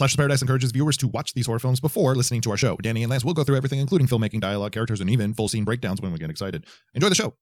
Alert 0.00 0.16
Paradise 0.16 0.42
encourages 0.42 0.72
viewers 0.72 0.96
to 0.96 1.06
watch 1.06 1.34
these 1.34 1.46
horror 1.46 1.60
films 1.60 1.78
before 1.78 2.16
listening 2.16 2.40
to 2.40 2.50
our 2.50 2.56
show. 2.56 2.76
Danny 2.78 3.04
and 3.04 3.10
Lance 3.10 3.24
will 3.24 3.32
go 3.32 3.44
through 3.44 3.56
everything, 3.56 3.78
including 3.78 4.08
filmmaking, 4.08 4.40
dialogue, 4.40 4.72
characters, 4.72 5.00
and 5.00 5.08
even 5.08 5.32
full 5.32 5.46
scene 5.46 5.62
breakdowns 5.62 6.00
when 6.00 6.12
we 6.12 6.18
get 6.18 6.30
excited. 6.30 6.66
Enjoy 6.94 7.08
the 7.08 7.14
show. 7.14 7.32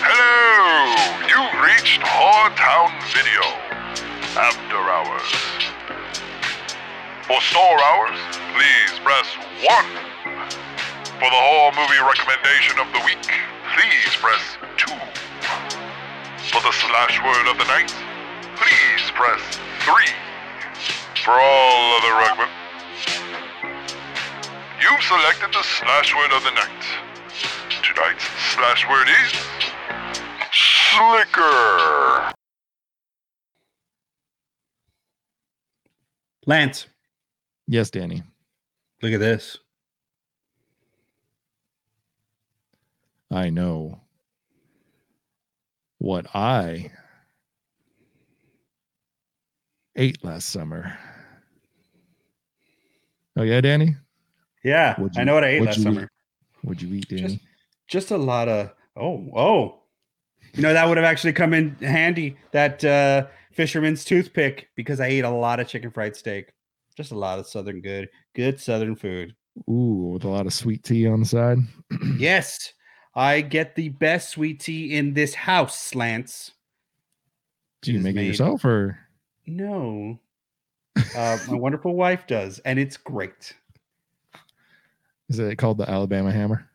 Hello! 0.00 0.96
You've 1.28 1.60
reached 1.60 2.00
Whoretown 2.00 2.88
Video. 3.12 3.42
After 4.34 4.80
hours. 4.80 5.28
For 7.28 7.38
store 7.42 7.84
hours, 7.84 8.18
please 8.56 8.98
press 9.04 9.28
1. 9.60 9.84
For 11.20 11.28
the 11.28 11.36
horror 11.36 11.72
movie 11.76 12.00
recommendation 12.00 12.78
of 12.80 12.88
the 12.94 13.00
week, 13.04 13.28
please 13.76 14.16
press 14.16 14.56
2. 14.78 15.23
For 16.50 16.60
the 16.60 16.72
slash 16.72 17.22
word 17.24 17.50
of 17.50 17.58
the 17.58 17.64
night, 17.64 17.92
please 18.56 19.10
press 19.12 19.40
3. 19.80 19.94
For 21.24 21.32
all 21.32 21.96
other 21.98 22.14
recommend... 22.18 22.50
You've 24.80 25.02
selected 25.02 25.52
the 25.52 25.62
slash 25.62 26.14
word 26.14 26.32
of 26.32 26.44
the 26.44 26.50
night. 26.50 26.84
Tonight's 27.82 28.24
slash 28.54 28.88
word 28.88 29.08
is... 29.08 29.32
Slicker. 30.52 32.32
Lance, 36.46 36.86
Yes, 37.66 37.90
Danny. 37.90 38.22
look 39.02 39.12
at 39.12 39.20
this. 39.20 39.58
I 43.30 43.48
know 43.50 44.03
what 46.04 46.26
I 46.34 46.90
ate 49.96 50.22
last 50.22 50.50
summer. 50.50 50.96
Oh, 53.36 53.42
yeah, 53.42 53.62
Danny? 53.62 53.96
Yeah, 54.62 55.00
What'd 55.00 55.18
I 55.18 55.24
know 55.24 55.34
what 55.34 55.44
I 55.44 55.48
ate 55.48 55.62
last 55.62 55.82
summer. 55.82 56.02
eat? 56.02 56.08
What'd 56.62 56.82
you 56.82 56.94
eat, 56.94 57.08
Danny? 57.08 57.22
Just, 57.22 57.38
just 57.88 58.10
a 58.10 58.18
lot 58.18 58.48
of 58.48 58.70
oh 58.96 59.28
oh. 59.34 59.80
You 60.54 60.62
know 60.62 60.72
that 60.72 60.86
would 60.86 60.96
have 60.96 61.04
actually 61.04 61.32
come 61.32 61.52
in 61.52 61.74
handy. 61.76 62.36
That 62.52 62.84
uh, 62.84 63.26
fisherman's 63.52 64.04
toothpick 64.04 64.68
because 64.76 65.00
I 65.00 65.06
ate 65.06 65.24
a 65.24 65.30
lot 65.30 65.58
of 65.58 65.68
chicken 65.68 65.90
fried 65.90 66.16
steak. 66.16 66.52
Just 66.96 67.12
a 67.12 67.18
lot 67.18 67.38
of 67.38 67.46
southern 67.46 67.80
good, 67.80 68.08
good 68.34 68.60
southern 68.60 68.94
food. 68.94 69.34
Ooh, 69.68 70.12
with 70.12 70.24
a 70.24 70.28
lot 70.28 70.46
of 70.46 70.52
sweet 70.52 70.84
tea 70.84 71.06
on 71.08 71.20
the 71.20 71.26
side. 71.26 71.58
Yes, 72.18 72.72
I 73.16 73.40
get 73.42 73.76
the 73.76 73.90
best 73.90 74.30
sweet 74.30 74.60
tea 74.60 74.96
in 74.96 75.14
this 75.14 75.34
house, 75.34 75.94
Lance. 75.94 76.52
Do 77.82 77.92
you 77.92 78.00
make 78.00 78.16
it 78.16 78.24
yourself 78.24 78.64
or? 78.64 78.98
No, 79.46 80.18
uh, 81.16 81.38
my 81.48 81.56
wonderful 81.56 81.94
wife 81.94 82.26
does, 82.26 82.58
and 82.60 82.78
it's 82.78 82.96
great. 82.96 83.54
Is 85.28 85.38
it 85.38 85.56
called 85.56 85.78
the 85.78 85.88
Alabama 85.88 86.32
Hammer? 86.32 86.68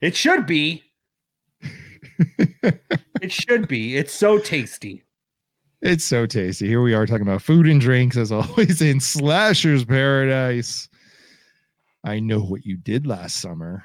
It 0.00 0.16
should 0.16 0.46
be. 0.46 0.82
it 2.18 3.30
should 3.32 3.68
be. 3.68 3.96
It's 3.96 4.12
so 4.12 4.38
tasty. 4.38 5.02
It's 5.80 6.04
so 6.04 6.26
tasty. 6.26 6.68
Here 6.68 6.82
we 6.82 6.94
are 6.94 7.06
talking 7.06 7.22
about 7.26 7.42
food 7.42 7.66
and 7.66 7.80
drinks 7.80 8.16
as 8.16 8.32
always 8.32 8.82
in 8.82 9.00
Slasher's 9.00 9.84
Paradise. 9.84 10.88
I 12.04 12.20
know 12.20 12.40
what 12.40 12.66
you 12.66 12.76
did 12.76 13.06
last 13.06 13.40
summer. 13.40 13.84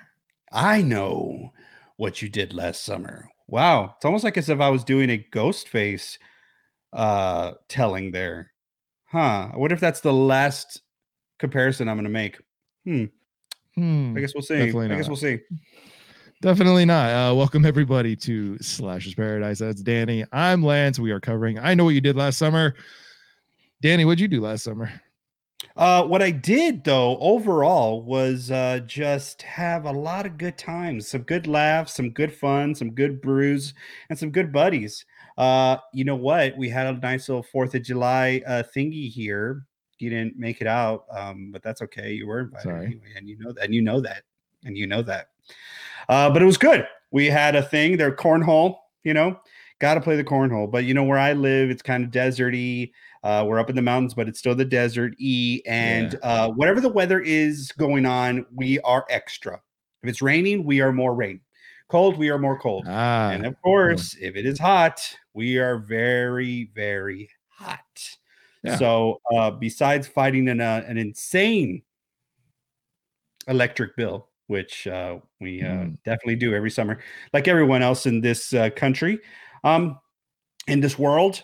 I 0.52 0.82
know 0.82 1.52
what 1.98 2.22
you 2.22 2.30
did 2.30 2.54
last 2.54 2.84
summer. 2.84 3.30
Wow. 3.48 3.94
It's 3.96 4.06
almost 4.06 4.24
like 4.24 4.38
as 4.38 4.50
if 4.50 4.60
I 4.60 4.70
was 4.70 4.84
doing 4.84 5.10
a 5.10 5.18
ghost 5.18 5.68
face 5.70 6.18
uh 6.94 7.54
telling 7.68 8.12
there. 8.12 8.52
Huh. 9.06 9.50
I 9.54 9.58
wonder 9.58 9.74
if 9.74 9.82
that's 9.82 10.02
the 10.02 10.14
last 10.14 10.82
comparison 11.40 11.88
I'm 11.88 11.98
gonna 11.98 12.10
make. 12.10 12.38
Hmm. 12.86 13.06
Hmm, 13.76 14.16
I 14.18 14.22
guess 14.22 14.34
we'll 14.34 14.42
see. 14.42 14.56
I 14.56 14.88
guess 14.88 15.08
we'll 15.08 15.16
see. 15.16 15.40
definitely 16.42 16.86
not. 16.86 17.12
Uh, 17.12 17.36
welcome 17.36 17.64
everybody 17.64 18.16
to 18.16 18.58
Slasher's 18.58 19.14
Paradise. 19.14 19.60
That's 19.60 19.84
Danny. 19.84 20.26
I'm 20.32 20.64
Lance. 20.64 20.98
We 20.98 21.12
are 21.12 21.20
covering 21.20 21.60
I 21.60 21.76
know 21.76 21.84
what 21.84 21.94
you 21.94 22.02
did 22.02 22.16
last 22.16 22.38
summer. 22.38 22.74
Danny, 23.82 24.04
what'd 24.04 24.20
you 24.20 24.28
do 24.28 24.42
last 24.42 24.64
summer? 24.64 24.92
Uh, 25.78 26.04
what 26.04 26.24
I 26.24 26.32
did 26.32 26.84
though 26.84 27.20
overall 27.20 28.02
was 28.02 28.50
uh, 28.50 28.80
just 28.88 29.44
have 29.44 29.86
a 29.86 29.92
lot 29.92 30.26
of 30.26 30.38
good 30.38 30.58
times, 30.58 31.08
some 31.08 31.22
good 31.22 31.46
laughs, 31.46 31.94
some 31.94 32.10
good 32.10 32.34
fun, 32.34 32.74
some 32.74 32.92
good 32.92 33.22
brews, 33.22 33.76
and 34.10 34.18
some 34.18 34.32
good 34.32 34.52
buddies. 34.52 35.06
Uh, 35.38 35.78
you 35.94 36.04
know 36.04 36.16
what? 36.16 36.58
We 36.58 36.68
had 36.68 36.88
a 36.88 36.94
nice 36.94 37.30
little 37.30 37.44
Fourth 37.44 37.76
of 37.76 37.84
July 37.84 38.42
uh, 38.48 38.64
thingy 38.76 39.08
here. 39.12 39.68
You 40.00 40.10
didn't 40.10 40.38
make 40.38 40.62
it 40.62 40.68
out, 40.68 41.06
um, 41.16 41.52
but 41.52 41.62
that's 41.62 41.84
okay. 41.84 42.12
You 42.12 42.26
were 42.26 42.42
invited 42.42 42.64
Sorry. 42.64 42.86
anyway, 42.88 43.14
and 43.16 43.30
you 43.30 43.38
know 43.38 43.52
that, 43.52 43.64
and 43.64 43.74
you 43.74 43.82
know 43.84 44.02
that, 44.02 44.24
and 44.66 44.76
you 44.76 44.88
know 44.88 45.04
that. 45.04 45.30
Uh, 46.10 46.30
but 46.32 46.42
it 46.42 46.46
was 46.46 46.58
good. 46.58 46.88
We 47.12 47.28
had 47.28 47.56
a 47.56 47.62
thing. 47.62 47.98
There, 47.98 48.12
cornhole. 48.12 48.78
You 49.04 49.14
know, 49.14 49.40
got 49.80 49.94
to 49.94 50.02
play 50.02 50.16
the 50.16 50.24
cornhole. 50.24 50.70
But 50.70 50.86
you 50.86 50.94
know 50.94 51.04
where 51.04 51.20
I 51.20 51.34
live, 51.34 51.70
it's 51.70 51.82
kind 51.82 52.04
of 52.04 52.12
deserty. 52.12 52.92
Uh, 53.28 53.44
we're 53.44 53.60
up 53.60 53.70
in 53.70 53.76
the 53.76 53.82
mountains, 53.82 54.14
but 54.14 54.30
it's 54.30 54.40
still 54.40 54.56
the 54.56 54.64
desert 54.64 55.14
E. 55.18 55.62
And 55.66 56.18
uh, 56.24 56.50
whatever 56.52 56.80
the 56.80 56.88
weather 56.88 57.20
is 57.20 57.74
going 57.78 58.06
on, 58.06 58.46
we 58.56 58.80
are 58.80 59.06
extra. 59.10 59.56
If 60.02 60.10
it's 60.10 60.22
raining, 60.22 60.64
we 60.64 60.80
are 60.80 60.94
more 60.94 61.14
rain. 61.14 61.42
Cold, 61.90 62.18
we 62.18 62.30
are 62.30 62.38
more 62.38 62.58
cold. 62.58 62.86
Ah, 62.88 63.32
and 63.32 63.46
of 63.46 63.62
course, 63.62 64.16
if 64.22 64.38
it 64.38 64.46
is 64.46 64.58
hot, 64.58 65.02
we 65.34 65.58
are 65.58 65.78
very, 65.78 66.72
very 66.74 67.30
hot. 67.50 67.82
Yeah. 68.64 68.78
So, 68.78 69.20
uh, 69.36 69.52
besides 69.52 70.08
fighting 70.08 70.48
an 70.48 70.62
uh, 70.62 70.86
an 70.88 70.98
insane 70.98 71.82
electric 73.50 73.98
bill, 73.98 74.30
which 74.48 74.88
uh, 74.88 75.18
we 75.42 75.64
uh, 75.64 75.68
Mm. 75.68 75.98
definitely 76.06 76.38
do 76.38 76.56
every 76.56 76.72
summer, 76.72 77.00
like 77.34 77.50
everyone 77.50 77.82
else 77.82 78.06
in 78.06 78.22
this 78.22 78.54
uh, 78.54 78.70
country, 78.70 79.20
um, 79.66 80.00
in 80.70 80.80
this 80.80 80.98
world, 80.98 81.44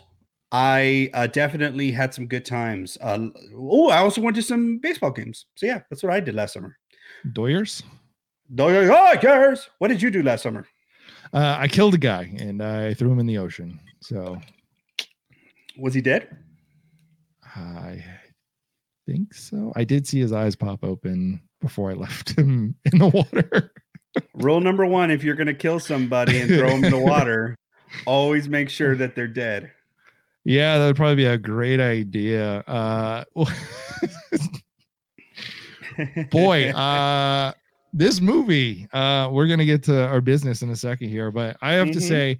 I 0.54 1.10
uh, 1.16 1.26
definitely 1.28 1.92
had 1.92 2.14
some 2.14 2.28
good 2.28 2.46
times. 2.46 2.96
Uh, 3.02 3.28
oh, 3.56 3.90
I 3.90 3.98
also 3.98 4.22
went 4.22 4.36
to 4.36 4.44
some 4.44 4.78
baseball 4.78 5.10
games. 5.12 5.48
So 5.56 5.66
yeah, 5.66 5.82
that's 5.90 6.04
what 6.04 6.14
I 6.14 6.20
did 6.20 6.36
last 6.36 6.54
summer. 6.54 6.78
Doyers. 7.34 7.82
Doyers 8.54 8.90
Oh, 8.90 9.20
cares? 9.20 9.68
What 9.80 9.88
did 9.88 10.00
you 10.02 10.12
do 10.12 10.22
last 10.22 10.44
summer? 10.44 10.68
Uh, 11.34 11.58
I 11.60 11.68
killed 11.68 11.96
a 11.96 11.98
guy 11.98 12.32
and 12.38 12.62
I 12.62 12.94
threw 12.94 13.12
him 13.12 13.18
in 13.20 13.26
the 13.26 13.40
ocean. 13.40 13.80
So 14.02 14.40
Was 15.78 15.96
he 15.96 16.02
dead? 16.02 16.38
I 17.56 18.04
think 19.08 19.34
so. 19.34 19.74
I 19.76 19.84
did 19.84 20.06
see 20.06 20.20
his 20.20 20.32
eyes 20.32 20.56
pop 20.56 20.84
open 20.84 21.42
before 21.62 21.90
I 21.90 21.94
left 21.96 22.38
him 22.38 22.76
in 22.92 23.00
the 23.00 23.08
water. 23.08 23.72
Rule 24.36 24.62
number 24.62 24.86
one: 24.86 25.10
if 25.10 25.24
you're 25.24 25.36
going 25.36 25.48
to 25.48 25.54
kill 25.56 25.80
somebody 25.80 26.40
and 26.40 26.50
throw 26.50 26.70
them 26.70 26.84
in 26.84 26.92
the 26.92 27.00
water, 27.12 27.56
always 28.06 28.48
make 28.48 28.70
sure 28.70 28.96
that 28.96 29.16
they're 29.16 29.28
dead. 29.28 29.72
Yeah, 30.46 30.78
that 30.78 30.86
would 30.88 30.96
probably 30.96 31.16
be 31.16 31.26
a 31.26 31.38
great 31.38 31.80
idea. 31.80 32.60
Uh, 32.68 33.24
boy, 36.32 36.70
uh, 36.72 37.54
this 37.94 38.20
movie, 38.22 38.88
uh, 38.94 39.30
we're 39.32 39.48
gonna 39.48 39.66
get 39.66 39.84
to 39.84 40.06
our 40.08 40.22
business 40.22 40.62
in 40.62 40.70
a 40.70 40.76
second 40.76 41.10
here, 41.10 41.32
but 41.32 41.58
I 41.62 41.74
have 41.74 41.92
to 41.92 42.00
Mhm. 42.00 42.08
say, 42.08 42.40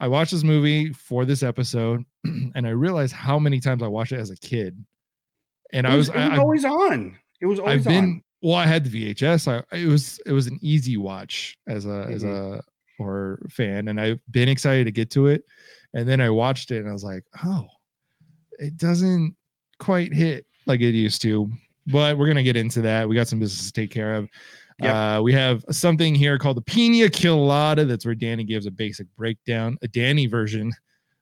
I 0.00 0.08
watched 0.08 0.32
this 0.32 0.42
movie 0.44 0.92
for 0.92 1.24
this 1.24 1.42
episode, 1.42 2.04
and 2.24 2.66
I 2.66 2.70
realized 2.70 3.12
how 3.12 3.38
many 3.38 3.60
times 3.60 3.82
I 3.82 3.86
watched 3.86 4.12
it 4.12 4.18
as 4.18 4.30
a 4.30 4.36
kid. 4.36 4.82
And 5.72 5.86
it 5.86 5.90
I 5.90 5.96
was, 5.96 6.08
was, 6.08 6.16
it 6.16 6.28
was 6.30 6.38
I, 6.38 6.42
always 6.42 6.64
on. 6.64 7.18
It 7.40 7.46
was 7.46 7.58
always 7.60 7.78
I've 7.78 7.84
been 7.92 8.04
on. 8.04 8.22
well. 8.42 8.56
I 8.56 8.66
had 8.66 8.84
the 8.84 9.14
VHS. 9.14 9.46
I 9.46 9.76
it 9.76 9.86
was 9.86 10.18
it 10.26 10.32
was 10.32 10.46
an 10.48 10.58
easy 10.62 10.96
watch 10.96 11.56
as 11.68 11.86
a 11.86 12.06
as 12.10 12.24
Mm-hmm. 12.24 12.54
a 12.58 12.60
horror 12.98 13.46
fan, 13.50 13.86
and 13.88 14.00
I've 14.00 14.18
been 14.30 14.48
excited 14.48 14.84
to 14.86 14.90
get 14.90 15.10
to 15.12 15.28
it. 15.28 15.44
And 15.94 16.08
then 16.08 16.20
I 16.20 16.30
watched 16.30 16.70
it, 16.70 16.78
and 16.78 16.88
I 16.88 16.92
was 16.92 17.04
like, 17.04 17.24
oh, 17.44 17.66
it 18.58 18.76
doesn't 18.76 19.34
quite 19.78 20.12
hit 20.12 20.46
like 20.66 20.80
it 20.80 20.94
used 20.94 21.22
to. 21.22 21.50
But 21.86 22.16
we're 22.18 22.28
gonna 22.28 22.42
get 22.42 22.56
into 22.56 22.82
that. 22.82 23.08
We 23.08 23.16
got 23.16 23.28
some 23.28 23.40
business 23.40 23.66
to 23.66 23.72
take 23.72 23.90
care 23.90 24.14
of. 24.14 24.28
Yep. 24.80 24.94
Uh, 24.94 25.22
we 25.22 25.32
have 25.32 25.64
something 25.70 26.14
here 26.14 26.38
called 26.38 26.56
the 26.56 26.62
Pina 26.62 27.10
Colada. 27.10 27.84
That's 27.84 28.06
where 28.06 28.14
Danny 28.14 28.44
gives 28.44 28.66
a 28.66 28.70
basic 28.70 29.06
breakdown, 29.16 29.76
a 29.82 29.88
Danny 29.88 30.26
version 30.26 30.72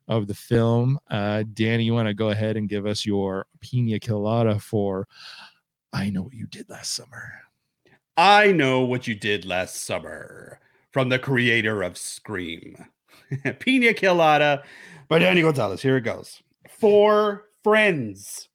of 0.07 0.27
the 0.27 0.35
film. 0.35 0.99
Uh, 1.11 1.45
Danny, 1.55 1.85
you 1.85 1.93
want 1.93 2.09
to 2.09 2.15
go 2.15 2.31
ahead 2.31 2.57
and 2.57 2.69
give 2.69 2.87
us 2.87 3.05
your 3.05 3.47
Pina 3.61 3.99
Colada 3.99 4.59
for 4.59 5.09
I 5.93 6.11
know 6.11 6.23
what 6.23 6.35
you 6.35 6.47
did 6.47 6.69
last 6.69 6.95
summer. 6.95 7.33
I 8.17 8.53
know 8.53 8.81
what 8.81 9.07
you 9.07 9.15
did 9.15 9.45
last 9.45 9.85
summer 9.85 10.61
from 10.93 11.09
the 11.09 11.19
creator 11.19 11.83
of 11.83 11.97
Scream, 11.97 12.77
Pina 13.59 13.95
Colada 13.95 14.63
by 15.09 15.19
Danny 15.19 15.43
Gonzalez. 15.43 15.83
Here 15.83 15.97
it 15.97 16.03
goes. 16.03 16.43
Four 16.69 17.47
friends 17.63 18.49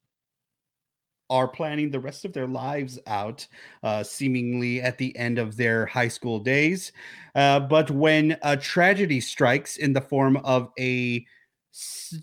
are 1.30 1.48
planning 1.48 1.90
the 1.90 2.00
rest 2.00 2.24
of 2.24 2.32
their 2.32 2.46
lives 2.46 2.98
out, 3.06 3.46
uh, 3.82 4.02
seemingly 4.02 4.80
at 4.80 4.98
the 4.98 5.16
end 5.16 5.38
of 5.38 5.56
their 5.56 5.86
high 5.86 6.08
school 6.08 6.38
days. 6.38 6.92
Uh, 7.34 7.60
but 7.60 7.90
when 7.90 8.36
a 8.42 8.56
tragedy 8.56 9.20
strikes 9.20 9.76
in 9.78 9.92
the 9.92 10.00
form 10.00 10.36
of 10.38 10.70
a 10.78 11.24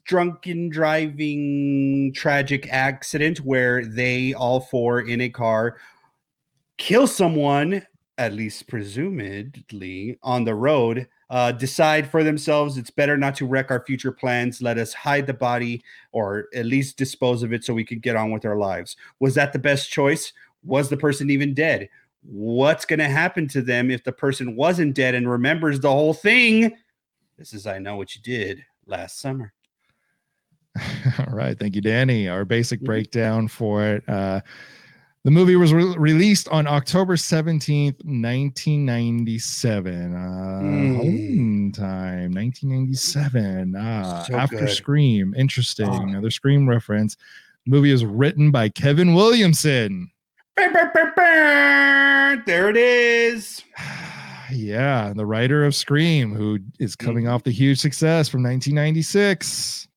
drunken 0.05 0.69
driving 0.69 2.13
tragic 2.15 2.71
accident 2.71 3.39
where 3.39 3.83
they 3.83 4.33
all 4.33 4.61
four 4.61 5.01
in 5.01 5.21
a 5.21 5.29
car 5.29 5.77
kill 6.77 7.05
someone, 7.05 7.85
at 8.17 8.33
least 8.33 8.67
presumedly, 8.67 10.17
on 10.23 10.45
the 10.45 10.55
road, 10.55 11.07
uh, 11.31 11.49
decide 11.53 12.07
for 12.11 12.25
themselves 12.25 12.77
it's 12.77 12.91
better 12.91 13.17
not 13.17 13.33
to 13.33 13.47
wreck 13.47 13.71
our 13.71 13.83
future 13.85 14.11
plans. 14.11 14.61
Let 14.61 14.77
us 14.77 14.93
hide 14.93 15.25
the 15.25 15.33
body 15.33 15.81
or 16.11 16.49
at 16.53 16.65
least 16.65 16.97
dispose 16.97 17.41
of 17.41 17.53
it 17.53 17.63
so 17.63 17.73
we 17.73 17.85
could 17.85 18.01
get 18.01 18.17
on 18.17 18.31
with 18.31 18.45
our 18.45 18.57
lives. 18.57 18.97
Was 19.21 19.33
that 19.35 19.53
the 19.53 19.59
best 19.59 19.89
choice? 19.89 20.33
Was 20.65 20.89
the 20.89 20.97
person 20.97 21.29
even 21.29 21.53
dead? 21.53 21.87
What's 22.23 22.83
going 22.83 22.99
to 22.99 23.07
happen 23.07 23.47
to 23.47 23.61
them 23.61 23.89
if 23.89 24.03
the 24.03 24.11
person 24.11 24.57
wasn't 24.57 24.93
dead 24.93 25.15
and 25.15 25.27
remembers 25.27 25.79
the 25.79 25.89
whole 25.89 26.13
thing? 26.13 26.75
This 27.37 27.53
is 27.53 27.65
I 27.65 27.79
Know 27.79 27.95
What 27.95 28.13
You 28.13 28.21
Did 28.21 28.65
last 28.85 29.21
summer. 29.21 29.53
All 31.17 31.33
right. 31.33 31.57
Thank 31.57 31.75
you, 31.75 31.81
Danny. 31.81 32.27
Our 32.27 32.43
basic 32.43 32.81
breakdown 32.83 33.47
for 33.47 33.85
it. 33.85 34.07
Uh, 34.07 34.41
the 35.23 35.31
movie 35.31 35.55
was 35.55 35.71
re- 35.73 35.95
released 35.97 36.47
on 36.49 36.67
October 36.67 37.15
17th, 37.15 38.03
1997. 38.03 40.15
Uh, 40.15 40.59
Mm. 40.61 40.95
Halloween 40.95 41.71
time, 41.71 42.31
1997. 42.31 43.75
Ah, 43.77 44.23
So 44.27 44.35
after 44.35 44.57
good. 44.59 44.69
Scream. 44.69 45.33
Interesting. 45.37 45.87
Ah. 45.89 46.01
Another 46.01 46.31
Scream 46.31 46.67
reference. 46.67 47.15
movie 47.67 47.91
is 47.91 48.03
written 48.03 48.49
by 48.51 48.67
Kevin 48.69 49.13
Williamson. 49.13 50.09
There 52.45 52.69
it 52.69 52.77
is. 52.77 53.63
yeah, 54.51 55.13
the 55.15 55.25
writer 55.25 55.65
of 55.65 55.75
Scream, 55.75 56.33
who 56.33 56.59
is 56.79 56.95
coming 56.95 57.25
Mhm. 57.25 57.33
off 57.33 57.43
the 57.43 57.51
huge 57.51 57.79
success 57.79 58.27
from 58.29 58.41
1996. 58.43 59.87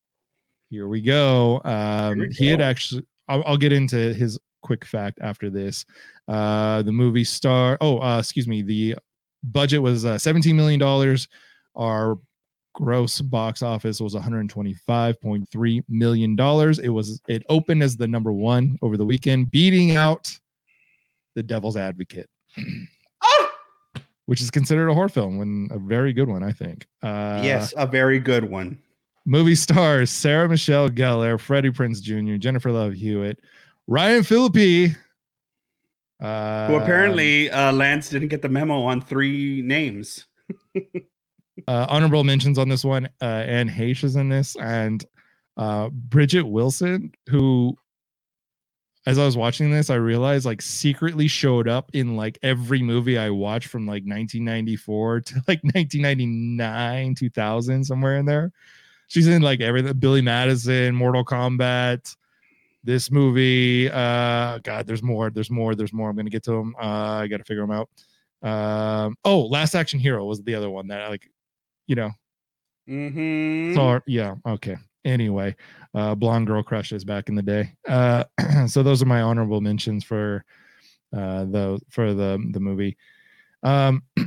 Here 0.69 0.87
we 0.87 1.01
go. 1.01 1.61
Um, 1.65 2.19
we 2.19 2.29
he 2.29 2.47
had 2.47 2.61
actually, 2.61 3.03
I'll, 3.27 3.43
I'll 3.45 3.57
get 3.57 3.73
into 3.73 4.13
his 4.13 4.39
quick 4.65 4.85
fact 4.85 5.19
after 5.21 5.49
this. 5.49 5.85
Uh, 6.27 6.81
the 6.81 6.91
movie 6.91 7.23
star, 7.23 7.77
oh, 7.81 7.99
uh, 7.99 8.19
excuse 8.19 8.47
me, 8.47 8.61
the 8.61 8.95
budget 9.43 9.81
was 9.81 10.05
uh, 10.05 10.15
$17 10.15 10.55
million. 10.55 10.81
Our 11.75 12.17
gross 12.73 13.21
box 13.21 13.61
office 13.61 14.01
was 14.01 14.15
125.3 14.15 15.83
million 15.87 16.35
dollars. 16.35 16.79
It 16.79 16.89
was 16.89 17.21
it 17.27 17.43
opened 17.47 17.83
as 17.83 17.95
the 17.95 18.07
number 18.07 18.33
one 18.33 18.77
over 18.81 18.97
the 18.97 19.05
weekend, 19.05 19.51
beating 19.51 19.95
out 19.95 20.37
The 21.35 21.43
Devil's 21.43 21.77
Advocate 21.77 22.29
which 24.25 24.41
is 24.41 24.49
considered 24.49 24.89
a 24.89 24.93
horror 24.93 25.09
film 25.09 25.41
and 25.41 25.71
a 25.71 25.77
very 25.77 26.13
good 26.13 26.27
one, 26.27 26.43
I 26.43 26.51
think. 26.51 26.87
Uh, 27.01 27.41
yes, 27.43 27.73
a 27.77 27.85
very 27.85 28.19
good 28.19 28.49
one. 28.49 28.79
Movie 29.25 29.55
stars 29.55 30.11
Sarah 30.11 30.47
Michelle 30.47 30.89
Gellar, 30.89 31.39
Freddie 31.39 31.71
Prinze 31.71 32.01
Jr., 32.01 32.35
Jennifer 32.35 32.71
Love 32.71 32.93
Hewitt, 32.93 33.39
Ryan 33.87 34.23
Phillippe. 34.23 34.95
Uh, 36.21 36.67
Who 36.67 36.75
apparently 36.75 37.49
uh, 37.51 37.71
Lance 37.71 38.09
didn't 38.09 38.29
get 38.29 38.41
the 38.41 38.49
memo 38.49 38.81
on 38.83 39.01
three 39.01 39.61
names. 39.61 40.25
uh, 41.67 41.85
honorable 41.89 42.23
mentions 42.23 42.57
on 42.57 42.69
this 42.69 42.83
one. 42.83 43.07
Uh, 43.21 43.25
Anne 43.25 43.69
Heche 43.69 44.03
is 44.03 44.15
in 44.15 44.29
this, 44.29 44.55
and 44.55 45.05
uh, 45.57 45.89
Bridget 45.89 46.43
Wilson, 46.43 47.11
who, 47.29 47.77
as 49.05 49.19
I 49.19 49.25
was 49.25 49.37
watching 49.37 49.71
this, 49.71 49.89
I 49.89 49.95
realized 49.95 50.45
like 50.45 50.61
secretly 50.61 51.27
showed 51.27 51.67
up 51.67 51.91
in 51.93 52.15
like 52.15 52.39
every 52.41 52.81
movie 52.81 53.17
I 53.17 53.29
watched 53.29 53.67
from 53.67 53.85
like 53.85 54.03
1994 54.03 55.21
to 55.25 55.35
like 55.47 55.63
1999, 55.63 57.15
2000, 57.15 57.83
somewhere 57.83 58.17
in 58.17 58.25
there. 58.25 58.51
She's 59.07 59.27
in 59.27 59.41
like 59.41 59.61
everything. 59.61 59.93
Billy 59.97 60.21
Madison, 60.21 60.95
Mortal 60.95 61.23
Kombat. 61.23 62.15
This 62.85 63.09
movie, 63.11 63.89
uh, 63.89 64.59
God, 64.59 64.85
there's 64.85 65.01
more, 65.03 65.29
there's 65.31 65.49
more, 65.49 65.73
there's 65.75 65.91
more. 65.91 66.09
I'm 66.09 66.15
gonna 66.15 66.29
get 66.29 66.43
to 66.43 66.51
them. 66.51 66.75
Uh, 66.79 67.21
I 67.23 67.27
gotta 67.27 67.43
figure 67.43 67.65
them 67.65 67.71
out. 67.71 67.89
Um, 68.47 69.15
oh, 69.25 69.41
Last 69.47 69.73
Action 69.75 69.99
Hero 69.99 70.23
was 70.25 70.41
the 70.43 70.53
other 70.55 70.69
one 70.69 70.87
that 70.87 71.01
I 71.01 71.09
like 71.09 71.29
you 71.87 71.95
know 71.95 72.11
Mm-hmm. 72.87 73.73
so 73.73 73.99
yeah 74.05 74.35
okay 74.45 74.75
anyway 75.05 75.55
uh 75.95 76.13
blonde 76.13 76.45
girl 76.45 76.61
crushes 76.61 77.03
back 77.03 77.29
in 77.29 77.35
the 77.35 77.41
day 77.41 77.73
uh 77.87 78.23
so 78.67 78.83
those 78.83 79.01
are 79.01 79.07
my 79.07 79.23
honorable 79.23 79.59
mentions 79.59 80.03
for 80.03 80.45
uh 81.17 81.45
the 81.45 81.79
for 81.89 82.13
the 82.13 82.37
the 82.51 82.59
movie 82.59 82.95
um 83.63 84.03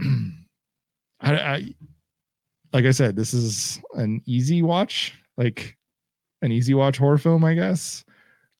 I, 1.20 1.36
I 1.36 1.74
like 2.72 2.84
i 2.84 2.90
said 2.90 3.14
this 3.14 3.32
is 3.32 3.80
an 3.94 4.22
easy 4.26 4.62
watch 4.62 5.14
like 5.36 5.76
an 6.42 6.50
easy 6.50 6.74
watch 6.74 6.98
horror 6.98 7.18
film 7.18 7.44
i 7.44 7.54
guess 7.54 8.04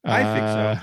I 0.09 0.35
think 0.35 0.47
so. 0.47 0.59
Uh, 0.59 0.81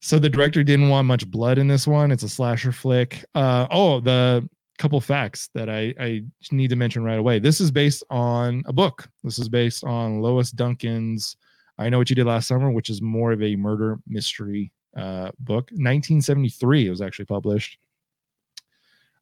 so 0.00 0.18
the 0.18 0.28
director 0.28 0.62
didn't 0.62 0.90
want 0.90 1.06
much 1.06 1.30
blood 1.30 1.56
in 1.56 1.66
this 1.66 1.86
one. 1.86 2.10
It's 2.10 2.22
a 2.22 2.28
slasher 2.28 2.72
flick. 2.72 3.24
Uh, 3.34 3.66
oh, 3.70 4.00
the 4.00 4.46
couple 4.78 5.00
facts 5.00 5.48
that 5.54 5.70
I, 5.70 5.94
I 5.98 6.24
need 6.50 6.68
to 6.68 6.76
mention 6.76 7.04
right 7.04 7.18
away. 7.18 7.38
This 7.38 7.60
is 7.60 7.70
based 7.70 8.02
on 8.10 8.62
a 8.66 8.72
book. 8.72 9.08
This 9.22 9.38
is 9.38 9.48
based 9.48 9.84
on 9.84 10.20
Lois 10.20 10.50
Duncan's 10.50 11.36
I 11.78 11.88
Know 11.88 11.98
What 11.98 12.10
You 12.10 12.16
Did 12.16 12.26
Last 12.26 12.48
Summer, 12.48 12.70
which 12.70 12.90
is 12.90 13.00
more 13.00 13.32
of 13.32 13.42
a 13.42 13.56
murder 13.56 13.98
mystery 14.06 14.72
uh, 14.96 15.30
book. 15.40 15.70
1973, 15.70 16.86
it 16.86 16.90
was 16.90 17.00
actually 17.00 17.24
published. 17.24 17.78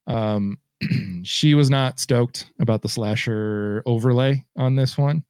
Um, 0.06 0.58
she 1.22 1.54
was 1.54 1.70
not 1.70 2.00
stoked 2.00 2.50
about 2.60 2.82
the 2.82 2.88
slasher 2.88 3.82
overlay 3.86 4.44
on 4.56 4.74
this 4.74 4.98
one. 4.98 5.22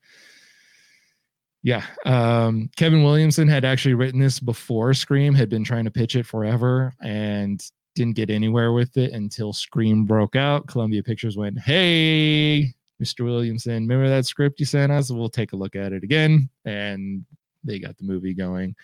Yeah. 1.63 1.85
Um, 2.05 2.71
Kevin 2.77 3.05
Williamson 3.05 3.47
had 3.47 3.65
actually 3.65 3.95
written 3.95 4.21
this 4.21 4.41
before 4.41 4.95
Scream, 4.95 5.35
had 5.35 5.49
been 5.49 5.65
trying 5.65 5.85
to 5.85 5.91
pitch 5.91 6.17
it 6.17 6.27
forever 6.27 6.93
and 7.01 7.65
didn't 7.95 8.17
get 8.17 8.31
anywhere 8.31 8.73
with 8.73 8.97
it 8.97 9.13
until 9.13 9.53
Scream 9.53 10.05
broke 10.05 10.35
out. 10.35 10.67
Columbia 10.67 11.03
Pictures 11.03 11.37
went, 11.37 11.61
Hey, 11.61 12.73
Mr. 13.03 13.25
Williamson, 13.25 13.87
remember 13.87 14.09
that 14.09 14.27
script 14.27 14.59
you 14.61 14.67
sent 14.67 14.91
us? 14.91 15.11
We'll 15.11 15.29
take 15.29 15.53
a 15.53 15.57
look 15.57 15.77
at 15.77 15.93
it 15.93 16.03
again. 16.03 16.49
And 16.65 17.25
they 17.63 17.79
got 17.79 17.97
the 17.97 18.05
movie 18.05 18.35
going. 18.35 18.75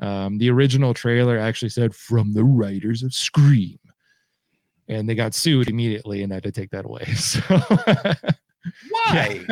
Um, 0.00 0.38
the 0.38 0.50
original 0.50 0.94
trailer 0.94 1.38
actually 1.38 1.68
said, 1.68 1.94
From 1.94 2.32
the 2.32 2.44
writers 2.44 3.02
of 3.02 3.12
Scream. 3.12 3.78
And 4.88 5.08
they 5.08 5.14
got 5.14 5.34
sued 5.34 5.68
immediately 5.68 6.22
and 6.22 6.32
had 6.32 6.42
to 6.44 6.52
take 6.52 6.70
that 6.70 6.84
away. 6.86 7.04
So, 7.16 7.40
Why? 8.90 9.46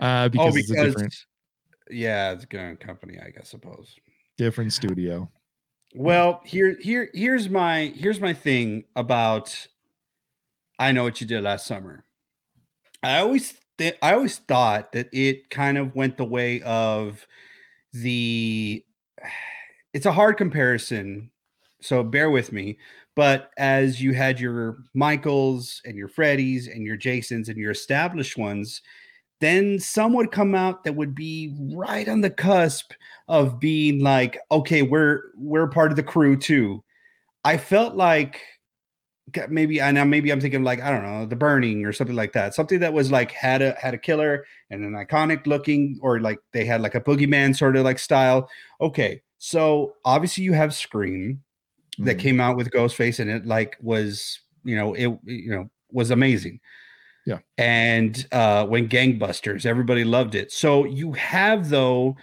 Uh, 0.00 0.28
because, 0.28 0.54
oh, 0.54 0.58
it's 0.58 0.70
a 0.70 0.74
because 0.74 0.94
different, 0.94 1.14
yeah, 1.90 2.32
it's 2.32 2.44
a 2.44 2.46
good 2.46 2.80
company, 2.80 3.18
I 3.24 3.30
guess. 3.30 3.50
Suppose. 3.50 3.94
different 4.36 4.72
studio. 4.72 5.30
Well, 5.94 6.42
here, 6.44 6.76
here, 6.80 7.10
here's 7.14 7.48
my 7.48 7.92
here's 7.96 8.20
my 8.20 8.34
thing 8.34 8.84
about. 8.94 9.68
I 10.78 10.92
know 10.92 11.04
what 11.04 11.20
you 11.22 11.26
did 11.26 11.42
last 11.42 11.66
summer. 11.66 12.04
I 13.02 13.20
always 13.20 13.54
th- 13.78 13.96
I 14.02 14.12
always 14.12 14.38
thought 14.38 14.92
that 14.92 15.08
it 15.12 15.48
kind 15.48 15.78
of 15.78 15.94
went 15.94 16.16
the 16.16 16.24
way 16.24 16.62
of 16.62 17.26
the. 17.92 18.84
It's 19.94 20.04
a 20.04 20.12
hard 20.12 20.36
comparison, 20.36 21.30
so 21.80 22.02
bear 22.02 22.28
with 22.28 22.52
me. 22.52 22.76
But 23.14 23.50
as 23.56 24.02
you 24.02 24.12
had 24.12 24.38
your 24.38 24.76
Michaels 24.92 25.80
and 25.86 25.96
your 25.96 26.10
Freddys 26.10 26.70
and 26.70 26.84
your 26.84 26.98
Jasons 26.98 27.48
and 27.48 27.56
your 27.56 27.70
established 27.70 28.36
ones, 28.36 28.82
then 29.40 29.78
some 29.78 30.12
would 30.14 30.32
come 30.32 30.54
out 30.54 30.84
that 30.84 30.94
would 30.94 31.14
be 31.14 31.54
right 31.74 32.08
on 32.08 32.20
the 32.22 32.30
cusp 32.30 32.92
of 33.28 33.60
being 33.60 34.00
like, 34.00 34.38
okay, 34.50 34.82
we're 34.82 35.22
we're 35.36 35.68
part 35.68 35.90
of 35.92 35.96
the 35.96 36.02
crew 36.02 36.36
too. 36.36 36.82
I 37.44 37.58
felt 37.58 37.96
like 37.96 38.40
maybe 39.48 39.82
I 39.82 39.90
know 39.90 40.04
maybe 40.04 40.30
I'm 40.30 40.40
thinking 40.40 40.62
like 40.62 40.80
I 40.80 40.90
don't 40.90 41.02
know 41.02 41.26
the 41.26 41.36
burning 41.36 41.84
or 41.84 41.92
something 41.92 42.14
like 42.16 42.32
that. 42.32 42.54
Something 42.54 42.80
that 42.80 42.92
was 42.92 43.10
like 43.10 43.32
had 43.32 43.60
a 43.62 43.72
had 43.72 43.92
a 43.94 43.98
killer 43.98 44.44
and 44.70 44.84
an 44.84 44.92
iconic 44.92 45.46
looking 45.46 45.98
or 46.02 46.20
like 46.20 46.38
they 46.52 46.64
had 46.64 46.80
like 46.80 46.94
a 46.94 47.00
boogeyman 47.00 47.56
sort 47.56 47.76
of 47.76 47.84
like 47.84 47.98
style. 47.98 48.48
Okay, 48.80 49.20
so 49.38 49.94
obviously 50.04 50.44
you 50.44 50.52
have 50.52 50.74
Scream 50.74 51.42
that 51.98 52.18
Mhm. 52.18 52.20
came 52.20 52.40
out 52.40 52.56
with 52.56 52.70
Ghostface 52.70 53.20
and 53.20 53.30
it 53.30 53.46
like 53.46 53.76
was 53.82 54.40
you 54.64 54.76
know 54.76 54.94
it 54.94 55.08
you 55.24 55.50
know 55.50 55.70
was 55.92 56.10
amazing. 56.12 56.60
Yeah. 57.26 57.38
And 57.58 58.26
uh 58.32 58.66
when 58.66 58.88
Gangbusters, 58.88 59.66
everybody 59.66 60.04
loved 60.04 60.34
it. 60.34 60.50
So 60.52 60.86
you 60.86 61.12
have 61.12 61.68
though, 61.68 62.16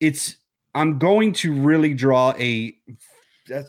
it's 0.00 0.36
I'm 0.74 0.98
going 0.98 1.32
to 1.34 1.52
really 1.52 1.94
draw 1.94 2.32
a, 2.38 2.74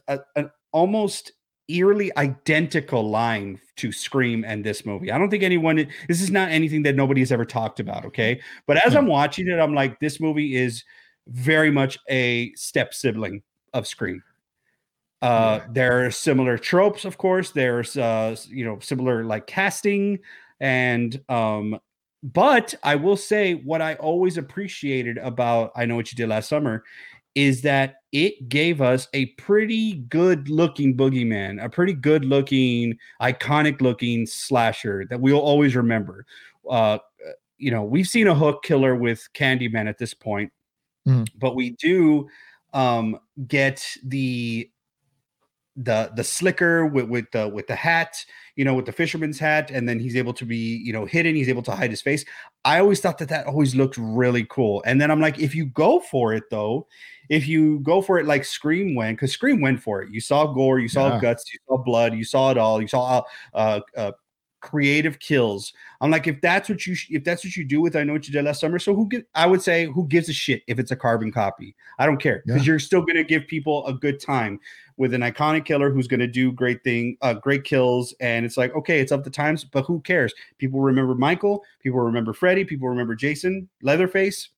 a, 0.07 0.19
an 0.35 0.49
almost 0.71 1.33
eerily 1.67 2.15
identical 2.17 3.09
line 3.09 3.59
to 3.77 3.91
Scream 3.91 4.43
and 4.45 4.63
this 4.63 4.85
movie. 4.85 5.11
I 5.11 5.17
don't 5.17 5.29
think 5.29 5.43
anyone 5.43 5.87
this 6.07 6.21
is 6.21 6.31
not 6.31 6.49
anything 6.49 6.83
that 6.83 6.95
nobody 6.95 7.21
has 7.21 7.31
ever 7.31 7.45
talked 7.45 7.79
about, 7.79 8.05
okay? 8.05 8.39
But 8.67 8.77
as. 8.85 8.95
I'm 8.95 9.07
watching 9.07 9.47
it, 9.47 9.59
I'm 9.59 9.73
like, 9.73 9.99
this 9.99 10.19
movie 10.19 10.55
is 10.55 10.83
very 11.27 11.71
much 11.71 11.97
a 12.09 12.53
step 12.53 12.93
sibling 12.93 13.41
of 13.73 13.87
Scream. 13.87 14.23
Uh, 15.21 15.61
There 15.71 16.05
are 16.05 16.11
similar 16.11 16.57
tropes, 16.57 17.05
of 17.05 17.17
course. 17.17 17.51
There's 17.51 17.97
uh, 17.97 18.35
you 18.47 18.65
know 18.65 18.79
similar 18.79 19.23
like 19.23 19.47
casting 19.47 20.19
and 20.59 21.19
um, 21.29 21.79
but 22.23 22.73
I 22.83 22.95
will 22.95 23.17
say 23.17 23.55
what 23.55 23.81
I 23.81 23.95
always 23.95 24.37
appreciated 24.37 25.17
about 25.19 25.71
I 25.75 25.85
know 25.85 25.95
what 25.95 26.11
you 26.11 26.15
did 26.15 26.29
last 26.29 26.49
summer 26.49 26.83
is 27.35 27.61
that 27.63 27.97
it 28.13 28.47
gave 28.47 28.81
us 28.81 29.09
a 29.13 29.25
pretty 29.35 29.95
good 29.95 30.47
looking 30.49 30.95
boogeyman, 30.95 31.61
a 31.63 31.69
pretty 31.69 31.91
good 31.91 32.23
looking, 32.23 32.97
iconic 33.21 33.81
looking 33.81 34.25
slasher 34.25 35.05
that 35.09 35.19
we'll 35.19 35.39
always 35.41 35.75
remember. 35.75 36.25
Uh, 36.69 36.97
you 37.57 37.71
know, 37.71 37.83
we've 37.83 38.07
seen 38.07 38.27
a 38.27 38.35
hook 38.35 38.63
killer 38.63 38.95
with 38.95 39.27
Candyman 39.33 39.87
at 39.87 39.97
this 39.97 40.13
point, 40.13 40.51
Mhm. 41.05 41.27
but 41.37 41.55
we 41.55 41.71
do 41.71 42.27
um, 42.73 43.19
get 43.47 43.85
the 44.03 44.69
the 45.77 46.11
the 46.15 46.23
slicker 46.23 46.85
with 46.85 47.09
with 47.09 47.29
the 47.31 47.47
with 47.49 47.67
the 47.67 47.75
hat, 47.75 48.25
you 48.55 48.63
know, 48.65 48.73
with 48.73 48.85
the 48.85 48.91
fisherman's 48.91 49.37
hat, 49.39 49.69
and 49.71 49.87
then 49.87 49.99
he's 49.99 50.15
able 50.15 50.33
to 50.33 50.45
be 50.45 50.81
you 50.83 50.93
know 50.93 51.05
hidden. 51.05 51.35
He's 51.35 51.49
able 51.49 51.63
to 51.63 51.71
hide 51.71 51.89
his 51.91 52.01
face. 52.01 52.25
I 52.63 52.79
always 52.79 52.99
thought 53.01 53.17
that 53.19 53.29
that 53.29 53.47
always 53.47 53.75
looked 53.75 53.97
really 53.97 54.45
cool. 54.49 54.81
And 54.85 54.99
then 54.99 55.11
I'm 55.11 55.21
like, 55.21 55.39
if 55.39 55.53
you 55.53 55.65
go 55.67 55.99
for 55.99 56.33
it 56.33 56.43
though, 56.49 56.87
if 57.29 57.47
you 57.47 57.79
go 57.79 58.01
for 58.01 58.17
it 58.19 58.25
like 58.25 58.45
Scream 58.45 58.95
went, 58.95 59.17
because 59.17 59.31
Scream 59.31 59.61
went 59.61 59.81
for 59.81 60.01
it. 60.01 60.11
You 60.11 60.21
saw 60.21 60.45
gore, 60.47 60.79
you 60.79 60.87
saw 60.89 61.09
Yeah. 61.13 61.19
guts, 61.19 61.51
you 61.53 61.59
saw 61.67 61.77
blood, 61.77 62.13
you 62.15 62.23
saw 62.23 62.51
it 62.51 62.57
all. 62.57 62.81
You 62.81 62.87
saw 62.87 63.23
uh, 63.53 63.81
uh, 63.95 64.11
creative 64.65 65.19
kills. 65.19 65.71
I'm 66.01 66.09
like, 66.11 66.25
if 66.27 66.41
that's 66.41 66.67
what 66.67 66.85
you 66.87 66.95
sh- 66.95 67.11
if 67.11 67.23
that's 67.23 67.45
what 67.45 67.55
you 67.55 67.63
do 67.63 67.79
with 67.81 67.95
I 67.95 68.03
know 68.03 68.13
what 68.13 68.27
you 68.27 68.33
did 68.33 68.43
last 68.45 68.59
summer. 68.59 68.79
So 68.79 68.95
who 68.95 69.07
gi- 69.09 69.23
I 69.35 69.45
would 69.45 69.61
say 69.61 69.85
who 69.85 70.07
gives 70.07 70.27
a 70.27 70.33
shit 70.33 70.63
if 70.67 70.79
it's 70.79 70.91
a 70.91 70.95
carbon 70.95 71.31
copy? 71.31 71.75
I 71.99 72.05
don't 72.05 72.19
care 72.21 72.41
because 72.45 72.63
Yeah. 72.63 72.71
you're 72.71 72.79
still 72.79 73.01
gonna 73.01 73.23
give 73.23 73.45
people 73.47 73.85
a 73.85 73.93
good 73.93 74.19
time 74.19 74.59
with 74.97 75.13
an 75.13 75.21
iconic 75.21 75.65
killer 75.65 75.91
who's 75.91 76.07
gonna 76.07 76.27
do 76.27 76.51
great 76.51 76.83
thing, 76.83 77.17
uh, 77.21 77.33
great 77.35 77.63
kills, 77.63 78.13
and 78.19 78.45
it's 78.45 78.57
like 78.57 78.73
okay, 78.75 78.99
it's 78.99 79.11
up 79.11 79.23
to 79.23 79.29
times, 79.29 79.63
but 79.63 79.85
who 79.85 80.01
cares? 80.01 80.33
People 80.57 80.81
remember 80.81 81.13
Michael, 81.15 81.63
people 81.81 81.99
remember 81.99 82.33
Freddy, 82.33 82.65
people 82.65 82.89
remember 82.89 83.13
Jason, 83.15 83.69
Leatherface. 83.83 84.49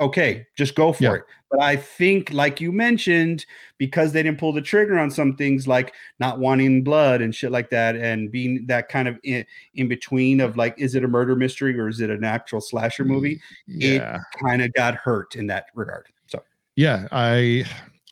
Okay, 0.00 0.46
just 0.56 0.74
go 0.74 0.92
for 0.92 1.02
Yeah. 1.02 1.14
it. 1.14 1.22
But 1.50 1.60
I 1.62 1.76
think, 1.76 2.30
like 2.32 2.60
you 2.60 2.70
mentioned, 2.72 3.46
because 3.78 4.12
they 4.12 4.22
didn't 4.22 4.38
pull 4.38 4.52
the 4.52 4.60
trigger 4.60 4.98
on 4.98 5.10
some 5.10 5.34
things 5.34 5.66
like 5.66 5.94
not 6.20 6.38
wanting 6.38 6.84
blood 6.84 7.20
and 7.22 7.34
shit 7.34 7.50
like 7.50 7.70
that, 7.70 7.96
and 7.96 8.30
being 8.30 8.66
that 8.66 8.88
kind 8.88 9.08
of 9.08 9.18
in, 9.24 9.44
in 9.74 9.88
between 9.88 10.40
of 10.40 10.56
like, 10.56 10.74
is 10.78 10.94
it 10.94 11.04
a 11.04 11.08
murder 11.08 11.34
mystery 11.34 11.78
or 11.80 11.88
is 11.88 12.00
it 12.00 12.10
an 12.10 12.22
actual 12.22 12.60
slasher 12.60 13.04
movie? 13.04 13.40
Yeah. 13.66 14.18
Kind 14.44 14.62
of 14.62 14.72
got 14.74 14.94
hurt 14.94 15.36
in 15.36 15.46
that 15.48 15.66
regard. 15.74 16.06
So 16.26 16.42
yeah 16.76 17.08
i 17.10 17.64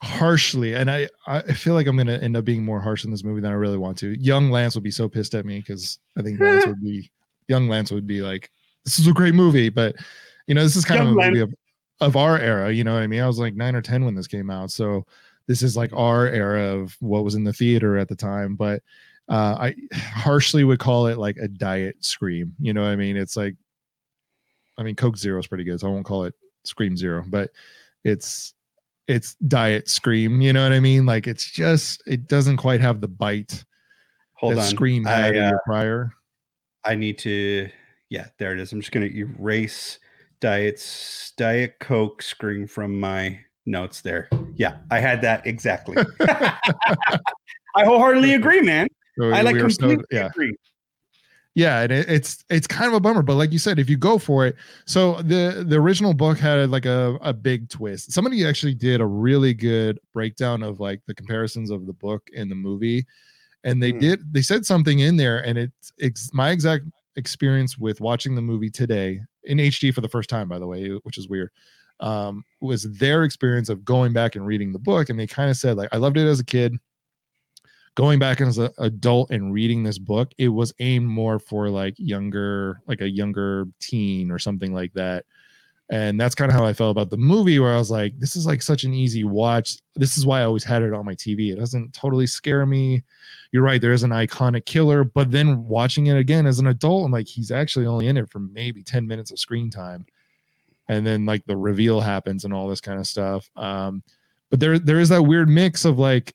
harshly 0.02 0.74
and 0.74 0.90
i 0.90 1.08
i 1.26 1.40
feel 1.52 1.72
like 1.74 1.86
i'm 1.86 1.96
gonna 1.96 2.18
end 2.18 2.36
up 2.36 2.44
being 2.44 2.62
more 2.64 2.80
harsh 2.80 3.04
in 3.04 3.10
this 3.10 3.24
movie 3.24 3.40
than 3.40 3.50
i 3.50 3.54
really 3.54 3.78
want 3.78 3.96
to 3.96 4.14
young 4.20 4.50
lance 4.50 4.74
would 4.74 4.84
be 4.84 4.90
so 4.90 5.08
pissed 5.08 5.34
at 5.34 5.46
me 5.46 5.58
because 5.58 5.98
i 6.18 6.22
think 6.22 6.38
lance 6.38 6.66
would 6.66 6.82
be 6.82 7.10
young 7.48 7.68
lance 7.68 7.90
would 7.90 8.06
be 8.06 8.20
like 8.20 8.50
this 8.84 8.98
is 8.98 9.06
a 9.06 9.12
great 9.12 9.34
movie 9.34 9.68
but 9.70 9.94
you 10.46 10.54
know 10.54 10.62
this 10.62 10.76
is 10.76 10.84
kind 10.84 10.98
Young 10.98 11.08
of 11.08 11.14
a 11.14 11.18
Lance- 11.18 11.30
movie 11.30 11.40
of, 11.40 11.54
of 12.00 12.16
our 12.16 12.38
era 12.38 12.72
you 12.72 12.84
know 12.84 12.94
what 12.94 13.02
i 13.02 13.06
mean 13.06 13.22
i 13.22 13.26
was 13.26 13.38
like 13.38 13.54
nine 13.54 13.74
or 13.74 13.82
ten 13.82 14.04
when 14.04 14.14
this 14.14 14.26
came 14.26 14.50
out 14.50 14.70
so 14.70 15.04
this 15.46 15.62
is 15.62 15.76
like 15.76 15.92
our 15.92 16.26
era 16.26 16.62
of 16.62 16.96
what 17.00 17.24
was 17.24 17.34
in 17.34 17.44
the 17.44 17.52
theater 17.52 17.96
at 17.96 18.08
the 18.08 18.16
time 18.16 18.54
but 18.54 18.82
uh 19.28 19.56
i 19.58 19.74
harshly 19.94 20.64
would 20.64 20.78
call 20.78 21.06
it 21.06 21.18
like 21.18 21.36
a 21.38 21.48
diet 21.48 21.96
scream 22.04 22.54
you 22.60 22.72
know 22.72 22.82
what 22.82 22.90
i 22.90 22.96
mean 22.96 23.16
it's 23.16 23.36
like 23.36 23.54
i 24.78 24.82
mean 24.82 24.94
coke 24.94 25.16
zero 25.16 25.38
is 25.38 25.46
pretty 25.46 25.64
good 25.64 25.80
so 25.80 25.88
i 25.88 25.90
won't 25.90 26.06
call 26.06 26.24
it 26.24 26.34
scream 26.64 26.96
zero 26.96 27.24
but 27.28 27.50
it's 28.04 28.54
it's 29.08 29.34
diet 29.46 29.88
scream 29.88 30.40
you 30.40 30.52
know 30.52 30.62
what 30.62 30.72
i 30.72 30.80
mean 30.80 31.06
like 31.06 31.26
it's 31.26 31.50
just 31.50 32.02
it 32.06 32.26
doesn't 32.28 32.56
quite 32.56 32.80
have 32.80 33.00
the 33.00 33.08
bite 33.08 33.64
hold 34.34 34.54
that 34.54 34.60
on. 34.60 34.66
scream 34.66 35.04
had 35.04 35.36
I, 35.36 35.40
uh, 35.40 35.58
prior 35.64 36.12
I 36.86 36.94
need 36.94 37.18
to. 37.18 37.68
Yeah, 38.08 38.28
there 38.38 38.52
it 38.52 38.60
is. 38.60 38.72
I'm 38.72 38.80
just 38.80 38.92
gonna 38.92 39.06
erase 39.06 39.98
diets 40.40 41.32
diet 41.36 41.76
coke 41.80 42.22
scream 42.22 42.66
from 42.66 42.98
my 42.98 43.38
notes 43.66 44.00
there. 44.00 44.28
Yeah, 44.56 44.76
I 44.90 45.00
had 45.00 45.20
that 45.22 45.46
exactly. 45.46 45.96
I 46.20 47.84
wholeheartedly 47.84 48.34
agree, 48.34 48.62
man. 48.62 48.88
So 49.18 49.30
I 49.30 49.42
like 49.42 49.54
were 49.56 49.68
so- 49.70 49.78
completely 49.78 50.04
yeah 50.10 50.26
agree. 50.26 50.54
yeah 51.54 51.80
and 51.80 51.90
it, 51.92 52.08
it's 52.08 52.44
it's 52.50 52.66
kind 52.66 52.86
of 52.88 52.92
a 52.94 53.00
bummer 53.00 53.22
but 53.22 53.36
like 53.36 53.50
you 53.50 53.58
said 53.58 53.78
if 53.78 53.88
you 53.88 53.96
go 53.96 54.18
for 54.18 54.44
it 54.46 54.56
so 54.84 55.14
the 55.22 55.64
the 55.66 55.76
original 55.76 56.12
book 56.12 56.38
had 56.38 56.68
like 56.70 56.84
a, 56.84 57.16
a 57.22 57.32
big 57.32 57.68
twist 57.70 58.12
somebody 58.12 58.46
actually 58.46 58.74
did 58.74 59.00
a 59.00 59.06
really 59.06 59.54
good 59.54 59.98
breakdown 60.12 60.62
of 60.62 60.80
like 60.80 61.00
the 61.06 61.14
comparisons 61.14 61.70
of 61.70 61.86
the 61.86 61.94
book 61.94 62.28
and 62.36 62.50
the 62.50 62.54
movie 62.54 63.06
and 63.64 63.82
they 63.82 63.92
Hmm. 63.92 63.98
did 64.00 64.32
they 64.34 64.42
said 64.42 64.66
something 64.66 64.98
in 64.98 65.16
there 65.16 65.38
and 65.46 65.56
it's 65.56 65.92
it's 65.96 66.34
my 66.34 66.50
exact 66.50 66.84
experience 67.16 67.78
with 67.78 68.02
watching 68.02 68.34
the 68.34 68.42
movie 68.42 68.68
today 68.70 69.22
in 69.46 69.58
hd 69.58 69.94
for 69.94 70.00
the 70.00 70.08
first 70.08 70.28
time 70.28 70.48
by 70.48 70.58
the 70.58 70.66
way 70.66 70.88
which 71.02 71.18
is 71.18 71.28
weird 71.28 71.50
um 72.00 72.44
was 72.60 72.82
their 72.98 73.24
experience 73.24 73.68
of 73.68 73.84
going 73.84 74.12
back 74.12 74.36
and 74.36 74.46
reading 74.46 74.72
the 74.72 74.78
book 74.78 75.08
and 75.08 75.18
they 75.18 75.26
kind 75.26 75.50
of 75.50 75.56
said 75.56 75.76
like 75.76 75.88
i 75.92 75.96
loved 75.96 76.18
it 76.18 76.26
as 76.26 76.40
a 76.40 76.44
kid 76.44 76.76
going 77.96 78.18
back 78.18 78.40
as 78.40 78.58
an 78.58 78.70
adult 78.78 79.30
and 79.30 79.52
reading 79.52 79.82
this 79.82 79.98
book, 79.98 80.30
it 80.38 80.48
was 80.48 80.72
aimed 80.78 81.06
more 81.06 81.38
for 81.38 81.68
like 81.68 81.94
younger, 81.96 82.80
like 82.86 83.00
a 83.00 83.08
younger 83.08 83.66
teen 83.80 84.30
or 84.30 84.38
something 84.38 84.72
like 84.72 84.92
that. 84.92 85.24
And 85.88 86.20
that's 86.20 86.34
kind 86.34 86.50
of 86.50 86.56
how 86.56 86.64
I 86.64 86.72
felt 86.72 86.90
about 86.90 87.10
the 87.10 87.16
movie, 87.16 87.60
where 87.60 87.72
I 87.72 87.78
was 87.78 87.92
like, 87.92 88.18
this 88.18 88.34
is 88.34 88.44
like 88.44 88.60
such 88.60 88.82
an 88.82 88.92
easy 88.92 89.22
watch. 89.22 89.76
This 89.94 90.18
is 90.18 90.26
why 90.26 90.40
I 90.40 90.44
always 90.44 90.64
had 90.64 90.82
it 90.82 90.92
on 90.92 91.04
my 91.04 91.14
TV. 91.14 91.52
It 91.52 91.60
doesn't 91.60 91.94
totally 91.94 92.26
scare 92.26 92.66
me. 92.66 93.04
You're 93.52 93.62
right, 93.62 93.80
there 93.80 93.92
is 93.92 94.02
an 94.02 94.10
iconic 94.10 94.66
killer, 94.66 95.04
but 95.04 95.30
then 95.30 95.64
watching 95.68 96.08
it 96.08 96.16
again 96.16 96.44
as 96.46 96.58
an 96.58 96.66
adult, 96.66 97.06
I'm 97.06 97.12
like, 97.12 97.28
he's 97.28 97.52
actually 97.52 97.86
only 97.86 98.08
in 98.08 98.16
it 98.16 98.28
for 98.28 98.40
maybe 98.40 98.82
10 98.82 99.06
minutes 99.06 99.30
of 99.30 99.38
screen 99.38 99.70
time. 99.70 100.06
And 100.88 101.06
then 101.06 101.24
like 101.24 101.44
the 101.46 101.56
reveal 101.56 102.00
happens 102.00 102.44
and 102.44 102.52
all 102.52 102.68
this 102.68 102.80
kind 102.80 102.98
of 102.98 103.06
stuff. 103.06 103.48
Um, 103.56 104.02
but 104.50 104.60
there 104.60 104.78
there 104.78 105.00
is 105.00 105.08
that 105.08 105.22
weird 105.22 105.48
mix 105.48 105.84
of 105.84 105.98
like 105.98 106.34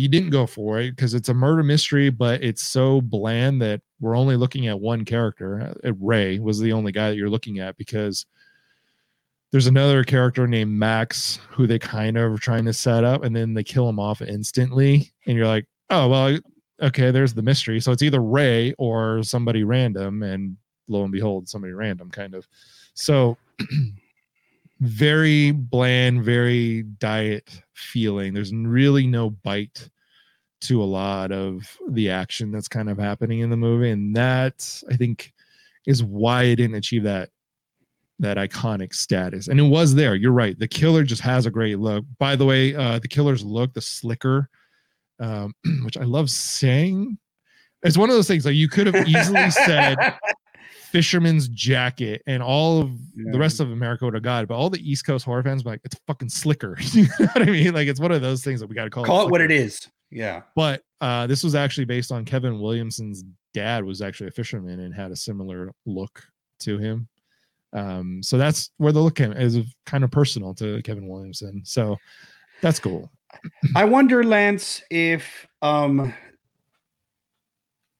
you 0.00 0.08
didn't 0.08 0.30
go 0.30 0.46
for 0.46 0.80
it 0.80 0.96
because 0.96 1.12
it's 1.12 1.28
a 1.28 1.34
murder 1.34 1.62
mystery, 1.62 2.08
but 2.08 2.42
it's 2.42 2.62
so 2.62 3.00
bland 3.02 3.60
that 3.60 3.82
we're 4.00 4.16
only 4.16 4.36
looking 4.36 4.66
at 4.66 4.80
one 4.80 5.04
character. 5.04 5.74
Uh, 5.84 5.92
Ray 6.00 6.38
was 6.38 6.58
the 6.58 6.72
only 6.72 6.90
guy 6.90 7.10
that 7.10 7.16
you're 7.16 7.28
looking 7.28 7.58
at 7.58 7.76
because 7.76 8.24
there's 9.52 9.66
another 9.66 10.02
character 10.02 10.46
named 10.46 10.72
Max 10.72 11.38
who 11.50 11.66
they 11.66 11.78
kind 11.78 12.16
of 12.16 12.32
are 12.32 12.38
trying 12.38 12.64
to 12.64 12.72
set 12.72 13.04
up, 13.04 13.24
and 13.24 13.36
then 13.36 13.52
they 13.52 13.64
kill 13.64 13.88
him 13.88 13.98
off 13.98 14.22
instantly, 14.22 15.12
and 15.26 15.36
you're 15.36 15.46
like, 15.46 15.66
oh 15.90 16.08
well, 16.08 16.38
okay, 16.80 17.10
there's 17.10 17.34
the 17.34 17.42
mystery. 17.42 17.78
So 17.80 17.92
it's 17.92 18.02
either 18.02 18.22
Ray 18.22 18.72
or 18.78 19.22
somebody 19.22 19.64
random, 19.64 20.22
and 20.22 20.56
lo 20.88 21.02
and 21.02 21.12
behold, 21.12 21.48
somebody 21.48 21.74
random, 21.74 22.10
kind 22.10 22.34
of. 22.34 22.48
So 22.94 23.36
very 24.80 25.52
bland, 25.52 26.24
very 26.24 26.82
diet 26.82 27.62
feeling. 27.74 28.32
There's 28.32 28.52
really 28.52 29.06
no 29.06 29.30
bite 29.30 29.88
to 30.62 30.82
a 30.82 30.84
lot 30.84 31.32
of 31.32 31.78
the 31.88 32.10
action 32.10 32.50
that's 32.50 32.68
kind 32.68 32.90
of 32.90 32.98
happening 32.98 33.40
in 33.40 33.50
the 33.50 33.56
movie, 33.56 33.90
and 33.90 34.14
that 34.16 34.82
I 34.90 34.96
think 34.96 35.32
is 35.86 36.02
why 36.02 36.44
it 36.44 36.56
didn't 36.56 36.76
achieve 36.76 37.04
that 37.04 37.30
that 38.18 38.36
iconic 38.36 38.94
status. 38.94 39.48
And 39.48 39.58
it 39.58 39.64
was 39.64 39.94
there. 39.94 40.14
You're 40.14 40.32
right. 40.32 40.58
The 40.58 40.68
killer 40.68 41.04
just 41.04 41.22
has 41.22 41.46
a 41.46 41.50
great 41.50 41.78
look. 41.78 42.04
By 42.18 42.36
the 42.36 42.44
way, 42.44 42.74
uh, 42.74 42.98
the 42.98 43.08
killer's 43.08 43.42
look, 43.42 43.72
the 43.72 43.80
slicker, 43.80 44.50
um, 45.18 45.54
which 45.84 45.96
I 45.96 46.04
love 46.04 46.30
saying. 46.30 47.18
It's 47.82 47.96
one 47.96 48.10
of 48.10 48.16
those 48.16 48.28
things 48.28 48.44
like 48.44 48.56
you 48.56 48.68
could 48.68 48.86
have 48.88 49.08
easily 49.08 49.50
said 49.50 49.96
fisherman's 50.90 51.48
jacket 51.48 52.22
and 52.26 52.42
all 52.42 52.80
of 52.80 52.90
Yeah. 53.14 53.32
the 53.32 53.38
rest 53.38 53.60
of 53.60 53.70
America 53.70 54.04
would 54.04 54.14
have 54.14 54.22
got 54.22 54.44
it, 54.44 54.48
but 54.48 54.56
all 54.56 54.70
the 54.70 54.80
East 54.90 55.06
Coast 55.06 55.24
horror 55.24 55.42
fans 55.42 55.64
were 55.64 55.72
like, 55.72 55.80
it's 55.84 55.96
fucking 56.06 56.28
slicker. 56.28 56.76
you 56.92 57.04
know 57.18 57.26
what 57.32 57.42
I 57.42 57.46
mean? 57.46 57.72
Like 57.74 57.88
it's 57.88 58.00
one 58.00 58.12
of 58.12 58.20
those 58.22 58.42
things 58.42 58.60
that 58.60 58.68
we 58.68 58.74
got 58.74 58.84
to 58.84 58.90
call, 58.90 59.04
Call 59.04 59.26
it 59.26 59.30
what 59.30 59.40
it 59.40 59.50
is. 59.50 59.88
Yeah. 60.10 60.42
But 60.56 60.82
uh, 61.00 61.26
this 61.26 61.44
was 61.44 61.54
actually 61.54 61.84
based 61.84 62.10
on 62.12 62.24
Kevin 62.24 62.60
Williamson's 62.60 63.24
dad 63.54 63.84
was 63.84 64.02
actually 64.02 64.28
a 64.28 64.32
fisherman 64.32 64.80
and 64.80 64.94
had 64.94 65.10
a 65.10 65.16
similar 65.16 65.70
look 65.86 66.22
to 66.60 66.78
him. 66.78 67.08
Um, 67.72 68.20
so 68.22 68.36
that's 68.36 68.70
where 68.78 68.92
the 68.92 69.00
look 69.00 69.14
came 69.14 69.32
is 69.32 69.58
kind 69.86 70.02
of 70.02 70.10
personal 70.10 70.54
to 70.54 70.82
Kevin 70.82 71.06
Williamson. 71.06 71.62
So 71.64 71.96
that's 72.62 72.80
cool. 72.80 73.10
I 73.76 73.84
wonder, 73.84 74.24
Lance, 74.24 74.82
if 74.90 75.46
um 75.62 76.12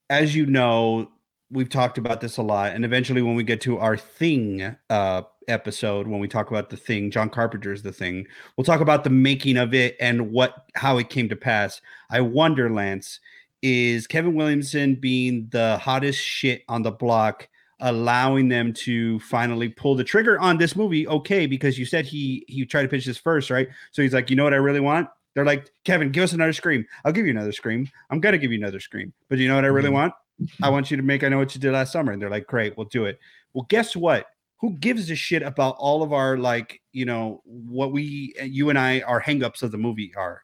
as 0.08 0.34
you 0.34 0.46
know, 0.46 1.08
we've 1.50 1.68
talked 1.68 1.98
about 1.98 2.20
this 2.20 2.36
a 2.36 2.42
lot, 2.42 2.72
and 2.72 2.84
eventually 2.84 3.22
when 3.22 3.34
we 3.34 3.42
get 3.42 3.60
to 3.62 3.78
our 3.78 3.96
thing 3.96 4.76
uh 4.88 5.22
episode, 5.48 6.06
when 6.06 6.20
we 6.20 6.28
talk 6.28 6.50
about 6.50 6.70
the 6.70 6.76
thing, 6.76 7.10
John 7.10 7.28
Carpenter's 7.28 7.82
the 7.82 7.92
thing, 7.92 8.26
we'll 8.56 8.64
talk 8.64 8.80
about 8.80 9.02
the 9.04 9.10
making 9.10 9.56
of 9.56 9.74
it 9.74 9.96
and 10.00 10.30
what 10.30 10.66
how 10.74 10.98
it 10.98 11.10
came 11.10 11.28
to 11.28 11.36
pass. 11.36 11.80
I 12.10 12.20
wonder, 12.20 12.70
Lance, 12.70 13.20
is 13.62 14.06
Kevin 14.06 14.34
Williamson 14.34 14.94
being 14.94 15.48
the 15.50 15.78
hottest 15.78 16.20
shit 16.20 16.62
on 16.68 16.82
the 16.82 16.92
block 16.92 17.48
allowing 17.82 18.48
them 18.48 18.74
to 18.74 19.18
finally 19.20 19.68
pull 19.68 19.94
the 19.94 20.04
trigger 20.04 20.38
on 20.38 20.58
this 20.58 20.76
movie. 20.76 21.08
Okay, 21.08 21.46
because 21.46 21.78
you 21.78 21.86
said 21.86 22.04
he 22.06 22.44
he 22.46 22.64
tried 22.66 22.82
to 22.82 22.88
pitch 22.88 23.06
this 23.06 23.16
first, 23.18 23.50
right? 23.50 23.68
So 23.90 24.02
he's 24.02 24.12
like, 24.12 24.28
you 24.30 24.36
know 24.36 24.44
what 24.44 24.52
I 24.54 24.58
really 24.58 24.80
want? 24.80 25.08
They're 25.34 25.44
like, 25.46 25.70
Kevin, 25.84 26.10
give 26.10 26.24
us 26.24 26.32
another 26.32 26.52
scream. 26.52 26.84
I'll 27.04 27.12
give 27.12 27.24
you 27.24 27.30
another 27.30 27.52
scream. 27.52 27.88
I'm 28.10 28.20
gonna 28.20 28.38
give 28.38 28.52
you 28.52 28.58
another 28.58 28.80
scream. 28.80 29.12
But 29.28 29.38
you 29.38 29.48
know 29.48 29.54
what 29.54 29.64
I 29.64 29.68
really 29.68 29.88
Mhm. 29.88 29.94
want? 29.94 30.14
I 30.62 30.68
want 30.68 30.90
you 30.90 30.96
to 30.96 31.02
make 31.02 31.24
I 31.24 31.28
know 31.28 31.38
what 31.38 31.54
you 31.54 31.60
did 31.60 31.72
last 31.72 31.92
summer. 31.92 32.12
And 32.12 32.20
they're 32.20 32.30
like, 32.30 32.46
great, 32.46 32.76
we'll 32.76 32.86
do 32.86 33.04
it. 33.04 33.18
Well, 33.52 33.66
guess 33.68 33.96
what? 33.96 34.26
Who 34.60 34.74
gives 34.74 35.10
a 35.10 35.14
shit 35.14 35.42
about 35.42 35.76
all 35.78 36.02
of 36.02 36.12
our 36.12 36.36
like, 36.36 36.80
you 36.92 37.04
know, 37.04 37.42
what 37.44 37.92
we 37.92 38.34
you 38.42 38.70
and 38.70 38.78
I 38.78 39.00
our 39.00 39.20
hangups 39.20 39.62
of 39.62 39.72
the 39.72 39.78
movie 39.78 40.12
are? 40.16 40.42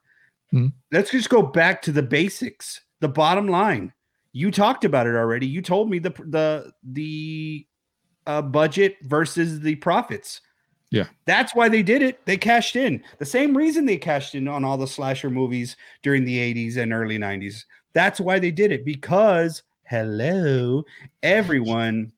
Mhm. 0.53 0.73
Let's 0.93 1.11
just 1.11 1.29
go 1.29 1.43
back 1.43 1.83
to 1.83 1.93
the 1.93 2.03
basics. 2.03 2.81
The 3.01 3.09
bottom 3.09 3.47
line. 3.49 3.93
You 4.33 4.51
talked 4.51 4.85
about 4.85 5.07
it 5.07 5.15
already. 5.15 5.47
You 5.47 5.63
told 5.63 5.91
me 5.91 5.99
the 5.99 6.11
the 6.11 6.73
the 6.83 7.67
uh, 8.27 8.43
budget 8.43 8.97
versus 9.03 9.61
the 9.61 9.77
profits. 9.77 10.41
Yeah. 10.91 11.07
That's 11.25 11.55
why 11.55 11.69
they 11.69 11.83
did 11.83 12.03
it. 12.03 12.25
They 12.27 12.37
cashed 12.37 12.77
in. 12.77 13.03
The 13.19 13.25
same 13.27 13.57
reason 13.57 13.87
they 13.87 13.97
cashed 13.97 14.35
in 14.35 14.49
on 14.49 14.65
all 14.65 14.77
the 14.77 14.87
slasher 14.87 15.31
movies 15.31 15.77
during 16.03 16.25
the 16.25 16.39
80s 16.39 16.77
and 16.77 16.93
early 16.93 17.19
90s. 17.19 17.65
That's 17.93 18.21
why 18.21 18.39
they 18.39 18.51
did 18.51 18.73
it 18.73 18.85
because 18.85 19.63
hello, 19.89 20.85
everyone. 21.23 22.13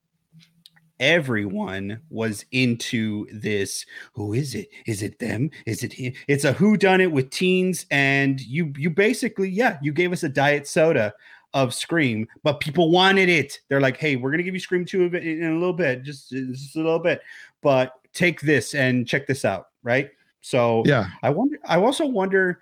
Everyone 1.00 2.00
was 2.10 2.44
into 2.50 3.26
this. 3.32 3.86
Who 4.14 4.32
is 4.32 4.56
it? 4.56 4.68
Is 4.86 5.02
it 5.02 5.18
them? 5.20 5.50
Is 5.64 5.84
it 5.84 5.92
him? 5.92 6.12
It's 6.26 6.44
a 6.44 6.52
who 6.52 6.76
done 6.76 7.00
it 7.00 7.12
with 7.12 7.30
teens 7.30 7.86
and 7.92 8.40
you 8.40 8.72
you 8.76 8.90
basically 8.90 9.48
yeah 9.48 9.78
you 9.80 9.92
gave 9.92 10.12
us 10.12 10.24
a 10.24 10.28
diet 10.28 10.66
soda 10.66 11.14
of 11.54 11.72
scream 11.72 12.26
but 12.42 12.58
people 12.58 12.90
wanted 12.90 13.28
it. 13.28 13.60
They're 13.68 13.80
like 13.80 13.96
hey 13.96 14.16
we're 14.16 14.32
gonna 14.32 14.42
give 14.42 14.54
you 14.54 14.60
scream 14.60 14.84
2 14.84 15.04
of 15.04 15.14
it 15.14 15.24
in 15.24 15.44
a 15.44 15.54
little 15.54 15.72
bit 15.72 16.02
just, 16.02 16.30
just 16.30 16.74
a 16.74 16.80
little 16.80 16.98
bit 16.98 17.20
but 17.62 17.92
take 18.12 18.40
this 18.40 18.74
and 18.74 19.06
check 19.06 19.28
this 19.28 19.44
out 19.44 19.68
right? 19.84 20.10
So 20.40 20.82
Yeah. 20.84 21.08
I 21.22 21.30
wonder. 21.30 21.58
I 21.64 21.76
also 21.78 22.06
wonder, 22.06 22.60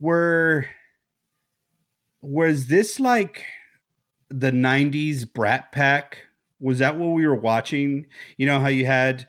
were 0.00 0.66
was 2.22 2.66
this 2.66 3.00
like 3.00 3.44
the 4.30 4.50
'90s 4.50 5.30
Brat 5.32 5.72
Pack? 5.72 6.18
Was 6.60 6.78
that 6.78 6.96
what 6.96 7.08
we 7.14 7.26
were 7.26 7.34
watching? 7.34 8.06
You 8.36 8.46
know 8.46 8.60
how 8.60 8.68
you 8.68 8.86
had 8.86 9.26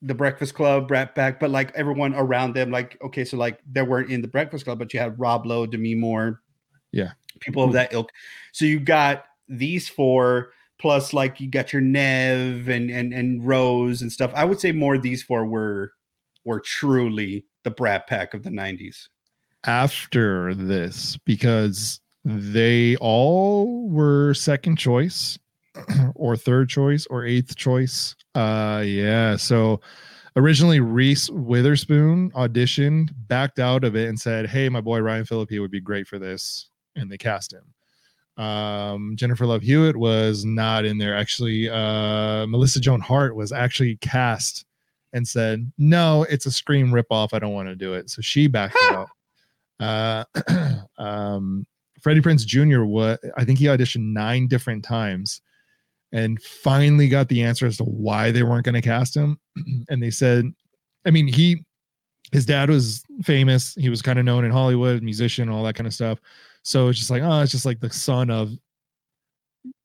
the 0.00 0.14
Breakfast 0.14 0.54
Club, 0.54 0.88
Brat 0.88 1.14
Pack, 1.14 1.38
but 1.38 1.50
like 1.50 1.72
everyone 1.74 2.14
around 2.14 2.54
them, 2.54 2.70
like 2.70 2.98
okay, 3.04 3.24
so 3.24 3.36
like 3.36 3.60
they 3.70 3.82
weren't 3.82 4.10
in 4.10 4.20
the 4.22 4.28
Breakfast 4.28 4.64
Club, 4.64 4.78
but 4.78 4.92
you 4.92 5.00
had 5.00 5.18
Rob 5.18 5.46
Lowe, 5.46 5.66
Demi 5.66 5.94
Moore, 5.94 6.40
Yeah. 6.90 7.12
people 7.40 7.62
of 7.64 7.72
that 7.74 7.92
ilk. 7.92 8.10
So 8.52 8.64
you 8.64 8.80
got 8.80 9.24
these 9.48 9.88
four 9.88 10.52
plus 10.78 11.12
like 11.12 11.40
you 11.40 11.48
got 11.48 11.72
your 11.72 11.82
Neve 11.82 12.68
and 12.68 12.90
and 12.90 13.12
and 13.12 13.46
Rose 13.46 14.02
and 14.02 14.10
stuff. 14.10 14.32
I 14.34 14.44
would 14.44 14.58
say 14.58 14.72
more 14.72 14.96
of 14.96 15.02
these 15.02 15.22
four 15.22 15.46
were 15.46 15.92
were 16.44 16.58
truly 16.60 17.44
the 17.62 17.70
Brat 17.70 18.08
Pack 18.08 18.34
of 18.34 18.42
the 18.42 18.50
'90s. 18.50 19.06
after 19.64 20.54
this 20.54 21.16
because 21.24 22.00
they 22.24 22.96
all 22.96 23.88
were 23.88 24.34
second 24.34 24.76
choice 24.76 25.38
or 26.14 26.36
third 26.36 26.68
choice 26.68 27.06
or 27.06 27.24
eighth 27.24 27.56
choice. 27.56 28.14
Uh 28.34 28.82
yeah, 28.86 29.36
so 29.36 29.80
originally 30.36 30.80
Reese 30.80 31.28
Witherspoon 31.30 32.30
auditioned, 32.32 33.10
backed 33.28 33.58
out 33.58 33.84
of 33.84 33.96
it 33.96 34.08
and 34.08 34.18
said, 34.18 34.46
"Hey, 34.46 34.68
my 34.68 34.80
boy 34.80 35.00
Ryan 35.00 35.24
Phillippe 35.24 35.58
would 35.58 35.70
be 35.70 35.80
great 35.80 36.06
for 36.06 36.18
this." 36.18 36.68
And 36.96 37.10
they 37.10 37.18
cast 37.18 37.52
him. 37.52 38.42
Um 38.42 39.16
Jennifer 39.16 39.46
Love 39.46 39.62
Hewitt 39.62 39.96
was 39.96 40.44
not 40.44 40.84
in 40.84 40.98
there 40.98 41.16
actually. 41.16 41.68
Uh 41.68 42.46
Melissa 42.46 42.80
Joan 42.80 43.00
Hart 43.00 43.34
was 43.34 43.52
actually 43.52 43.96
cast 43.96 44.64
and 45.12 45.26
said, 45.26 45.70
"No, 45.76 46.24
it's 46.24 46.46
a 46.46 46.52
Scream 46.52 46.90
ripoff. 46.90 47.30
I 47.32 47.38
don't 47.38 47.52
want 47.52 47.68
to 47.68 47.76
do 47.76 47.94
it." 47.94 48.10
So 48.10 48.22
she 48.22 48.46
backed 48.46 48.76
out. 48.90 49.08
Uh, 49.80 50.24
um, 50.98 51.66
Freddie 52.02 52.20
Prinze 52.20 52.44
Jr. 52.44 52.82
What 52.82 53.20
I 53.36 53.44
think 53.44 53.58
he 53.58 53.66
auditioned 53.66 54.12
nine 54.12 54.48
different 54.48 54.84
times, 54.84 55.40
and 56.12 56.40
finally 56.42 57.08
got 57.08 57.28
the 57.28 57.42
answer 57.42 57.66
as 57.66 57.78
to 57.78 57.84
why 57.84 58.30
they 58.30 58.42
weren't 58.42 58.64
going 58.64 58.74
to 58.74 58.82
cast 58.82 59.16
him. 59.16 59.38
and 59.88 60.02
they 60.02 60.10
said, 60.10 60.52
I 61.06 61.10
mean, 61.10 61.26
he, 61.26 61.64
his 62.32 62.44
dad 62.44 62.68
was 62.68 63.04
famous. 63.22 63.74
He 63.74 63.88
was 63.88 64.02
kind 64.02 64.18
of 64.18 64.24
known 64.24 64.44
in 64.44 64.50
Hollywood, 64.50 65.02
musician, 65.02 65.48
all 65.48 65.64
that 65.64 65.74
kind 65.74 65.86
of 65.86 65.94
stuff. 65.94 66.18
So 66.62 66.88
it's 66.88 66.98
just 66.98 67.10
like, 67.10 67.22
oh, 67.22 67.40
it's 67.40 67.52
just 67.52 67.66
like 67.66 67.80
the 67.80 67.90
son 67.90 68.30
of 68.30 68.52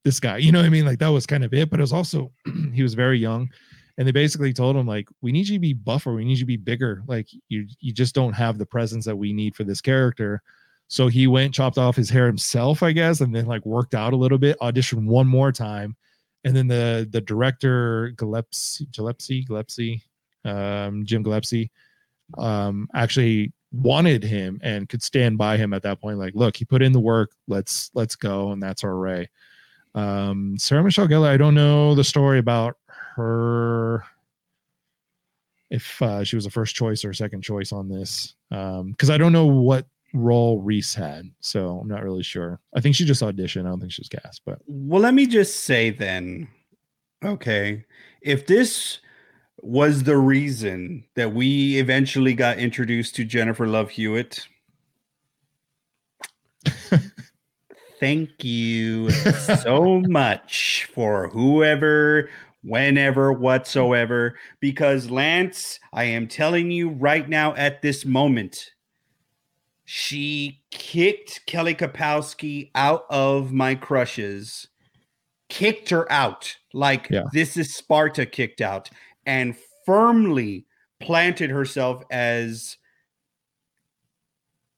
this 0.04 0.20
guy. 0.20 0.38
You 0.38 0.52
know 0.52 0.60
what 0.60 0.66
I 0.66 0.70
mean? 0.70 0.86
Like 0.86 1.00
that 1.00 1.08
was 1.08 1.26
kind 1.26 1.44
of 1.44 1.54
it. 1.54 1.70
But 1.70 1.80
it 1.80 1.84
was 1.84 1.94
also 1.94 2.32
he 2.74 2.84
was 2.84 2.94
very 2.94 3.20
young 3.20 3.50
and 3.98 4.08
they 4.08 4.12
basically 4.12 4.54
told 4.54 4.76
him 4.76 4.88
like 4.88 5.08
we 5.22 5.32
need 5.32 5.48
you 5.48 5.56
to 5.56 5.60
be 5.60 5.74
buffer 5.74 6.14
we 6.14 6.24
need 6.24 6.38
you 6.38 6.44
to 6.44 6.46
be 6.46 6.58
bigger 6.58 7.04
like 7.08 7.28
you 7.50 7.68
you 7.80 7.92
just 7.92 8.14
don't 8.14 8.34
have 8.34 8.58
the 8.58 8.66
presence 8.66 9.06
that 9.06 9.16
we 9.16 9.34
need 9.34 9.56
for 9.56 9.64
this 9.64 9.82
character 9.82 10.42
so 10.88 11.08
he 11.08 11.28
went 11.28 11.54
chopped 11.54 11.78
off 11.78 11.96
his 11.96 12.10
hair 12.10 12.28
himself 12.28 12.82
i 12.82 12.92
guess 12.92 13.22
and 13.22 13.36
then 13.36 13.46
like 13.46 13.66
worked 13.66 13.94
out 13.94 14.14
a 14.14 14.18
little 14.18 14.38
bit 14.38 14.60
auditioned 14.60 15.06
one 15.06 15.28
more 15.28 15.52
time. 15.52 15.96
And 16.44 16.56
then 16.56 16.68
the 16.68 17.08
the 17.12 17.20
director 17.20 18.14
gillespie 18.16 18.88
gillespie 18.94 19.44
gillespie 19.44 20.04
um 20.46 21.04
jim 21.06 21.24
gillespie 21.24 21.72
um 22.38 22.88
actually 22.94 23.52
wanted 23.74 24.24
him 24.24 24.60
and 24.64 24.88
could 24.88 25.04
stand 25.04 25.38
by 25.38 25.58
him 25.58 25.74
at 25.74 25.84
that 25.84 26.00
point 26.00 26.20
like 26.20 26.34
look 26.36 26.56
he 26.56 26.64
put 26.64 26.82
in 26.82 26.94
the 26.94 27.02
work. 27.02 27.32
Let's 27.48 27.92
let's 27.94 28.16
go 28.16 28.52
and 28.52 28.64
that's 28.64 28.84
our 28.84 28.96
ray. 28.96 29.30
Um 29.94 30.58
sarah 30.58 30.84
michelle 30.84 31.08
gellar 31.08 31.30
i 31.30 31.38
don't 31.38 31.56
know 31.56 31.96
the 31.96 32.04
story 32.04 32.40
about 32.40 32.78
her 33.16 34.06
if 35.70 36.02
uh, 36.02 36.24
she 36.24 36.38
was 36.38 36.46
a 36.46 36.50
first 36.50 36.76
choice 36.76 37.04
or 37.04 37.12
second 37.14 37.42
choice 37.42 37.74
on 37.74 37.90
this 37.90 38.36
because 38.50 39.10
i 39.10 39.18
don't 39.18 39.34
know 39.34 39.48
what 39.48 39.86
role 40.14 40.62
reese 40.62 40.96
had 40.96 41.30
so 41.42 41.80
i'm 41.80 41.88
not 41.88 42.04
really 42.04 42.24
sure 42.24 42.60
i 42.76 42.80
think 42.80 42.96
she 42.96 43.06
just 43.06 43.22
auditioned 43.22 43.66
i 43.66 43.70
don't 43.70 43.80
think 43.80 43.92
she 43.92 44.02
was 44.02 44.10
cast 44.10 44.42
but 44.46 44.60
Well, 44.68 45.02
let 45.02 45.14
me 45.14 45.28
just 45.28 45.62
say 45.66 45.90
then, 45.90 46.48
okay, 47.24 47.86
if 48.22 48.48
this 48.48 49.00
was 49.62 50.04
the 50.04 50.18
reason 50.18 51.04
that 51.16 51.34
we 51.34 51.78
eventually 51.78 52.34
got 52.34 52.60
introduced 52.60 53.16
to 53.16 53.26
Jennifer 53.26 53.68
Love 53.68 53.90
Hewitt, 53.90 54.48
thank 58.00 58.44
you 58.44 59.10
so 59.10 60.00
much 60.08 60.88
for 60.94 61.30
whoever, 61.30 62.30
whenever, 62.64 63.34
whatsoever. 63.34 64.38
Because 64.60 65.10
Lance, 65.10 65.80
I 65.94 66.06
am 66.06 66.28
telling 66.28 66.72
you 66.72 66.90
right 66.90 67.28
now 67.28 67.56
at 67.56 67.82
this 67.82 68.06
moment, 68.06 68.72
she 69.90 70.62
kicked 70.70 71.46
Kelly 71.46 71.74
Kapowski 71.74 72.72
out 72.76 73.06
of 73.10 73.54
my 73.54 73.74
crushes, 73.74 74.68
kicked 75.48 75.90
her 75.92 76.12
out 76.12 76.58
like 76.74 77.08
Yeah. 77.10 77.24
this 77.32 77.56
is 77.56 77.74
Sparta 77.74 78.26
kicked 78.26 78.60
out, 78.60 78.90
and 79.26 79.56
firmly 79.86 80.66
planted 81.00 81.50
herself 81.50 82.04
as 82.12 82.76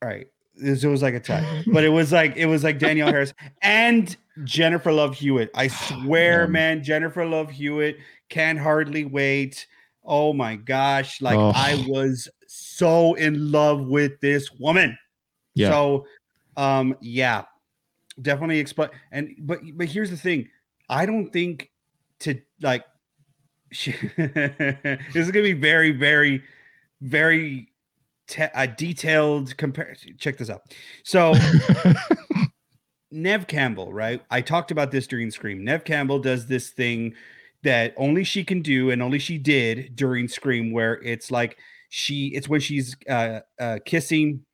all 0.02 0.10
right. 0.10 0.28
This 0.56 0.84
it 0.84 0.88
was 0.90 1.02
like 1.02 1.14
a 1.16 1.20
tie, 1.20 1.64
but 1.74 1.84
it 1.84 1.90
was 1.90 2.12
like 2.12 2.36
it 2.38 2.46
was 2.46 2.64
like 2.64 2.78
Danielle 2.80 3.08
Harris 3.12 3.34
and 3.64 4.16
Jennifer 4.44 4.92
Love 4.92 5.16
Hewitt. 5.16 5.50
I 5.56 5.68
swear, 5.70 6.42
Man. 6.48 6.52
man, 6.78 6.84
Jennifer 6.84 7.26
Love 7.26 7.50
Hewitt 7.50 7.98
can 8.30 8.58
hardly 8.58 9.06
wait. 9.06 9.66
Oh 10.04 10.34
my 10.34 10.56
gosh, 10.56 11.22
like 11.22 11.38
Oh. 11.38 11.52
I 11.56 11.86
was 11.88 12.28
so 12.48 13.14
in 13.14 13.52
love 13.52 13.88
with 13.88 14.20
this 14.22 14.52
woman. 14.52 14.98
Yeah. 15.56 15.70
So, 15.72 16.06
um, 16.58 16.96
yeah, 17.02 17.44
definitely 18.22 18.60
explain. 18.60 18.90
And 19.12 19.36
but 19.40 19.60
but 19.76 19.88
here's 19.88 20.10
the 20.10 20.18
thing: 20.18 20.48
I 20.90 21.06
don't 21.06 21.30
think 21.32 21.72
to 22.22 22.40
like. 22.62 22.84
She, 23.72 23.92
this 24.18 25.16
is 25.16 25.30
gonna 25.32 25.44
be 25.44 25.54
very, 25.54 25.92
very, 25.92 26.42
very 27.02 27.68
te- 28.28 28.44
uh, 28.44 28.66
detailed 28.66 29.56
comparison. 29.58 30.16
Check 30.18 30.38
this 30.38 30.50
out. 30.50 30.62
So. 31.04 31.34
Neve 33.12 33.48
Campbell, 33.48 33.92
right? 33.92 34.22
I 34.30 34.42
talked 34.42 34.70
about 34.70 34.92
this 34.92 35.08
during 35.08 35.32
Scream. 35.32 35.66
Neve 35.66 35.84
Campbell 35.84 36.20
does 36.20 36.46
this 36.46 36.70
thing 36.70 37.16
that 37.64 37.94
only 37.98 38.24
she 38.24 38.44
can 38.44 38.62
do 38.62 38.92
and 38.92 39.02
only 39.02 39.20
she 39.20 39.38
did 39.38 39.96
during 39.96 40.28
Scream, 40.28 40.72
where 40.72 41.02
it's 41.04 41.32
like 41.32 41.58
she, 41.90 42.28
it's 42.28 42.48
when 42.48 42.60
she's 42.62 42.96
uh, 43.10 43.42
uh, 43.60 43.80
kissing 43.86 44.46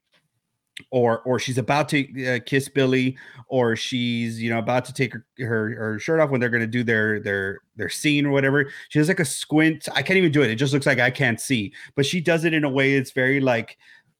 or 0.91 1.21
or 1.21 1.39
she's 1.39 1.57
about 1.57 1.87
to 1.89 2.25
uh, 2.35 2.39
kiss 2.45 2.67
Billy, 2.67 3.17
or 3.47 3.75
she's 3.75 4.41
you 4.41 4.49
know 4.49 4.59
about 4.59 4.83
to 4.85 4.93
take 4.93 5.13
her, 5.13 5.25
her 5.39 5.75
her 5.75 5.99
shirt 5.99 6.19
off 6.19 6.29
when 6.29 6.41
they're 6.41 6.49
gonna 6.49 6.67
do 6.67 6.83
their 6.83 7.19
their 7.19 7.59
their 7.77 7.89
scene 7.89 8.25
or 8.25 8.31
whatever. 8.31 8.69
She 8.89 8.99
has 8.99 9.07
like 9.07 9.19
a 9.21 9.25
squint. 9.25 9.87
I 9.93 10.01
can't 10.01 10.17
even 10.17 10.31
do 10.31 10.41
it. 10.41 10.49
It 10.49 10.55
just 10.55 10.73
looks 10.73 10.85
like 10.85 10.99
I 10.99 11.11
can't 11.11 11.39
see. 11.39 11.73
But 11.95 12.05
she 12.05 12.19
does 12.19 12.43
it 12.43 12.53
in 12.53 12.63
a 12.63 12.69
way 12.69 12.95
it's 12.95 13.11
very 13.11 13.39
like 13.39 13.77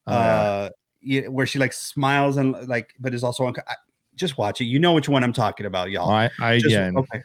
Oh, 0.08 0.14
uh 0.14 0.70
yeah, 1.02 1.28
where 1.28 1.46
she 1.46 1.60
like 1.60 1.74
smiles 1.74 2.38
and 2.38 2.54
like 2.68 2.94
but 3.00 3.14
is 3.14 3.24
also 3.24 3.46
unco- 3.48 3.62
I, 3.68 3.76
just 4.16 4.38
watch 4.38 4.62
it. 4.62 4.66
You 4.66 4.80
know 4.80 4.94
which 4.94 5.10
one 5.10 5.24
I'm 5.24 5.34
talking 5.34 5.66
about, 5.66 5.92
y'all. 5.92 6.10
i 6.10 6.30
i 6.40 6.58
Just- 6.60 6.72
yeah 6.72 6.92
okay. 6.96 7.22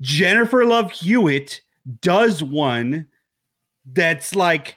Jennifer 0.00 0.64
Love 0.64 0.92
Hewitt 0.92 1.60
does 2.00 2.42
one 2.42 3.06
that's 3.84 4.34
like 4.34 4.76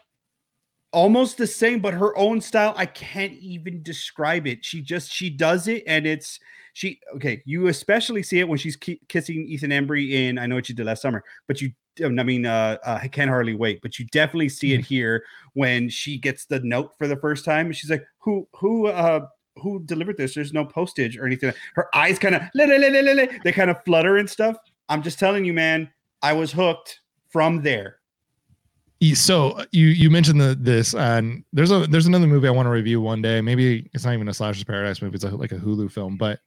almost 0.93 1.37
the 1.37 1.47
same, 1.47 1.79
but 1.79 1.93
her 1.93 2.15
own 2.17 2.41
style. 2.41 2.73
I 2.77 2.85
can't 2.85 3.33
even 3.33 3.83
describe 3.83 4.47
it. 4.47 4.63
She 4.63 4.81
just 4.81 5.11
she 5.11 5.29
does 5.29 5.67
it, 5.67 5.83
and 5.87 6.05
it's 6.05 6.39
she. 6.73 6.99
Okay, 7.15 7.41
you 7.45 7.67
especially 7.67 8.23
see 8.23 8.39
it 8.39 8.47
when 8.47 8.57
she's 8.57 8.75
ki- 8.75 9.01
kissing 9.07 9.45
Ethan 9.47 9.71
Embry 9.71 10.11
in. 10.11 10.37
I 10.37 10.45
know 10.45 10.55
what 10.55 10.69
you 10.69 10.75
did 10.75 10.85
last 10.85 11.01
summer, 11.01 11.23
but 11.47 11.61
you. 11.61 11.71
I 12.01 12.07
mean, 12.07 12.45
uh, 12.45 12.77
uh, 12.85 12.99
I 13.01 13.09
can 13.09 13.27
hardly 13.27 13.53
wait. 13.53 13.81
But 13.81 13.99
you 13.99 14.05
definitely 14.13 14.47
see 14.47 14.73
it 14.73 14.85
here 14.85 15.25
when 15.53 15.89
she 15.89 16.17
gets 16.17 16.45
the 16.45 16.61
note 16.61 16.93
for 16.97 17.05
the 17.05 17.17
first 17.17 17.43
time, 17.43 17.71
she's 17.73 17.89
like, 17.89 18.05
"Who, 18.19 18.47
who, 18.53 18.87
uh, 18.87 19.27
who 19.57 19.83
delivered 19.83 20.15
this? 20.15 20.33
There's 20.33 20.53
no 20.53 20.63
postage 20.63 21.17
or 21.17 21.25
anything." 21.25 21.53
Her 21.75 21.93
eyes 21.93 22.17
kind 22.17 22.35
of, 22.35 22.43
they 23.43 23.51
kind 23.51 23.69
of 23.69 23.83
flutter 23.83 24.17
and 24.17 24.29
stuff. 24.29 24.55
I'm 24.89 25.01
just 25.01 25.19
telling 25.19 25.45
you, 25.45 25.53
man. 25.53 25.89
I 26.21 26.33
was 26.33 26.51
hooked 26.51 26.99
from 27.29 27.63
there. 27.63 27.97
So 29.15 29.65
you 29.71 29.87
you 29.87 30.11
mentioned 30.11 30.39
the, 30.39 30.55
this, 30.59 30.93
and 30.93 31.43
there's 31.53 31.71
a 31.71 31.87
there's 31.87 32.05
another 32.05 32.27
movie 32.27 32.47
I 32.47 32.51
want 32.51 32.67
to 32.67 32.71
review 32.71 33.01
one 33.01 33.21
day. 33.21 33.41
Maybe 33.41 33.89
it's 33.93 34.05
not 34.05 34.13
even 34.13 34.27
a 34.27 34.33
Slashers 34.33 34.63
Paradise 34.63 35.01
movie; 35.01 35.15
it's 35.15 35.23
a, 35.23 35.29
like 35.29 35.51
a 35.51 35.57
Hulu 35.57 35.91
film. 35.91 36.17
But 36.17 36.39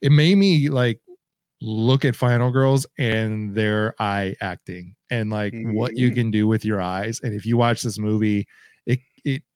it 0.00 0.10
made 0.10 0.36
me 0.36 0.70
like 0.70 1.00
look 1.60 2.06
at 2.06 2.16
Final 2.16 2.50
Girls 2.50 2.86
and 2.98 3.54
their 3.54 3.94
eye 4.00 4.36
acting 4.40 4.94
and 5.10 5.28
like 5.28 5.52
mm-hmm. 5.52 5.74
what 5.74 5.98
you 5.98 6.10
mm. 6.10 6.14
can 6.14 6.30
do 6.30 6.46
with 6.46 6.64
your 6.64 6.80
eyes. 6.80 7.20
And 7.22 7.34
if 7.34 7.44
you 7.44 7.58
watch 7.58 7.82
this 7.82 7.98
movie, 7.98 8.46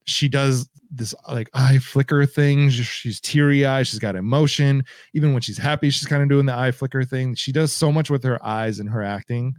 she 0.07 0.29
does 0.29 0.69
this 0.91 1.15
like 1.29 1.49
eye 1.55 1.79
flicker 1.79 2.27
thing. 2.27 2.69
She's 2.71 3.21
teary 3.21 3.65
eyed. 3.65 3.87
She's 3.87 3.99
got 3.99 4.17
emotion. 4.17 4.85
Even 5.15 5.33
when 5.33 5.43
she's 5.43 5.59
happy, 5.59 5.91
she's 5.91 6.07
kind 6.07 6.23
of 6.23 6.29
doing 6.29 6.47
the 6.47 6.55
eye 6.55 6.73
flicker 6.73 7.05
thing. 7.05 7.35
She 7.35 7.53
does 7.53 7.73
so 7.73 7.91
much 7.91 8.11
with 8.11 8.23
her 8.25 8.45
eyes 8.45 8.79
and 8.79 8.89
her 8.89 9.03
acting 9.03 9.55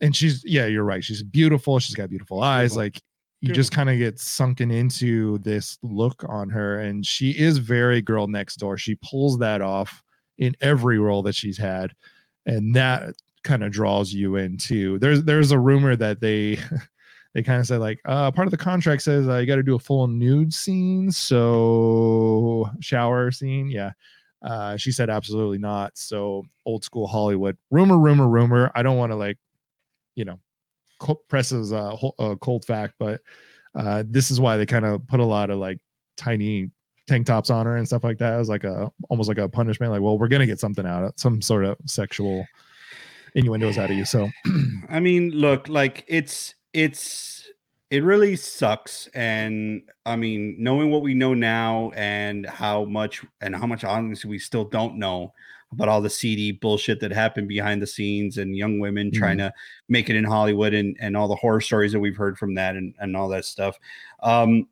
and 0.00 0.14
she's 0.14 0.42
yeah, 0.44 0.66
you're 0.66 0.84
right. 0.84 1.04
She's 1.04 1.22
beautiful. 1.22 1.78
She's 1.78 1.94
got 1.94 2.10
beautiful 2.10 2.42
eyes. 2.42 2.72
Beautiful. 2.72 2.82
Like 2.82 2.96
you 3.40 3.46
beautiful. 3.48 3.60
just 3.60 3.72
kind 3.72 3.90
of 3.90 3.98
get 3.98 4.18
sunken 4.18 4.70
into 4.70 5.38
this 5.38 5.78
look 5.82 6.24
on 6.28 6.48
her, 6.50 6.80
and 6.80 7.06
she 7.06 7.30
is 7.30 7.58
very 7.58 8.00
girl 8.00 8.26
next 8.26 8.56
door. 8.56 8.76
She 8.76 8.96
pulls 8.96 9.38
that 9.38 9.60
off 9.60 10.02
in 10.38 10.54
every 10.60 10.98
role 10.98 11.22
that 11.22 11.34
she's 11.34 11.58
had, 11.58 11.92
and 12.46 12.74
that 12.74 13.14
kind 13.42 13.62
of 13.62 13.72
draws 13.72 14.12
you 14.12 14.36
into. 14.36 14.98
There's 14.98 15.22
there's 15.24 15.52
a 15.52 15.58
rumor 15.58 15.96
that 15.96 16.20
they. 16.20 16.58
they 17.34 17.42
kind 17.42 17.60
of 17.60 17.66
said 17.66 17.80
like 17.80 18.00
uh 18.06 18.30
part 18.30 18.46
of 18.46 18.50
the 18.50 18.56
contract 18.56 19.02
says 19.02 19.28
uh, 19.28 19.36
you 19.36 19.46
got 19.46 19.56
to 19.56 19.62
do 19.62 19.76
a 19.76 19.78
full 19.78 20.06
nude 20.06 20.52
scene 20.52 21.10
so 21.10 22.68
shower 22.80 23.30
scene 23.30 23.68
yeah 23.68 23.92
uh 24.42 24.76
she 24.76 24.90
said 24.90 25.10
absolutely 25.10 25.58
not 25.58 25.96
so 25.96 26.42
old 26.66 26.82
school 26.82 27.06
hollywood 27.06 27.56
rumor 27.70 27.98
rumor 27.98 28.28
rumor 28.28 28.70
i 28.74 28.82
don't 28.82 28.96
want 28.96 29.12
to 29.12 29.16
like 29.16 29.38
you 30.16 30.24
know 30.24 30.38
presses 31.28 31.72
a, 31.72 31.96
a 32.18 32.36
cold 32.36 32.64
fact, 32.64 32.94
but 32.98 33.20
uh, 33.74 34.04
this 34.06 34.30
is 34.30 34.40
why 34.40 34.56
they 34.56 34.66
kind 34.66 34.84
of 34.84 35.06
put 35.06 35.20
a 35.20 35.24
lot 35.24 35.50
of 35.50 35.58
like 35.58 35.78
tiny 36.16 36.70
tank 37.08 37.26
tops 37.26 37.50
on 37.50 37.66
her 37.66 37.76
and 37.76 37.86
stuff 37.86 38.04
like 38.04 38.18
that. 38.18 38.34
It 38.34 38.38
was 38.38 38.48
like 38.48 38.64
a 38.64 38.90
almost 39.08 39.28
like 39.28 39.38
a 39.38 39.48
punishment. 39.48 39.92
Like, 39.92 40.02
well, 40.02 40.18
we're 40.18 40.28
gonna 40.28 40.46
get 40.46 40.60
something 40.60 40.86
out 40.86 41.04
of 41.04 41.12
some 41.16 41.40
sort 41.40 41.64
of 41.64 41.76
sexual 41.86 42.46
innuendos 43.34 43.78
out 43.78 43.90
of 43.90 43.96
you. 43.96 44.04
So, 44.04 44.28
I 44.88 45.00
mean, 45.00 45.30
look, 45.30 45.68
like 45.68 46.04
it's 46.08 46.54
it's 46.72 47.48
it 47.90 48.04
really 48.04 48.36
sucks, 48.36 49.08
and 49.08 49.82
I 50.06 50.16
mean, 50.16 50.56
knowing 50.58 50.90
what 50.90 51.02
we 51.02 51.14
know 51.14 51.34
now 51.34 51.90
and 51.96 52.46
how 52.46 52.84
much 52.84 53.24
and 53.40 53.54
how 53.54 53.66
much 53.66 53.84
honestly 53.84 54.30
we 54.30 54.38
still 54.38 54.64
don't 54.64 54.96
know 54.96 55.32
about 55.72 55.88
all 55.88 56.00
the 56.00 56.10
seedy 56.10 56.52
bullshit 56.52 57.00
that 57.00 57.12
happened 57.12 57.48
behind 57.48 57.80
the 57.80 57.86
scenes 57.86 58.38
and 58.38 58.56
young 58.56 58.80
women 58.80 59.08
mm-hmm. 59.08 59.18
trying 59.18 59.38
to 59.38 59.52
make 59.88 60.10
it 60.10 60.16
in 60.16 60.24
Hollywood 60.24 60.74
and, 60.74 60.96
and 61.00 61.16
all 61.16 61.28
the 61.28 61.36
horror 61.36 61.60
stories 61.60 61.92
that 61.92 62.00
we've 62.00 62.16
heard 62.16 62.38
from 62.38 62.54
that 62.54 62.76
and, 62.76 62.94
and 62.98 63.16
all 63.16 63.28
that 63.28 63.44
stuff. 63.44 63.78
Um, 64.22 64.68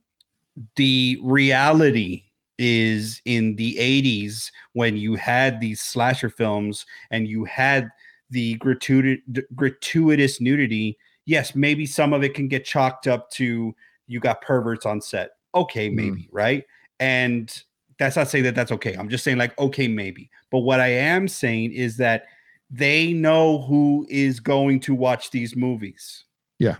the 0.75 1.19
reality 1.23 2.25
is 2.59 3.23
in 3.25 3.55
the 3.55 3.77
80s 3.77 4.51
when 4.73 4.97
you 4.97 5.15
had 5.15 5.61
these 5.61 5.81
slasher 5.81 6.29
films 6.29 6.85
and 7.13 7.29
you 7.29 7.45
had 7.45 7.91
the 8.31 8.55
gratuitous, 8.55 9.21
gratuitous 9.55 10.41
nudity. 10.41 10.99
Yes, 11.29 11.55
maybe 11.55 11.85
some 11.85 12.14
of 12.14 12.25
it 12.25 12.33
can 12.33 12.49
get 12.49 12.64
chalked 12.64 13.07
up 13.07 13.31
to 13.33 13.77
you 14.07 14.19
got 14.19 14.41
perverts 14.41 14.87
on 14.87 15.03
set. 15.03 15.33
Okay, 15.55 15.91
maybe, 15.91 16.23
mm. 16.23 16.29
right? 16.33 16.64
And 17.01 17.55
that's 17.99 18.17
not 18.17 18.29
saying 18.29 18.45
that 18.45 18.55
that's 18.55 18.73
okay. 18.73 18.95
I'm 18.95 19.11
just 19.11 19.25
saying, 19.25 19.37
like, 19.37 19.57
okay, 19.59 19.88
maybe. 19.88 20.31
But 20.51 20.61
what 20.61 20.81
I 20.81 20.88
am 20.88 21.29
saying 21.29 21.73
is 21.73 21.99
that 21.99 22.25
they 22.71 23.12
know 23.12 23.61
who 23.61 24.07
is 24.09 24.41
going 24.41 24.81
to 24.81 24.95
watch 24.95 25.31
these 25.31 25.55
movies. 25.55 26.25
Yeah. 26.59 26.77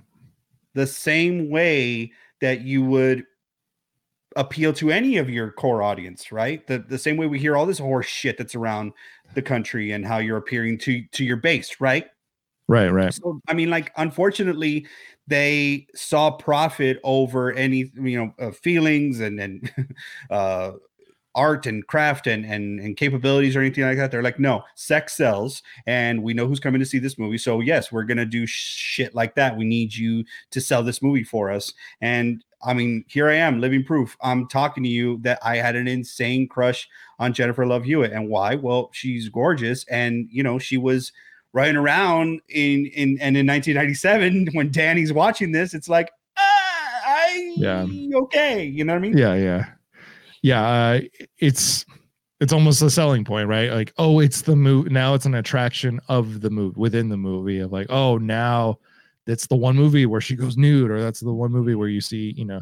The 0.73 0.87
same 0.87 1.51
way 1.51 2.13
that 2.41 2.63
you 2.63 2.83
would 2.85 3.27
appeal 4.35 4.73
to 4.73 4.91
any 4.91 5.19
of 5.19 5.29
your 5.29 5.53
core 5.53 5.83
audience, 5.83 6.33
right? 6.33 6.67
The 6.67 6.79
the 6.79 6.97
same 6.97 7.19
way 7.19 7.27
we 7.27 7.39
hear 7.39 7.55
all 7.55 7.67
this 7.67 7.79
horse 7.79 8.07
shit 8.07 8.39
that's 8.39 8.55
around 8.55 8.95
the 9.35 9.43
country 9.43 9.93
and 9.93 10.07
how 10.07 10.19
you're 10.19 10.39
appearing 10.39 10.79
to 10.79 11.05
to 11.13 11.23
your 11.23 11.37
base, 11.37 11.83
right? 11.83 12.07
Right, 12.69 12.91
right. 12.91 13.15
So 13.15 13.41
I 13.49 13.55
mean, 13.55 13.71
like, 13.71 13.93
unfortunately, 13.97 14.87
they 15.27 15.87
saw 15.95 16.31
profit 16.31 17.01
over 17.03 17.53
any 17.53 17.91
you 17.95 18.19
know 18.19 18.35
uh, 18.39 18.51
feelings 18.51 19.21
and 19.21 19.41
and 19.41 19.73
uh, 20.31 20.73
art 21.35 21.67
and 21.67 21.87
craft 21.87 22.27
and, 22.27 22.45
and 22.45 22.79
and 22.81 22.97
capabilities 22.97 23.57
or 23.57 23.61
anything 23.61 23.85
like 23.85 23.97
that. 23.97 24.11
They're 24.11 24.23
like, 24.23 24.39
no, 24.39 24.65
sex 24.75 25.17
sells, 25.17 25.63
and 25.87 26.23
we 26.23 26.35
know 26.35 26.47
who's 26.47 26.61
coming 26.61 26.79
to 26.81 26.87
see 26.87 26.99
this 26.99 27.19
movie. 27.19 27.39
So 27.39 27.61
yes, 27.61 27.91
we're 27.91 28.05
gonna 28.05 28.27
do 28.27 28.47
shit 28.47 29.15
like 29.15 29.35
that. 29.37 29.57
We 29.57 29.65
need 29.65 29.95
you 29.95 30.25
to 30.51 30.61
sell 30.61 30.83
this 30.83 31.01
movie 31.01 31.25
for 31.25 31.51
us. 31.51 31.73
And 32.03 32.45
I 32.63 32.75
mean, 32.75 33.05
here 33.09 33.31
I 33.31 33.37
am, 33.37 33.61
living 33.61 33.85
proof. 33.85 34.17
I'm 34.21 34.47
talking 34.47 34.83
to 34.83 34.89
you 34.91 35.19
that 35.23 35.39
I 35.43 35.57
had 35.57 35.77
an 35.77 35.89
insane 35.89 36.49
crush 36.49 36.87
on 37.19 37.33
Jennifer 37.33 37.65
Love 37.65 37.85
Hewitt, 37.85 38.13
and 38.13 38.29
why? 38.29 38.57
Well, 38.57 38.91
she's 38.93 39.31
gorgeous, 39.31 39.85
and 39.85 40.29
you 40.31 40.43
know, 40.43 40.59
she 40.59 40.77
was 40.77 41.13
running 41.53 41.77
around 41.77 42.41
in 42.49 42.87
in 42.87 43.19
and 43.21 43.37
in 43.37 43.47
1997 43.47 44.49
when 44.53 44.71
Danny's 44.71 45.13
watching 45.13 45.53
this. 45.53 45.75
It's 45.75 45.89
like, 45.89 46.11
ah, 46.37 47.01
I 47.07 47.55
yeah, 47.57 47.87
okay, 48.15 48.65
you 48.65 48.85
know 48.85 48.93
what 48.93 48.99
I 48.99 49.03
mean? 49.03 49.17
Yeah, 49.17 49.35
yeah 49.35 49.67
yeah, 50.43 50.67
uh, 50.67 51.01
it's 51.39 51.85
it's 52.41 52.53
almost 52.53 52.83
a 52.83 52.91
selling 52.91 53.25
point, 53.25 53.49
right? 53.49 53.71
Like, 53.73 53.93
oh, 53.99 54.21
it's 54.21 54.43
the 54.43 54.55
movie. 54.55 54.91
Now 54.91 55.15
it's 55.15 55.27
an 55.27 55.35
attraction 55.35 56.01
of 56.09 56.41
the 56.41 56.51
movie 56.51 56.79
within 56.79 57.09
the 57.09 57.17
movie 57.17 57.59
of 57.59 57.73
like, 57.73 57.89
oh, 57.91 58.19
now 58.19 58.79
that's 59.25 59.47
the 59.47 59.57
one 59.57 59.77
movie 59.77 60.07
where 60.07 60.21
she 60.21 60.37
goes 60.37 60.57
nude, 60.57 60.91
or 60.91 61.01
that's 61.01 61.21
the 61.21 61.33
one 61.33 61.51
movie 61.51 61.75
where 61.75 61.89
you 61.89 62.01
see, 62.01 62.33
you 62.37 62.45
know, 62.45 62.61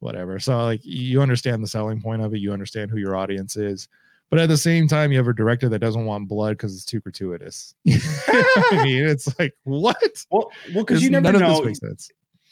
whatever. 0.00 0.38
So 0.38 0.64
like 0.64 0.80
you 0.82 1.22
understand 1.22 1.62
the 1.62 1.68
selling 1.68 2.00
point 2.02 2.22
of 2.22 2.34
it, 2.34 2.40
you 2.40 2.52
understand 2.52 2.90
who 2.90 2.98
your 2.98 3.16
audience 3.16 3.56
is. 3.56 3.88
But 4.32 4.40
at 4.40 4.48
the 4.48 4.56
same 4.56 4.88
time, 4.88 5.12
you 5.12 5.18
have 5.18 5.28
a 5.28 5.34
director 5.34 5.68
that 5.68 5.80
doesn't 5.80 6.06
want 6.06 6.26
blood 6.26 6.56
because 6.56 6.74
it's 6.74 6.86
too 6.86 7.00
gratuitous. 7.00 7.74
I 7.86 8.80
mean, 8.82 9.04
it's 9.04 9.38
like 9.38 9.54
what? 9.64 10.24
Well, 10.30 10.50
well, 10.74 10.84
because 10.84 11.02
you 11.02 11.10
never 11.10 11.32
know 11.32 11.70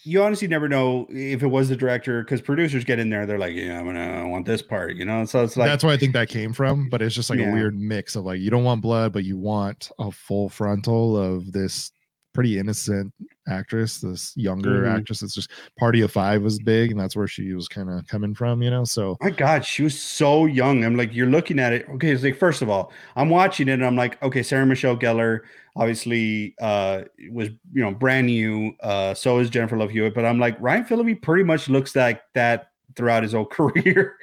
you 0.03 0.23
honestly 0.23 0.47
never 0.47 0.69
know 0.69 1.07
if 1.09 1.43
it 1.43 1.47
was 1.47 1.71
the 1.71 1.77
director 1.77 2.23
because 2.23 2.43
producers 2.43 2.85
get 2.85 2.99
in 2.99 3.09
there, 3.09 3.25
they're 3.25 3.38
like, 3.38 3.55
yeah, 3.55 3.79
I'm 3.79 3.87
gonna 3.87 4.23
I 4.23 4.25
want 4.25 4.45
this 4.45 4.61
part, 4.61 4.97
you 4.97 5.07
know. 5.07 5.25
So 5.25 5.43
it's 5.43 5.57
like 5.57 5.69
that's 5.69 5.83
where 5.83 5.95
I 5.95 5.97
think 5.97 6.12
that 6.12 6.29
came 6.29 6.53
from, 6.53 6.90
but 6.90 7.01
it's 7.01 7.14
just 7.14 7.31
like 7.31 7.38
yeah. 7.38 7.51
a 7.51 7.55
weird 7.55 7.75
mix 7.75 8.14
of 8.14 8.27
like 8.27 8.40
you 8.40 8.51
don't 8.51 8.64
want 8.64 8.83
blood, 8.83 9.14
but 9.14 9.25
you 9.25 9.38
want 9.38 9.90
a 9.99 10.11
full 10.11 10.51
frontal 10.51 11.16
of 11.16 11.51
this 11.53 11.93
pretty 12.33 12.59
innocent 12.59 13.12
actress, 13.49 13.99
this 13.99 14.33
younger 14.37 14.83
mm-hmm. 14.83 14.97
actress. 14.97 15.23
It's 15.23 15.35
just 15.35 15.51
Party 15.79 16.01
of 16.03 16.12
Five 16.12 16.43
was 16.43 16.59
big, 16.59 16.90
and 16.90 17.01
that's 17.01 17.16
where 17.16 17.27
she 17.27 17.53
was 17.53 17.69
kind 17.69 17.90
of 17.90 18.07
coming 18.07 18.35
from, 18.35 18.62
you 18.62 18.71
know. 18.71 18.85
So 18.85 19.16
my 19.21 19.31
God, 19.31 19.64
she 19.64 19.83
was 19.83 20.01
so 20.01 20.47
young. 20.47 20.85
I'm 20.85 20.97
like, 20.97 21.14
you're 21.14 21.27
looking 21.27 21.59
at 21.59 21.73
it. 21.73 21.87
Okay, 21.95 22.11
it's 22.11 22.23
like 22.23 22.38
first 22.38 22.62
of 22.62 22.69
all, 22.69 22.93
I'm 23.16 23.29
watching 23.29 23.69
it, 23.69 23.75
and 23.75 23.85
I'm 23.85 23.97
like, 23.97 24.23
okay, 24.23 24.43
Sarah 24.43 24.66
Michelle 24.66 24.97
Gellar 24.97 25.40
obviously 25.77 26.55
uh 26.61 27.03
was 27.31 27.49
you 27.73 27.83
know 27.83 27.93
brand 27.93 28.27
new. 28.27 28.75
Uh, 28.81 29.14
so 29.14 29.38
is 29.38 29.51
Jennifer 29.51 29.77
Love 29.77 29.90
Hewitt, 29.90 30.14
but 30.14 30.25
I'm 30.25 30.38
like 30.38 30.57
Ryan 30.61 30.85
Phillippe 30.85 31.23
pretty 31.23 31.45
much 31.45 31.69
looks 31.69 31.95
like 31.95 32.23
that 32.35 32.71
throughout 32.97 33.23
his 33.23 33.33
whole 33.33 33.47
career. 33.47 34.16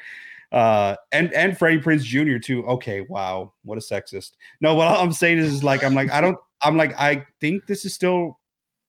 uh 0.51 0.95
and 1.11 1.33
and 1.33 1.57
Freddie 1.57 1.79
Prinze 1.79 2.03
Jr. 2.03 2.37
too. 2.37 2.65
Okay, 2.65 3.01
wow, 3.01 3.53
what 3.63 3.77
a 3.77 3.81
sexist. 3.81 4.31
No, 4.61 4.75
what 4.75 4.87
I'm 4.87 5.11
saying 5.11 5.39
is, 5.39 5.53
is 5.55 5.63
like 5.63 5.83
I'm 5.83 5.93
like 5.93 6.11
I 6.11 6.21
don't 6.21 6.37
I'm 6.61 6.77
like, 6.77 6.97
I 6.99 7.25
think 7.39 7.67
this 7.67 7.85
is 7.85 7.93
still, 7.93 8.39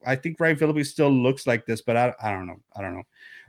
I 0.06 0.16
think 0.16 0.38
Ryan 0.40 0.56
Phillippe 0.56 0.86
still 0.86 1.10
looks 1.10 1.46
like 1.46 1.66
this, 1.66 1.82
but 1.82 1.96
I, 1.96 2.14
I 2.22 2.32
don't 2.32 2.46
know. 2.46 2.60
I 2.76 2.82
don't 2.82 2.94
know. 2.94 3.02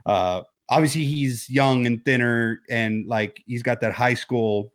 Uh, 0.06 0.42
obviously 0.68 1.04
he's 1.04 1.50
young 1.50 1.86
and 1.86 2.04
thinner 2.04 2.62
and 2.70 3.06
like 3.06 3.42
he's 3.46 3.62
got 3.62 3.80
that 3.80 3.92
high 3.92 4.14
school, 4.14 4.72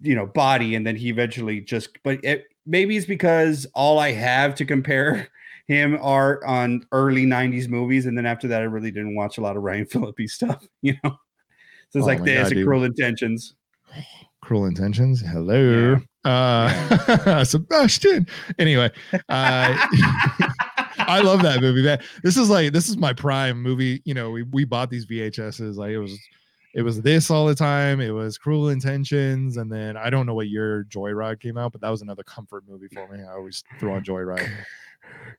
you 0.00 0.14
know, 0.14 0.26
body. 0.26 0.74
And 0.74 0.86
then 0.86 0.96
he 0.96 1.08
eventually 1.08 1.60
just, 1.60 1.98
but 2.04 2.22
it, 2.24 2.44
maybe 2.66 2.96
it's 2.96 3.06
because 3.06 3.66
all 3.74 3.98
I 3.98 4.12
have 4.12 4.54
to 4.56 4.64
compare 4.64 5.28
him 5.66 5.98
are 6.00 6.44
on 6.44 6.86
early 6.92 7.26
90s 7.26 7.68
movies. 7.68 8.06
And 8.06 8.16
then 8.16 8.26
after 8.26 8.46
that, 8.48 8.62
I 8.62 8.66
really 8.66 8.90
didn't 8.90 9.16
watch 9.16 9.38
a 9.38 9.40
lot 9.40 9.56
of 9.56 9.62
Ryan 9.62 9.86
Phillippe 9.90 10.28
stuff, 10.28 10.66
you 10.82 10.94
know? 11.02 11.16
So 11.90 12.00
it's 12.00 12.04
oh 12.04 12.06
like 12.06 12.24
this 12.24 12.48
God, 12.48 12.58
and 12.58 12.66
Cruel 12.66 12.84
Intentions. 12.84 13.54
Cruel 14.42 14.66
Intentions. 14.66 15.20
Hello. 15.20 15.92
Yeah. 15.92 15.98
Uh, 16.26 17.44
Sebastian. 17.44 18.26
Anyway, 18.58 18.90
uh, 19.12 19.20
I 20.98 21.20
love 21.22 21.42
that 21.42 21.60
movie. 21.60 21.82
That 21.82 22.02
this 22.24 22.36
is 22.36 22.50
like 22.50 22.72
this 22.72 22.88
is 22.88 22.96
my 22.96 23.12
prime 23.12 23.62
movie. 23.62 24.02
You 24.04 24.14
know, 24.14 24.32
we 24.32 24.42
we 24.42 24.64
bought 24.64 24.90
these 24.90 25.06
VHSs. 25.06 25.76
Like 25.76 25.90
it 25.90 25.98
was 25.98 26.18
it 26.74 26.82
was 26.82 27.00
this 27.00 27.30
all 27.30 27.46
the 27.46 27.54
time. 27.54 28.00
It 28.00 28.10
was 28.10 28.38
Cruel 28.38 28.70
Intentions, 28.70 29.56
and 29.56 29.70
then 29.70 29.96
I 29.96 30.10
don't 30.10 30.26
know 30.26 30.34
what 30.34 30.48
year 30.48 30.84
Joyride 30.90 31.38
came 31.38 31.56
out, 31.56 31.70
but 31.70 31.80
that 31.80 31.90
was 31.90 32.02
another 32.02 32.24
comfort 32.24 32.64
movie 32.68 32.88
for 32.92 33.06
me. 33.08 33.22
I 33.22 33.32
always 33.32 33.62
throw 33.78 33.94
on 33.94 34.02
Joyride. 34.02 34.50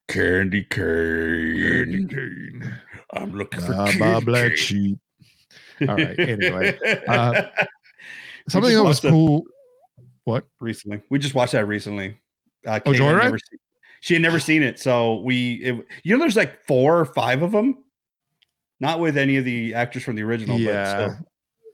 Candy 0.07 0.63
cane. 0.63 2.07
cane. 2.07 2.79
I'm 3.11 3.33
looking 3.33 3.59
for 3.59 3.73
candy 3.73 3.99
bah, 3.99 4.21
black 4.21 4.55
sheep. 4.55 4.99
All 5.81 5.95
right. 5.95 6.17
Anyway, 6.17 6.79
uh, 7.09 7.43
something 8.47 8.73
that 8.73 8.83
was 8.83 9.01
cool. 9.01 9.43
What? 10.27 10.45
recently. 10.59 11.01
We 11.09 11.19
just 11.19 11.33
watched 11.35 11.53
that 11.53 11.65
recently. 11.67 12.19
Uh, 12.65 12.81
Oh, 12.85 12.91
Joyride? 12.91 13.23
never 13.23 13.39
seen- 13.39 13.59
she 14.01 14.13
had 14.13 14.21
never 14.21 14.39
seen 14.41 14.61
it, 14.61 14.77
so 14.77 15.21
we. 15.21 15.53
It, 15.63 15.87
you 16.03 16.13
know, 16.13 16.19
there's 16.19 16.35
like 16.35 16.65
four 16.67 16.99
or 16.99 17.05
five 17.05 17.41
of 17.43 17.53
them. 17.53 17.77
Not 18.81 18.99
with 18.99 19.17
any 19.17 19.37
of 19.37 19.45
the 19.45 19.73
actors 19.73 20.03
from 20.03 20.15
the 20.17 20.21
original. 20.23 20.59
yeah, 20.59 21.07
But 21.07 21.27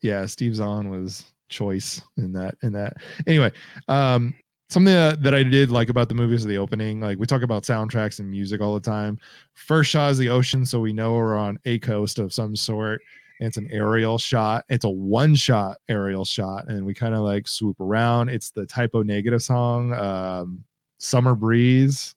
yeah. 0.03 0.25
Steve 0.27 0.55
Zahn 0.55 0.89
was 0.89 1.25
choice 1.49 2.01
in 2.17 2.31
that. 2.33 2.55
In 2.61 2.71
that. 2.73 2.97
Anyway, 3.27 3.51
um, 3.87 4.33
something 4.69 4.93
that, 4.93 5.21
that 5.23 5.33
I 5.33 5.41
did 5.43 5.69
like 5.71 5.89
about 5.89 6.07
the 6.07 6.15
movie 6.15 6.35
is 6.35 6.45
the 6.45 6.57
opening. 6.59 7.01
Like 7.01 7.17
we 7.17 7.25
talk 7.25 7.41
about 7.41 7.63
soundtracks 7.63 8.19
and 8.19 8.29
music 8.29 8.61
all 8.61 8.75
the 8.75 8.79
time. 8.79 9.17
First 9.55 9.89
shot 9.89 10.11
is 10.11 10.17
the 10.19 10.29
ocean, 10.29 10.63
so 10.65 10.79
we 10.79 10.93
know 10.93 11.13
we're 11.13 11.35
on 11.35 11.57
a 11.65 11.79
coast 11.79 12.19
of 12.19 12.31
some 12.31 12.55
sort. 12.55 13.01
It's 13.39 13.57
an 13.57 13.69
aerial 13.71 14.17
shot. 14.17 14.63
It's 14.69 14.85
a 14.85 14.89
one 14.89 15.35
shot 15.35 15.77
aerial 15.89 16.25
shot, 16.25 16.67
and 16.67 16.85
we 16.85 16.93
kind 16.93 17.13
of 17.13 17.21
like 17.21 17.47
swoop 17.47 17.79
around. 17.79 18.29
It's 18.29 18.51
the 18.51 18.65
Type 18.65 18.91
O 18.93 19.01
Negative 19.01 19.41
song, 19.41 19.93
um, 19.93 20.63
"Summer 20.97 21.35
Breeze." 21.35 22.15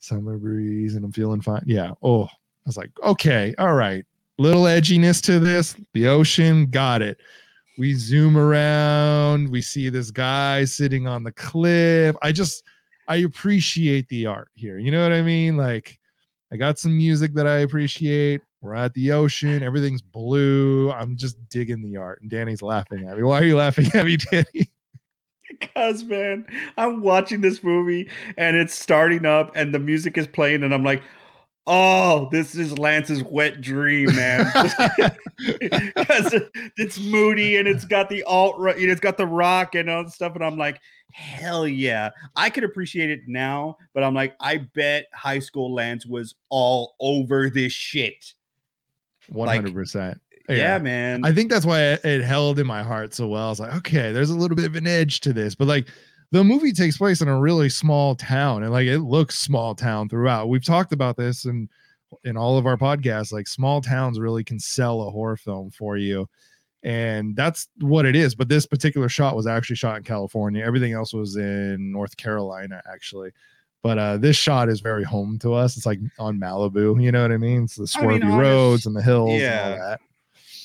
Summer 0.00 0.38
breeze, 0.38 0.94
and 0.94 1.04
I'm 1.04 1.10
feeling 1.10 1.40
fine. 1.40 1.64
Yeah. 1.66 1.90
Oh, 2.04 2.24
I 2.24 2.28
was 2.64 2.76
like, 2.76 2.90
okay, 3.02 3.52
all 3.58 3.74
right. 3.74 4.04
Little 4.38 4.62
edginess 4.62 5.20
to 5.22 5.40
this. 5.40 5.74
The 5.92 6.06
ocean, 6.06 6.66
got 6.66 7.02
it. 7.02 7.18
We 7.78 7.94
zoom 7.94 8.36
around. 8.36 9.48
We 9.48 9.60
see 9.60 9.88
this 9.88 10.12
guy 10.12 10.64
sitting 10.66 11.08
on 11.08 11.24
the 11.24 11.32
cliff. 11.32 12.14
I 12.22 12.30
just, 12.30 12.62
I 13.08 13.16
appreciate 13.16 14.08
the 14.08 14.26
art 14.26 14.50
here. 14.54 14.78
You 14.78 14.92
know 14.92 15.02
what 15.02 15.12
I 15.12 15.22
mean? 15.22 15.56
Like, 15.56 15.98
I 16.52 16.56
got 16.56 16.78
some 16.78 16.96
music 16.96 17.34
that 17.34 17.48
I 17.48 17.58
appreciate. 17.58 18.40
We're 18.60 18.74
at 18.74 18.94
the 18.94 19.12
ocean. 19.12 19.62
Everything's 19.62 20.02
blue. 20.02 20.90
I'm 20.90 21.16
just 21.16 21.36
digging 21.48 21.82
the 21.82 21.96
art. 21.96 22.20
And 22.22 22.30
Danny's 22.30 22.62
laughing 22.62 23.08
at 23.08 23.16
me. 23.16 23.22
Why 23.22 23.40
are 23.40 23.44
you 23.44 23.56
laughing 23.56 23.90
at 23.94 24.04
me, 24.04 24.16
Danny? 24.16 24.70
Because 25.60 26.04
man, 26.04 26.46
I'm 26.76 27.00
watching 27.00 27.40
this 27.40 27.64
movie 27.64 28.10
and 28.36 28.54
it's 28.54 28.74
starting 28.74 29.24
up 29.24 29.50
and 29.56 29.74
the 29.74 29.78
music 29.78 30.18
is 30.18 30.26
playing 30.26 30.62
and 30.62 30.74
I'm 30.74 30.84
like, 30.84 31.02
oh, 31.68 32.28
this 32.32 32.54
is 32.54 32.78
Lance's 32.78 33.22
wet 33.22 33.60
dream, 33.60 34.14
man. 34.16 34.50
Because 35.38 36.34
it's 36.76 36.98
moody 36.98 37.58
and 37.58 37.68
it's 37.68 37.84
got 37.84 38.08
the 38.08 38.24
alt, 38.24 38.58
you 38.78 38.86
know, 38.86 38.92
it's 38.92 39.00
got 39.00 39.16
the 39.16 39.26
rock 39.26 39.76
and 39.76 39.88
all 39.88 40.08
stuff, 40.08 40.34
and 40.34 40.44
I'm 40.44 40.58
like, 40.58 40.80
hell 41.12 41.68
yeah, 41.68 42.10
I 42.34 42.50
could 42.50 42.64
appreciate 42.64 43.10
it 43.10 43.20
now, 43.28 43.76
but 43.94 44.02
I'm 44.02 44.14
like, 44.14 44.34
I 44.40 44.58
bet 44.74 45.06
high 45.14 45.38
school 45.38 45.72
Lance 45.72 46.04
was 46.04 46.34
all 46.48 46.96
over 47.00 47.50
this 47.50 47.72
shit. 47.72 48.34
100%. 49.32 50.18
Yeah, 50.48 50.78
man. 50.78 51.24
I 51.24 51.32
think 51.32 51.50
that's 51.50 51.66
why 51.66 51.82
it, 51.82 52.04
it 52.04 52.22
held 52.22 52.58
in 52.58 52.66
my 52.66 52.82
heart 52.82 53.12
so 53.14 53.28
well. 53.28 53.46
I 53.46 53.50
was 53.50 53.60
like, 53.60 53.74
okay, 53.76 54.12
there's 54.12 54.30
a 54.30 54.36
little 54.36 54.56
bit 54.56 54.64
of 54.64 54.76
an 54.76 54.86
edge 54.86 55.20
to 55.20 55.32
this, 55.32 55.54
but 55.54 55.68
like 55.68 55.88
the 56.30 56.42
movie 56.42 56.72
takes 56.72 56.96
place 56.96 57.20
in 57.20 57.28
a 57.28 57.38
really 57.38 57.68
small 57.68 58.14
town 58.14 58.62
and 58.62 58.72
like 58.72 58.86
it 58.86 59.00
looks 59.00 59.38
small 59.38 59.74
town 59.74 60.08
throughout. 60.08 60.48
We've 60.48 60.64
talked 60.64 60.92
about 60.92 61.16
this 61.16 61.44
in 61.44 61.68
in 62.24 62.36
all 62.36 62.56
of 62.56 62.66
our 62.66 62.76
podcasts. 62.76 63.32
Like 63.32 63.46
small 63.46 63.80
towns 63.80 64.18
really 64.18 64.44
can 64.44 64.58
sell 64.58 65.02
a 65.02 65.10
horror 65.10 65.36
film 65.36 65.70
for 65.70 65.96
you. 65.96 66.28
And 66.82 67.34
that's 67.34 67.68
what 67.80 68.06
it 68.06 68.14
is. 68.14 68.34
But 68.34 68.48
this 68.48 68.66
particular 68.66 69.08
shot 69.08 69.36
was 69.36 69.46
actually 69.46 69.76
shot 69.76 69.98
in 69.98 70.04
California. 70.04 70.64
Everything 70.64 70.92
else 70.92 71.12
was 71.12 71.36
in 71.36 71.90
North 71.90 72.16
Carolina, 72.16 72.80
actually. 72.90 73.30
But 73.82 73.98
uh, 73.98 74.16
this 74.16 74.36
shot 74.36 74.68
is 74.68 74.80
very 74.80 75.04
home 75.04 75.38
to 75.40 75.54
us. 75.54 75.76
It's 75.76 75.86
like 75.86 76.00
on 76.18 76.38
Malibu, 76.38 77.02
you 77.02 77.12
know 77.12 77.22
what 77.22 77.32
I 77.32 77.36
mean? 77.36 77.64
It's 77.64 77.76
the 77.76 78.00
I 78.00 78.06
mean, 78.06 78.22
honest- 78.22 78.38
roads 78.38 78.86
and 78.86 78.96
the 78.96 79.02
hills 79.02 79.30
and 79.30 79.40
yeah. 79.40 79.70
all 79.70 79.88
that. 79.88 80.00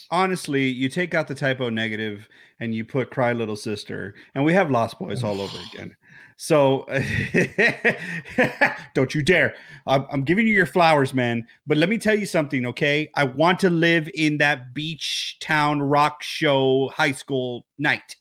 honestly, 0.10 0.68
you 0.68 0.90
take 0.90 1.14
out 1.14 1.28
the 1.28 1.36
Type 1.36 1.62
O 1.62 1.70
Negative 1.70 2.28
and 2.60 2.74
you 2.74 2.86
put 2.86 3.12
Cry 3.12 3.34
Little 3.34 3.56
Sister, 3.56 4.16
and 4.36 4.44
we 4.44 4.54
have 4.54 4.72
Lost 4.72 5.00
Boys 5.00 5.24
all 5.24 5.42
over 5.42 5.58
again. 5.74 5.96
So 6.38 6.86
don't 8.94 9.14
you 9.14 9.22
dare. 9.22 9.56
I'm, 9.86 10.06
I'm 10.12 10.24
giving 10.24 10.48
you 10.48 10.54
your 10.54 10.66
flowers, 10.66 11.14
man. 11.14 11.48
But 11.68 11.78
let 11.78 11.90
me 11.90 11.98
tell 11.98 12.18
you 12.18 12.26
something, 12.26 12.66
okay? 12.68 13.10
I 13.16 13.26
want 13.26 13.60
to 13.60 13.70
live 13.70 14.10
in 14.14 14.38
that 14.40 14.74
beach 14.74 15.38
town 15.40 15.82
rock 15.82 16.24
show 16.24 16.92
high 16.96 17.12
school 17.12 17.66
night. 17.78 18.16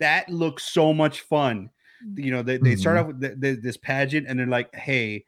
That 0.00 0.28
looks 0.28 0.64
so 0.64 0.92
much 0.92 1.22
fun. 1.22 1.70
You 2.14 2.30
know, 2.30 2.42
they, 2.42 2.56
they 2.58 2.76
start 2.76 2.96
Mhm. 2.96 3.00
off 3.00 3.06
with 3.08 3.20
th- 3.20 3.40
th- 3.40 3.58
this 3.62 3.76
pageant 3.76 4.26
and 4.28 4.38
they're 4.38 4.46
like, 4.46 4.74
hey, 4.74 5.24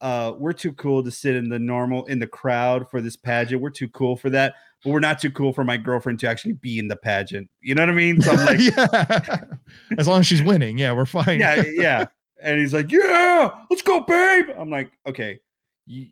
uh, 0.00 0.32
we're 0.38 0.52
too 0.52 0.72
cool 0.74 1.02
to 1.02 1.10
sit 1.10 1.34
in 1.34 1.48
the 1.48 1.58
normal 1.58 2.04
in 2.06 2.18
the 2.20 2.26
crowd 2.26 2.88
for 2.90 3.00
this 3.00 3.16
pageant. 3.16 3.60
We're 3.60 3.70
too 3.70 3.88
cool 3.88 4.16
for 4.16 4.30
that, 4.30 4.54
but 4.84 4.90
we're 4.90 5.00
not 5.00 5.18
too 5.20 5.30
cool 5.30 5.52
for 5.52 5.64
my 5.64 5.76
girlfriend 5.76 6.20
to 6.20 6.28
actually 6.28 6.52
be 6.54 6.78
in 6.78 6.86
the 6.88 6.96
pageant. 6.96 7.48
You 7.60 7.74
know 7.74 7.82
what 7.82 7.88
I 7.90 7.94
mean? 7.94 8.20
So 8.20 8.30
I'm 8.32 8.46
like, 8.46 8.60
yeah. 8.60 9.44
As 9.98 10.06
long 10.06 10.20
as 10.20 10.26
she's 10.26 10.42
winning, 10.42 10.78
yeah, 10.78 10.92
we're 10.92 11.04
fine. 11.06 11.40
yeah, 11.40 11.62
yeah. 11.74 12.04
And 12.40 12.60
he's 12.60 12.72
like, 12.74 12.90
yeah, 12.92 13.50
let's 13.70 13.82
go, 13.82 14.00
babe. 14.00 14.46
I'm 14.56 14.70
like, 14.70 14.90
okay, 15.06 15.40
you, 15.86 16.06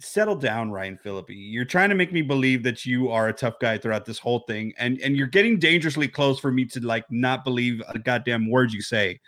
settle 0.00 0.36
down, 0.36 0.70
Ryan 0.70 0.98
Phillippe. 1.02 1.30
You're 1.30 1.64
trying 1.64 1.90
to 1.90 1.94
make 1.94 2.12
me 2.12 2.22
believe 2.22 2.62
that 2.64 2.84
you 2.84 3.10
are 3.10 3.28
a 3.28 3.32
tough 3.32 3.58
guy 3.60 3.78
throughout 3.78 4.04
this 4.04 4.18
whole 4.18 4.40
thing, 4.40 4.72
and 4.78 5.00
and 5.00 5.16
you're 5.16 5.26
getting 5.26 5.58
dangerously 5.58 6.08
close 6.08 6.40
for 6.40 6.50
me 6.50 6.64
to 6.66 6.80
like 6.80 7.04
not 7.10 7.44
believe 7.44 7.82
a 7.88 7.98
goddamn 7.98 8.50
word 8.50 8.72
you 8.72 8.82
say. 8.82 9.20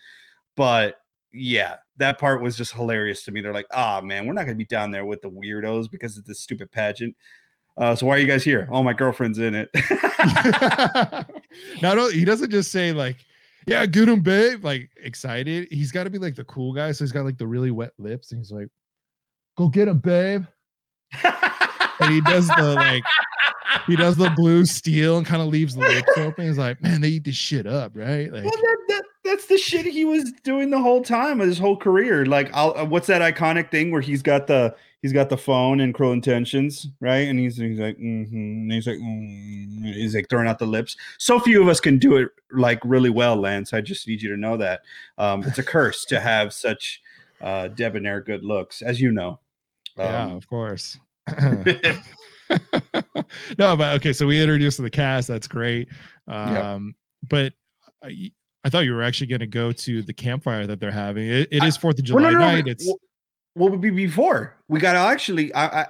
But 0.56 0.96
yeah, 1.32 1.76
that 1.96 2.18
part 2.18 2.42
was 2.42 2.56
just 2.56 2.72
hilarious 2.72 3.24
to 3.24 3.32
me. 3.32 3.40
They're 3.40 3.54
like, 3.54 3.66
ah, 3.72 4.00
man, 4.02 4.26
we're 4.26 4.34
not 4.34 4.44
gonna 4.44 4.56
be 4.56 4.64
down 4.64 4.90
there 4.90 5.04
with 5.04 5.22
the 5.22 5.30
weirdos 5.30 5.90
because 5.90 6.18
of 6.18 6.24
this 6.24 6.40
stupid 6.40 6.70
pageant. 6.70 7.16
Uh, 7.76 7.94
so 7.94 8.06
why 8.06 8.16
are 8.16 8.18
you 8.18 8.26
guys 8.26 8.44
here? 8.44 8.68
Oh, 8.70 8.82
my 8.82 8.92
girlfriend's 8.92 9.38
in 9.38 9.54
it. 9.54 9.70
Not 11.82 11.98
only 11.98 12.14
he 12.14 12.24
doesn't 12.24 12.50
just 12.50 12.70
say 12.70 12.92
like, 12.92 13.16
yeah, 13.66 13.86
good 13.86 14.08
him, 14.08 14.20
babe, 14.20 14.64
like 14.64 14.90
excited. 15.02 15.68
He's 15.70 15.92
got 15.92 16.04
to 16.04 16.10
be 16.10 16.18
like 16.18 16.34
the 16.34 16.44
cool 16.44 16.74
guy. 16.74 16.92
So 16.92 17.04
he's 17.04 17.12
got 17.12 17.24
like 17.24 17.38
the 17.38 17.46
really 17.46 17.70
wet 17.70 17.92
lips, 17.98 18.32
and 18.32 18.40
he's 18.40 18.50
like, 18.50 18.68
go 19.56 19.68
get 19.68 19.88
him, 19.88 19.98
babe. 19.98 20.44
And 22.02 22.12
he 22.12 22.20
does 22.20 22.48
the 22.48 22.74
like, 22.74 23.04
he 23.86 23.96
does 23.96 24.16
the 24.16 24.30
blue 24.30 24.64
steel 24.64 25.18
and 25.18 25.26
kind 25.26 25.40
of 25.40 25.48
leaves 25.48 25.74
the 25.74 25.80
lips 25.80 26.12
open. 26.16 26.46
He's 26.46 26.58
like, 26.58 26.82
man, 26.82 27.00
they 27.00 27.08
eat 27.08 27.24
this 27.24 27.36
shit 27.36 27.66
up, 27.66 27.92
right? 27.94 28.32
Like, 28.32 28.44
Well, 28.44 28.52
that, 28.52 28.76
that, 28.88 29.04
that's 29.24 29.46
the 29.46 29.58
shit 29.58 29.86
he 29.86 30.04
was 30.04 30.32
doing 30.42 30.70
the 30.70 30.80
whole 30.80 31.02
time 31.02 31.40
of 31.40 31.46
his 31.46 31.58
whole 31.58 31.76
career. 31.76 32.26
Like, 32.26 32.50
I'll, 32.54 32.76
uh, 32.76 32.84
what's 32.84 33.06
that 33.06 33.22
iconic 33.22 33.70
thing 33.70 33.90
where 33.90 34.00
he's 34.00 34.22
got 34.22 34.46
the 34.46 34.74
he's 35.00 35.12
got 35.12 35.28
the 35.28 35.36
phone 35.36 35.80
and 35.80 35.94
cruel 35.94 36.12
intentions, 36.12 36.88
right? 37.00 37.28
And 37.28 37.38
he's 37.38 37.56
he's 37.56 37.78
like, 37.78 37.98
mm-hmm, 37.98 38.34
and 38.34 38.72
he's 38.72 38.86
like, 38.86 38.98
mm, 38.98 39.94
he's 39.94 40.14
like 40.14 40.28
throwing 40.28 40.48
out 40.48 40.58
the 40.58 40.66
lips. 40.66 40.96
So 41.18 41.38
few 41.38 41.62
of 41.62 41.68
us 41.68 41.80
can 41.80 41.98
do 41.98 42.16
it 42.16 42.30
like 42.50 42.80
really 42.84 43.10
well, 43.10 43.36
Lance. 43.36 43.72
I 43.72 43.80
just 43.80 44.08
need 44.08 44.22
you 44.22 44.30
to 44.30 44.36
know 44.36 44.56
that 44.56 44.82
um, 45.18 45.42
it's 45.44 45.58
a 45.58 45.62
curse 45.62 46.04
to 46.06 46.20
have 46.20 46.52
such 46.52 47.02
uh, 47.40 47.68
debonair 47.68 48.20
good 48.20 48.44
looks, 48.44 48.82
as 48.82 49.00
you 49.00 49.10
know. 49.10 49.38
Yeah, 49.96 50.24
Um, 50.24 50.32
of 50.32 50.46
course. 50.48 50.98
no, 53.58 53.76
but 53.76 53.94
okay, 53.96 54.12
so 54.12 54.26
we 54.26 54.40
introduced 54.40 54.80
the 54.82 54.90
cast. 54.90 55.28
That's 55.28 55.46
great. 55.46 55.88
Um, 56.28 56.94
but 57.28 57.52
I, 58.04 58.30
I 58.64 58.68
thought 58.68 58.80
you 58.80 58.94
were 58.94 59.02
actually 59.02 59.28
going 59.28 59.40
to 59.40 59.46
go 59.46 59.72
to 59.72 60.02
the 60.02 60.12
campfire 60.12 60.66
that 60.66 60.80
they're 60.80 60.90
having. 60.90 61.26
It, 61.28 61.48
it 61.50 61.64
is 61.64 61.76
Fourth 61.76 61.98
of 61.98 62.04
July 62.04 62.22
no, 62.22 62.30
no, 62.30 62.38
no, 62.38 62.46
night. 62.46 62.64
we- 62.64 62.70
It's 62.72 62.92
what 63.54 63.70
would 63.70 63.82
be 63.82 63.90
before? 63.90 64.56
We 64.68 64.80
got 64.80 64.94
to 64.94 64.98
actually, 64.98 65.52
I, 65.52 65.82
I, 65.82 65.86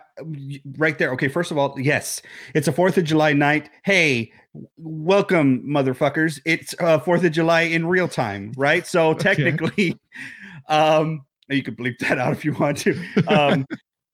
right 0.79 0.99
there. 0.99 1.13
Okay, 1.13 1.29
first 1.29 1.53
of 1.53 1.59
all, 1.59 1.77
yes, 1.79 2.21
it's 2.57 2.67
a 2.67 2.73
Fourth 2.73 2.99
of 2.99 3.05
July 3.05 3.35
night. 3.35 3.71
Hey, 3.85 4.33
welcome, 4.79 5.63
motherfuckers! 5.65 6.41
It's 6.45 6.75
uh, 6.81 6.99
Fourth 6.99 7.23
of 7.23 7.31
July 7.31 7.61
in 7.63 7.87
real 7.87 8.09
time, 8.09 8.53
right? 8.57 8.85
So 8.85 9.11
Okay. 9.15 9.35
technically, 9.37 9.97
um, 10.69 11.25
you 11.49 11.63
could 11.63 11.77
bleep 11.77 11.99
that 11.99 12.19
out 12.19 12.33
if 12.33 12.45
you 12.45 12.53
want 12.55 12.79
to. 12.79 13.01
Um, 13.29 13.65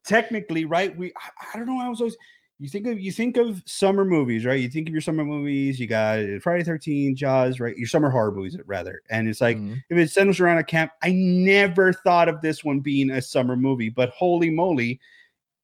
technically, 0.09 0.65
right? 0.65 0.97
We, 0.97 1.13
I, 1.17 1.55
I 1.55 1.59
don't 1.59 1.67
know. 1.67 1.81
I 1.81 1.89
was 1.89 2.01
always. 2.01 2.17
You 2.61 2.69
think 2.69 2.89
of 2.89 2.99
you 2.99 3.13
think 3.13 3.37
of 3.37 3.63
summer 3.67 4.05
movies, 4.05 4.45
right? 4.45 4.59
You 4.59 4.69
think 4.69 4.89
of 4.89 4.93
your 4.93 5.01
summer 5.01 5.25
movies. 5.25 5.79
You 5.79 5.87
got 5.87 6.19
Friday 6.43 6.65
Thirteen, 6.65 7.15
Jaws, 7.15 7.61
right? 7.61 7.77
Your 7.77 7.87
summer 7.87 8.11
horror 8.11 8.33
movies, 8.33 8.57
rather. 8.67 9.01
And 9.11 9.29
it's 9.29 9.41
like 9.41 9.57
Mhm. 9.59 9.81
if 9.91 9.97
it 9.97 10.11
centers 10.11 10.41
around 10.41 10.59
a 10.59 10.65
camp, 10.65 10.91
I 11.05 11.13
never 11.13 11.93
thought 11.93 12.29
of 12.29 12.41
this 12.41 12.65
one 12.65 12.81
being 12.81 13.11
a 13.11 13.23
summer 13.23 13.55
movie, 13.55 13.91
but 13.91 14.09
holy 14.11 14.51
moly, 14.51 14.99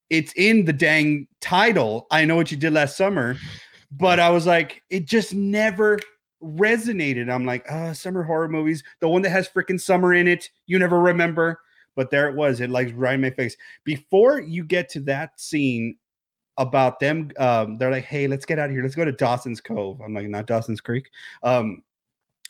it's 0.09 0.31
in 0.37 0.63
the 0.63 0.71
dang 0.71 1.27
title. 1.41 2.07
I 2.11 2.23
know 2.23 2.37
what 2.37 2.49
you 2.51 2.55
did 2.57 2.71
last 2.71 2.95
summer, 2.95 3.35
but 3.91 4.21
I 4.21 4.29
was 4.29 4.45
like, 4.45 4.81
it 4.89 5.05
just 5.05 5.33
never 5.33 5.99
resonated. 6.41 7.29
I'm 7.29 7.43
like, 7.45 7.69
uh, 7.69 7.93
summer 7.93 8.23
horror 8.23 8.47
movies, 8.47 8.83
the 9.01 9.09
one 9.09 9.21
that 9.23 9.31
has 9.31 9.49
freaking 9.49 9.81
summer 9.81 10.13
in 10.13 10.27
it, 10.29 10.49
you 10.67 10.79
never 10.79 10.99
remember. 11.01 11.59
But 11.95 12.09
there 12.09 12.29
it 12.29 12.35
was. 12.35 12.61
It 12.61 12.69
like 12.69 12.91
right 12.95 13.15
in 13.15 13.21
my 13.21 13.29
face. 13.29 13.55
Before 13.83 14.39
you 14.39 14.63
get 14.63 14.89
to 14.89 14.99
that 15.01 15.39
scene 15.39 15.97
about 16.57 16.99
them, 16.99 17.31
um, 17.37 17.77
they're 17.77 17.91
like, 17.91 18.05
hey, 18.05 18.27
let's 18.27 18.45
get 18.45 18.59
out 18.59 18.69
of 18.69 18.71
here. 18.71 18.83
Let's 18.83 18.95
go 18.95 19.05
to 19.05 19.11
Dawson's 19.11 19.61
Cove. 19.61 19.99
I'm 20.01 20.13
like, 20.13 20.27
not 20.27 20.45
Dawson's 20.45 20.81
Creek. 20.81 21.09
Um, 21.43 21.83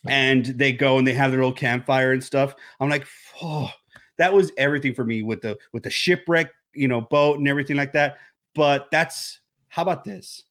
and 0.07 0.45
they 0.45 0.71
go 0.71 0.97
and 0.97 1.07
they 1.07 1.13
have 1.13 1.31
their 1.31 1.39
little 1.39 1.53
campfire 1.53 2.11
and 2.11 2.23
stuff. 2.23 2.53
I'm 2.79 2.89
like, 2.89 3.07
oh, 3.41 3.71
that 4.17 4.33
was 4.33 4.51
everything 4.57 4.93
for 4.93 5.03
me 5.03 5.23
with 5.23 5.41
the 5.41 5.57
with 5.73 5.83
the 5.83 5.89
shipwreck, 5.89 6.51
you 6.73 6.87
know, 6.87 7.01
boat 7.01 7.39
and 7.39 7.47
everything 7.47 7.75
like 7.75 7.93
that. 7.93 8.17
But 8.53 8.87
that's 8.91 9.39
how 9.67 9.81
about 9.81 10.03
this? 10.03 10.43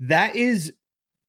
That 0.00 0.36
is 0.36 0.72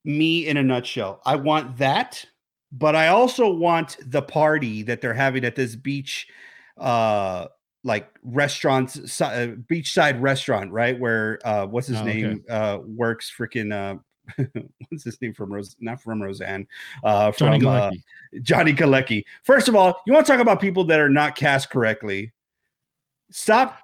me 0.05 0.47
in 0.47 0.57
a 0.57 0.63
nutshell. 0.63 1.21
I 1.25 1.35
want 1.35 1.77
that, 1.77 2.23
but 2.71 2.95
I 2.95 3.07
also 3.07 3.49
want 3.49 3.97
the 4.05 4.21
party 4.21 4.83
that 4.83 5.01
they're 5.01 5.13
having 5.13 5.45
at 5.45 5.55
this 5.55 5.75
beach 5.75 6.27
uh 6.77 7.47
like 7.83 8.09
restaurants 8.23 9.21
uh, 9.21 9.55
beachside 9.69 10.21
restaurant 10.21 10.71
right 10.71 10.99
where 10.99 11.39
uh 11.43 11.65
what's 11.65 11.87
his 11.87 11.99
oh, 11.99 12.03
name 12.03 12.43
okay. 12.49 12.53
uh 12.53 12.77
works 12.77 13.31
freaking 13.37 13.73
uh 13.73 13.97
what's 14.89 15.03
his 15.03 15.21
name 15.21 15.33
from 15.33 15.51
Rose? 15.51 15.75
Not 15.79 16.01
from 16.01 16.21
Roseanne. 16.21 16.67
Uh, 17.03 17.31
from 17.31 17.59
Johnny 17.59 17.65
uh, 17.65 17.89
Galecki. 17.89 17.91
Uh, 17.91 18.39
Johnny 18.41 18.73
Galecki. 18.73 19.25
First 19.43 19.67
of 19.67 19.75
all, 19.75 20.01
you 20.05 20.13
want 20.13 20.25
to 20.25 20.31
talk 20.31 20.41
about 20.41 20.61
people 20.61 20.85
that 20.85 20.99
are 20.99 21.09
not 21.09 21.35
cast 21.35 21.69
correctly? 21.69 22.31
Stop. 23.31 23.79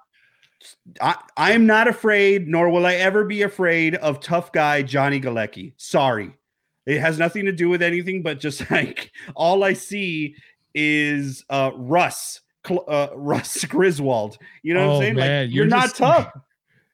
I, 1.00 1.16
I 1.36 1.52
am 1.52 1.66
not 1.66 1.88
afraid, 1.88 2.48
nor 2.48 2.68
will 2.70 2.86
I 2.86 2.94
ever 2.94 3.24
be 3.24 3.42
afraid 3.42 3.94
of 3.96 4.20
tough 4.20 4.52
guy 4.52 4.82
Johnny 4.82 5.20
Galecki. 5.20 5.72
Sorry, 5.76 6.32
it 6.86 7.00
has 7.00 7.18
nothing 7.18 7.46
to 7.46 7.52
do 7.52 7.68
with 7.68 7.82
anything, 7.82 8.22
but 8.22 8.40
just 8.40 8.70
like 8.70 9.10
all 9.34 9.64
I 9.64 9.72
see 9.72 10.36
is 10.74 11.44
uh, 11.50 11.70
Russ. 11.74 12.40
Uh, 12.68 13.08
Russ 13.14 13.64
Griswold. 13.68 14.38
You 14.62 14.74
know 14.74 14.80
oh, 14.80 14.86
what 14.86 14.92
I'm 14.92 14.96
oh, 14.96 15.00
saying? 15.00 15.16
Man, 15.16 15.46
like 15.46 15.54
you're, 15.54 15.64
you're 15.64 15.70
not 15.70 15.94
tough. 15.94 16.32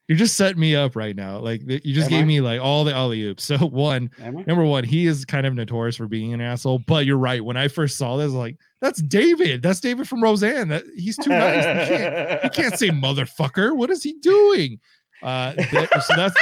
You're 0.09 0.18
just 0.18 0.37
setting 0.37 0.61
me 0.61 0.76
up 0.76 0.94
right 0.94 1.16
now. 1.16 1.40
Like 1.40 1.62
you 1.66 1.92
just 1.92 2.07
Am 2.07 2.11
gave 2.11 2.22
I? 2.22 2.26
me 2.26 2.40
like 2.40 2.61
all 2.61 2.85
the 2.85 2.94
alley 2.94 3.22
oops. 3.22 3.42
So 3.42 3.57
one, 3.66 4.09
number 4.46 4.64
one, 4.64 4.85
he 4.85 5.07
is 5.07 5.24
kind 5.24 5.44
of 5.46 5.55
notorious 5.55 5.96
for 5.96 6.07
being 6.07 6.33
an 6.33 6.40
asshole. 6.40 6.79
But 6.79 7.07
you're 7.07 7.18
right. 7.18 7.44
When 7.44 7.57
I 7.57 7.66
first 7.66 7.98
saw 7.98 8.16
this, 8.16 8.31
like 8.31 8.57
that's 8.81 9.02
David. 9.02 9.62
That's 9.62 9.81
David 9.81 10.09
from 10.09 10.22
Roseanne. 10.22 10.68
That 10.68 10.85
he's 10.94 11.16
too 11.16 11.31
nice. 11.31 11.57
You 11.90 11.96
can't, 11.96 12.44
you 12.44 12.50
can't 12.50 12.79
say 12.79 12.90
motherfucker. 12.90 13.76
What 13.76 13.90
is 13.90 14.05
he 14.05 14.12
doing? 14.20 14.79
Uh, 15.24 15.55
that, 15.55 16.05
so 16.05 16.14
that's 16.14 16.37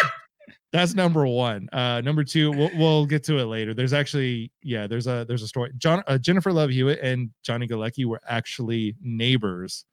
that's 0.74 0.92
number 0.92 1.24
one. 1.24 1.68
Uh, 1.72 2.00
number 2.00 2.24
two, 2.24 2.50
we'll, 2.50 2.70
we'll, 2.74 3.06
get 3.06 3.22
to 3.24 3.38
it 3.38 3.44
later. 3.44 3.74
There's 3.74 3.92
actually, 3.92 4.50
yeah, 4.60 4.88
there's 4.88 5.06
a 5.06 5.24
there's 5.28 5.44
a 5.44 5.46
story. 5.46 5.70
John 5.78 6.02
uh, 6.08 6.18
Jennifer 6.18 6.52
Love 6.52 6.70
Hewitt 6.70 6.98
and 7.00 7.30
Johnny 7.44 7.68
Galecki 7.68 8.04
were 8.06 8.20
actually 8.26 8.96
neighbors 9.00 9.84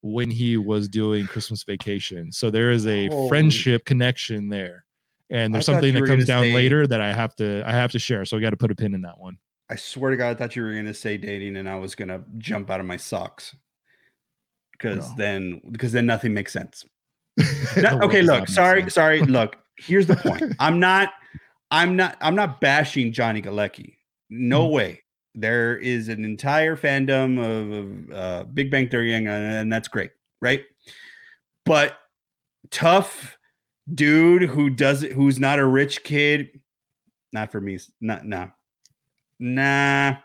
when 0.00 0.30
he 0.30 0.56
was 0.56 0.88
doing 0.88 1.26
Christmas 1.26 1.62
Vacation. 1.64 2.32
So 2.32 2.50
there 2.50 2.70
is 2.70 2.86
a 2.86 3.08
Holy. 3.08 3.28
friendship 3.28 3.84
connection 3.84 4.48
there. 4.48 4.86
And 5.28 5.54
there's 5.54 5.66
something 5.66 5.92
that 5.92 6.06
comes 6.06 6.24
down 6.24 6.44
say, 6.44 6.54
later 6.54 6.86
that 6.86 7.02
I 7.02 7.12
have 7.12 7.36
to 7.36 7.62
I 7.66 7.72
have 7.72 7.92
to 7.92 7.98
share. 7.98 8.24
So 8.24 8.38
I 8.38 8.40
got 8.40 8.50
to 8.50 8.56
put 8.56 8.70
a 8.70 8.74
pin 8.74 8.94
in 8.94 9.02
that 9.02 9.18
one. 9.18 9.36
I 9.68 9.76
swear 9.76 10.10
to 10.10 10.16
God, 10.16 10.30
I 10.30 10.34
thought 10.34 10.56
you 10.56 10.62
were 10.62 10.72
going 10.72 10.86
to 10.86 10.94
say 10.94 11.18
dating, 11.18 11.56
and 11.56 11.68
I 11.68 11.76
was 11.76 11.94
going 11.94 12.08
to 12.08 12.22
jump 12.38 12.70
out 12.70 12.80
of 12.80 12.86
my 12.86 12.96
socks 12.96 13.54
because 14.72 15.06
no. 15.10 15.14
then 15.18 15.60
because 15.70 15.92
then 15.92 16.06
nothing 16.06 16.32
makes 16.32 16.50
sense. 16.50 16.86
no, 17.76 18.00
okay, 18.02 18.22
look, 18.22 18.48
sorry, 18.48 18.90
sorry. 18.90 19.20
Look, 19.26 19.56
here's 19.80 20.06
the 20.06 20.16
point. 20.16 20.54
I'm 20.58 20.80
not, 20.80 21.10
I'm 21.70 21.96
not, 21.96 22.16
I'm 22.20 22.34
not 22.34 22.60
bashing 22.60 23.12
Johnny 23.12 23.42
Galecki. 23.42 23.94
No 24.28 24.64
mm-hmm. 24.64 24.74
way 24.74 25.02
there 25.34 25.76
is 25.76 26.08
an 26.08 26.24
entire 26.24 26.76
fandom 26.76 27.38
of, 27.38 27.72
of 27.72 28.16
uh, 28.16 28.44
Big 28.44 28.70
Bang 28.70 28.88
Theory, 28.88 29.14
and, 29.14 29.28
and 29.28 29.72
that's 29.72 29.88
great, 29.88 30.10
right? 30.40 30.64
But 31.64 31.96
tough 32.70 33.38
dude 33.92 34.42
who 34.42 34.70
does 34.70 35.02
it, 35.02 35.12
who's 35.12 35.38
not 35.38 35.58
a 35.58 35.66
rich 35.66 36.02
kid, 36.02 36.60
not 37.32 37.52
for 37.52 37.60
me. 37.60 37.78
Not 38.00 38.24
nah, 38.24 38.48
nah. 39.38 40.16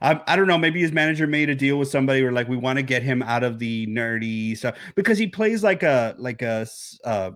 I, 0.00 0.20
I 0.26 0.36
don't 0.36 0.46
know. 0.46 0.58
Maybe 0.58 0.80
his 0.80 0.92
manager 0.92 1.26
made 1.26 1.50
a 1.50 1.54
deal 1.54 1.78
with 1.78 1.88
somebody, 1.88 2.22
or 2.22 2.32
like 2.32 2.48
we 2.48 2.56
want 2.56 2.78
to 2.78 2.82
get 2.82 3.02
him 3.02 3.22
out 3.22 3.42
of 3.42 3.58
the 3.58 3.86
nerdy 3.88 4.56
stuff 4.56 4.76
because 4.94 5.18
he 5.18 5.26
plays 5.26 5.62
like 5.62 5.82
a 5.82 6.14
like 6.18 6.42
a 6.42 6.66
uh, 7.04 7.32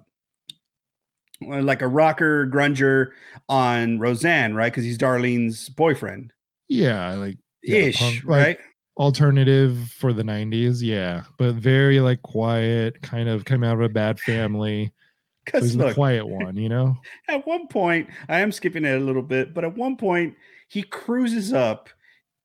like 1.41 1.83
a 1.83 1.89
rocker 1.89 2.47
grunger 2.47 3.11
on 3.49 3.99
Roseanne, 3.99 4.55
right? 4.55 4.73
Because 4.73 4.85
he's 4.85 4.99
Darlene's 4.99 5.69
boyfriend. 5.69 6.33
Yeah, 6.69 7.15
like 7.15 7.39
ish, 7.63 7.99
punk, 7.99 8.25
like, 8.25 8.47
right? 8.47 8.59
Alternative 8.97 9.77
for 9.99 10.13
the 10.13 10.23
'90s, 10.23 10.83
yeah, 10.83 11.25
but 11.39 11.55
very 11.55 12.01
like 12.01 12.23
quiet, 12.23 13.01
kind 13.03 13.29
of 13.29 13.45
coming 13.45 13.69
out 13.69 13.75
of 13.75 13.83
a 13.83 13.89
bad 13.89 14.21
family. 14.21 14.93
Because 15.47 15.77
the 15.77 15.95
quiet 15.95 16.27
one, 16.29 16.57
you 16.57 16.69
know. 16.69 16.97
At 17.29 17.47
one 17.47 17.69
point, 17.69 18.09
I 18.29 18.41
am 18.41 18.51
skipping 18.51 18.85
it 18.85 19.01
a 19.01 19.05
little 19.05 19.23
bit, 19.23 19.55
but 19.55 19.63
at 19.63 19.77
one 19.77 19.97
point, 19.97 20.35
he 20.67 20.83
cruises 20.83 21.53
up 21.53 21.89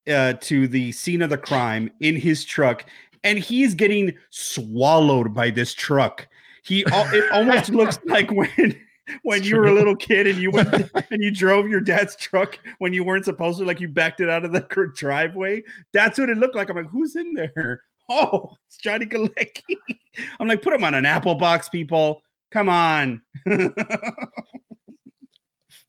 uh, 0.07 0.33
to 0.33 0.67
the 0.67 0.91
scene 0.91 1.23
of 1.23 1.31
the 1.31 1.37
crime 1.39 1.89
in 1.99 2.15
his 2.15 2.45
truck, 2.45 2.85
and 3.23 3.39
he's 3.39 3.73
getting 3.73 4.13
swallowed 4.29 5.33
by 5.33 5.49
this 5.49 5.73
truck. 5.73 6.27
He 6.63 6.83
it 6.87 7.31
almost 7.31 7.69
looks 7.73 7.99
like 8.05 8.31
when 8.31 8.75
when 9.23 9.43
you 9.43 9.57
were 9.57 9.65
a 9.65 9.73
little 9.73 9.95
kid 9.95 10.27
and 10.27 10.37
you 10.37 10.51
went 10.51 10.69
and 11.11 11.23
you 11.23 11.31
drove 11.31 11.67
your 11.67 11.81
dad's 11.81 12.15
truck 12.15 12.59
when 12.79 12.93
you 12.93 13.03
weren't 13.03 13.25
supposed 13.25 13.59
to, 13.59 13.65
like 13.65 13.79
you 13.79 13.87
backed 13.87 14.21
it 14.21 14.29
out 14.29 14.45
of 14.45 14.51
the 14.51 14.61
driveway. 14.95 15.63
That's 15.93 16.19
what 16.19 16.29
it 16.29 16.37
looked 16.37 16.55
like. 16.55 16.69
I'm 16.69 16.77
like, 16.77 16.89
who's 16.89 17.15
in 17.15 17.33
there? 17.33 17.81
Oh, 18.09 18.55
it's 18.67 18.77
Johnny 18.77 19.05
Galecki. 19.05 19.77
I'm 20.39 20.47
like, 20.47 20.61
put 20.61 20.73
him 20.73 20.83
on 20.83 20.93
an 20.93 21.05
Apple 21.05 21.35
box, 21.35 21.69
people. 21.69 22.21
Come 22.51 22.67
on. 22.67 23.21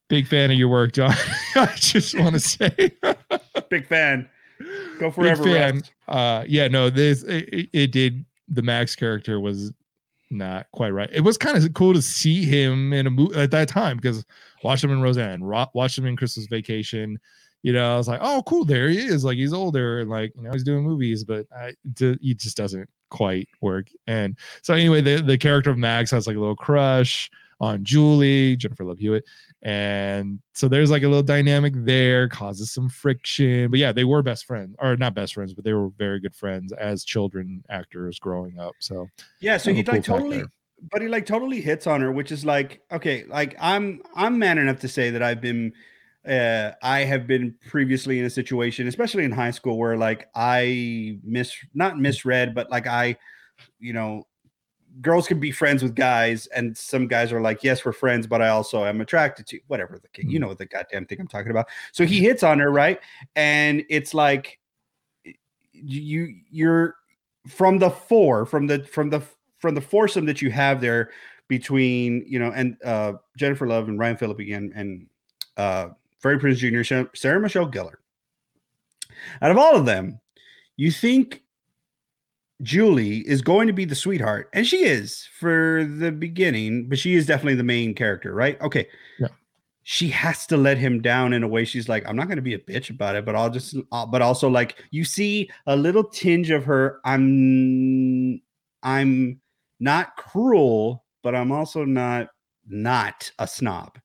Big 0.08 0.28
fan 0.28 0.50
of 0.50 0.58
your 0.58 0.68
work, 0.68 0.92
John. 0.92 1.14
I 1.56 1.72
just 1.74 2.16
want 2.16 2.34
to 2.34 2.40
say, 2.40 2.92
big 3.70 3.86
fan. 3.86 4.28
Go 4.98 5.10
forever. 5.10 5.42
Big 5.42 5.54
fan. 5.54 5.82
Uh, 6.06 6.44
yeah, 6.46 6.68
no, 6.68 6.90
this 6.90 7.24
it, 7.24 7.68
it 7.72 7.92
did. 7.92 8.24
The 8.48 8.62
Max 8.62 8.94
character 8.94 9.40
was 9.40 9.72
not 10.32 10.66
quite 10.72 10.90
right. 10.90 11.10
It 11.12 11.20
was 11.20 11.38
kind 11.38 11.56
of 11.56 11.74
cool 11.74 11.94
to 11.94 12.02
see 12.02 12.44
him 12.44 12.92
in 12.92 13.06
a 13.06 13.10
movie 13.10 13.38
at 13.38 13.50
that 13.50 13.68
time 13.68 13.96
because 13.96 14.24
watch 14.62 14.82
him 14.82 14.90
in 14.90 15.00
Roseanne, 15.02 15.42
watch 15.44 15.96
him 15.96 16.06
in 16.06 16.16
Christmas 16.16 16.46
Vacation. 16.46 17.18
You 17.62 17.72
know, 17.72 17.94
I 17.94 17.96
was 17.96 18.08
like, 18.08 18.20
oh, 18.22 18.42
cool, 18.44 18.64
there 18.64 18.88
he 18.88 18.98
is. 18.98 19.24
Like 19.24 19.36
he's 19.36 19.52
older, 19.52 20.00
and 20.00 20.10
like 20.10 20.32
you 20.36 20.42
know, 20.42 20.50
he's 20.52 20.64
doing 20.64 20.82
movies, 20.82 21.22
but 21.22 21.46
I, 21.56 21.74
he 22.20 22.34
just 22.34 22.56
doesn't 22.56 22.88
quite 23.10 23.48
work. 23.60 23.86
And 24.08 24.36
so 24.62 24.74
anyway, 24.74 25.00
the 25.00 25.22
the 25.22 25.38
character 25.38 25.70
of 25.70 25.78
Max 25.78 26.10
has 26.10 26.26
like 26.26 26.36
a 26.36 26.40
little 26.40 26.56
crush 26.56 27.30
on 27.60 27.84
Julie, 27.84 28.56
Jennifer 28.56 28.84
Love 28.84 28.98
Hewitt, 28.98 29.24
and 29.62 30.40
so 30.54 30.66
there's 30.66 30.90
like 30.90 31.04
a 31.04 31.08
little 31.08 31.22
dynamic 31.22 31.72
there, 31.76 32.28
causes 32.28 32.72
some 32.72 32.88
friction. 32.88 33.70
But 33.70 33.78
yeah, 33.78 33.92
they 33.92 34.04
were 34.04 34.22
best 34.22 34.44
friends, 34.44 34.74
or 34.80 34.96
not 34.96 35.14
best 35.14 35.34
friends, 35.34 35.54
but 35.54 35.64
they 35.64 35.72
were 35.72 35.88
very 35.90 36.20
good 36.20 36.34
friends 36.34 36.72
as 36.72 37.04
children 37.04 37.62
actors 37.70 38.18
growing 38.18 38.58
up. 38.58 38.74
So 38.80 39.06
yeah, 39.40 39.56
so 39.56 39.72
he 39.72 39.84
cool 39.84 39.94
like 39.94 40.04
totally 40.04 40.44
but 40.90 41.02
he 41.02 41.08
like 41.08 41.26
totally 41.26 41.60
hits 41.60 41.86
on 41.86 42.00
her, 42.00 42.10
which 42.10 42.32
is 42.32 42.44
like, 42.44 42.82
okay, 42.90 43.24
like 43.24 43.54
I'm 43.60 44.02
I'm 44.14 44.38
man 44.38 44.58
enough 44.58 44.80
to 44.80 44.88
say 44.88 45.10
that 45.10 45.22
I've 45.22 45.40
been 45.40 45.72
uh 46.26 46.72
I 46.82 47.00
have 47.00 47.26
been 47.26 47.54
previously 47.68 48.18
in 48.18 48.24
a 48.24 48.30
situation, 48.30 48.88
especially 48.88 49.24
in 49.24 49.30
high 49.30 49.50
school, 49.52 49.78
where 49.78 49.96
like 49.96 50.28
I 50.34 51.18
miss 51.22 51.54
not 51.74 51.98
misread, 51.98 52.54
but 52.54 52.70
like 52.70 52.86
I, 52.86 53.16
you 53.78 53.92
know, 53.92 54.26
girls 55.00 55.26
can 55.26 55.40
be 55.40 55.50
friends 55.50 55.82
with 55.82 55.94
guys, 55.94 56.46
and 56.48 56.76
some 56.76 57.08
guys 57.08 57.32
are 57.32 57.40
like, 57.40 57.64
yes, 57.64 57.84
we're 57.84 57.92
friends, 57.92 58.26
but 58.26 58.42
I 58.42 58.48
also 58.48 58.84
am 58.84 59.00
attracted 59.00 59.46
to 59.48 59.56
you. 59.56 59.62
whatever 59.68 59.98
the 59.98 60.08
king, 60.08 60.28
you 60.28 60.38
mm-hmm. 60.38 60.48
know 60.48 60.54
the 60.54 60.66
goddamn 60.66 61.06
thing 61.06 61.20
I'm 61.20 61.28
talking 61.28 61.50
about. 61.50 61.68
So 61.92 62.04
he 62.04 62.20
hits 62.20 62.42
on 62.42 62.58
her, 62.58 62.70
right? 62.70 63.00
And 63.36 63.84
it's 63.88 64.14
like 64.14 64.58
you 65.72 66.34
you're 66.50 66.96
from 67.48 67.78
the 67.78 67.90
four, 67.90 68.44
from 68.46 68.66
the 68.66 68.84
from 68.84 69.10
the 69.10 69.22
from 69.58 69.74
the 69.74 69.80
foursome 69.80 70.26
that 70.26 70.42
you 70.42 70.50
have 70.50 70.80
there 70.80 71.10
between 71.48 72.24
you 72.26 72.38
know 72.38 72.52
and 72.52 72.76
uh 72.84 73.14
Jennifer 73.36 73.66
Love 73.66 73.88
and 73.88 73.98
Ryan 73.98 74.16
Phillippe 74.16 74.40
again 74.40 74.72
and 74.74 75.06
uh 75.56 75.88
Freddie 76.18 76.40
Prinze 76.40 76.58
Jr., 76.58 77.08
Sarah 77.14 77.40
Michelle 77.40 77.70
Gellar. 77.70 77.96
Out 79.40 79.50
of 79.50 79.58
all 79.58 79.76
of 79.76 79.86
them, 79.86 80.20
you 80.76 80.90
think 80.90 81.41
Julie 82.62 83.18
is 83.28 83.42
going 83.42 83.66
to 83.66 83.72
be 83.72 83.84
the 83.84 83.94
sweetheart, 83.94 84.48
and 84.52 84.66
she 84.66 84.84
is 84.84 85.28
for 85.38 85.84
the 85.84 86.12
beginning, 86.12 86.88
but 86.88 86.98
she 86.98 87.14
is 87.14 87.26
definitely 87.26 87.56
the 87.56 87.64
main 87.64 87.94
character, 87.94 88.34
right? 88.34 88.60
Okay. 88.60 88.86
Yeah. 89.18 89.28
She 89.82 90.08
has 90.10 90.46
to 90.46 90.56
let 90.56 90.78
him 90.78 91.02
down 91.02 91.32
in 91.32 91.42
a 91.42 91.48
way. 91.48 91.64
She's 91.64 91.88
like, 91.88 92.08
I'm 92.08 92.14
not 92.14 92.28
going 92.28 92.36
to 92.36 92.42
be 92.42 92.54
a 92.54 92.58
bitch 92.58 92.88
about 92.88 93.16
it, 93.16 93.24
but 93.24 93.34
I'll 93.34 93.50
just, 93.50 93.74
uh, 93.90 94.06
but 94.06 94.22
also 94.22 94.48
like 94.48 94.76
you 94.92 95.04
see 95.04 95.50
a 95.66 95.76
little 95.76 96.04
tinge 96.04 96.50
of 96.50 96.64
her. 96.64 97.00
I'm, 97.04 98.40
I'm 98.84 99.40
not 99.80 100.16
cruel, 100.16 101.04
but 101.22 101.34
I'm 101.34 101.50
also 101.50 101.84
not 101.84 102.28
not 102.68 103.32
a 103.38 103.46
snob. 103.48 103.98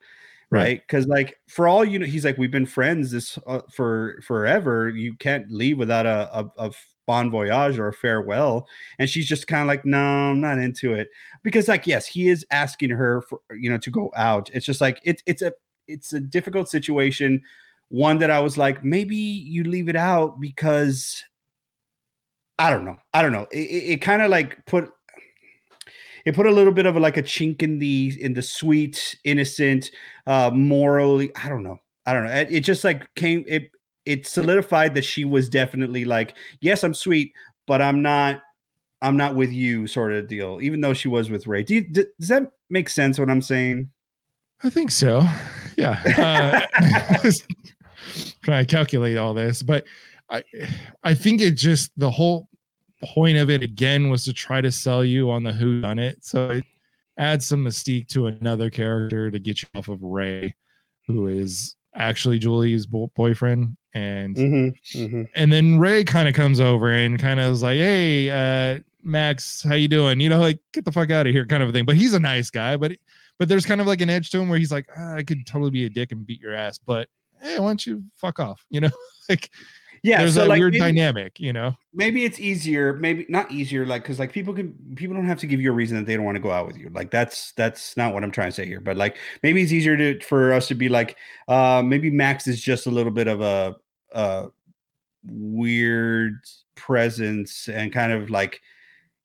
Right. 0.50 0.62
right 0.62 0.82
because 0.82 1.08
like 1.08 1.38
for 1.50 1.68
all 1.68 1.84
you 1.84 2.00
know 2.00 2.06
he's 2.06 2.24
like 2.24 2.38
we've 2.38 2.50
been 2.50 2.66
friends 2.66 3.12
this 3.12 3.38
uh, 3.48 3.60
for 3.70 4.22
forever 4.26 4.88
you 4.88 5.14
can't 5.16 5.52
leave 5.52 5.78
without 5.78 6.06
a, 6.06 6.30
a, 6.40 6.68
a 6.70 6.72
bon 7.08 7.32
voyage 7.32 7.80
or 7.80 7.88
a 7.88 7.94
farewell 7.94 8.68
and 9.00 9.10
she's 9.10 9.26
just 9.26 9.48
kind 9.48 9.62
of 9.62 9.68
like 9.68 9.86
no 9.86 9.98
i'm 9.98 10.42
not 10.42 10.60
into 10.60 10.94
it. 10.94 11.10
Because 11.42 11.68
like 11.68 11.88
yes 11.88 12.06
he 12.06 12.28
is 12.30 12.46
asking 12.52 12.90
her 12.92 13.22
for 13.24 13.40
you 13.58 13.70
know 13.70 13.78
to 13.80 13.90
go 13.90 14.12
out. 14.16 14.50
It's 14.54 14.66
just 14.66 14.82
like 14.82 15.00
it's 15.04 15.24
it's 15.26 15.42
a 15.42 15.54
it's 15.88 16.14
a 16.14 16.20
difficult 16.20 16.70
situation 16.70 17.42
one 17.90 18.18
that 18.18 18.30
i 18.30 18.38
was 18.38 18.58
like 18.58 18.84
maybe 18.84 19.16
you 19.16 19.64
leave 19.64 19.88
it 19.88 19.96
out 19.96 20.40
because 20.42 21.24
i 22.60 22.70
don't 22.70 22.86
know. 22.86 22.98
I 23.14 23.22
don't 23.22 23.32
know. 23.32 23.48
It, 23.52 23.60
it, 23.60 23.92
it 23.94 24.02
kind 24.02 24.22
of 24.22 24.30
like 24.30 24.66
put 24.66 24.92
it 26.26 26.36
put 26.36 26.46
a 26.46 26.52
little 26.52 26.74
bit 26.74 26.86
of 26.86 26.98
a, 26.98 27.00
like 27.00 27.16
a 27.16 27.24
chink 27.24 27.64
in 27.64 27.80
the 27.80 28.18
in 28.20 28.34
the 28.34 28.42
sweet 28.42 29.18
innocent 29.24 29.92
uh 30.26 30.52
morally 30.54 31.32
i 31.36 31.48
don't 31.48 31.64
know. 31.64 31.80
I 32.06 32.14
don't 32.14 32.24
know. 32.24 32.32
It, 32.32 32.48
it 32.52 32.60
just 32.62 32.86
like 32.86 33.14
came 33.16 33.44
it 33.48 33.70
it 34.08 34.26
solidified 34.26 34.96
that 34.96 35.06
she 35.06 35.26
was 35.26 35.50
definitely 35.50 36.06
like 36.06 36.36
yes 36.62 36.84
i'm 36.84 36.94
sweet 36.94 37.34
but 37.66 37.82
i'm 37.82 38.02
not 38.02 38.42
i'm 39.02 39.18
not 39.18 39.36
with 39.36 39.52
you 39.52 39.86
sort 39.86 40.14
of 40.14 40.28
deal 40.28 40.60
even 40.62 40.82
though 40.82 40.94
she 40.94 41.08
was 41.08 41.30
with 41.30 41.46
ray 41.46 41.64
Do 41.64 41.76
you, 41.76 41.82
does 41.82 42.30
that 42.30 42.52
make 42.70 42.90
sense 42.90 43.20
what 43.20 43.30
i'm 43.30 43.42
saying 43.42 43.90
I 44.64 44.70
think 44.70 44.92
so. 44.92 45.24
Yeah. 45.78 46.02
Uh, 46.18 46.62
trying 48.42 48.66
to 48.66 48.76
calculate 48.76 49.18
all 49.18 49.34
this, 49.34 49.62
but 49.62 49.86
I 50.30 50.44
I 51.04 51.14
think 51.14 51.42
it 51.42 51.52
just 51.52 51.92
the 51.98 52.10
whole 52.10 52.50
point 53.04 53.38
of 53.38 53.50
it 53.50 53.62
again 53.62 54.10
was 54.10 54.26
to 54.26 54.34
try 54.34 54.62
to 54.62 54.72
sell 54.72 55.06
you 55.06 55.30
on 55.30 55.44
the 55.44 55.54
who 55.54 55.82
done 55.82 56.00
it. 56.00 56.26
So 56.26 56.50
it 56.50 56.66
adds 57.18 57.46
some 57.46 57.64
mystique 57.64 58.08
to 58.10 58.28
another 58.28 58.70
character 58.70 59.30
to 59.30 59.40
get 59.40 59.62
you 59.62 59.68
off 59.76 59.88
of 59.88 60.02
Ray, 60.02 60.56
who 61.06 61.28
is 61.28 61.76
actually 61.96 62.40
Julie's 62.40 62.88
bo- 62.88 63.12
boyfriend. 63.16 63.78
And 63.98 64.36
mm-hmm, 64.36 65.00
mm-hmm. 65.00 65.24
and 65.34 65.52
then 65.52 65.80
Ray 65.80 66.04
kind 66.04 66.28
of 66.28 66.36
comes 66.36 66.60
over 66.60 66.92
and 66.92 67.18
kind 67.20 67.40
of 67.40 67.52
is 67.52 67.64
like, 67.64 67.78
"Hey, 67.78 68.30
uh, 68.30 68.80
Max, 69.02 69.64
how 69.64 69.74
you 69.74 69.88
doing? 69.88 70.20
You 70.20 70.30
know, 70.30 70.40
like 70.40 70.60
get 70.72 70.86
the 70.86 70.92
fuck 70.92 71.10
out 71.10 71.26
of 71.26 71.34
here, 71.34 71.46
kind 71.48 71.64
of 71.64 71.70
a 71.70 71.72
thing." 71.72 71.86
But 71.86 71.96
he's 71.96 72.14
a 72.14 72.20
nice 72.20 72.52
guy, 72.52 72.78
but 72.78 72.92
but 73.40 73.50
there's 73.50 73.66
kind 73.66 73.82
of 73.82 73.88
like 73.88 74.02
an 74.02 74.10
edge 74.10 74.30
to 74.32 74.40
him 74.40 74.50
where 74.50 74.60
he's 74.60 74.72
like, 74.72 74.88
ah, 74.96 75.16
"I 75.16 75.24
could 75.24 75.48
totally 75.48 75.72
be 75.72 75.86
a 75.86 75.90
dick 75.90 76.12
and 76.12 76.28
beat 76.28 76.40
your 76.40 76.54
ass, 76.54 76.78
but 76.78 77.10
hey, 77.42 77.60
why 77.60 77.68
don't 77.68 77.86
you 77.88 78.04
fuck 78.16 78.40
off?" 78.40 78.64
You 78.70 78.82
know, 78.82 78.92
like 79.30 79.50
yeah 80.04 80.20
there's 80.20 80.36
so 80.36 80.42
that 80.42 80.50
like 80.50 80.60
weird 80.60 80.74
maybe, 80.74 80.80
dynamic. 80.80 81.40
You 81.40 81.54
know, 81.54 81.76
maybe 81.92 82.24
it's 82.24 82.40
easier 82.40 82.94
maybe 82.94 83.26
not 83.30 83.52
easier 83.52 83.86
like 83.86 84.04
because 84.04 84.20
like 84.20 84.32
people 84.32 84.54
can 84.54 84.76
people 84.96 85.16
don't 85.16 85.26
have 85.26 85.40
to 85.40 85.48
give 85.48 85.60
you 85.60 85.72
a 85.72 85.74
reason 85.74 85.98
that 85.98 86.06
they 86.06 86.16
don't 86.16 86.26
want 86.26 86.36
to 86.36 86.42
go 86.42 86.52
out 86.52 86.68
with 86.68 86.78
you 86.78 86.90
like 86.94 87.10
that's 87.10 87.54
that's 87.54 87.98
not 87.98 88.14
what 88.14 88.24
i'm 88.24 88.30
trying 88.30 88.50
to 88.50 88.52
say 88.56 88.66
here 88.66 88.80
but 88.80 88.96
like 88.96 89.18
maybe 89.42 89.64
it's 89.64 89.72
easier 89.72 89.98
to 89.98 90.20
for 90.22 90.54
us 90.54 90.68
to 90.68 90.76
be 90.76 90.90
like 90.90 91.18
uh 91.48 91.82
maybe 91.84 92.12
max 92.12 92.46
is 92.46 92.62
just 92.62 92.86
a 92.86 92.92
little 92.92 93.12
bit 93.12 93.28
of 93.28 93.42
a 93.42 93.76
uh 94.14 94.48
weird 95.26 96.40
presence 96.76 97.68
and 97.68 97.92
kind 97.92 98.12
of 98.12 98.30
like 98.30 98.62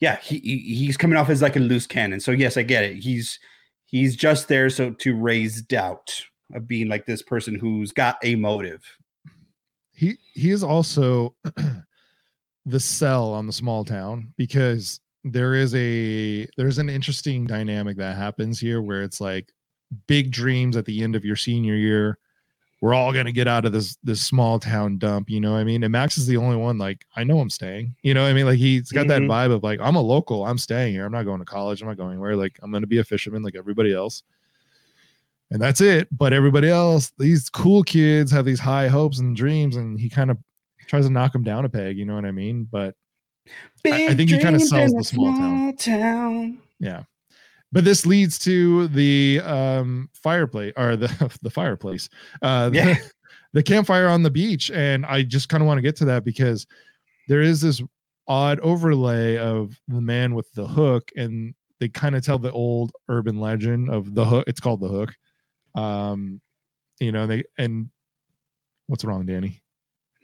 yeah 0.01 0.16
he, 0.20 0.39
he 0.39 0.74
he's 0.74 0.97
coming 0.97 1.16
off 1.16 1.30
as 1.30 1.43
like 1.43 1.57
a 1.57 1.61
loose 1.61 1.87
cannon. 1.87 2.20
So 2.20 2.33
yes 2.33 2.57
i 2.57 2.62
get 2.62 2.85
it. 2.85 2.97
He's 2.97 3.39
he's 3.85 4.16
just 4.16 4.49
there 4.49 4.70
so 4.70 4.91
to 4.91 5.14
raise 5.14 5.62
doubt 5.62 6.24
of 6.55 6.66
being 6.66 6.89
like 6.89 7.07
this 7.07 7.22
person 7.22 7.55
who's 7.55 7.93
got 7.93 8.18
a 8.22 8.35
motive. 8.35 8.83
He 9.95 10.16
he 10.35 10.51
is 10.51 10.64
also 10.64 11.35
the 12.66 12.80
cell 12.80 13.33
on 13.33 13.47
the 13.47 13.53
small 13.53 13.85
town 13.85 14.33
because 14.37 15.01
there 15.24 15.55
is 15.55 15.74
a 15.74 16.47
there's 16.57 16.78
an 16.78 16.89
interesting 16.89 17.47
dynamic 17.47 17.97
that 17.99 18.16
happens 18.16 18.59
here 18.59 18.83
where 18.83 19.03
it's 19.03 19.20
like 19.20 19.53
big 20.07 20.30
dreams 20.30 20.76
at 20.76 20.85
the 20.85 21.03
end 21.03 21.14
of 21.14 21.24
your 21.24 21.37
senior 21.37 21.74
year 21.74 22.18
we're 22.83 22.95
all 22.95 23.12
going 23.12 23.26
to 23.26 23.33
get 23.33 23.47
out 23.47 23.64
of 23.64 23.70
this 23.72 23.97
this 24.03 24.20
small 24.20 24.59
town 24.59 24.99
dump 24.99 25.30
you 25.30 25.41
know 25.41 25.53
what 25.53 25.59
i 25.59 25.64
mean 25.64 25.83
and 25.85 25.93
max 25.93 26.18
is 26.18 26.26
the 26.26 26.37
only 26.37 26.57
one 26.57 26.76
like 26.78 27.07
i 27.16 27.22
know 27.22 27.39
i'm 27.39 27.49
staying 27.49 27.95
you 28.03 28.12
know 28.12 28.22
what 28.22 28.28
i 28.28 28.33
mean 28.33 28.45
like 28.45 28.59
he's 28.59 28.91
got 28.91 29.07
that 29.07 29.22
Mhm. 29.22 29.28
vibe 29.28 29.53
of 29.53 29.62
like 29.62 29.78
i'm 29.80 29.95
a 29.95 30.01
local 30.03 30.45
i'm 30.45 30.59
staying 30.59 30.93
here 30.93 31.07
i'm 31.07 31.12
not 31.12 31.22
going 31.24 31.39
to 31.39 31.45
college 31.45 31.80
i'm 31.80 31.87
not 31.89 31.97
going 31.97 32.11
anywhere 32.11 32.35
like 32.37 32.59
i'm 32.61 32.70
going 32.72 32.83
to 32.83 32.89
be 32.89 32.99
a 32.99 33.05
fisherman 33.05 33.43
like 33.45 33.55
everybody 33.57 33.95
else 33.95 34.24
and 35.53 35.62
that's 35.62 35.80
it 35.80 36.09
but 36.11 36.33
everybody 36.33 36.68
else 36.68 37.12
these 37.18 37.49
cool 37.49 37.85
kids 37.85 38.33
have 38.33 38.45
these 38.45 38.61
high 38.61 38.89
hopes 38.89 39.20
and 39.20 39.37
dreams 39.37 39.76
and 39.76 39.99
he 40.01 40.09
kind 40.09 40.30
of 40.30 40.37
tries 40.89 41.07
to 41.07 41.12
knock 41.12 41.33
them 41.33 41.45
down 41.45 41.64
a 41.64 41.68
peg 41.68 41.97
you 41.97 42.05
know 42.05 42.16
what 42.16 42.24
i 42.24 42.33
mean 42.33 42.64
but 42.70 42.95
I- 43.87 44.07
I 44.09 44.14
think 44.14 44.30
he 44.30 44.39
kinda 44.39 44.59
dreams 44.59 44.68
sells 44.70 44.93
the 44.93 44.99
a 44.99 45.05
small 45.05 45.33
town. 45.37 45.76
town. 45.76 46.59
yeah 46.80 47.03
but 47.73 47.85
this 47.85 48.05
leads 48.07 48.39
to 48.41 48.87
the 48.89 49.41
um 49.45 50.09
fireplace 50.14 50.73
or 50.77 50.97
the 50.97 51.09
the 51.43 51.51
fireplace. 51.51 52.09
Uh 52.43 52.68
the- 52.70 53.11
the 53.55 53.62
campfire 53.62 54.09
on 54.09 54.23
the 54.23 54.31
beach. 54.31 54.70
And 54.70 55.05
i 55.05 55.23
just 55.23 55.51
kind 55.51 55.62
of 55.62 55.66
want 55.66 55.77
to 55.79 55.83
get 55.83 55.95
to 55.97 56.07
that 56.07 56.25
because 56.25 56.66
there 57.29 57.43
is 57.43 57.61
this 57.61 57.83
odd 58.29 58.59
overlay 58.61 59.37
of 59.37 59.79
the 59.89 60.01
man 60.01 60.35
with 60.35 60.51
the 60.55 60.66
hook. 60.66 61.11
And 61.16 61.55
they 61.81 61.89
kind 61.89 62.14
of 62.14 62.25
tell 62.25 62.39
the 62.39 62.53
old 62.53 62.93
urban 63.09 63.41
legend 63.41 63.91
of 63.91 64.14
the 64.14 64.25
hook 64.25 64.45
it's 64.47 64.61
called 64.61 64.81
the 64.81 64.89
hook. 64.89 65.14
Um 65.75 66.41
you 67.01 67.12
know 67.12 67.27
they 67.27 67.45
and 67.59 67.89
what's 68.87 69.05
wrong 69.05 69.27
danny? 69.27 69.62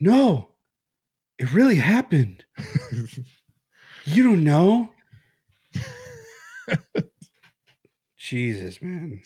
No, 0.00 0.50
it 1.38 1.52
really 1.52 1.76
happened. 1.76 2.44
You 4.04 4.22
don't 4.22 4.42
know. 4.42 4.90
Jesus, 8.28 8.82
man. 8.82 9.22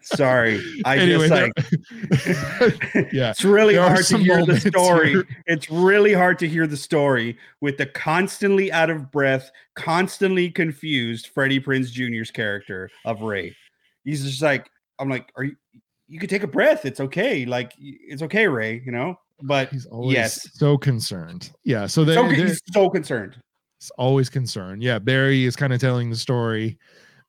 Sorry. 0.00 0.62
I 0.84 0.96
Anyway, 0.96 1.28
just 1.28 2.94
like 2.94 3.12
yeah 3.12 3.30
it's 3.30 3.44
really 3.44 3.74
hard 3.74 4.04
to 4.06 4.18
hear 4.18 4.46
the 4.46 4.60
story. 4.60 5.16
It's 5.46 5.68
really 5.68 6.12
hard 6.12 6.38
to 6.38 6.48
hear 6.48 6.68
the 6.68 6.76
story 6.76 7.36
with 7.60 7.78
the 7.78 7.86
constantly 7.86 8.70
out 8.70 8.90
of 8.90 9.10
breath, 9.10 9.50
constantly 9.74 10.50
confused 10.50 11.28
Freddie 11.34 11.58
Prinze 11.58 11.90
Jr.'s 11.90 12.30
character 12.30 12.90
of 13.04 13.22
Ray. 13.22 13.56
He's 14.04 14.24
just 14.24 14.40
like, 14.40 14.70
I'm 15.00 15.08
like, 15.08 15.32
are 15.36 15.44
you 15.44 15.56
you 16.06 16.20
could 16.20 16.30
take 16.30 16.44
a 16.44 16.48
breath. 16.48 16.84
It's 16.84 17.00
okay. 17.00 17.44
Like 17.46 17.72
it's 17.78 18.22
okay, 18.22 18.46
Ray, 18.46 18.82
you 18.86 18.92
know? 18.92 19.18
But 19.42 19.70
he's 19.70 19.86
always 19.86 20.14
yes. 20.14 20.48
so 20.52 20.78
concerned 20.78 21.50
yeah 21.64 21.88
so 21.88 22.04
they, 22.04 22.14
so, 22.14 22.28
he's 22.28 22.60
so 22.72 22.88
concerned. 22.88 23.36
It's 23.78 23.90
always 23.98 24.30
concerned. 24.30 24.82
Yeah, 24.82 25.00
Barry 25.00 25.44
is 25.44 25.56
kind 25.56 25.72
of 25.72 25.80
telling 25.80 26.08
the 26.08 26.16
story 26.16 26.78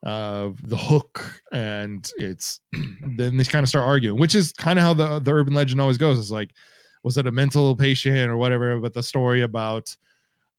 of 0.06 0.58
the 0.70 0.78
hook, 0.78 1.42
and 1.52 2.10
it's 2.18 2.62
then 3.18 3.38
they 3.38 3.44
kind 3.44 3.64
of 3.64 3.70
start 3.70 3.86
arguing, 3.86 4.20
which 4.20 4.36
is 4.36 4.54
kind 4.54 4.80
of 4.80 4.84
how 4.84 4.94
the 4.94 5.20
the 5.20 5.34
urban 5.34 5.54
legend 5.54 5.82
always 5.82 5.98
goes. 5.98 6.20
It's 6.20 6.32
like, 6.32 6.52
was 7.04 7.18
it 7.18 7.28
a 7.28 7.32
mental 7.32 7.76
patient 7.76 8.30
or 8.30 8.38
whatever? 8.38 8.80
But 8.80 8.94
the 8.94 9.04
story 9.04 9.42
about 9.42 9.96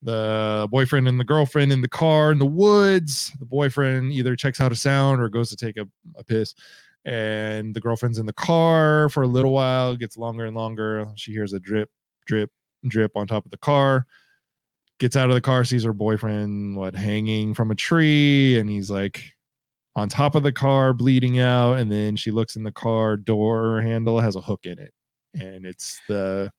the 0.03 0.68
boyfriend 0.70 1.09
and 1.09 1.18
the 1.18 1.24
girlfriend 1.24 1.72
in 1.72 1.80
the 1.80 1.88
car 1.88 2.32
in 2.32 2.38
the 2.38 2.47
woods. 2.47 3.32
The 3.38 3.47
boyfriend 3.47 4.12
either 4.12 4.36
checks 4.36 4.61
out 4.61 4.72
a 4.72 4.76
sound 4.76 5.20
or 5.22 5.28
goes 5.28 5.49
to 5.51 5.57
take 5.57 5.76
a, 5.76 5.86
a 6.16 6.24
piss. 6.24 6.55
And 7.05 7.72
the 7.72 7.80
girlfriend's 7.80 8.18
in 8.18 8.26
the 8.26 8.32
car 8.32 9.09
for 9.09 9.22
a 9.22 9.28
little 9.28 9.53
while, 9.53 9.97
gets 9.97 10.16
longer 10.16 10.44
and 10.44 10.57
longer. 10.57 11.07
She 11.14 11.32
hears 11.32 11.53
a 11.53 11.61
drip, 11.61 11.88
drip, 12.26 12.51
drip 12.86 13.12
on 13.14 13.26
top 13.26 13.44
of 13.44 13.51
the 13.53 13.59
car 13.59 14.07
gets 14.99 15.16
out 15.16 15.28
of 15.28 15.34
the 15.34 15.40
car, 15.40 15.64
sees 15.64 15.84
her 15.84 15.92
boyfriend, 15.92 16.76
what, 16.76 16.94
hanging 16.94 17.55
from 17.55 17.70
a 17.70 17.74
tree, 17.74 18.59
and 18.59 18.70
he's 18.70 18.90
like 18.90 19.36
on 19.97 20.09
top 20.09 20.36
of 20.36 20.44
the 20.44 20.53
car, 20.53 20.92
bleeding 20.92 21.40
out. 21.40 21.78
And 21.78 21.90
then 21.90 22.14
she 22.14 22.30
looks 22.30 22.55
in 22.55 22.62
the 22.62 22.70
car 22.70 23.16
door 23.16 23.80
handle, 23.80 24.20
has 24.20 24.36
a 24.36 24.40
hook 24.40 24.66
in 24.66 24.78
it, 24.78 24.92
and 25.34 25.66
it's 25.66 26.01
the 26.07 26.53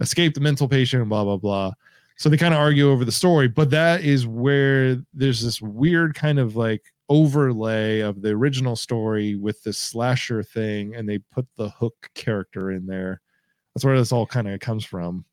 escaped 0.00 0.40
mental 0.40 0.66
patient, 0.68 1.08
blah, 1.08 1.24
blah, 1.24 1.36
blah. 1.36 1.72
So 2.16 2.28
they 2.28 2.36
kind 2.36 2.54
of 2.54 2.58
argue 2.58 2.90
over 2.90 3.04
the 3.04 3.12
story, 3.12 3.46
but 3.46 3.70
that 3.70 4.02
is 4.02 4.26
where 4.26 4.96
there's 5.14 5.40
this 5.40 5.62
weird 5.62 6.16
kind 6.16 6.40
of 6.40 6.56
like 6.56 6.82
overlay 7.08 8.00
of 8.00 8.22
the 8.22 8.30
original 8.30 8.74
story 8.74 9.36
with 9.36 9.62
this 9.62 9.78
slasher 9.78 10.42
thing, 10.42 10.96
and 10.96 11.08
they 11.08 11.18
put 11.18 11.46
the 11.56 11.70
hook 11.70 12.10
character 12.14 12.72
in 12.72 12.86
there. 12.86 13.20
That's 13.74 13.84
where 13.84 13.96
this 13.96 14.10
all 14.10 14.26
kind 14.26 14.48
of 14.48 14.58
comes 14.58 14.84
from. 14.84 15.24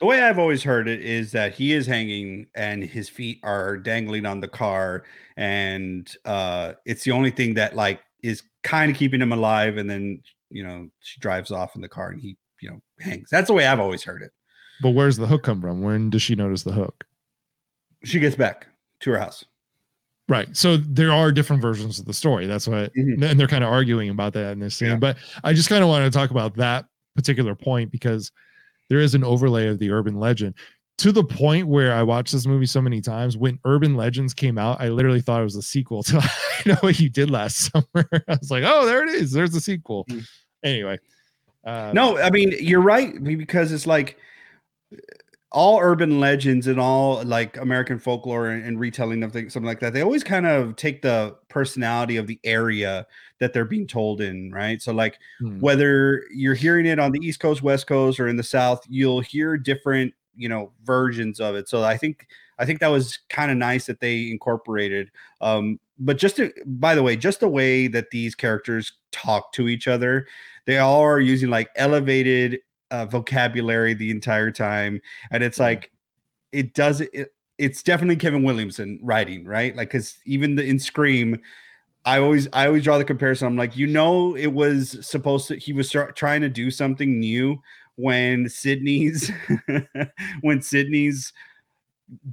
The 0.00 0.06
way 0.06 0.22
I've 0.22 0.38
always 0.38 0.62
heard 0.62 0.88
it 0.88 1.00
is 1.02 1.30
that 1.32 1.52
he 1.52 1.72
is 1.74 1.86
hanging 1.86 2.46
and 2.54 2.82
his 2.82 3.08
feet 3.10 3.38
are 3.42 3.76
dangling 3.76 4.24
on 4.24 4.40
the 4.40 4.48
car, 4.48 5.04
and 5.36 6.10
uh, 6.24 6.72
it's 6.86 7.04
the 7.04 7.10
only 7.10 7.30
thing 7.30 7.54
that 7.54 7.76
like 7.76 8.00
is 8.22 8.42
kind 8.62 8.90
of 8.90 8.96
keeping 8.96 9.20
him 9.20 9.32
alive. 9.32 9.76
And 9.76 9.88
then 9.90 10.22
you 10.50 10.62
know 10.64 10.88
she 11.00 11.20
drives 11.20 11.50
off 11.50 11.76
in 11.76 11.82
the 11.82 11.88
car 11.88 12.08
and 12.10 12.20
he 12.20 12.36
you 12.62 12.70
know 12.70 12.80
hangs. 13.00 13.28
That's 13.30 13.48
the 13.48 13.52
way 13.52 13.66
I've 13.66 13.80
always 13.80 14.02
heard 14.02 14.22
it. 14.22 14.30
But 14.82 14.90
where's 14.90 15.18
the 15.18 15.26
hook 15.26 15.42
come 15.42 15.60
from? 15.60 15.82
When 15.82 16.08
does 16.08 16.22
she 16.22 16.34
notice 16.34 16.62
the 16.62 16.72
hook? 16.72 17.04
She 18.04 18.18
gets 18.18 18.36
back 18.36 18.66
to 19.00 19.10
her 19.10 19.18
house. 19.18 19.44
Right. 20.30 20.56
So 20.56 20.78
there 20.78 21.12
are 21.12 21.32
different 21.32 21.60
versions 21.60 21.98
of 21.98 22.06
the 22.06 22.14
story. 22.14 22.46
That's 22.46 22.66
what, 22.68 22.94
Mhm. 22.94 23.22
and 23.22 23.38
they're 23.38 23.48
kind 23.48 23.64
of 23.64 23.70
arguing 23.70 24.08
about 24.10 24.32
that 24.34 24.52
in 24.52 24.60
this 24.60 24.76
scene. 24.76 24.90
Yeah. 24.90 24.96
But 24.96 25.18
I 25.44 25.52
just 25.52 25.68
kind 25.68 25.82
of 25.82 25.88
want 25.90 26.10
to 26.10 26.16
talk 26.16 26.30
about 26.30 26.54
that 26.56 26.86
particular 27.16 27.54
point 27.54 27.90
because 27.90 28.30
there 28.90 28.98
is 28.98 29.14
an 29.14 29.24
overlay 29.24 29.68
of 29.68 29.78
the 29.78 29.90
urban 29.90 30.20
legend. 30.20 30.54
to 30.98 31.12
the 31.12 31.24
point 31.24 31.66
where 31.66 31.94
I 31.94 32.02
watched 32.02 32.32
this 32.32 32.46
movie 32.46 32.66
so 32.66 32.82
many 32.82 33.00
times. 33.00 33.34
When 33.34 33.58
Urban 33.64 33.94
Legends 33.94 34.34
came 34.34 34.58
out, 34.58 34.78
I 34.82 34.88
literally 34.90 35.22
thought 35.22 35.40
it 35.40 35.44
was 35.44 35.56
a 35.56 35.62
sequel 35.62 36.02
to 36.10 36.18
I 36.18 36.68
know 36.68 36.74
what 36.80 37.00
you 37.00 37.08
did 37.08 37.30
last 37.30 37.56
summer. 37.72 38.06
I 38.28 38.36
was 38.38 38.50
like, 38.50 38.64
oh, 38.66 38.84
there 38.84 39.02
it 39.02 39.08
is. 39.08 39.32
There's 39.32 39.54
a 39.54 39.60
sequel. 39.62 40.04
Mm. 40.10 40.28
Anyway, 40.62 40.98
um, 41.64 41.94
No, 41.94 42.18
I 42.18 42.28
mean 42.28 42.52
you're 42.60 42.82
right 42.82 43.22
because 43.24 43.72
it's 43.72 43.86
like 43.86 44.18
all 45.52 45.80
urban 45.80 46.20
legends 46.20 46.66
and 46.66 46.78
all 46.78 47.24
like 47.24 47.56
American 47.56 47.98
folklore 47.98 48.48
and, 48.50 48.64
and 48.64 48.78
retelling 48.78 49.22
of 49.22 49.32
things, 49.32 49.52
something 49.52 49.66
like 49.66 49.80
that. 49.80 49.92
They 49.94 50.02
always 50.02 50.22
kind 50.22 50.46
of 50.46 50.76
take 50.76 51.00
the 51.00 51.36
personality 51.48 52.18
of 52.18 52.26
the 52.26 52.38
area 52.44 53.06
that 53.40 53.52
they're 53.52 53.64
being 53.64 53.86
told 53.86 54.20
in, 54.20 54.52
right? 54.52 54.80
So 54.80 54.92
like 54.92 55.18
hmm, 55.40 55.58
whether 55.58 56.24
you're 56.32 56.54
hearing 56.54 56.86
it 56.86 56.98
on 56.98 57.10
the 57.10 57.18
East 57.20 57.40
Coast, 57.40 57.62
West 57.62 57.86
Coast, 57.86 58.20
or 58.20 58.28
in 58.28 58.36
the 58.36 58.42
South, 58.42 58.84
you'll 58.88 59.20
hear 59.20 59.56
different, 59.56 60.14
you 60.36 60.48
know, 60.48 60.70
versions 60.84 61.40
of 61.40 61.56
it. 61.56 61.68
So 61.68 61.82
I 61.82 61.96
think 61.96 62.28
I 62.58 62.66
think 62.66 62.80
that 62.80 62.88
was 62.88 63.18
kind 63.30 63.50
of 63.50 63.56
nice 63.56 63.86
that 63.86 64.00
they 64.00 64.30
incorporated. 64.30 65.10
Um, 65.40 65.80
but 65.98 66.18
just 66.18 66.36
to, 66.36 66.52
by 66.66 66.94
the 66.94 67.02
way, 67.02 67.16
just 67.16 67.40
the 67.40 67.48
way 67.48 67.86
that 67.88 68.10
these 68.10 68.34
characters 68.34 68.92
talk 69.12 69.52
to 69.54 69.68
each 69.68 69.88
other, 69.88 70.26
they 70.66 70.78
all 70.78 71.00
are 71.00 71.20
using 71.20 71.50
like 71.50 71.70
elevated 71.76 72.60
uh, 72.90 73.06
vocabulary 73.06 73.94
the 73.94 74.10
entire 74.10 74.50
time, 74.50 75.00
and 75.30 75.42
it's 75.42 75.58
like 75.58 75.90
it 76.52 76.74
does 76.74 77.00
it. 77.00 77.32
It's 77.58 77.82
definitely 77.82 78.16
Kevin 78.16 78.42
Williamson 78.42 78.98
writing, 79.02 79.44
right? 79.44 79.76
Like, 79.76 79.88
because 79.88 80.16
even 80.24 80.54
the, 80.54 80.64
in 80.64 80.78
Scream, 80.78 81.38
I 82.04 82.18
always 82.18 82.48
I 82.52 82.66
always 82.66 82.84
draw 82.84 82.98
the 82.98 83.04
comparison. 83.04 83.46
I'm 83.46 83.56
like, 83.56 83.76
you 83.76 83.86
know, 83.86 84.36
it 84.36 84.48
was 84.48 85.06
supposed 85.06 85.48
to. 85.48 85.56
He 85.56 85.72
was 85.72 85.88
start, 85.88 86.16
trying 86.16 86.40
to 86.40 86.48
do 86.48 86.70
something 86.70 87.18
new 87.18 87.60
when 87.96 88.48
Sidney's 88.48 89.30
when 90.40 90.62
Sidney's 90.62 91.32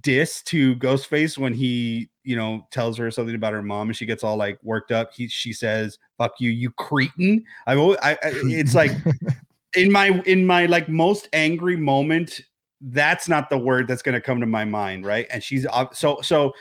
diss 0.01 0.41
to 0.41 0.75
Ghostface 0.77 1.37
when 1.37 1.53
he 1.53 2.09
you 2.23 2.35
know 2.35 2.65
tells 2.71 2.97
her 2.97 3.11
something 3.11 3.35
about 3.35 3.53
her 3.53 3.61
mom 3.61 3.89
and 3.89 3.95
she 3.95 4.05
gets 4.05 4.23
all 4.23 4.37
like 4.37 4.57
worked 4.63 4.91
up. 4.91 5.13
He 5.13 5.27
she 5.27 5.51
says, 5.51 5.99
"Fuck 6.17 6.35
you, 6.39 6.49
you 6.49 6.71
cretin." 6.71 7.43
I've 7.67 7.79
always, 7.79 7.97
I, 8.01 8.11
I 8.13 8.17
it's 8.23 8.73
like 8.73 8.91
in 9.75 9.91
my 9.91 10.21
in 10.25 10.45
my 10.45 10.65
like 10.65 10.87
most 10.87 11.27
angry 11.33 11.75
moment 11.75 12.41
that's 12.81 13.27
not 13.27 13.49
the 13.49 13.57
word 13.57 13.87
that's 13.87 14.01
going 14.01 14.13
to 14.13 14.21
come 14.21 14.39
to 14.39 14.45
my 14.45 14.63
mind 14.63 15.03
right 15.03 15.25
and 15.31 15.43
she's 15.43 15.65
so 15.93 16.19
so 16.21 16.53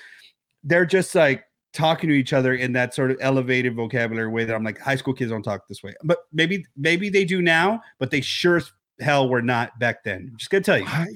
they're 0.65 0.87
just 0.87 1.15
like 1.15 1.45
talking 1.77 2.09
to 2.09 2.15
each 2.15 2.33
other 2.33 2.55
in 2.55 2.73
that 2.73 2.95
sort 2.95 3.11
of 3.11 3.19
elevated 3.21 3.75
vocabulary 3.75 4.29
way 4.29 4.45
that 4.45 4.55
i'm 4.55 4.65
like 4.65 4.79
high 4.79 4.97
school 4.97 5.13
kids 5.13 5.31
don't 5.31 5.43
talk 5.43 5.69
this 5.69 5.83
way 5.83 5.93
but 6.03 6.21
maybe 6.33 6.65
maybe 6.77 7.09
they 7.11 7.25
do 7.25 7.43
now 7.43 7.81
but 7.99 8.11
they 8.11 8.21
sure 8.21 8.57
as 8.57 8.73
hell 9.01 9.29
were 9.29 9.43
not 9.43 9.79
back 9.79 10.03
then 10.03 10.33
just 10.37 10.51
gonna 10.51 10.63
tell 10.63 10.79
you 10.79 10.87
I 10.87 11.07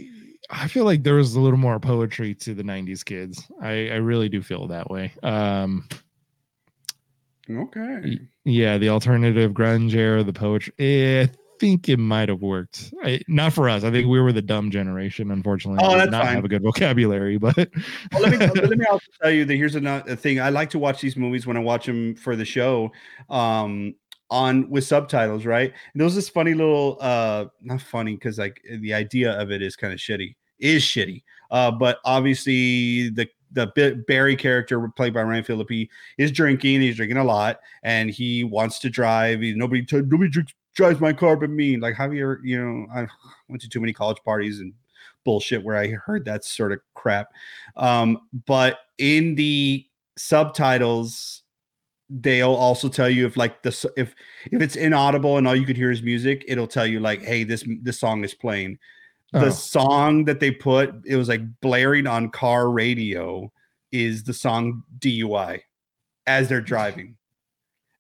I 0.53 0.67
feel 0.67 0.85
like 0.85 1.05
there 1.05 1.15
was 1.15 1.37
a 1.37 1.41
little 1.41 1.59
more 1.59 1.79
poetry 1.79 2.35
to 2.35 2.55
the 2.55 2.65
'90s 2.65 3.05
kids. 3.05 3.47
I 3.63 3.89
I 3.91 3.97
really 3.97 4.29
do 4.29 4.43
feel 4.43 4.67
that 4.67 4.91
way. 4.91 5.13
Um, 5.23 5.89
okay 7.49 8.19
yeah, 8.45 8.79
the 8.79 8.89
alternative 8.89 9.53
grunge 9.53 9.95
era, 9.95 10.25
the 10.25 10.33
poetry. 10.33 10.73
eh, 10.79 11.27
think 11.61 11.89
it 11.89 11.99
might 11.99 12.29
have 12.31 12.41
worked. 12.43 12.93
I, 13.05 13.21
not 13.29 13.53
for 13.53 13.69
us. 13.69 13.85
I 13.85 13.91
think 13.91 14.09
we 14.09 14.19
were 14.21 14.33
the 14.33 14.43
dumb 14.43 14.71
generation. 14.71 15.31
Unfortunately, 15.31 15.79
Oh, 15.85 15.97
that's 15.97 16.11
not 16.11 16.25
fine. 16.25 16.35
have 16.35 16.45
a 16.45 16.49
good 16.49 16.63
vocabulary. 16.63 17.37
But 17.39 17.57
well, 18.13 18.23
let 18.23 18.33
me 18.33 18.47
let 18.63 18.79
me 18.79 18.87
also 18.87 19.07
tell 19.23 19.31
you 19.31 19.45
that 19.45 19.55
here's 19.55 19.75
another 19.77 20.17
thing. 20.17 20.41
I 20.41 20.49
like 20.49 20.71
to 20.71 20.79
watch 20.79 21.01
these 21.01 21.17
movies 21.17 21.47
when 21.47 21.57
I 21.57 21.61
watch 21.61 21.87
them 21.87 22.17
for 22.17 22.35
the 22.35 22.45
show, 22.45 22.91
um, 23.29 23.95
on 24.31 24.69
with 24.71 24.85
subtitles, 24.85 25.45
right? 25.45 25.71
And 25.93 26.01
there 26.01 26.05
was 26.05 26.15
this 26.15 26.29
funny 26.29 26.55
little, 26.55 26.97
uh, 27.01 27.47
not 27.61 27.81
funny 27.83 28.15
because 28.15 28.39
like 28.39 28.61
the 28.81 28.95
idea 28.95 29.33
of 29.41 29.51
it 29.51 29.61
is 29.61 29.77
kind 29.77 29.93
of 29.93 29.99
shitty, 29.99 30.35
is 30.59 30.83
shitty. 30.83 31.23
Uh, 31.51 31.71
but 31.71 31.99
obviously 32.05 33.11
the 33.11 33.29
the 33.53 34.01
Barry 34.07 34.37
character 34.37 34.89
played 34.91 35.13
by 35.13 35.23
Ryan 35.25 35.43
Phillippe 35.43 35.89
is 36.19 36.31
drinking. 36.31 36.83
He's 36.83 36.95
drinking 36.95 37.17
a 37.17 37.25
lot, 37.25 37.59
and 37.83 38.09
he 38.09 38.45
wants 38.45 38.79
to 38.79 38.89
drive. 38.89 39.41
He, 39.41 39.53
nobody 39.55 39.85
t- 39.85 39.97
nobody 39.97 40.31
drinks, 40.31 40.55
drives 40.75 41.01
my 41.01 41.13
car 41.13 41.37
but 41.37 41.51
mean. 41.51 41.81
Like, 41.81 41.95
have 41.97 42.13
you 42.15 42.23
ever, 42.23 42.41
you 42.45 42.61
know, 42.63 42.87
I 42.95 43.07
went 43.49 43.61
to 43.63 43.69
too 43.69 43.81
many 43.81 43.93
college 43.93 44.19
parties 44.25 44.61
and 44.61 44.73
bullshit 45.25 45.63
where 45.63 45.77
I 45.77 45.89
heard 45.89 46.25
that 46.25 46.45
sort 46.45 46.73
of 46.73 46.81
crap. 46.95 47.29
Um, 47.77 48.19
but 48.47 48.79
in 48.99 49.35
the 49.35 49.87
subtitles, 50.17 51.43
they'll 52.09 52.55
also 52.55 52.89
tell 52.89 53.09
you 53.09 53.25
if 53.27 53.37
like 53.37 53.63
the 53.63 53.93
if 53.97 54.15
if 54.51 54.61
it's 54.63 54.75
inaudible 54.77 55.37
and 55.37 55.47
all 55.47 55.55
you 55.55 55.67
could 55.67 55.77
hear 55.77 55.91
is 55.91 56.03
music, 56.03 56.45
it'll 56.49 56.67
tell 56.67 56.87
you 56.87 57.01
like, 57.01 57.23
hey, 57.23 57.45
this 57.45 57.65
this 57.83 58.01
song 58.01 58.25
is 58.25 58.35
playing. 58.35 58.79
The 59.33 59.47
Oh. 59.47 59.51
song 59.51 60.25
that 60.25 60.41
they 60.41 60.51
put, 60.51 60.93
it 61.07 61.15
was 61.15 61.29
like 61.29 61.43
blaring 61.61 62.09
on 62.09 62.31
car 62.31 62.69
radio, 62.71 63.53
is 63.93 64.25
the 64.25 64.35
song 64.35 64.83
DUI 64.99 65.61
as 66.27 66.49
they're 66.49 66.61
driving. 66.73 67.17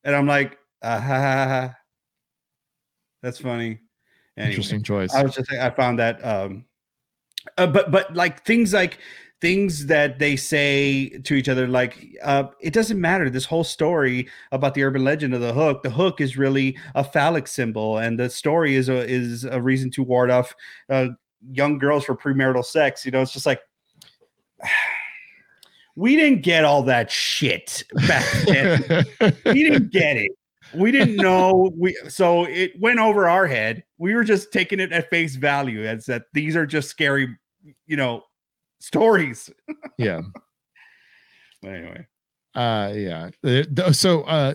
And 0.02 0.16
I'm 0.16 0.26
like, 0.26 0.58
ah, 0.82 0.98
ha, 0.98 1.20
ha, 1.20 1.46
ha. 1.46 1.74
That's 3.22 3.38
funny. 3.38 3.80
Anyway. 4.36 4.50
interesting 4.50 4.82
choice. 4.82 5.14
I 5.14 5.22
was 5.22 5.34
just 5.34 5.52
I 5.52 5.70
found 5.70 5.98
that 5.98 6.24
um 6.24 6.64
uh, 7.58 7.66
but 7.66 7.90
but 7.90 8.14
like 8.14 8.44
things 8.44 8.72
like 8.72 8.98
things 9.40 9.86
that 9.86 10.18
they 10.18 10.36
say 10.36 11.08
to 11.08 11.34
each 11.34 11.48
other 11.48 11.66
like 11.66 12.16
uh 12.22 12.44
it 12.60 12.74
doesn't 12.74 13.00
matter 13.00 13.30
this 13.30 13.46
whole 13.46 13.64
story 13.64 14.28
about 14.52 14.74
the 14.74 14.82
urban 14.82 15.02
legend 15.02 15.32
of 15.32 15.40
the 15.40 15.52
hook 15.52 15.82
the 15.82 15.90
hook 15.90 16.20
is 16.20 16.36
really 16.36 16.76
a 16.94 17.02
phallic 17.02 17.46
symbol 17.46 17.96
and 17.96 18.18
the 18.18 18.28
story 18.28 18.74
is 18.74 18.90
a 18.90 19.08
is 19.08 19.44
a 19.44 19.60
reason 19.60 19.90
to 19.90 20.02
ward 20.02 20.30
off 20.30 20.54
uh 20.90 21.08
young 21.52 21.78
girls 21.78 22.04
for 22.04 22.14
premarital 22.14 22.64
sex 22.64 23.06
you 23.06 23.10
know 23.10 23.22
it's 23.22 23.32
just 23.32 23.46
like 23.46 23.60
we 25.96 26.16
didn't 26.16 26.42
get 26.42 26.64
all 26.64 26.82
that 26.82 27.10
shit 27.10 27.84
back 28.06 28.26
then 28.46 29.04
we 29.46 29.64
didn't 29.64 29.90
get 29.90 30.16
it. 30.16 30.30
We 30.74 30.92
didn't 30.92 31.16
know 31.16 31.70
we 31.76 31.96
so 32.08 32.44
it 32.44 32.72
went 32.78 32.98
over 32.98 33.28
our 33.28 33.46
head. 33.46 33.84
We 33.98 34.14
were 34.14 34.24
just 34.24 34.52
taking 34.52 34.80
it 34.80 34.92
at 34.92 35.10
face 35.10 35.36
value 35.36 35.84
as 35.84 36.06
that 36.06 36.24
these 36.32 36.56
are 36.56 36.66
just 36.66 36.88
scary, 36.88 37.36
you 37.86 37.96
know, 37.96 38.22
stories. 38.80 39.50
yeah. 39.98 40.22
But 41.62 41.72
anyway, 41.72 42.06
uh 42.54 42.92
yeah 42.94 43.30
so 43.92 44.22
uh 44.22 44.54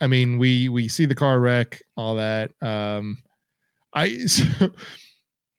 i 0.00 0.06
mean 0.06 0.38
we 0.38 0.68
we 0.68 0.88
see 0.88 1.06
the 1.06 1.14
car 1.14 1.38
wreck 1.38 1.80
all 1.96 2.16
that 2.16 2.50
um 2.62 3.18
i 3.94 4.18
so, 4.26 4.44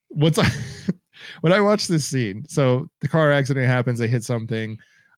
what's 0.09 0.38
I, 0.38 0.49
when 1.41 1.53
i 1.53 1.61
watch 1.61 1.88
this 1.88 2.05
scene 2.05 2.43
so 2.49 2.89
the 2.99 3.07
car 3.07 3.32
accident 3.32 3.65
happens 3.65 3.99
they 3.99 4.09
hit 4.09 4.26
something 4.26 4.78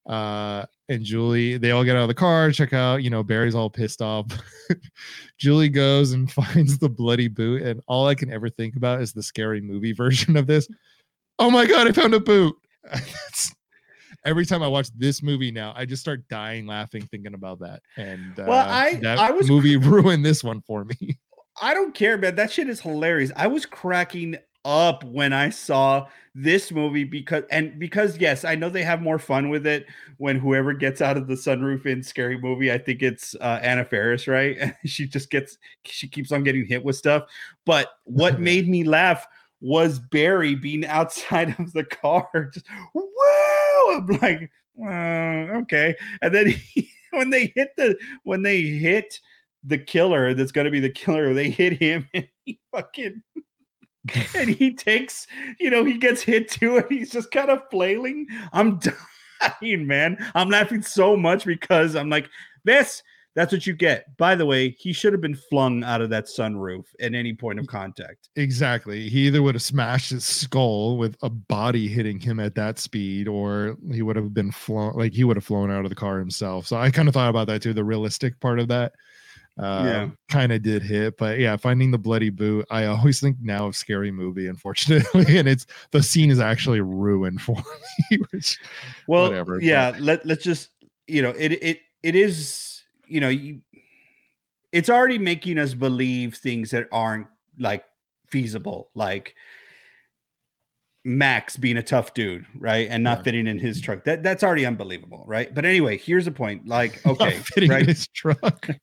uh 0.10 0.66
and 0.90 1.04
julie 1.04 1.58
they 1.58 1.72
all 1.72 1.84
get 1.84 1.96
out 1.96 2.02
of 2.02 2.08
the 2.08 2.14
car 2.14 2.52
check 2.52 2.74
out 2.74 3.04
you 3.04 3.10
know 3.12 3.22
barry's 3.24 3.54
all 3.56 3.70
pissed 3.70 4.02
off 4.02 4.26
julie 5.38 5.70
goes 5.70 6.14
and 6.14 6.32
finds 6.34 6.78
the 6.80 6.90
bloody 6.90 7.28
boot 7.28 7.62
and 7.62 7.80
all 7.88 8.08
i 8.08 8.16
can 8.16 8.32
ever 8.34 8.50
think 8.50 8.76
about 8.76 9.02
is 9.02 9.14
the 9.14 9.24
scary 9.24 9.62
movie 9.62 9.94
version 9.94 10.36
of 10.36 10.48
this 10.48 10.68
oh 11.38 11.50
my 11.52 11.66
god 11.66 11.88
i 11.88 11.92
found 11.92 12.14
a 12.14 12.20
boot 12.20 12.56
every 14.26 14.46
time 14.46 14.62
I 14.62 14.68
watch 14.68 14.90
this 14.98 15.24
movie 15.24 15.52
now, 15.52 15.74
I 15.78 15.86
just 15.86 16.02
start 16.02 16.28
dying 16.28 16.68
laughing 16.68 17.08
thinking 17.10 17.34
about 17.34 17.60
that. 17.60 17.82
And 17.96 18.38
uh, 18.40 18.46
Well, 18.48 18.68
I- 18.70 18.96
that 18.96 19.18
I 19.18 19.32
was 19.32 19.48
movie 19.50 19.78
ruined 19.78 20.26
this 20.26 20.44
one 20.44 20.62
for 20.62 20.84
me. 20.86 21.18
I 21.62 21.74
don't 21.74 21.94
care, 21.94 22.18
man. 22.18 22.36
That 22.36 22.52
shit 22.52 22.70
is 22.70 22.82
hilarious. 22.82 23.32
I 23.36 23.48
was 23.48 23.66
cracking 23.66 24.38
up 24.66 25.04
when 25.04 25.34
I 25.34 25.50
saw 25.50 26.08
this 26.36 26.72
movie 26.72 27.04
because 27.04 27.44
and 27.52 27.78
because 27.80 28.18
yes, 28.18 28.46
I 28.46 28.56
know 28.56 28.70
they 28.70 28.84
have 28.84 29.02
more 29.02 29.20
fun 29.20 29.50
with 29.50 29.66
it 29.66 29.86
when 30.18 30.38
whoever 30.38 30.74
gets 30.74 31.02
out 31.02 31.18
of 31.18 31.28
the 31.28 31.34
sunroof 31.34 31.86
in 31.86 32.04
scary 32.04 32.38
movie. 32.38 32.72
I 32.72 32.78
think 32.78 33.02
it's 33.02 33.36
uh, 33.36 33.60
Anna 33.62 33.86
Faris, 33.86 34.28
right? 34.28 34.76
she 34.86 35.08
just 35.08 35.30
gets 35.30 35.58
she 35.84 36.08
keeps 36.08 36.32
on 36.32 36.44
getting 36.44 36.66
hit 36.66 36.84
with 36.84 36.96
stuff. 36.96 37.24
But 37.66 37.90
what 38.04 38.40
made 38.40 38.68
me 38.68 38.84
laugh 38.84 39.26
was 39.62 40.00
Barry 40.00 40.56
being 40.56 40.86
outside 40.86 41.56
of 41.60 41.74
the 41.74 41.84
car, 41.84 42.52
just 42.54 42.68
whoa! 42.94 43.98
I'm 43.98 44.08
like, 44.22 44.52
uh, 44.82 45.58
okay. 45.62 45.96
And 46.22 46.34
then 46.34 46.48
he, 46.50 46.90
when 47.12 47.30
they 47.30 47.52
hit 47.56 47.72
the 47.76 47.98
when 48.24 48.44
they 48.44 48.62
hit 48.62 49.20
the 49.64 49.78
killer 49.78 50.34
that's 50.34 50.52
going 50.52 50.66
to 50.66 50.72
be 50.72 50.80
the 50.80 50.90
killer. 50.90 51.34
They 51.34 51.50
hit 51.50 51.74
him 51.74 52.08
and 52.14 52.28
he 52.46 52.60
fucking 52.72 53.22
and 54.36 54.50
he 54.50 54.74
takes, 54.74 55.28
you 55.60 55.70
know, 55.70 55.84
he 55.84 55.98
gets 55.98 56.22
hit 56.22 56.50
too 56.50 56.78
and 56.78 56.86
he's 56.90 57.12
just 57.12 57.32
kind 57.32 57.50
of 57.50 57.62
flailing. 57.70 58.28
I'm 58.54 58.80
dying, 59.62 59.88
man. 59.88 60.18
I'm 60.36 60.50
laughing 60.50 60.82
so 60.82 61.16
much 61.16 61.46
because 61.46 61.96
I'm 61.96 62.10
like, 62.10 62.30
this, 62.64 63.04
that's 63.36 63.54
what 63.54 63.66
you 63.66 63.74
get. 63.74 64.18
By 64.18 64.36
the 64.36 64.46
way, 64.46 64.72
he 64.72 64.92
should 64.92 65.14
have 65.14 65.22
been 65.22 65.36
flung 65.36 65.84
out 65.84 66.02
of 66.02 66.10
that 66.10 66.26
sunroof 66.26 66.86
at 67.00 67.14
any 67.14 67.34
point 67.34 67.60
of 67.60 67.68
contact. 67.68 68.30
Exactly. 68.36 69.08
He 69.08 69.28
either 69.28 69.42
would 69.42 69.56
have 69.56 69.62
smashed 69.62 70.10
his 70.10 70.26
skull 70.26 70.98
with 70.98 71.16
a 71.22 71.30
body 71.30 71.88
hitting 71.88 72.20
him 72.20 72.40
at 72.40 72.56
that 72.56 72.80
speed, 72.80 73.28
or 73.28 73.78
he 73.92 74.02
would 74.02 74.16
have 74.16 74.34
been 74.34 74.52
flown 74.52 74.94
like 74.96 75.14
he 75.14 75.24
would 75.24 75.38
have 75.38 75.46
flown 75.46 75.72
out 75.72 75.86
of 75.86 75.90
the 75.90 75.96
car 75.96 76.20
himself. 76.20 76.68
So 76.68 76.78
I 76.78 76.90
kind 76.92 77.08
of 77.08 77.14
thought 77.14 77.30
about 77.30 77.48
that 77.48 77.62
too, 77.62 77.74
the 77.74 77.84
realistic 77.84 78.40
part 78.40 78.60
of 78.60 78.68
that. 78.70 78.94
Yeah. 79.60 80.04
uh, 80.04 80.10
kind 80.30 80.52
of 80.52 80.62
did 80.62 80.82
hit. 80.84 81.18
But 81.18 81.40
yeah, 81.40 81.58
finding 81.58 81.92
the 81.92 81.98
bloody 81.98 82.30
boot, 82.30 82.66
I 82.70 82.86
always 82.86 83.20
think 83.20 83.38
now 83.42 83.68
of 83.68 83.76
scary 83.76 84.12
movie, 84.12 84.48
unfortunately, 84.48 85.38
and 85.38 85.48
it's 85.48 85.66
the 85.92 86.02
scene 86.02 86.32
is 86.32 86.40
actually 86.40 86.82
ruined 86.82 87.42
for 87.42 87.58
me. 88.12 88.20
Which, 88.32 88.58
well 89.08 89.24
whatever, 89.24 89.60
yeah 89.60 89.94
let, 90.00 90.26
let's 90.26 90.44
just 90.44 90.70
you 91.08 91.22
know 91.22 91.34
it 91.38 91.52
it 91.52 91.80
it 92.04 92.16
is 92.16 92.84
you 93.06 93.20
know 93.20 93.30
you, 93.30 93.62
it's 94.72 94.90
already 94.90 95.18
making 95.18 95.58
us 95.58 95.74
believe 95.74 96.36
things 96.36 96.72
that 96.72 96.88
aren't 96.92 97.28
like 97.58 97.84
feasible 98.28 98.90
like 98.94 99.36
max 101.10 101.58
being 101.58 101.78
a 101.78 101.84
tough 101.84 102.14
dude 102.14 102.46
right 102.58 102.88
and 102.90 103.04
not 103.04 103.20
Yeah. 103.20 103.24
fitting 103.24 103.48
in 103.48 103.60
his 103.60 103.82
truck. 103.82 104.04
That 104.04 104.24
that's 104.24 104.44
already 104.44 104.66
unbelievable 104.66 105.24
right? 105.28 105.54
But 105.54 105.66
anyway 105.66 105.98
here's 105.98 106.26
the 106.26 106.32
point 106.32 106.68
like 106.68 107.06
okay 107.06 107.42
right? 107.68 107.86
his 107.86 108.08
truck. 108.10 108.68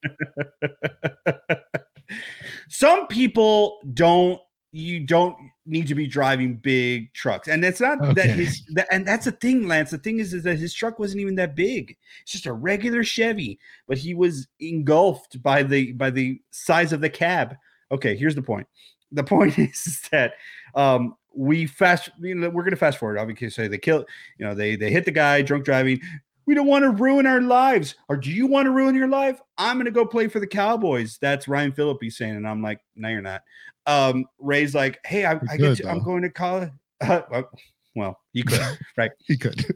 some 2.68 3.06
people 3.06 3.78
don't 3.94 4.40
you 4.72 5.00
don't 5.00 5.36
need 5.64 5.86
to 5.86 5.94
be 5.94 6.06
driving 6.06 6.56
big 6.56 7.12
trucks 7.14 7.48
and 7.48 7.64
it's 7.64 7.80
not 7.80 8.14
that 8.14 8.28
his 8.30 8.62
that, 8.74 8.86
and 8.90 9.06
that's 9.06 9.24
the 9.24 9.32
thing 9.32 9.66
lance 9.66 9.90
the 9.90 9.98
thing 9.98 10.18
is, 10.18 10.34
is 10.34 10.42
that 10.42 10.58
his 10.58 10.74
truck 10.74 10.98
wasn't 10.98 11.20
even 11.20 11.34
that 11.36 11.54
big. 11.56 11.96
It's 12.22 12.32
just 12.32 12.46
a 12.46 12.52
regular 12.52 13.02
chevy 13.02 13.58
but 13.88 13.98
he 13.98 14.14
was 14.14 14.46
engulfed 14.60 15.42
by 15.42 15.62
the 15.62 15.92
by 15.92 16.10
the 16.10 16.40
size 16.50 16.92
of 16.92 17.00
the 17.00 17.10
cab. 17.10 17.54
Okay 17.90 18.16
here's 18.16 18.34
the 18.34 18.42
point. 18.42 18.66
The 19.12 19.24
point 19.34 19.58
is, 19.58 19.86
is 19.86 20.00
that 20.10 20.34
um 20.74 21.16
we 21.36 21.66
fast 21.66 22.08
you 22.20 22.34
know 22.34 22.48
we're 22.48 22.64
gonna 22.64 22.76
fast 22.76 22.98
forward 22.98 23.18
obviously 23.18 23.50
say 23.50 23.68
they 23.68 23.76
kill 23.78 24.04
you 24.38 24.46
know 24.46 24.54
they 24.54 24.74
they 24.74 24.90
hit 24.90 25.04
the 25.04 25.10
guy 25.10 25.42
drunk 25.42 25.64
driving 25.64 26.00
we 26.46 26.54
don't 26.54 26.66
want 26.66 26.84
to 26.84 26.90
ruin 26.90 27.26
our 27.26 27.42
lives. 27.42 27.96
Or 28.08 28.16
do 28.16 28.30
you 28.30 28.46
want 28.46 28.66
to 28.66 28.70
ruin 28.70 28.94
your 28.94 29.08
life? 29.08 29.40
I'm 29.58 29.84
to 29.84 29.90
go 29.90 30.06
play 30.06 30.28
for 30.28 30.40
the 30.40 30.46
Cowboys. 30.46 31.18
That's 31.20 31.48
Ryan 31.48 31.72
Phillippe 31.72 32.10
saying. 32.10 32.36
And 32.36 32.48
I'm 32.48 32.62
like, 32.62 32.80
no, 32.94 33.08
you're 33.08 33.20
not. 33.20 33.42
Um, 33.86 34.26
Ray's 34.38 34.74
like, 34.74 34.98
hey, 35.04 35.26
I, 35.26 35.40
I 35.50 35.56
get 35.56 35.78
to, 35.78 35.90
I'm 35.90 36.02
going 36.02 36.22
to 36.22 36.30
college. 36.30 36.70
Uh, 36.98 37.20
well, 37.30 37.50
well, 37.94 38.20
you 38.32 38.42
could. 38.42 38.58
Right 38.96 39.10
he 39.26 39.36
could. 39.36 39.66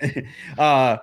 uh, 0.58 0.96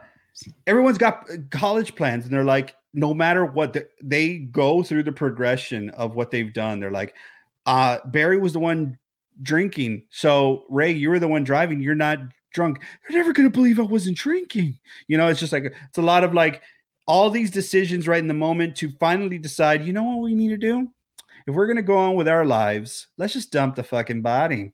everyone's 0.67 0.97
got 0.97 1.23
uh, 1.31 1.37
college 1.51 1.95
plans 1.95 2.25
and 2.25 2.33
they're 2.33 2.43
like, 2.43 2.75
no 2.93 3.13
matter 3.13 3.45
what, 3.45 3.71
the, 3.71 3.87
they 4.03 4.39
go 4.39 4.83
through 4.83 5.03
the 5.03 5.11
progression 5.13 5.89
of 5.91 6.15
what 6.15 6.31
they've 6.31 6.51
done. 6.51 6.81
They're 6.81 6.91
like, 6.91 7.15
uh, 7.65 7.99
Barry 8.07 8.37
was 8.37 8.51
the 8.51 8.59
one 8.59 8.99
drinking. 9.41 10.03
So 10.09 10.65
Ray, 10.69 10.91
you 10.91 11.09
were 11.09 11.19
the 11.19 11.27
one 11.27 11.43
driving. 11.43 11.81
You're 11.81 11.95
not 11.95 12.19
drunk. 12.53 12.79
You're 13.09 13.19
never 13.19 13.33
going 13.33 13.47
to 13.49 13.53
believe 13.53 13.79
I 13.79 13.83
wasn't 13.83 14.17
drinking. 14.17 14.77
You 15.07 15.17
know, 15.17 15.27
it's 15.27 15.39
just 15.39 15.53
like, 15.53 15.65
it's 15.65 15.97
a 15.97 16.01
lot 16.03 16.23
of 16.23 16.33
like 16.33 16.61
all 17.07 17.29
these 17.29 17.51
decisions 17.51 18.07
right 18.07 18.19
in 18.19 18.27
the 18.27 18.33
moment 18.33 18.75
to 18.77 18.91
finally 18.99 19.37
decide, 19.37 19.85
you 19.85 19.93
know 19.93 20.03
what 20.03 20.21
we 20.21 20.35
need 20.35 20.49
to 20.49 20.57
do? 20.57 20.87
If 21.47 21.55
we're 21.55 21.67
going 21.67 21.77
to 21.77 21.81
go 21.83 21.97
on 21.97 22.15
with 22.15 22.27
our 22.27 22.45
lives, 22.45 23.07
let's 23.17 23.33
just 23.33 23.51
dump 23.51 23.75
the 23.75 23.83
fucking 23.83 24.21
body. 24.21 24.73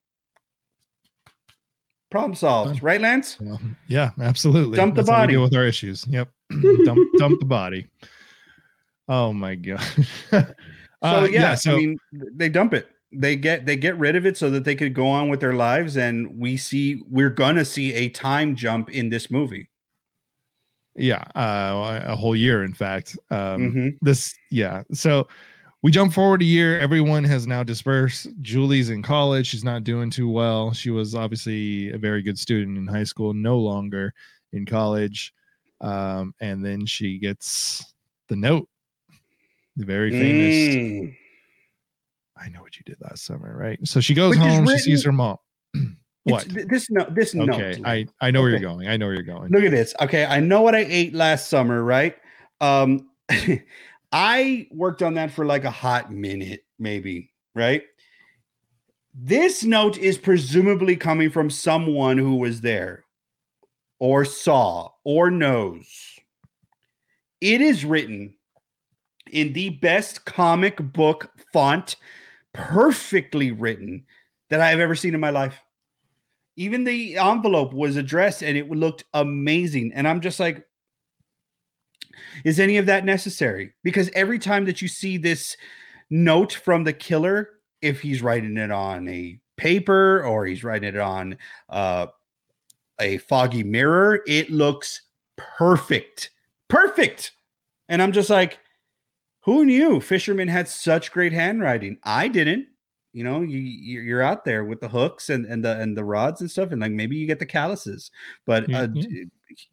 Problem 2.12 2.36
solved, 2.36 2.82
right, 2.82 3.00
Lance? 3.00 3.38
Well, 3.40 3.60
yeah, 3.88 4.12
absolutely. 4.20 4.78
Dump 4.78 4.96
the 4.96 5.02
That's 5.02 5.10
body. 5.10 5.34
deal 5.34 5.44
with 5.44 5.56
our 5.56 5.66
issues. 5.66 6.06
Yep. 6.08 6.30
dump, 6.86 7.08
dump 7.18 7.40
the 7.40 7.46
body. 7.46 7.88
Oh 9.08 9.34
my 9.34 9.56
god. 9.56 9.82
So 10.32 10.46
Uh, 11.02 11.28
yeah, 11.32 11.56
so 11.56 11.74
I 11.74 11.78
mean, 11.78 11.98
they 12.12 12.50
dump 12.50 12.74
it. 12.74 12.90
They 13.12 13.36
get 13.36 13.66
they 13.66 13.76
get 13.76 13.98
rid 13.98 14.16
of 14.16 14.26
it 14.26 14.38
so 14.38 14.50
that 14.52 14.64
they 14.66 14.76
could 14.76 14.94
go 14.94 15.08
on 15.08 15.30
with 15.30 15.40
their 15.40 15.54
lives, 15.56 15.98
and 15.98 16.38
we 16.38 16.58
see 16.58 17.02
we're 17.10 17.32
gonna 17.32 17.66
see 17.66 17.94
a 17.94 18.10
time 18.10 18.56
jump 18.56 18.90
in 18.92 19.10
this 19.10 19.32
movie. 19.32 19.70
yeah, 20.96 21.24
uh, 21.34 22.02
a 22.04 22.16
whole 22.16 22.36
year, 22.36 22.64
in 22.66 22.74
fact. 22.74 23.18
Um, 23.32 23.72
Mhm. 23.72 23.98
This, 24.02 24.36
yeah. 24.52 24.84
So 24.92 25.30
we 25.82 25.92
jump 25.92 26.12
forward 26.12 26.42
a 26.42 26.46
year. 26.46 26.78
Everyone 26.78 27.24
has 27.24 27.48
now 27.48 27.64
dispersed. 27.64 28.28
Julie's 28.42 28.90
in 28.90 29.02
college. 29.02 29.48
She's 29.48 29.64
not 29.64 29.86
doing 29.86 30.10
too 30.10 30.28
well. 30.30 30.74
She 30.74 30.90
was 30.90 31.16
obviously 31.16 31.90
a 31.92 31.98
very 31.98 32.22
good 32.22 32.38
student 32.38 32.78
in 32.78 32.86
high 32.86 33.06
school, 33.06 33.34
no 33.34 33.58
longer 33.58 34.14
in 34.52 34.66
college. 34.66 35.34
Um, 35.80 36.34
and 36.42 36.66
then 36.66 36.86
she 36.86 37.18
gets 37.18 37.94
the 38.28 38.36
note, 38.36 38.68
the 39.78 39.86
very 39.86 40.12
famous. 40.12 40.76
Mm. 40.76 41.16
I 42.42 42.50
know 42.50 42.62
what 42.62 42.78
you 42.78 42.84
did 42.86 42.98
last 43.02 43.26
summer, 43.26 43.56
right? 43.56 43.80
So 43.84 44.00
she 44.00 44.14
goes 44.14 44.32
Which 44.32 44.40
home. 44.40 44.68
She 44.68 44.80
sees 44.80 45.04
her 45.04 45.12
mom. 45.12 45.38
what? 46.24 46.48
This 46.50 46.90
no 46.90 47.06
this 47.10 47.36
note. 47.36 47.50
Okay, 47.50 47.82
I 47.86 48.06
I 48.22 48.32
know 48.32 48.42
where 48.42 48.52
Okay. 48.52 48.62
you're 48.62 48.70
going. 48.70 48.88
I 48.88 48.98
know 48.98 49.08
where 49.08 49.16
you're 49.16 49.24
going. 49.24 49.52
Look 49.52 49.64
at 49.64 49.72
this. 49.72 49.94
Okay, 50.02 50.26
I 50.26 50.40
know 50.40 50.62
what 50.62 50.76
I 50.76 50.86
ate 50.88 51.14
last 51.14 51.50
summer, 51.50 51.84
right? 51.84 52.16
Um 52.62 53.10
I 54.12 54.68
worked 54.72 55.04
on 55.04 55.16
that 55.16 55.32
for 55.32 55.46
like 55.46 55.66
a 55.66 55.72
hot 55.72 56.12
minute, 56.12 56.66
maybe, 56.80 57.32
right? 57.56 57.84
This 59.14 59.64
note 59.64 59.98
is 59.98 60.18
presumably 60.18 60.96
coming 60.96 61.30
from 61.30 61.50
someone 61.50 62.18
who 62.18 62.36
was 62.36 62.62
there 62.62 63.04
or 64.00 64.24
saw 64.26 64.90
or 65.04 65.30
knows. 65.30 65.88
It 67.42 67.62
is 67.62 67.86
written 67.86 68.36
in 69.32 69.54
the 69.54 69.70
best 69.70 70.26
comic 70.26 70.78
book 70.78 71.32
font, 71.54 71.96
perfectly 72.54 73.52
written 73.52 74.06
that 74.50 74.62
I 74.62 74.70
have 74.70 74.80
ever 74.80 74.96
seen 74.96 75.14
in 75.14 75.20
my 75.20 75.30
life. 75.30 75.60
Even 76.56 76.84
the 76.84 77.18
envelope 77.18 77.74
was 77.74 77.96
addressed 77.96 78.44
and 78.44 78.58
it 78.58 78.70
looked 78.70 79.06
amazing. 79.14 79.92
And 79.94 80.08
i'm 80.08 80.22
just 80.22 80.40
like 80.40 80.66
is 82.44 82.60
any 82.60 82.78
of 82.78 82.86
that 82.88 83.06
necessary? 83.06 83.74
Because 83.84 84.10
every 84.14 84.40
time 84.40 84.66
that 84.66 84.82
you 84.82 84.88
see 84.88 85.18
this 85.18 85.56
note 86.10 86.54
from 86.54 86.84
the 86.84 86.94
killer 86.94 87.50
if 87.82 88.02
he's 88.02 88.22
writing 88.22 88.58
it 88.58 88.72
on 88.72 89.08
a 89.08 89.40
paper 89.58 90.24
or 90.26 90.46
he's 90.46 90.64
writing 90.64 90.90
it 90.90 91.00
on 91.00 91.38
uh, 91.70 92.08
a 93.00 93.18
foggy 93.20 93.64
mirror 93.64 94.22
it 94.28 94.50
looks 94.50 95.02
perfect. 95.38 96.32
Perfect! 96.68 97.32
And 97.88 98.02
i'm 98.02 98.12
just 98.12 98.30
like 98.30 98.60
who 99.42 99.66
knew 99.66 100.00
fishermen 100.02 100.48
had 100.48 100.68
such 100.68 101.12
great 101.12 101.32
handwriting 101.34 101.98
i 102.04 102.28
didn't 102.28 102.68
you 103.14 103.24
know 103.24 103.42
you 103.42 103.58
you- 103.60 104.02
you're 104.02 104.22
out 104.22 104.46
there 104.46 104.64
with 104.66 104.80
the 104.82 104.88
hooks 104.90 105.30
and 105.30 105.46
and 105.46 105.64
the 105.66 105.80
and 105.80 105.98
the 105.98 106.04
rods 106.04 106.42
and 106.42 106.50
stuff 106.52 106.72
and 106.72 106.82
like 106.82 106.92
maybe 106.92 107.16
you 107.16 107.26
get 107.28 107.40
the 107.40 107.46
calluses 107.46 108.12
but 108.46 108.68
Yeah, 108.70 108.82
uh, 108.82 108.88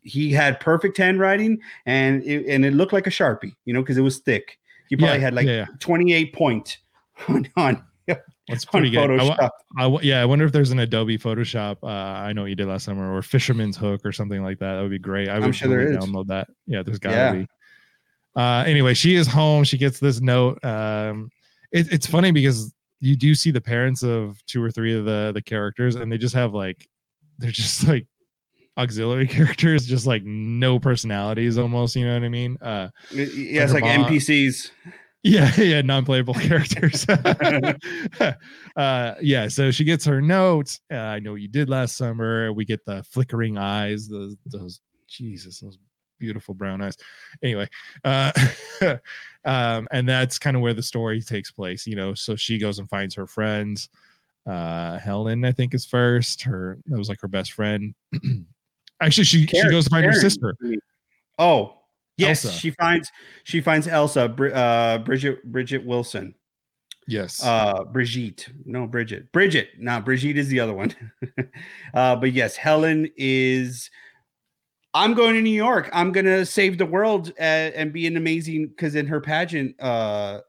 he 0.03 0.33
had 0.33 0.59
perfect 0.61 0.97
handwriting 0.97 1.59
and 1.85 2.23
it, 2.25 2.47
and 2.49 2.65
it 2.65 2.73
looked 2.75 2.93
like 2.95 3.07
a 3.07 3.11
sharpie 3.11 3.53
you 3.67 3.75
know 3.75 3.83
because 3.83 3.99
it 3.99 4.03
was 4.03 4.19
thick 4.21 4.59
he 4.89 4.97
probably 4.97 5.17
Yeah, 5.17 5.21
had 5.21 5.35
like 5.35 5.47
yeah, 5.47 5.53
yeah. 5.59 5.67
28 5.81 6.33
point 6.33 6.79
on 7.29 7.49
on, 7.57 7.85
That's 8.49 8.65
pretty 8.65 8.89
good. 8.91 9.11
I 9.11 9.25
wa- 9.25 9.37
Photoshop. 9.37 9.51
I 9.77 9.83
w- 9.83 10.09
yeah, 10.09 10.23
I 10.23 10.25
wonder 10.27 10.45
if 10.45 10.53
there's 10.53 10.71
an 10.71 10.79
Adobe 10.79 11.19
Photoshop. 11.19 11.79
Uh, 11.83 11.87
I 11.89 12.33
know 12.33 12.43
what 12.43 12.51
you 12.51 12.55
did 12.55 12.69
last 12.69 12.85
summer, 12.85 13.13
or 13.13 13.21
Fisherman's 13.23 13.77
Hook, 13.77 14.03
or 14.05 14.13
something 14.13 14.45
like 14.45 14.61
that. 14.61 14.75
That 14.77 14.83
would 14.83 14.91
be 14.93 14.99
great. 15.01 15.29
I 15.29 15.41
would 15.41 15.53
sure 15.57 15.69
there 15.69 15.79
really 15.79 15.97
is. 15.97 16.05
download 16.05 16.29
that. 16.29 16.47
Yeah, 16.69 16.83
there's 16.85 17.01
gotta 17.01 17.17
Yeah. 17.17 17.33
be. 17.33 17.47
Uh, 18.37 18.65
anyway, 18.67 18.95
she 18.95 19.17
is 19.17 19.27
home. 19.27 19.65
She 19.65 19.79
gets 19.79 19.99
this 19.99 20.21
note. 20.21 20.63
Um, 20.65 21.31
it, 21.73 21.93
it's 21.93 22.07
funny 22.07 22.31
because 22.31 22.73
you 23.01 23.17
do 23.17 23.35
see 23.35 23.51
the 23.51 23.61
parents 23.61 24.03
of 24.03 24.45
two 24.47 24.63
or 24.63 24.71
three 24.71 24.97
of 24.97 25.05
the 25.05 25.33
the 25.35 25.43
characters, 25.43 25.97
and 25.97 26.11
they 26.13 26.19
just 26.19 26.35
have 26.35 26.53
like 26.55 26.87
they're 27.39 27.51
just 27.51 27.87
like 27.89 28.07
auxiliary 28.77 29.27
characters, 29.29 29.87
just 29.87 30.07
like 30.07 30.23
no 30.25 30.79
personalities, 30.79 31.59
almost. 31.59 31.97
You 31.97 32.07
know 32.07 32.15
what 32.15 32.25
I 32.25 32.29
mean? 32.29 32.57
Uh, 32.61 32.89
yeah 33.11 33.65
it's 33.65 33.73
like 33.73 33.85
mom- 33.85 34.05
npcs 34.05 34.71
yeah, 35.27 35.51
yeah, 35.61 35.83
non-playable 35.83 36.35
characters. 36.35 37.05
uh, 38.77 39.15
yeah, 39.21 39.49
so 39.49 39.71
she 39.73 39.85
gets 39.85 40.05
her 40.05 40.23
note. 40.23 40.79
Uh, 40.93 40.99
I 40.99 41.19
know 41.19 41.33
what 41.33 41.41
you 41.41 41.49
did 41.49 41.69
last 41.69 41.97
summer. 41.97 42.53
We 42.53 42.65
get 42.65 42.85
the 42.85 43.03
flickering 43.03 43.59
eyes, 43.59 44.07
those, 44.09 44.37
those 44.47 44.81
Jesus, 45.09 45.61
those 45.61 45.79
beautiful 46.19 46.55
brown 46.55 46.83
eyes. 46.83 46.97
Anyway, 47.43 47.69
uh, 48.05 48.33
um, 49.45 49.87
and 49.91 50.09
that's 50.09 50.39
kind 50.39 50.57
of 50.57 50.63
where 50.63 50.75
the 50.75 50.83
story 50.83 51.21
takes 51.23 51.51
place. 51.51 51.87
You 51.87 51.97
know, 51.97 52.15
so 52.15 52.37
she 52.37 52.59
goes 52.59 52.79
and 52.79 52.89
finds 52.89 53.15
her 53.15 53.27
friends. 53.27 53.89
Uh, 54.47 54.99
Helen, 54.99 55.45
I 55.45 55.53
think, 55.53 55.75
is 55.75 55.85
first. 55.85 56.43
Her 56.43 56.79
that 56.87 56.99
was 56.99 57.09
like 57.09 57.21
her 57.21 57.29
best 57.29 57.53
friend. 57.53 57.95
Actually, 59.01 59.25
she 59.25 59.47
she 59.47 59.71
goes 59.71 59.85
to 59.85 59.91
find 59.91 60.05
her 60.07 60.13
sister. 60.13 60.57
oh 61.39 61.75
yes 62.19 62.47
Elsa. 62.47 62.57
she 62.59 62.71
finds 62.71 63.13
she 63.45 63.61
finds 63.61 63.87
elsa 63.87 64.23
uh 64.55 64.97
bridget 64.99 65.45
bridget 65.53 65.85
wilson 65.85 66.35
Yes. 67.07 67.43
uh 67.45 67.85
brigitte 67.85 68.49
no 68.65 68.87
bridget 68.87 69.31
bridget 69.33 69.69
now 69.79 70.01
brigitte 70.01 70.39
is 70.39 70.49
the 70.49 70.61
other 70.61 70.73
one 70.73 70.95
uh 71.95 72.17
but 72.17 72.33
yes 72.33 72.57
helen 72.57 73.07
is 73.19 73.91
i'm 74.97 75.15
going 75.15 75.35
to 75.35 75.41
new 75.41 75.51
york 75.51 75.89
i'm 75.93 76.11
gonna 76.13 76.45
save 76.45 76.79
the 76.79 76.87
world 76.87 77.33
and, 77.39 77.75
and 77.75 77.93
be 77.93 78.07
an 78.07 78.17
amazing 78.17 78.69
because 78.69 78.95
in 78.95 79.07
her 79.07 79.21
pageant 79.21 79.75
uh 79.81 80.41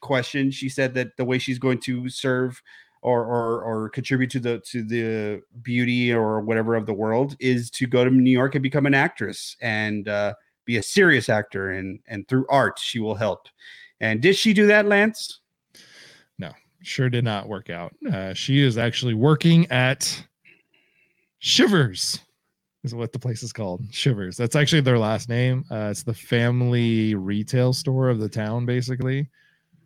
question 0.00 0.50
she 0.50 0.68
said 0.68 0.94
that 0.94 1.16
the 1.16 1.24
way 1.24 1.38
she's 1.38 1.58
going 1.58 1.78
to 1.78 2.08
serve 2.08 2.62
or, 3.02 3.24
or 3.24 3.62
or 3.62 3.88
contribute 3.90 4.30
to 4.30 4.38
the 4.38 4.60
to 4.60 4.82
the 4.82 5.40
beauty 5.62 6.12
or 6.12 6.40
whatever 6.40 6.74
of 6.74 6.86
the 6.86 6.92
world 6.92 7.36
is 7.40 7.70
to 7.70 7.86
go 7.86 8.04
to 8.04 8.10
new 8.10 8.30
york 8.30 8.54
and 8.54 8.62
become 8.62 8.86
an 8.86 8.94
actress 8.94 9.56
and 9.60 10.08
uh 10.08 10.34
be 10.70 10.76
a 10.76 10.82
serious 10.82 11.28
actor 11.28 11.72
and 11.72 11.98
and 12.06 12.28
through 12.28 12.46
art 12.48 12.78
she 12.78 13.00
will 13.00 13.16
help. 13.16 13.48
And 14.00 14.20
did 14.20 14.36
she 14.36 14.52
do 14.52 14.68
that, 14.68 14.86
Lance? 14.86 15.40
No, 16.38 16.52
sure 16.82 17.10
did 17.10 17.24
not 17.24 17.48
work 17.48 17.70
out. 17.70 17.92
Uh, 18.10 18.32
she 18.34 18.60
is 18.60 18.78
actually 18.78 19.14
working 19.14 19.66
at 19.72 20.24
Shivers, 21.40 22.20
is 22.82 22.94
what 22.94 23.12
the 23.12 23.18
place 23.18 23.42
is 23.42 23.52
called. 23.52 23.82
Shivers. 23.90 24.36
That's 24.36 24.56
actually 24.56 24.80
their 24.80 24.98
last 24.98 25.28
name. 25.28 25.64
Uh, 25.70 25.88
it's 25.90 26.02
the 26.02 26.14
family 26.14 27.14
retail 27.14 27.72
store 27.72 28.08
of 28.08 28.18
the 28.20 28.28
town, 28.28 28.64
basically. 28.66 29.28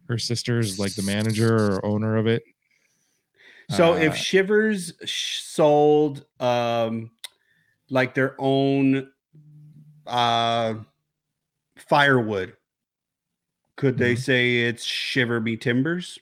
Her 0.08 0.18
sister's 0.18 0.78
like 0.78 0.94
the 0.94 1.02
manager 1.02 1.54
or 1.74 1.84
owner 1.86 2.16
of 2.16 2.26
it. 2.26 2.42
So 3.70 3.94
Uh, 3.94 3.96
if 3.96 4.14
Shivers 4.16 4.92
sh- 5.04 5.40
sold 5.40 6.26
um 6.38 7.10
like 7.88 8.14
their 8.14 8.34
own 8.38 9.10
uh 10.06 10.74
firewood, 11.76 12.54
could 13.76 13.96
they 13.96 14.14
Mhm. 14.14 14.18
say 14.18 14.58
it's 14.60 14.84
Shiver 14.84 15.40
Me 15.40 15.56
Timbers? 15.56 16.18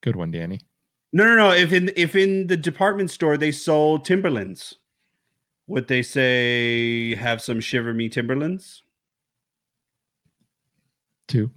Good 0.00 0.16
one, 0.16 0.32
Danny. 0.32 0.60
No, 1.12 1.24
no, 1.24 1.36
no. 1.36 1.50
If 1.52 1.72
in 1.72 1.92
if 1.96 2.16
in 2.16 2.48
the 2.48 2.56
department 2.56 3.10
store 3.12 3.36
they 3.36 3.52
sold 3.52 4.04
Timberlands, 4.04 4.74
would 5.68 5.86
they 5.86 6.02
say 6.02 7.14
have 7.14 7.40
some 7.40 7.60
Shiver 7.60 7.94
Me 7.94 8.08
Timberlands? 8.08 8.82
Two. 11.28 11.50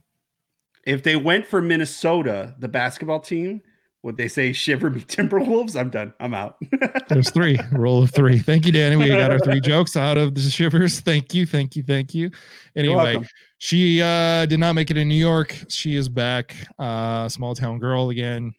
If 0.85 1.03
they 1.03 1.15
went 1.15 1.47
for 1.47 1.61
Minnesota, 1.61 2.55
the 2.59 2.67
basketball 2.67 3.21
team, 3.21 3.61
would 4.03 4.17
they 4.17 4.27
say 4.27 4.51
Shiver 4.51 4.89
Me 4.89 5.01
Timberwolves? 5.01 5.79
I'm 5.79 5.89
done. 5.89 6.13
I'm 6.19 6.33
out. 6.33 6.57
There's 7.07 7.29
three. 7.29 7.57
Roll 7.71 8.03
of 8.03 8.11
three. 8.11 8.39
Thank 8.39 8.65
you, 8.65 8.71
Danny. 8.71 8.97
We 8.97 9.07
got 9.07 9.31
our 9.31 9.39
three 9.39 9.61
jokes 9.63 9.95
out 9.95 10.17
of 10.17 10.35
the 10.35 10.41
shivers. 10.41 10.99
Thank 10.99 11.33
you. 11.33 11.45
Thank 11.45 11.75
you. 11.75 11.83
Thank 11.83 12.13
you. 12.13 12.31
Anyway, 12.75 13.23
she 13.59 14.01
uh 14.01 14.45
did 14.47 14.59
not 14.59 14.73
make 14.73 14.91
it 14.91 14.97
in 14.97 15.07
New 15.07 15.15
York. 15.15 15.55
She 15.69 15.95
is 15.95 16.09
back. 16.09 16.55
Uh 16.79 17.29
small 17.29 17.55
town 17.55 17.79
girl 17.79 18.09
again, 18.09 18.53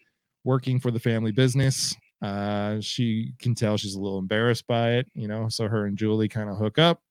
working 0.45 0.81
for 0.81 0.91
the 0.91 1.01
family 1.01 1.33
business. 1.33 1.95
Uh 2.23 2.81
she 2.81 3.33
can 3.39 3.55
tell 3.55 3.77
she's 3.77 3.95
a 3.95 4.01
little 4.01 4.19
embarrassed 4.19 4.67
by 4.67 4.93
it, 4.93 5.09
you 5.15 5.29
know. 5.29 5.49
So 5.49 5.69
her 5.69 5.87
and 5.87 5.99
Julie 5.99 6.29
kind 6.29 6.49
of 6.49 6.57
hook 6.57 6.79
up. 6.79 7.03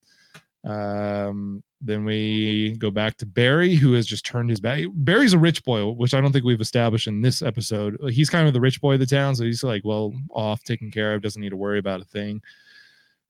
Um 0.64 1.64
then 1.84 2.06
we 2.06 2.76
go 2.78 2.92
back 2.92 3.18
to 3.18 3.26
Barry, 3.26 3.74
who 3.74 3.94
has 3.94 4.06
just 4.06 4.26
turned 4.26 4.50
his 4.52 4.60
back. 4.60 4.84
Barry's 4.94 5.34
a 5.34 5.40
rich 5.40 5.64
boy, 5.64 5.90
which 5.90 6.14
I 6.14 6.22
don't 6.22 6.32
think 6.32 6.46
we've 6.46 6.62
established 6.62 7.08
in 7.08 7.22
this 7.22 7.42
episode. 7.42 7.98
He's 8.12 8.30
kind 8.30 8.48
of 8.48 8.54
the 8.54 8.62
rich 8.62 8.80
boy 8.80 8.94
of 8.94 9.00
the 9.00 9.06
town, 9.06 9.36
so 9.36 9.44
he's 9.44 9.64
like 9.64 9.84
well 9.84 10.14
off, 10.30 10.64
taken 10.64 10.92
care 10.92 11.14
of, 11.14 11.22
doesn't 11.22 11.42
need 11.42 11.50
to 11.50 11.58
worry 11.58 11.80
about 11.80 12.02
a 12.02 12.06
thing 12.06 12.42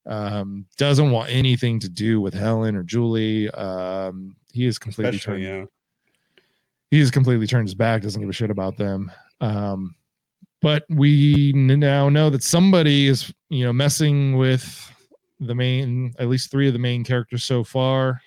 um 0.07 0.65
doesn't 0.77 1.11
want 1.11 1.29
anything 1.29 1.79
to 1.79 1.88
do 1.88 2.19
with 2.19 2.34
helen 2.34 2.75
or 2.75 2.82
julie 2.82 3.49
um 3.51 4.36
he 4.51 4.65
is 4.65 4.79
completely 4.79 5.15
Especially, 5.17 5.43
turned 5.43 5.59
yeah. 5.59 5.65
he 6.89 6.99
has 6.99 7.11
completely 7.11 7.45
turned 7.45 7.67
his 7.67 7.75
back 7.75 8.01
doesn't 8.01 8.19
give 8.19 8.29
a 8.29 8.34
shit 8.34 8.49
about 8.49 8.77
them 8.77 9.11
um 9.41 9.93
but 10.62 10.84
we 10.89 11.51
now 11.53 12.09
know 12.09 12.30
that 12.30 12.43
somebody 12.43 13.07
is 13.07 13.34
you 13.49 13.64
know 13.64 13.74
messing 13.74 14.38
with 14.38 14.91
the 15.39 15.55
main 15.55 16.14
at 16.20 16.28
least 16.28 16.51
three 16.51 16.68
of 16.68 16.74
the 16.74 16.80
main 16.80 17.03
characters 17.03 17.43
so 17.43 17.64
far 17.64 18.22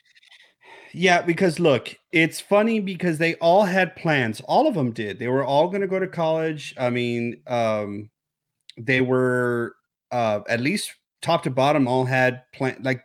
Yeah, 0.93 1.23
because 1.23 1.59
look, 1.59 1.97
it's 2.13 2.41
funny 2.41 2.79
because 2.79 3.19
they 3.19 3.35
all 3.37 3.65
had 3.65 3.97
plans. 3.97 4.41
All 4.43 4.69
of 4.69 4.75
them 4.75 4.93
did. 4.93 5.19
They 5.19 5.27
were 5.27 5.45
all 5.45 5.67
going 5.67 5.81
to 5.81 5.89
go 5.89 5.99
to 5.99 6.07
college. 6.07 6.73
I 6.79 6.91
mean, 6.91 7.41
um, 7.49 8.11
they 8.77 9.01
were 9.01 9.75
uh, 10.13 10.41
at 10.49 10.61
least 10.61 10.93
top 11.21 11.43
to 11.43 11.51
bottom 11.51 11.89
all 11.89 12.05
had 12.05 12.43
plan 12.53 12.77
like 12.83 13.03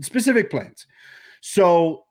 specific 0.00 0.50
plans. 0.50 0.86
So 1.40 2.04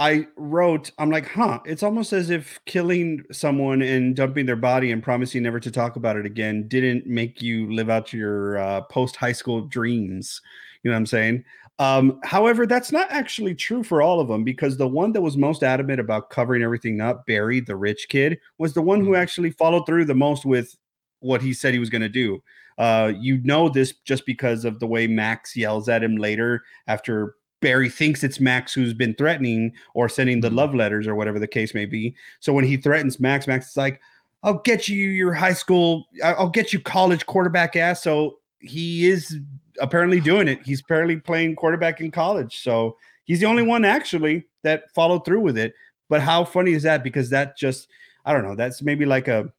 I 0.00 0.26
wrote, 0.36 0.90
I'm 0.98 1.10
like, 1.10 1.28
huh, 1.28 1.60
it's 1.66 1.82
almost 1.82 2.14
as 2.14 2.30
if 2.30 2.58
killing 2.64 3.22
someone 3.30 3.82
and 3.82 4.16
dumping 4.16 4.46
their 4.46 4.56
body 4.56 4.92
and 4.92 5.02
promising 5.02 5.42
never 5.42 5.60
to 5.60 5.70
talk 5.70 5.96
about 5.96 6.16
it 6.16 6.24
again 6.24 6.66
didn't 6.68 7.06
make 7.06 7.42
you 7.42 7.70
live 7.70 7.90
out 7.90 8.10
your 8.10 8.56
uh, 8.56 8.80
post 8.80 9.14
high 9.14 9.32
school 9.32 9.60
dreams. 9.60 10.40
You 10.82 10.90
know 10.90 10.94
what 10.94 11.00
I'm 11.00 11.06
saying? 11.06 11.44
Um, 11.78 12.18
however, 12.24 12.66
that's 12.66 12.92
not 12.92 13.10
actually 13.10 13.54
true 13.54 13.82
for 13.82 14.00
all 14.00 14.20
of 14.20 14.28
them 14.28 14.42
because 14.42 14.78
the 14.78 14.88
one 14.88 15.12
that 15.12 15.20
was 15.20 15.36
most 15.36 15.62
adamant 15.62 16.00
about 16.00 16.30
covering 16.30 16.62
everything 16.62 17.02
up, 17.02 17.26
Barry, 17.26 17.60
the 17.60 17.76
rich 17.76 18.08
kid, 18.08 18.38
was 18.56 18.72
the 18.72 18.82
one 18.82 19.02
who 19.02 19.10
Mhm. 19.10 19.18
actually 19.18 19.50
followed 19.50 19.84
through 19.84 20.06
the 20.06 20.14
most 20.14 20.46
with 20.46 20.76
what 21.20 21.42
he 21.42 21.52
said 21.52 21.74
he 21.74 21.78
was 21.78 21.90
going 21.90 22.00
to 22.00 22.08
do. 22.08 22.42
Uh, 22.78 23.12
you 23.18 23.36
know 23.44 23.68
this 23.68 23.92
just 24.04 24.24
because 24.24 24.64
of 24.64 24.78
the 24.80 24.86
way 24.86 25.06
Max 25.06 25.54
yells 25.54 25.90
at 25.90 26.02
him 26.02 26.16
later 26.16 26.62
after 26.86 27.34
Barry 27.60 27.88
thinks 27.88 28.24
it's 28.24 28.40
Max 28.40 28.72
who's 28.72 28.94
been 28.94 29.14
threatening 29.14 29.72
or 29.94 30.08
sending 30.08 30.40
the 30.40 30.50
Mhm. 30.50 30.56
love 30.56 30.74
letters 30.74 31.06
or 31.06 31.14
whatever 31.14 31.38
the 31.38 31.46
case 31.46 31.74
may 31.74 31.86
be. 31.86 32.14
So 32.40 32.52
when 32.52 32.64
he 32.64 32.76
threatens 32.76 33.20
Max, 33.20 33.46
Max 33.46 33.70
is 33.70 33.76
like, 33.76 34.00
"I'll 34.42 34.58
get 34.60 34.88
you 34.88 34.96
your 34.96 35.34
high 35.34 35.52
school, 35.52 36.06
I'll 36.24 36.48
get 36.48 36.72
you 36.72 36.80
college 36.80 37.26
quarterback 37.26 37.76
ass." 37.76 38.02
So 38.02 38.38
he 38.60 39.08
is 39.08 39.38
apparently 39.80 40.20
doing 40.20 40.48
it. 40.48 40.60
He's 40.64 40.80
apparently 40.80 41.16
playing 41.16 41.56
quarterback 41.56 42.00
in 42.00 42.10
college. 42.10 42.58
So 42.62 42.96
he's 43.24 43.40
the 43.40 43.46
only 43.46 43.62
one 43.62 43.84
actually 43.84 44.44
that 44.62 44.92
followed 44.94 45.24
through 45.24 45.40
with 45.40 45.56
it. 45.56 45.74
But 46.08 46.20
how 46.20 46.44
funny 46.44 46.72
is 46.72 46.82
that? 46.82 47.02
Because 47.04 47.30
that 47.30 47.56
just, 47.56 47.88
I 48.24 48.32
don't 48.32 48.42
know, 48.42 48.54
that's 48.54 48.82
maybe 48.82 49.06
like 49.06 49.28
a 49.28 49.50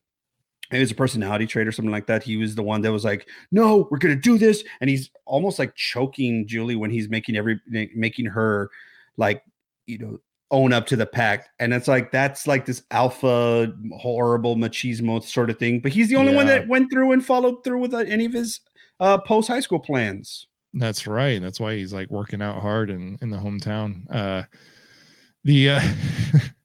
maybe 0.72 0.84
it's 0.84 0.92
a 0.92 0.96
personality 0.96 1.46
trait 1.46 1.68
or 1.68 1.72
something 1.72 1.92
like 1.92 2.08
that. 2.08 2.24
He 2.24 2.38
was 2.38 2.56
the 2.56 2.64
one 2.64 2.82
that 2.82 2.92
was 2.92 3.06
like, 3.06 3.28
"No, 3.52 3.88
we're 3.92 3.98
gonna 3.98 4.16
do 4.16 4.38
this," 4.38 4.64
and 4.80 4.90
he's 4.90 5.10
almost 5.26 5.60
like 5.60 5.76
choking 5.76 6.48
Julie 6.48 6.76
when 6.76 6.92
he's 6.92 7.10
making 7.10 7.36
every 7.36 7.60
making 7.96 8.26
her 8.26 8.70
like 9.18 9.44
you 9.88 9.98
know 9.98 10.20
own 10.52 10.74
up 10.74 10.86
to 10.88 10.96
the 10.96 11.06
pact, 11.06 11.50
and 11.60 11.74
it's 11.74 11.88
like 11.88 12.12
that's 12.12 12.48
like 12.48 12.66
this 12.66 12.84
alpha 12.92 13.74
horrible 13.94 14.56
machismo 14.56 15.24
sort 15.24 15.50
of 15.50 15.58
thing. 15.58 15.80
But 15.80 15.92
he's 15.92 16.10
the 16.10 16.18
only 16.18 16.36
one 16.36 16.48
that 16.48 16.68
went 16.68 16.92
through 16.92 17.12
and 17.12 17.26
followed 17.26 17.64
through 17.64 17.80
with 17.80 17.94
uh, 17.94 18.00
any 18.00 18.26
of 18.26 18.34
his 18.34 18.60
uh, 19.00 19.18
post 19.18 19.48
high 19.48 19.62
school 19.62 19.80
plans. 19.80 20.48
That's 20.74 21.06
right. 21.06 21.42
That's 21.42 21.60
why 21.60 21.76
he's 21.76 21.94
like 21.94 22.10
working 22.10 22.42
out 22.42 22.62
hard 22.62 22.90
in 22.90 23.18
in 23.22 23.30
the 23.30 23.38
hometown. 23.38 24.04
Uh 24.10 24.44
the 25.44 25.72
uh 25.72 25.82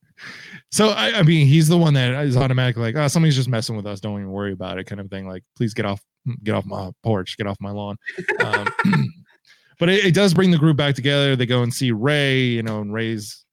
so 0.70 0.88
I, 0.88 1.18
I 1.18 1.22
mean 1.22 1.46
he's 1.46 1.68
the 1.68 1.78
one 1.78 1.94
that 1.94 2.24
is 2.24 2.36
automatically 2.36 2.82
like, 2.82 2.96
oh, 2.96 3.08
somebody's 3.08 3.36
just 3.36 3.48
messing 3.48 3.76
with 3.76 3.86
us. 3.86 4.00
Don't 4.00 4.18
even 4.18 4.30
worry 4.30 4.52
about 4.52 4.78
it, 4.78 4.84
kind 4.84 5.00
of 5.00 5.08
thing. 5.10 5.28
Like, 5.28 5.42
please 5.56 5.74
get 5.74 5.86
off 5.86 6.00
get 6.42 6.54
off 6.54 6.66
my 6.66 6.90
porch, 7.02 7.36
get 7.36 7.46
off 7.46 7.56
my 7.60 7.70
lawn. 7.70 7.96
Um, 8.40 8.68
but 9.78 9.88
it, 9.88 10.06
it 10.06 10.14
does 10.14 10.34
bring 10.34 10.50
the 10.50 10.58
group 10.58 10.76
back 10.76 10.94
together. 10.94 11.36
They 11.36 11.46
go 11.46 11.62
and 11.62 11.72
see 11.72 11.92
Ray, 11.92 12.40
you 12.42 12.62
know, 12.62 12.80
and 12.80 12.92
Ray's 12.92 13.44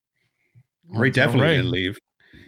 Ray 0.90 1.10
definitely 1.10 1.48
Ray. 1.48 1.58
didn't 1.58 1.72
leave. 1.72 2.00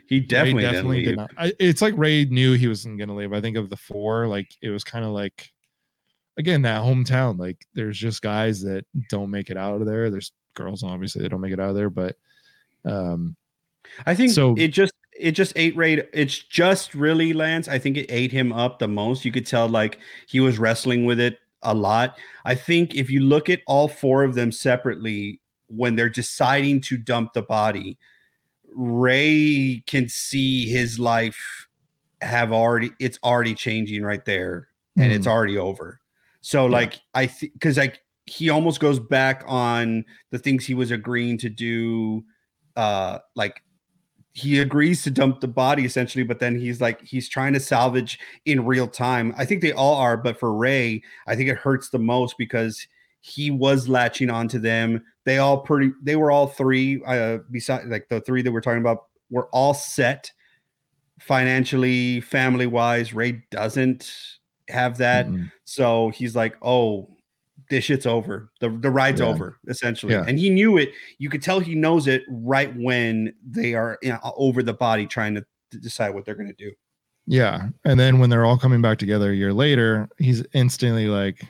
He 0.07 0.20
Ray 0.20 0.26
definitely, 0.26 0.63
didn't 0.63 0.88
leave. 0.88 1.16
not. 1.18 1.32
I, 1.38 1.53
it's 1.59 1.82
like 1.82 1.93
Ray 1.97 2.26
knew 2.26 2.53
he 2.53 2.68
wasn't 2.68 2.97
going 2.97 3.09
to 3.09 3.16
leave. 3.16 3.34
I 3.34 3.41
think 3.41 3.57
of 3.57 3.70
the 3.70 3.78
four, 3.78 4.28
like 4.28 4.47
it 4.61 4.70
was 4.70 4.84
kind 4.84 5.03
of 5.03 5.11
like, 5.11 5.51
again, 6.38 6.61
that 6.63 6.82
hometown. 6.82 7.39
Like 7.39 7.66
there's 7.74 7.97
just 7.97 8.22
guys 8.22 8.61
that 8.61 8.86
don't 9.09 9.32
make 9.32 9.49
it 9.49 9.57
out 9.57 9.82
of 9.82 9.88
there. 9.88 10.09
There's 10.09 10.32
girls, 10.53 10.84
obviously, 10.84 11.24
that 11.24 11.30
don't 11.30 11.41
make 11.41 11.53
it 11.53 11.59
out 11.59 11.70
of 11.70 11.76
there. 11.76 11.89
But 11.89 12.16
um, 12.86 13.36
I 14.05 14.15
think 14.15 14.31
So- 14.31 14.55
it 14.57 14.69
just 14.69 14.93
it 15.17 15.31
just 15.31 15.53
ate 15.55 15.75
Ray. 15.77 16.03
It's 16.13 16.38
just 16.38 16.93
really 16.93 17.31
Lance. 17.31 17.67
I 17.69 17.79
think 17.79 17.95
it 17.95 18.05
ate 18.09 18.31
him 18.33 18.51
up 18.51 18.79
the 18.79 18.88
most. 18.88 19.23
You 19.23 19.31
could 19.31 19.45
tell 19.45 19.67
like 19.69 19.97
he 20.27 20.39
was 20.41 20.57
wrestling 20.59 21.05
with 21.05 21.19
it 21.21 21.39
a 21.63 21.73
lot. 21.73 22.17
I 22.43 22.53
think 22.55 22.95
if 22.95 23.09
you 23.09 23.21
look 23.21 23.49
at 23.49 23.61
all 23.65 23.88
four 23.88 24.23
of 24.23 24.36
them 24.36 24.51
separately, 24.51 25.39
when 25.67 25.95
they're 25.95 26.09
deciding 26.09 26.81
to 26.81 26.97
dump 26.97 27.31
the 27.33 27.41
body, 27.41 27.97
Ray 28.75 29.83
can 29.88 30.09
see 30.09 30.67
his 30.67 30.99
life 30.99 31.67
have 32.21 32.51
already 32.51 32.91
it's 32.99 33.19
already 33.23 33.53
changing 33.53 34.03
right 34.03 34.23
there 34.25 34.67
and 34.97 35.11
it's 35.11 35.27
already 35.27 35.57
over. 35.57 35.99
So 36.41 36.65
Hmm. 36.65 36.71
Yeah. 36.71 36.77
like 36.79 36.99
I 37.13 37.27
think 37.27 37.53
because 37.53 37.77
like 37.77 37.99
he 38.25 38.49
almost 38.49 38.79
goes 38.79 38.99
back 38.99 39.43
on 39.47 40.03
the 40.31 40.39
things 40.39 40.65
he 40.65 40.73
was 40.73 40.91
agreeing 40.91 41.38
to 41.39 41.49
do 41.49 42.25
uh 42.75 43.19
like 43.36 43.61
he 44.36 44.59
agrees 44.59 45.01
to 45.01 45.09
dump 45.09 45.39
the 45.39 45.47
body 45.47 45.86
essentially 45.86 46.23
but 46.23 46.39
then 46.39 46.59
he's 46.59 46.81
like 46.81 47.01
he's 47.01 47.27
trying 47.29 47.53
to 47.53 47.59
salvage 47.59 48.19
in 48.45 48.65
real 48.65 48.88
time. 48.88 49.33
I 49.38 49.45
think 49.45 49.61
they 49.61 49.71
all 49.71 49.95
are 49.95 50.17
but 50.17 50.39
for 50.39 50.53
ray 50.53 51.01
i 51.25 51.36
think 51.36 51.49
it 51.49 51.57
hurts 51.57 51.89
the 51.89 51.99
most 51.99 52.38
because 52.38 52.88
he 53.25 53.49
was 53.49 53.89
latching 53.89 54.29
onto 54.29 54.59
them. 54.59 55.03
They 55.23 55.39
all 55.39 55.57
pretty 55.57 55.91
they 56.03 56.15
were 56.15 56.29
all 56.29 56.45
three 56.45 57.01
uh 57.07 57.39
beside 57.49 57.88
like 57.88 58.07
the 58.07 58.21
three 58.21 58.43
that 58.43 58.51
we're 58.51 58.61
talking 58.61 58.81
about 58.81 59.05
were 59.31 59.47
all 59.51 59.73
set 59.73 60.31
financially 61.19 62.21
family 62.21 62.67
wise 62.67 63.15
ray 63.15 63.43
doesn't 63.49 64.13
have 64.69 64.99
that. 64.99 65.25
Mm-mm. 65.25 65.51
so 65.63 66.09
he's 66.09 66.36
like, 66.36 66.55
"Oh, 66.61 67.14
this 67.70 67.84
shit's 67.86 68.05
over. 68.05 68.51
the 68.59 68.70
The 68.70 68.89
ride's 68.91 69.22
Yeah. 69.22 69.28
over, 69.28 69.57
essentially." 69.68 70.13
Yeah. 70.13 70.26
And 70.28 70.38
he 70.39 70.49
knew 70.49 70.78
it. 70.78 70.91
You 71.18 71.30
could 71.30 71.41
tell 71.41 71.59
he 71.59 71.76
knows 71.76 72.07
it 72.07 72.24
right 72.30 72.76
when 72.76 73.34
they 73.47 73.74
are 73.74 73.97
you 74.01 74.09
know, 74.09 74.20
over 74.36 74.61
the 74.63 74.74
body, 74.74 75.05
trying 75.05 75.36
to, 75.36 75.45
to 75.72 75.78
decide 75.78 76.13
what 76.13 76.26
they're 76.26 76.36
going 76.36 76.47
to 76.47 76.53
do. 76.53 76.72
yeah. 77.28 77.70
And 77.86 77.99
then 77.99 78.20
when 78.20 78.30
they're 78.30 78.45
all 78.45 78.57
coming 78.57 78.82
back 78.82 78.99
together 78.99 79.32
a 79.32 79.36
year 79.36 79.51
later, 79.53 80.07
he's 80.20 80.43
instantly 80.53 81.07
like, 81.07 81.41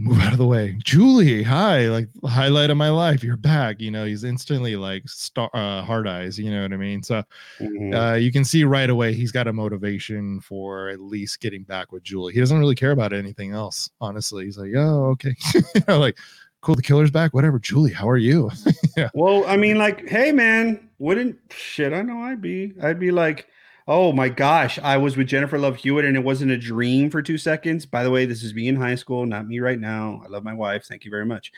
move 0.00 0.18
out 0.20 0.32
of 0.32 0.38
the 0.38 0.46
way. 0.46 0.76
Julie, 0.82 1.42
hi, 1.42 1.88
like 1.88 2.08
highlight 2.24 2.70
of 2.70 2.76
my 2.76 2.88
life. 2.88 3.22
You're 3.22 3.36
back. 3.36 3.80
You 3.80 3.90
know, 3.90 4.04
he's 4.06 4.24
instantly 4.24 4.74
like 4.76 5.08
star 5.08 5.50
uh, 5.54 5.82
hard 5.82 6.08
eyes. 6.08 6.38
You 6.38 6.50
know 6.50 6.62
what 6.62 6.72
I 6.72 6.76
mean? 6.76 7.02
So 7.02 7.22
Mhm. 7.60 7.94
uh, 7.94 8.16
you 8.16 8.32
can 8.32 8.44
see 8.44 8.64
right 8.64 8.88
away 8.88 9.12
he's 9.12 9.30
got 9.32 9.46
a 9.46 9.52
motivation 9.52 10.40
for 10.40 10.88
at 10.88 11.00
least 11.00 11.40
getting 11.40 11.62
back 11.64 11.92
with 11.92 12.02
Julie. 12.02 12.32
He 12.32 12.40
doesn't 12.40 12.58
really 12.58 12.74
care 12.74 12.92
about 12.92 13.12
anything 13.12 13.52
else. 13.52 13.90
Honestly, 14.00 14.46
he's 14.46 14.56
like, 14.58 14.72
oh, 14.74 15.10
okay, 15.12 15.34
You 15.74 15.82
know, 15.86 15.98
like 15.98 16.16
cool. 16.62 16.74
The 16.74 16.82
killer's 16.82 17.10
back. 17.10 17.32
Whatever. 17.34 17.58
Julie, 17.58 17.92
how 17.92 18.08
are 18.08 18.16
you? 18.18 18.50
yeah. 18.96 19.08
Well, 19.14 19.44
I 19.46 19.56
mean, 19.56 19.78
like, 19.78 20.08
hey, 20.08 20.32
man, 20.32 20.88
wouldn't 20.98 21.38
shit? 21.50 21.92
I 21.92 22.02
know 22.02 22.22
I'd 22.22 22.40
be. 22.42 22.74
I'd 22.82 23.00
be 23.00 23.10
like, 23.10 23.46
oh 23.88 24.12
my 24.12 24.28
gosh, 24.28 24.78
I 24.78 24.96
was 24.96 25.16
with 25.16 25.26
Jennifer 25.28 25.58
Love 25.58 25.76
Hewitt, 25.76 26.04
and 26.04 26.16
it 26.16 26.24
wasn't 26.24 26.50
a 26.50 26.56
dream 26.58 27.10
for 27.10 27.22
two 27.22 27.38
seconds. 27.38 27.86
By 27.86 28.02
the 28.04 28.10
way, 28.10 28.26
this 28.26 28.42
is 28.42 28.54
me 28.54 28.68
in 28.68 28.76
high 28.76 28.94
school, 28.94 29.26
not 29.26 29.46
me 29.46 29.60
right 29.60 29.78
now. 29.80 30.22
I 30.24 30.28
love 30.28 30.44
my 30.44 30.54
wife. 30.54 30.84
Thank 30.84 31.04
you 31.04 31.10
very 31.10 31.26
much. 31.26 31.50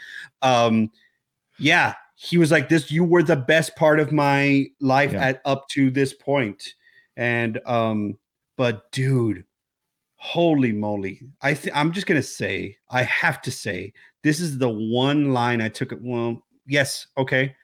Um, 0.42 0.90
yeah, 1.58 1.94
he 2.16 2.38
was 2.38 2.50
like, 2.50 2.68
this. 2.68 2.90
You 2.90 3.04
were 3.04 3.22
the 3.22 3.36
best 3.36 3.76
part 3.76 4.00
of 4.00 4.12
my 4.12 4.66
life 4.80 5.12
Yeah. 5.12 5.24
at 5.28 5.42
up 5.44 5.68
to 5.70 5.90
this 5.90 6.12
point. 6.14 6.74
and 7.16 7.60
um, 7.66 8.18
but 8.56 8.90
dude. 8.92 9.44
Holy 10.16 10.70
moly. 10.70 11.20
I 11.40 11.52
th- 11.54 11.74
I'm 11.74 11.90
just 11.90 12.06
gonna 12.06 12.22
say, 12.22 12.76
I 12.90 13.02
have 13.02 13.42
to 13.42 13.50
say, 13.50 13.92
this 14.22 14.38
is 14.38 14.56
the 14.56 14.68
one 14.68 15.32
line 15.34 15.60
I 15.60 15.68
took 15.68 15.90
it. 15.90 15.98
Well, 16.00 16.40
yes, 16.64 17.08
okay. 17.18 17.56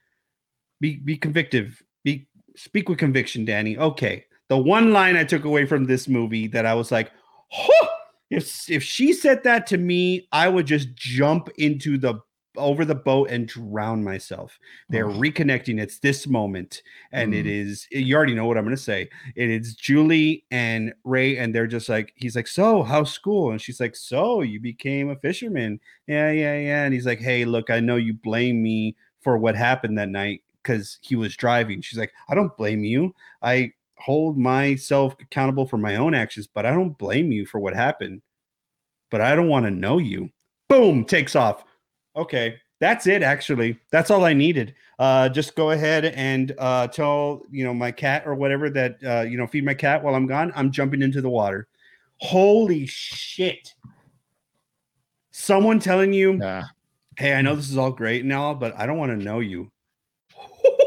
Be 0.81 0.97
be 0.97 1.17
convictive. 1.17 1.81
Be 2.03 2.27
speak 2.57 2.89
with 2.89 2.99
conviction, 2.99 3.45
Danny. 3.45 3.79
Okay. 3.79 4.25
The 4.49 4.59
one 4.59 4.93
line 4.93 5.17
I 5.17 5.25
took 5.25 5.45
away 5.45 5.67
from 5.67 5.85
this 5.85 6.09
movie 6.09 6.47
that 6.49 6.67
I 6.67 6.75
was 6.75 6.91
like, 6.91 7.11
huh, 7.51 7.89
if 8.31 8.71
if 8.71 8.83
she 8.83 9.13
said 9.13 9.43
that 9.45 9.67
to 9.69 9.79
me, 9.79 10.29
I 10.33 10.49
would 10.49 10.67
just 10.67 10.95
jump 10.95 11.49
into 11.59 11.99
the 11.99 12.21
over 12.57 12.85
the 12.85 12.95
boat 12.95 13.31
and 13.31 13.47
drown 13.47 14.03
myself. 14.03 14.59
They're 14.89 15.09
Oh. 15.09 15.15
reconnecting. 15.15 15.81
It's 15.81 16.01
this 16.01 16.27
moment, 16.27 16.83
and 17.13 17.33
it 17.33 17.47
Mm. 17.47 17.51
is. 17.51 17.87
You 17.93 18.17
already 18.17 18.35
know 18.35 18.47
what 18.47 18.59
I'm 18.59 18.65
gonna 18.65 18.77
say. 18.77 19.09
It 19.37 19.49
is 19.49 19.77
Julie 19.77 20.45
and 20.51 20.93
Ray, 21.05 21.37
and 21.39 21.55
they're 21.55 21.69
just 21.69 21.89
like, 21.89 22.13
he's 22.17 22.35
like, 22.35 22.49
so 22.49 22.83
how's 22.83 23.13
school? 23.13 23.53
And 23.53 23.61
she's 23.63 23.79
like, 23.81 23.95
so 23.95 24.41
you 24.43 24.59
became 24.61 25.09
a 25.09 25.17
fisherman? 25.17 25.79
Yeah, 26.09 26.33
yeah, 26.33 26.59
yeah. 26.59 26.85
And 26.85 26.93
he's 26.93 27.07
like, 27.07 27.21
hey, 27.21 27.45
look, 27.45 27.71
I 27.71 27.79
know 27.81 27.97
you 27.97 28.13
blame 28.15 28.61
me 28.63 28.97
for 29.21 29.39
what 29.39 29.55
happened 29.55 29.97
that 29.99 30.09
night 30.09 30.43
because 30.63 30.99
he 31.03 31.15
was 31.17 31.37
driving. 31.37 31.81
She's 31.81 31.99
like, 31.99 32.13
I 32.29 32.35
don't 32.35 32.57
blame 32.57 32.83
you. 32.83 33.15
I 33.41 33.73
hold 33.99 34.39
myself 34.39 35.15
accountable 35.21 35.67
for 35.67 35.77
my 35.79 35.97
own 35.97 36.15
actions, 36.15 36.47
but 36.47 36.65
I 36.67 36.71
don't 36.71 36.97
blame 36.99 37.33
you 37.33 37.47
for 37.47 37.59
what 37.59 37.75
happened. 37.75 38.23
But 39.11 39.21
I 39.21 39.35
don't 39.35 39.49
want 39.49 39.65
to 39.67 39.71
know 39.71 39.99
you. 39.99 40.31
Boom, 40.69 41.05
takes 41.05 41.35
off. 41.35 41.65
Okay, 42.15 42.57
that's 42.79 43.07
it. 43.07 43.23
Actually, 43.23 43.79
that's 43.91 44.11
all 44.11 44.25
I 44.25 44.35
needed. 44.35 44.75
Uh, 44.99 45.29
just 45.29 45.55
go 45.57 45.71
ahead 45.71 46.05
and 46.05 46.55
uh, 46.59 46.87
tell 46.89 47.43
you 47.51 47.65
know 47.65 47.73
my 47.73 47.91
cat 47.91 48.25
or 48.27 48.35
whatever 48.35 48.69
that 48.71 48.97
uh, 49.05 49.23
you 49.23 49.39
know 49.39 49.47
feed 49.47 49.65
my 49.65 49.75
cat 49.75 50.03
while 50.03 50.15
I'm 50.15 50.27
gone. 50.27 50.53
I'm 50.55 50.71
jumping 50.71 51.03
into 51.03 51.21
the 51.21 51.31
water. 51.31 51.69
Holy 52.19 52.87
shit! 52.87 53.75
Someone 55.31 55.79
telling 55.79 56.13
you 56.13 56.39
Yeah. 56.41 56.65
hey, 57.17 57.35
I 57.35 57.43
know 57.43 57.55
this 57.57 57.71
is 57.71 57.79
all 57.79 57.91
great 57.93 58.23
and 58.25 58.33
all, 58.33 58.55
but 58.55 58.75
I 58.79 58.87
don't 58.87 58.99
want 58.99 59.13
to 59.19 59.25
know 59.25 59.41
you. 59.41 59.71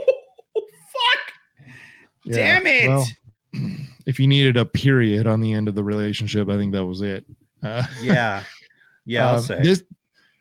Yeah. 2.23 2.35
Damn 2.61 2.67
it! 2.67 2.87
Well, 2.89 3.07
if 4.05 4.19
you 4.19 4.27
needed 4.27 4.57
a 4.57 4.65
period 4.65 5.27
on 5.27 5.41
the 5.41 5.53
end 5.53 5.67
of 5.67 5.75
the 5.75 5.83
relationship, 5.83 6.49
I 6.49 6.57
think 6.57 6.71
that 6.73 6.85
was 6.85 7.01
it. 7.01 7.25
Uh, 7.63 7.83
yeah, 8.01 8.43
yeah. 9.05 9.39
Say. 9.39 9.61
this. 9.61 9.83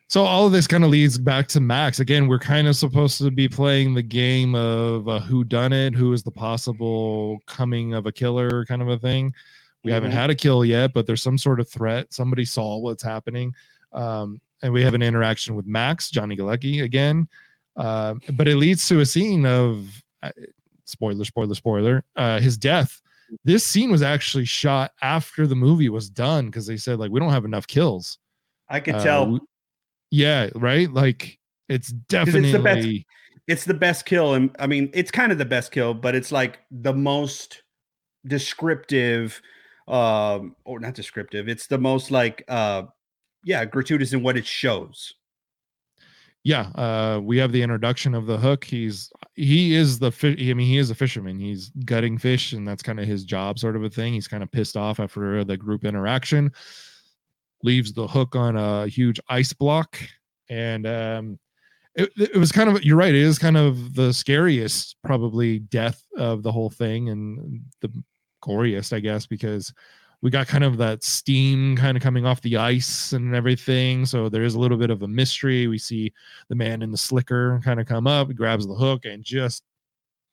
So 0.07 0.23
all 0.23 0.45
of 0.45 0.51
this 0.51 0.67
kind 0.67 0.83
of 0.83 0.89
leads 0.89 1.17
back 1.17 1.47
to 1.49 1.61
Max 1.61 2.01
again. 2.01 2.27
We're 2.27 2.37
kind 2.37 2.67
of 2.67 2.75
supposed 2.75 3.17
to 3.19 3.31
be 3.31 3.47
playing 3.47 3.93
the 3.93 4.01
game 4.01 4.55
of 4.55 5.07
uh, 5.07 5.19
who 5.19 5.45
done 5.45 5.71
it, 5.71 5.95
who 5.95 6.11
is 6.11 6.21
the 6.21 6.31
possible 6.31 7.39
coming 7.47 7.93
of 7.93 8.05
a 8.07 8.11
killer, 8.11 8.65
kind 8.65 8.81
of 8.81 8.89
a 8.89 8.97
thing. 8.97 9.33
We 9.85 9.91
haven't 9.91 10.11
Mhm. 10.11 10.15
had 10.15 10.29
a 10.29 10.35
kill 10.35 10.65
yet, 10.65 10.93
but 10.93 11.07
there's 11.07 11.23
some 11.23 11.37
sort 11.37 11.59
of 11.61 11.69
threat. 11.69 12.13
Somebody 12.13 12.43
saw 12.45 12.77
what's 12.77 13.01
happening, 13.01 13.55
um, 13.93 14.41
and 14.61 14.71
we 14.73 14.83
have 14.83 14.93
an 14.93 15.01
interaction 15.01 15.55
with 15.55 15.65
Max, 15.65 16.11
Johnny 16.11 16.35
Galecki 16.35 16.83
again. 16.83 17.27
Uh, 17.77 18.15
but 18.33 18.49
it 18.49 18.57
leads 18.57 18.85
to 18.89 18.99
a 18.99 19.05
scene 19.05 19.45
of 19.45 19.87
uh, 20.23 20.29
spoiler, 20.91 21.25
spoiler, 21.25 21.55
spoiler. 21.55 22.03
Uh, 22.15 22.39
his 22.39 22.57
death. 22.57 23.01
This 23.45 23.65
scene 23.65 23.89
was 23.91 24.01
actually 24.01 24.45
shot 24.45 24.91
after 25.01 25.47
the 25.47 25.55
movie 25.55 25.87
was 25.89 26.09
done 26.09 26.47
because 26.47 26.67
they 26.67 26.75
said 26.77 26.99
like 26.99 27.11
we 27.11 27.19
don't 27.19 27.31
have 27.31 27.45
enough 27.45 27.65
kills. 27.65 28.17
I 28.69 28.79
could 28.81 28.95
Uh, 28.95 29.03
tell 29.03 29.39
yeah, 30.11 30.49
right. 30.55 30.91
Like 30.93 31.39
it's 31.69 31.89
it's 31.89 31.97
definitely 32.09 32.51
the 32.51 32.59
best- 32.59 32.87
it's 33.47 33.65
the 33.65 33.73
best 33.73 34.05
kill, 34.05 34.33
and 34.33 34.55
I 34.59 34.67
mean, 34.67 34.89
it's 34.93 35.11
kind 35.11 35.31
of 35.31 35.37
the 35.37 35.45
best 35.45 35.71
kill, 35.71 35.93
but 35.93 36.13
it's 36.13 36.31
like 36.31 36.59
the 36.69 36.93
most 36.93 37.63
descriptive, 38.27 39.41
um, 39.87 40.55
or 40.63 40.79
not 40.79 40.93
descriptive. 40.93 41.49
It's 41.49 41.67
the 41.67 41.77
most 41.77 42.11
like, 42.11 42.43
uh, 42.47 42.83
yeah, 43.43 43.65
gratuitous 43.65 44.13
in 44.13 44.23
what 44.23 44.37
it 44.37 44.45
shows. 44.45 45.13
Yeah. 46.43 46.71
Uh, 46.75 47.19
we 47.21 47.37
have 47.37 47.51
the 47.51 47.61
introduction 47.61 48.15
of 48.15 48.25
the 48.25 48.37
hook. 48.37 48.63
He's 48.63 49.11
he 49.35 49.75
is 49.75 49.99
the 49.99 50.11
fish. 50.11 50.37
I 50.39 50.53
mean, 50.53 50.67
he 50.67 50.77
is 50.77 50.89
a 50.89 50.95
fisherman. 50.95 51.39
He's 51.39 51.71
gutting 51.85 52.17
fish, 52.17 52.53
and 52.53 52.67
that's 52.67 52.83
kind 52.83 52.99
of 52.99 53.07
his 53.07 53.23
job, 53.23 53.59
sort 53.59 53.75
of 53.75 53.83
a 53.83 53.89
thing. 53.89 54.13
He's 54.13 54.27
kind 54.27 54.41
of 54.41 54.51
pissed 54.51 54.75
off 54.75 54.99
after 54.99 55.43
the 55.43 55.57
group 55.57 55.85
interaction. 55.85 56.51
Leaves 57.63 57.93
the 57.93 58.07
hook 58.07 58.35
on 58.35 58.55
a 58.55 58.87
huge 58.87 59.19
ice 59.29 59.53
block, 59.53 59.99
and 60.49 60.87
um, 60.87 61.39
it, 61.93 62.09
it 62.17 62.37
was 62.37 62.51
kind 62.51 62.69
of 62.69 62.83
you're 62.83 62.97
right. 62.97 63.13
It 63.13 63.21
is 63.21 63.37
kind 63.37 63.57
of 63.57 63.93
the 63.93 64.11
scariest, 64.11 64.95
probably 65.03 65.59
death 65.59 66.03
of 66.17 66.41
the 66.41 66.51
whole 66.51 66.71
thing, 66.71 67.09
and 67.09 67.61
the 67.81 67.91
goriest, 68.43 68.93
I 68.93 68.99
guess, 68.99 69.27
because 69.27 69.71
we 70.21 70.29
got 70.29 70.47
kind 70.47 70.63
of 70.63 70.77
that 70.77 71.03
steam 71.03 71.75
kind 71.75 71.97
of 71.97 72.03
coming 72.03 72.25
off 72.25 72.41
the 72.41 72.57
ice 72.57 73.13
and 73.13 73.33
everything. 73.35 74.05
So 74.05 74.29
there 74.29 74.43
is 74.43 74.53
a 74.53 74.59
little 74.59 74.77
bit 74.77 74.91
of 74.91 75.01
a 75.01 75.07
mystery. 75.07 75.67
We 75.67 75.79
see 75.79 76.13
the 76.47 76.55
man 76.55 76.81
in 76.81 76.91
the 76.91 76.97
slicker 76.97 77.59
kind 77.63 77.79
of 77.79 77.87
come 77.87 78.05
up, 78.05 78.27
he 78.27 78.33
grabs 78.33 78.67
the 78.67 78.75
hook, 78.75 79.05
and 79.05 79.23
just 79.23 79.63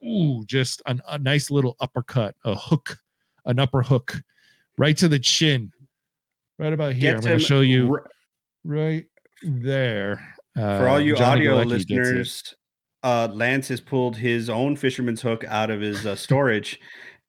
ooh, 0.05 0.45
just 0.45 0.82
an, 0.86 1.01
a 1.09 1.18
nice 1.18 1.51
little 1.51 1.76
uppercut, 1.80 2.34
a 2.45 2.55
hook, 2.55 2.99
an 3.47 3.59
upper 3.59 3.82
hook, 3.82 4.14
right 4.76 4.97
to 4.97 5.09
the 5.09 5.18
chin, 5.18 5.72
right 6.59 6.72
about 6.72 6.93
here. 6.93 7.16
I'm 7.16 7.20
going 7.20 7.39
to 7.39 7.45
show 7.45 7.61
you 7.61 7.95
r- 7.95 8.11
right 8.64 9.07
there. 9.43 10.34
for 10.55 10.89
all 10.89 10.97
Uh, 10.97 10.99
you 10.99 11.16
Johnny 11.16 11.49
audio 11.49 11.64
Galecki 11.64 11.66
listeners, 11.66 12.55
uh, 13.03 13.28
Lance 13.32 13.68
has 13.68 13.80
pulled 13.80 14.16
his 14.16 14.51
own 14.51 14.76
fisherman's 14.76 15.22
hook 15.22 15.45
out 15.49 15.70
of 15.70 15.80
his 15.80 16.05
uh, 16.05 16.14
storage. 16.26 16.78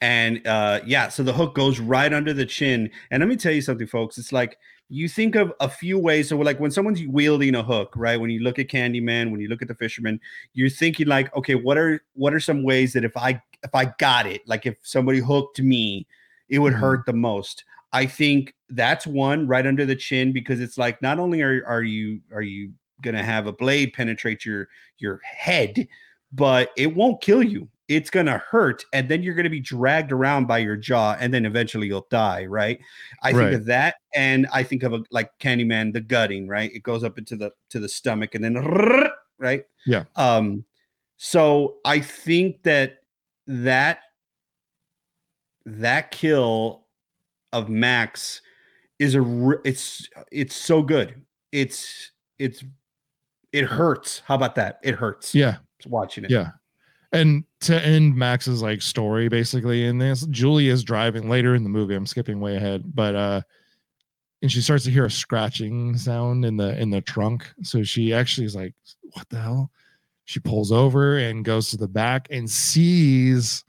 And 0.01 0.45
uh, 0.47 0.79
yeah, 0.85 1.09
so 1.09 1.23
the 1.23 1.33
hook 1.33 1.55
goes 1.55 1.79
right 1.79 2.13
under 2.13 2.33
the 2.33 2.45
chin. 2.45 2.89
And 3.11 3.21
let 3.21 3.27
me 3.27 3.35
tell 3.35 3.51
you 3.51 3.61
something, 3.61 3.87
folks. 3.87 4.17
It's 4.17 4.31
like 4.31 4.57
you 4.87 5.07
think 5.09 5.35
of 5.35 5.53
a 5.59 5.69
few 5.69 5.99
ways. 5.99 6.29
So, 6.29 6.37
like 6.37 6.59
when 6.59 6.71
someone's 6.71 7.03
wielding 7.05 7.55
a 7.55 7.63
hook, 7.63 7.93
right? 7.95 8.19
When 8.19 8.29
you 8.29 8.39
look 8.39 8.59
at 8.59 8.67
Candyman, 8.67 9.31
when 9.31 9.41
you 9.41 9.47
look 9.49 9.61
at 9.61 9.67
the 9.67 9.75
fisherman, 9.75 10.19
you're 10.53 10.69
thinking 10.69 11.07
like, 11.07 11.35
okay, 11.35 11.55
what 11.55 11.77
are 11.77 12.01
what 12.13 12.33
are 12.33 12.39
some 12.39 12.63
ways 12.63 12.93
that 12.93 13.03
if 13.03 13.15
I 13.17 13.41
if 13.63 13.75
I 13.75 13.93
got 13.99 14.25
it, 14.25 14.41
like 14.47 14.65
if 14.65 14.77
somebody 14.83 15.19
hooked 15.19 15.59
me, 15.61 16.07
it 16.47 16.59
would 16.59 16.73
Mhm. 16.73 16.79
hurt 16.79 17.05
the 17.05 17.13
most. 17.13 17.65
I 17.91 18.05
think 18.05 18.53
that's 18.69 19.05
one 19.07 19.47
right 19.47 19.65
under 19.65 19.85
the 19.85 19.95
chin 19.95 20.31
because 20.31 20.59
it's 20.61 20.77
like 20.77 21.01
not 21.01 21.19
only 21.19 21.41
are 21.41 21.63
are 21.67 21.83
you 21.83 22.21
are 22.33 22.41
you 22.41 22.71
gonna 23.01 23.23
have 23.23 23.47
a 23.47 23.53
blade 23.53 23.93
penetrate 23.93 24.45
your 24.45 24.69
your 24.97 25.19
head, 25.23 25.87
but 26.31 26.69
it 26.77 26.95
won't 26.95 27.21
kill 27.21 27.43
you. 27.43 27.67
It's 27.89 28.09
gonna 28.09 28.37
hurt, 28.37 28.85
and 28.93 29.09
then 29.09 29.21
you're 29.23 29.33
gonna 29.35 29.49
be 29.49 29.59
dragged 29.59 30.11
around 30.13 30.45
by 30.45 30.59
your 30.59 30.77
jaw, 30.77 31.17
and 31.19 31.33
then 31.33 31.45
eventually 31.45 31.87
you'll 31.87 32.07
die. 32.09 32.45
Right? 32.45 32.79
I 33.23 33.31
Right. 33.31 33.49
think 33.49 33.61
of 33.61 33.65
that, 33.65 33.95
and 34.15 34.47
I 34.53 34.63
think 34.63 34.83
of 34.83 34.93
a, 34.93 35.03
like 35.11 35.31
Candyman, 35.39 35.91
the 35.91 35.99
gutting. 36.01 36.47
Right? 36.47 36.71
It 36.73 36.83
goes 36.83 37.03
up 37.03 37.17
into 37.17 37.35
the 37.35 37.51
to 37.71 37.79
the 37.79 37.89
stomach, 37.89 38.35
and 38.35 38.43
then 38.43 38.55
right. 39.39 39.65
Yeah. 39.85 40.05
Um. 40.15 40.63
So 41.17 41.77
I 41.83 41.99
think 41.99 42.63
that 42.63 42.99
that 43.47 43.99
that 45.65 46.11
kill 46.11 46.85
of 47.53 47.69
Max 47.69 48.41
is 48.99 49.15
a 49.15 49.51
it's 49.65 50.07
it's 50.31 50.55
so 50.55 50.81
good. 50.81 51.21
It's 51.51 52.11
it's 52.37 52.63
it 53.51 53.65
hurts. 53.65 54.21
How 54.25 54.35
about 54.35 54.55
that? 54.55 54.79
It 54.83 54.95
hurts. 54.95 55.33
Yeah. 55.33 55.57
watching 55.87 56.25
it. 56.25 56.29
Yeah. 56.31 56.49
And 57.11 57.43
to 57.61 57.83
end 57.83 58.15
Max's 58.15 58.61
like 58.61 58.81
story 58.81 59.29
basically 59.29 59.85
in 59.85 59.97
this, 59.97 60.25
Julie 60.27 60.69
is 60.69 60.83
driving 60.83 61.29
later 61.29 61.55
in 61.55 61.63
the 61.63 61.69
movie. 61.69 61.95
I'm 61.95 62.05
skipping 62.05 62.39
way 62.39 62.55
ahead, 62.55 62.83
but 62.93 63.15
uh 63.15 63.41
and 64.41 64.51
she 64.51 64.61
starts 64.61 64.85
to 64.85 64.91
hear 64.91 65.05
a 65.05 65.11
scratching 65.11 65.97
sound 65.97 66.45
in 66.45 66.55
the 66.55 66.79
in 66.79 66.89
the 66.89 67.01
trunk. 67.01 67.51
So 67.63 67.83
she 67.83 68.13
actually 68.13 68.45
is 68.45 68.55
like, 68.55 68.73
what 69.13 69.27
the 69.29 69.39
hell? 69.39 69.71
She 70.25 70.39
pulls 70.39 70.71
over 70.71 71.17
and 71.17 71.43
goes 71.43 71.71
to 71.71 71.77
the 71.77 71.87
back 71.87 72.27
and 72.29 72.49
sees 72.49 73.63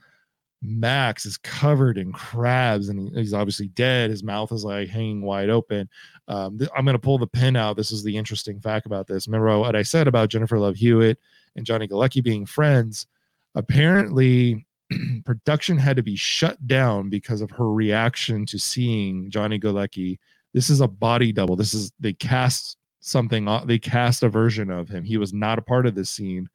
Max 0.61 1.25
is 1.25 1.37
covered 1.37 1.97
in 1.97 2.11
crabs 2.13 2.89
and 2.89 3.15
he's 3.17 3.33
obviously 3.33 3.69
dead. 3.69 4.11
His 4.11 4.23
mouth 4.23 4.51
is 4.51 4.63
like 4.63 4.87
hanging 4.87 5.23
wide 5.23 5.49
open. 5.49 5.89
Um, 6.27 6.59
th- 6.59 6.69
I'm 6.77 6.85
going 6.85 6.93
to 6.93 6.99
pull 6.99 7.17
the 7.17 7.25
pin 7.25 7.55
out. 7.55 7.77
This 7.77 7.91
is 7.91 8.03
the 8.03 8.15
interesting 8.15 8.59
fact 8.61 8.85
about 8.85 9.07
this. 9.07 9.27
Remember 9.27 9.57
what 9.57 9.75
I 9.75 9.81
said 9.81 10.07
about 10.07 10.29
Jennifer 10.29 10.59
Love 10.59 10.75
Hewitt 10.75 11.17
and 11.55 11.65
Johnny 11.65 11.87
Galecki 11.87 12.23
being 12.23 12.45
friends? 12.45 13.07
Apparently, 13.55 14.65
production 15.25 15.77
had 15.77 15.97
to 15.97 16.03
be 16.03 16.15
shut 16.15 16.65
down 16.67 17.09
because 17.09 17.41
of 17.41 17.51
her 17.51 17.71
reaction 17.71 18.45
to 18.47 18.57
seeing 18.59 19.29
Johnny 19.29 19.59
Galecki. 19.59 20.19
This 20.53 20.69
is 20.69 20.81
a 20.81 20.87
body 20.87 21.31
double. 21.31 21.55
This 21.55 21.73
is 21.73 21.91
they 21.99 22.13
cast 22.13 22.77
something. 22.99 23.47
They 23.65 23.79
cast 23.79 24.23
a 24.23 24.29
version 24.29 24.69
of 24.69 24.89
him. 24.89 25.03
He 25.03 25.17
was 25.17 25.33
not 25.33 25.59
a 25.59 25.63
part 25.63 25.85
of 25.85 25.95
this 25.95 26.09
scene 26.09 26.49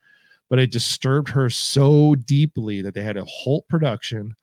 but 0.48 0.58
it 0.58 0.70
disturbed 0.70 1.28
her 1.30 1.50
so 1.50 2.14
deeply 2.14 2.82
that 2.82 2.94
they 2.94 3.02
had 3.02 3.16
to 3.16 3.24
halt 3.24 3.66
production, 3.68 4.34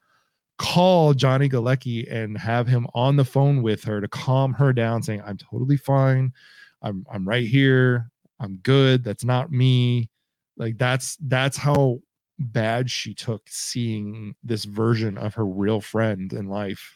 call 0.58 1.14
Johnny 1.14 1.48
Galecki 1.50 2.12
and 2.12 2.38
have 2.38 2.68
him 2.68 2.88
on 2.94 3.16
the 3.16 3.26
phone 3.26 3.62
with 3.62 3.84
her 3.86 4.02
to 4.02 4.08
calm 4.08 4.54
her 4.54 4.74
down, 4.74 5.02
saying, 5.02 5.22
I'm 5.26 5.38
totally 5.38 5.78
fine. 5.78 6.34
I'm 6.82 7.06
I'm 7.12 7.28
right 7.28 7.48
here. 7.48 8.10
I'm 8.40 8.58
good. 8.58 9.04
That's 9.04 9.24
not 9.24 9.52
me. 9.52 10.10
Like 10.58 10.78
that's 10.78 11.18
that's 11.22 11.56
how 11.58 12.00
bad 12.40 12.90
she 12.90 13.14
took 13.14 13.44
seeing 13.48 14.36
this 14.44 14.66
version 14.66 15.18
of 15.18 15.34
her 15.36 15.46
real 15.46 15.80
friend 15.80 16.34
in 16.34 16.48
life 16.48 16.96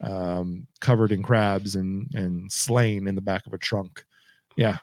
um 0.00 0.66
covered 0.80 1.12
in 1.12 1.22
crabs 1.22 1.76
and 1.76 2.12
and 2.14 2.50
slain 2.52 3.06
in 3.06 3.14
the 3.14 3.20
back 3.20 3.46
of 3.46 3.52
a 3.52 3.58
trunk. 3.58 4.04
Yeah. 4.56 4.78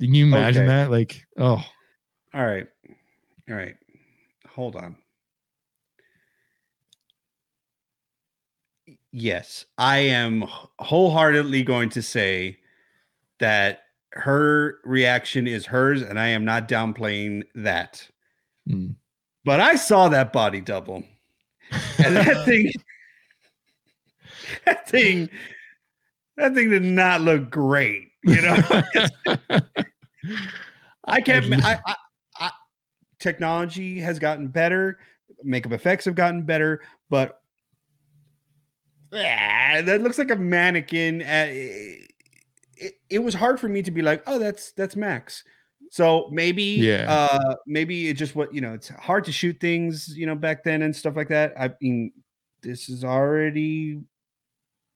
Can 0.00 0.14
you 0.14 0.26
imagine 0.26 0.62
Okay. 0.62 0.68
that? 0.68 0.90
Like, 0.90 1.24
oh 1.38 1.64
All 2.34 2.46
right. 2.46 2.66
All 3.48 3.56
right. 3.56 3.76
Hold 4.48 4.76
on. 4.76 4.96
Yes, 9.12 9.66
I 9.78 9.98
am 9.98 10.44
wholeheartedly 10.78 11.62
going 11.64 11.90
to 11.90 12.02
say 12.02 12.58
that 13.40 13.82
her 14.12 14.78
reaction 14.84 15.46
is 15.46 15.66
hers, 15.66 16.02
and 16.02 16.18
I 16.18 16.28
am 16.28 16.44
not 16.44 16.68
downplaying 16.68 17.42
that. 17.54 18.08
Mm. 18.68 18.94
But 19.44 19.60
I 19.60 19.74
saw 19.74 20.08
that 20.08 20.32
body 20.32 20.60
double, 20.60 21.02
and 21.98 22.16
that 22.16 22.42
thing, 22.44 22.70
that 24.64 24.88
thing, 24.88 25.28
that 26.36 26.54
thing 26.54 26.70
did 26.70 26.84
not 26.84 27.22
look 27.22 27.50
great. 27.50 28.08
You 28.22 28.40
know, 28.40 28.56
I 31.04 31.20
can't. 31.20 31.64
I, 31.64 31.80
I, 31.84 31.94
I, 32.38 32.50
technology 33.18 33.98
has 33.98 34.18
gotten 34.18 34.48
better. 34.48 34.98
Makeup 35.42 35.72
effects 35.72 36.04
have 36.04 36.14
gotten 36.14 36.42
better, 36.42 36.82
but 37.10 37.40
ah, 39.12 39.80
that 39.82 40.02
looks 40.02 40.18
like 40.18 40.30
a 40.30 40.36
mannequin. 40.36 41.22
Uh, 41.22 41.48
it, 42.76 42.94
it 43.10 43.18
was 43.18 43.34
hard 43.34 43.58
for 43.58 43.68
me 43.68 43.82
to 43.82 43.90
be 43.90 44.02
like, 44.02 44.22
oh, 44.26 44.38
that's 44.38 44.70
that's 44.72 44.94
Max. 44.94 45.42
So 45.92 46.30
maybe, 46.32 46.62
Yeah. 46.62 47.04
uh, 47.06 47.54
maybe 47.66 48.08
it 48.08 48.14
just 48.14 48.34
what 48.34 48.54
you 48.54 48.62
know. 48.62 48.72
It's 48.72 48.88
hard 48.88 49.24
to 49.26 49.32
shoot 49.32 49.60
things, 49.60 50.08
you 50.16 50.24
know, 50.24 50.34
back 50.34 50.64
then 50.64 50.80
and 50.80 50.96
stuff 50.96 51.16
like 51.16 51.28
that. 51.28 51.52
I 51.60 51.70
mean, 51.82 52.12
this 52.62 52.88
is 52.88 53.04
already 53.04 54.00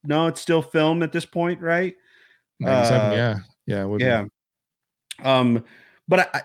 no, 0.03 0.25
it's 0.25 0.41
still 0.41 0.63
film 0.63 1.03
at 1.03 1.11
this 1.11 1.25
point, 1.25 1.61
right? 1.61 1.93
Uh, 2.65 3.11
yeah. 3.13 3.35
Yeah. 3.67 3.85
would 3.85 3.99
be. 3.99 4.05
yeah 4.05 4.25
um 5.23 5.63
but 6.07 6.19
I, 6.19 6.27
I 6.33 6.41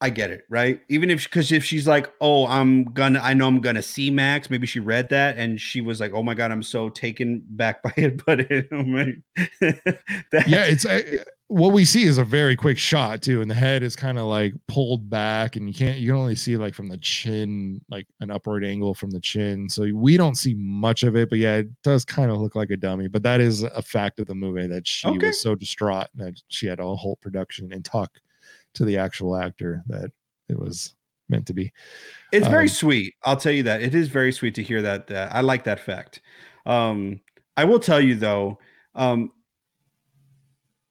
i 0.00 0.10
get 0.10 0.30
it 0.30 0.42
right 0.48 0.80
even 0.88 1.10
if 1.10 1.24
because 1.24 1.52
if 1.52 1.64
she's 1.64 1.86
like 1.86 2.12
oh 2.20 2.46
i'm 2.46 2.84
gonna 2.84 3.20
i 3.20 3.34
know 3.34 3.46
i'm 3.46 3.60
gonna 3.60 3.82
see 3.82 4.10
max 4.10 4.50
maybe 4.50 4.66
she 4.66 4.80
read 4.80 5.08
that 5.10 5.38
and 5.38 5.60
she 5.60 5.80
was 5.80 6.00
like 6.00 6.12
oh 6.12 6.22
my 6.22 6.34
god 6.34 6.50
i'm 6.50 6.62
so 6.62 6.88
taken 6.88 7.42
back 7.50 7.82
by 7.84 7.92
it 7.96 8.24
but 8.24 8.40
it, 8.40 8.68
oh 8.72 8.82
my, 8.82 9.12
that, 9.60 10.48
yeah 10.48 10.64
it's 10.64 10.84
uh, 10.86 11.02
what 11.52 11.74
we 11.74 11.84
see 11.84 12.04
is 12.04 12.16
a 12.16 12.24
very 12.24 12.56
quick 12.56 12.78
shot 12.78 13.20
too 13.20 13.42
and 13.42 13.50
the 13.50 13.54
head 13.54 13.82
is 13.82 13.94
kind 13.94 14.18
of 14.18 14.24
like 14.24 14.54
pulled 14.68 15.10
back 15.10 15.54
and 15.56 15.68
you 15.68 15.74
can't 15.74 15.98
you 15.98 16.08
can 16.08 16.16
only 16.16 16.34
see 16.34 16.56
like 16.56 16.72
from 16.72 16.88
the 16.88 16.96
chin 16.96 17.78
like 17.90 18.06
an 18.20 18.30
upward 18.30 18.64
angle 18.64 18.94
from 18.94 19.10
the 19.10 19.20
chin 19.20 19.68
so 19.68 19.86
we 19.92 20.16
don't 20.16 20.36
see 20.36 20.54
much 20.54 21.02
of 21.02 21.14
it 21.14 21.28
but 21.28 21.38
yeah 21.38 21.56
it 21.56 21.82
does 21.82 22.06
kind 22.06 22.30
of 22.30 22.38
look 22.38 22.54
like 22.56 22.70
a 22.70 22.76
dummy 22.76 23.06
but 23.06 23.22
that 23.22 23.38
is 23.38 23.64
a 23.64 23.82
fact 23.82 24.18
of 24.18 24.26
the 24.26 24.34
movie 24.34 24.66
that 24.66 24.88
she 24.88 25.06
Okay. 25.08 25.26
was 25.26 25.42
so 25.42 25.54
distraught 25.54 26.08
that 26.14 26.40
she 26.48 26.66
had 26.66 26.80
a 26.80 26.96
whole 26.96 27.16
production 27.16 27.70
and 27.70 27.84
talk 27.84 28.18
to 28.72 28.86
the 28.86 28.96
actual 28.96 29.36
actor 29.36 29.82
that 29.88 30.10
it 30.48 30.58
was 30.58 30.94
meant 31.28 31.46
to 31.46 31.52
be. 31.52 31.70
It's 32.32 32.46
very 32.46 32.64
um, 32.64 32.68
sweet. 32.68 33.14
I'll 33.24 33.36
tell 33.36 33.52
you 33.52 33.62
that. 33.64 33.82
It 33.82 33.94
is 33.94 34.08
very 34.08 34.32
sweet 34.32 34.54
to 34.54 34.62
hear 34.62 34.80
that, 34.82 35.06
that 35.08 35.34
i 35.34 35.42
like 35.42 35.64
that 35.64 35.80
fact. 35.80 36.22
Um 36.64 37.20
i 37.58 37.64
will 37.66 37.78
tell 37.78 38.00
you 38.00 38.14
though 38.14 38.58
um 38.94 39.30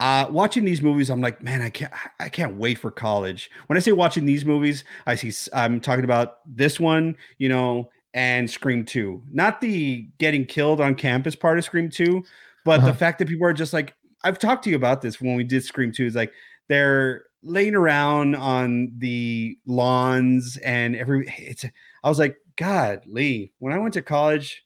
uh 0.01 0.25
watching 0.29 0.65
these 0.65 0.81
movies 0.81 1.09
i'm 1.09 1.21
like 1.21 1.41
man 1.41 1.61
i 1.61 1.69
can't 1.69 1.93
i 2.19 2.27
can't 2.27 2.55
wait 2.57 2.77
for 2.77 2.91
college. 2.91 3.49
When 3.67 3.77
i 3.77 3.79
say 3.79 3.91
watching 3.93 4.25
these 4.25 4.43
movies 4.43 4.83
i 5.05 5.15
see 5.15 5.31
I'm 5.53 5.79
talking 5.79 6.03
about 6.03 6.39
this 6.45 6.79
one 6.79 7.15
you 7.37 7.47
know 7.49 7.89
and 8.13 8.49
scream 8.49 8.83
2 8.83 9.21
not 9.31 9.61
the 9.61 10.07
getting 10.17 10.45
killed 10.45 10.81
on 10.81 10.95
campus 10.95 11.35
part 11.35 11.57
of 11.57 11.63
scream 11.63 11.89
2 11.89 12.23
but 12.65 12.79
Uh-huh. 12.79 12.87
the 12.87 12.93
fact 12.93 13.19
that 13.19 13.27
people 13.29 13.45
are 13.47 13.53
just 13.53 13.73
like 13.73 13.93
i've 14.25 14.39
talked 14.39 14.63
to 14.65 14.69
you 14.71 14.75
about 14.75 15.01
this 15.01 15.21
when 15.21 15.35
we 15.35 15.43
did 15.45 15.63
scream 15.63 15.91
2 15.93 16.05
is 16.07 16.15
like 16.15 16.33
they're 16.67 17.25
laying 17.43 17.75
around 17.75 18.35
on 18.35 18.91
the 18.97 19.57
lawns 19.65 20.57
and 20.57 20.95
every 20.95 21.27
it's 21.37 21.63
i 22.03 22.09
was 22.09 22.19
like 22.19 22.35
god 22.57 23.01
lee 23.07 23.51
when 23.59 23.71
i 23.73 23.77
went 23.79 23.93
to 23.93 24.01
college 24.01 24.63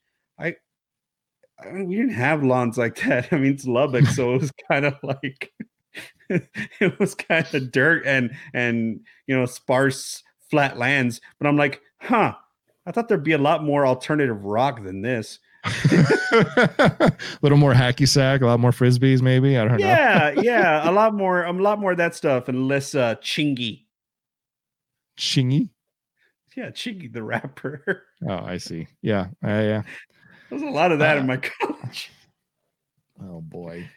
I 1.60 1.72
mean, 1.72 1.88
we 1.88 1.96
didn't 1.96 2.14
have 2.14 2.44
lawns 2.44 2.78
like 2.78 2.96
that. 3.04 3.30
I 3.32 3.38
mean, 3.38 3.54
it's 3.54 3.66
Lubbock, 3.66 4.06
so 4.08 4.34
it 4.36 4.42
was 4.42 4.52
kind 4.72 4.86
of 4.86 4.96
like 5.04 5.52
it 6.30 7.00
was 7.00 7.16
kind 7.16 7.46
of 7.54 7.72
dirt 7.72 8.06
and 8.06 8.36
and 8.54 9.00
you 9.28 9.36
know 9.38 9.46
sparse 9.46 10.24
flat 10.50 10.78
lands. 10.78 11.22
But 11.40 11.48
I'm 11.48 11.58
like, 11.58 11.82
huh? 12.02 12.34
I 12.86 12.92
thought 12.92 13.08
there'd 13.08 13.24
be 13.24 13.32
a 13.32 13.38
lot 13.40 13.64
more 13.64 13.86
alternative 13.88 14.44
rock 14.44 14.84
than 14.84 15.02
this. 15.02 15.40
a 15.66 17.12
little 17.42 17.58
more 17.58 17.74
hacky 17.74 18.08
sack 18.08 18.42
a 18.42 18.46
lot 18.46 18.60
more 18.60 18.70
frisbees 18.70 19.24
maybe 19.24 19.58
i 19.58 19.64
don't 19.66 19.80
know 19.80 19.88
Yeah, 19.88 20.30
yeah, 20.40 20.88
a 20.88 20.92
lot 20.92 21.16
more, 21.16 21.42
I'm 21.44 21.60
a 21.60 21.64
lot 21.64 21.80
more 21.80 21.92
of 21.94 21.98
that 21.98 22.14
stuff, 22.14 22.48
and 22.48 22.68
less 22.68 22.94
uh, 22.94 23.16
Chingy. 23.16 23.86
chingy 25.18 25.70
Yeah, 26.56 26.70
Chingy 26.70 27.12
the 27.12 27.24
rapper. 27.24 28.04
oh 28.30 28.42
i 28.46 28.58
see 28.58 28.86
yeah 29.02 29.28
uh, 29.44 29.48
yeah 29.48 29.82
There's 30.50 30.62
a 30.62 30.70
lot 30.70 30.92
of 30.92 31.00
that 31.00 31.18
Uh, 31.18 31.20
in 31.22 31.28
my 31.28 31.38
college. 31.38 32.12
oh 33.22 33.42
boy 33.42 33.88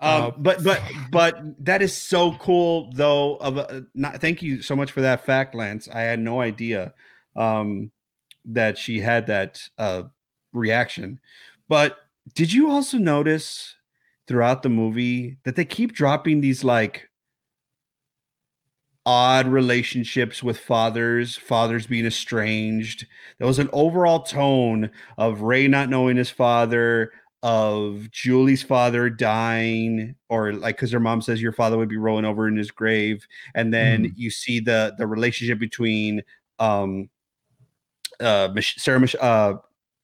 Um, 0.00 0.22
Uh, 0.22 0.30
but 0.38 0.64
but 0.64 0.80
but 1.10 1.64
that 1.64 1.82
is 1.82 1.94
so 1.94 2.32
cool 2.36 2.90
though. 2.94 3.36
Of 3.36 3.58
a, 3.58 3.84
not 3.94 4.20
thank 4.20 4.40
you 4.42 4.62
so 4.62 4.74
much 4.74 4.92
for 4.92 5.02
that 5.02 5.26
fact, 5.26 5.54
Lance. 5.54 5.88
I 5.88 6.00
had 6.00 6.20
no 6.20 6.40
idea 6.40 6.94
um, 7.36 7.90
that 8.46 8.78
she 8.78 9.00
had 9.00 9.26
that 9.26 9.60
uh, 9.76 10.04
reaction. 10.54 11.20
But 11.68 11.98
did 12.34 12.50
you 12.52 12.70
also 12.70 12.96
notice 12.96 13.76
throughout 14.26 14.62
the 14.62 14.70
movie 14.70 15.36
that 15.44 15.56
they 15.56 15.64
keep 15.66 15.92
dropping 15.92 16.40
these 16.40 16.64
like 16.64 17.09
odd 19.06 19.46
relationships 19.46 20.42
with 20.42 20.58
fathers, 20.58 21.36
fathers 21.36 21.86
being 21.86 22.06
estranged? 22.06 23.06
There 23.38 23.46
was 23.46 23.58
an 23.58 23.70
overall 23.72 24.22
tone 24.22 24.90
of 25.18 25.42
Ray 25.42 25.68
not 25.68 25.88
knowing 25.88 26.16
his 26.16 26.30
father, 26.30 27.12
of 27.42 28.10
Julie's 28.10 28.62
father 28.62 29.08
dying, 29.08 30.14
or 30.28 30.52
like 30.52 30.76
because 30.76 30.92
her 30.92 31.00
mom 31.00 31.22
says 31.22 31.40
your 31.40 31.52
father 31.52 31.78
would 31.78 31.88
be 31.88 31.96
rolling 31.96 32.26
over 32.26 32.46
in 32.46 32.56
his 32.56 32.70
grave, 32.70 33.26
and 33.54 33.72
then 33.72 34.12
you 34.16 34.30
see 34.30 34.60
the 34.60 34.94
the 34.98 35.06
relationship 35.06 35.58
between 35.58 36.22
um 36.58 37.08
uh 38.20 38.50
Sarah 38.60 39.00
Mich- 39.00 39.16
uh 39.20 39.54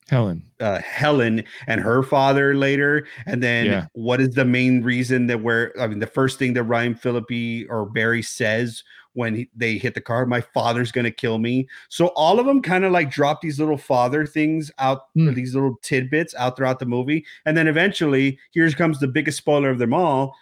helen 0.08 0.42
uh, 0.60 0.80
Helen 0.80 1.44
and 1.66 1.80
her 1.82 2.02
father 2.02 2.54
later, 2.54 3.06
and 3.26 3.42
then 3.42 3.66
Yeah. 3.66 3.86
what 3.92 4.20
is 4.22 4.30
the 4.34 4.44
main 4.44 4.82
reason 4.82 5.26
that 5.26 5.42
we're, 5.42 5.72
I 5.78 5.86
mean 5.86 5.98
the 5.98 6.06
first 6.06 6.38
thing 6.38 6.54
that 6.54 6.62
Ryan 6.62 6.94
Phillippe 6.94 7.66
or 7.68 7.84
Barry 7.86 8.22
says 8.22 8.82
when 9.12 9.34
he, 9.34 9.50
they 9.54 9.76
hit 9.76 9.92
the 9.94 10.00
car, 10.00 10.24
my 10.24 10.40
father's 10.40 10.92
gonna 10.92 11.10
kill 11.10 11.38
me. 11.38 11.68
So 11.90 12.06
all 12.08 12.38
of 12.40 12.46
them 12.46 12.62
kind 12.62 12.84
of 12.84 12.92
like 12.92 13.10
drop 13.10 13.42
these 13.42 13.58
little 13.58 13.76
father 13.76 14.24
things 14.24 14.70
out, 14.78 15.14
Mm. 15.16 15.34
these 15.34 15.54
little 15.54 15.76
tidbits 15.82 16.34
out 16.36 16.56
throughout 16.56 16.78
the 16.78 16.86
movie, 16.86 17.26
and 17.44 17.54
then 17.56 17.66
eventually 17.68 18.38
here 18.52 18.70
comes 18.70 18.98
the 18.98 19.08
biggest 19.08 19.36
spoiler 19.38 19.68
of 19.70 19.78
them 19.78 19.92
all: 19.92 20.34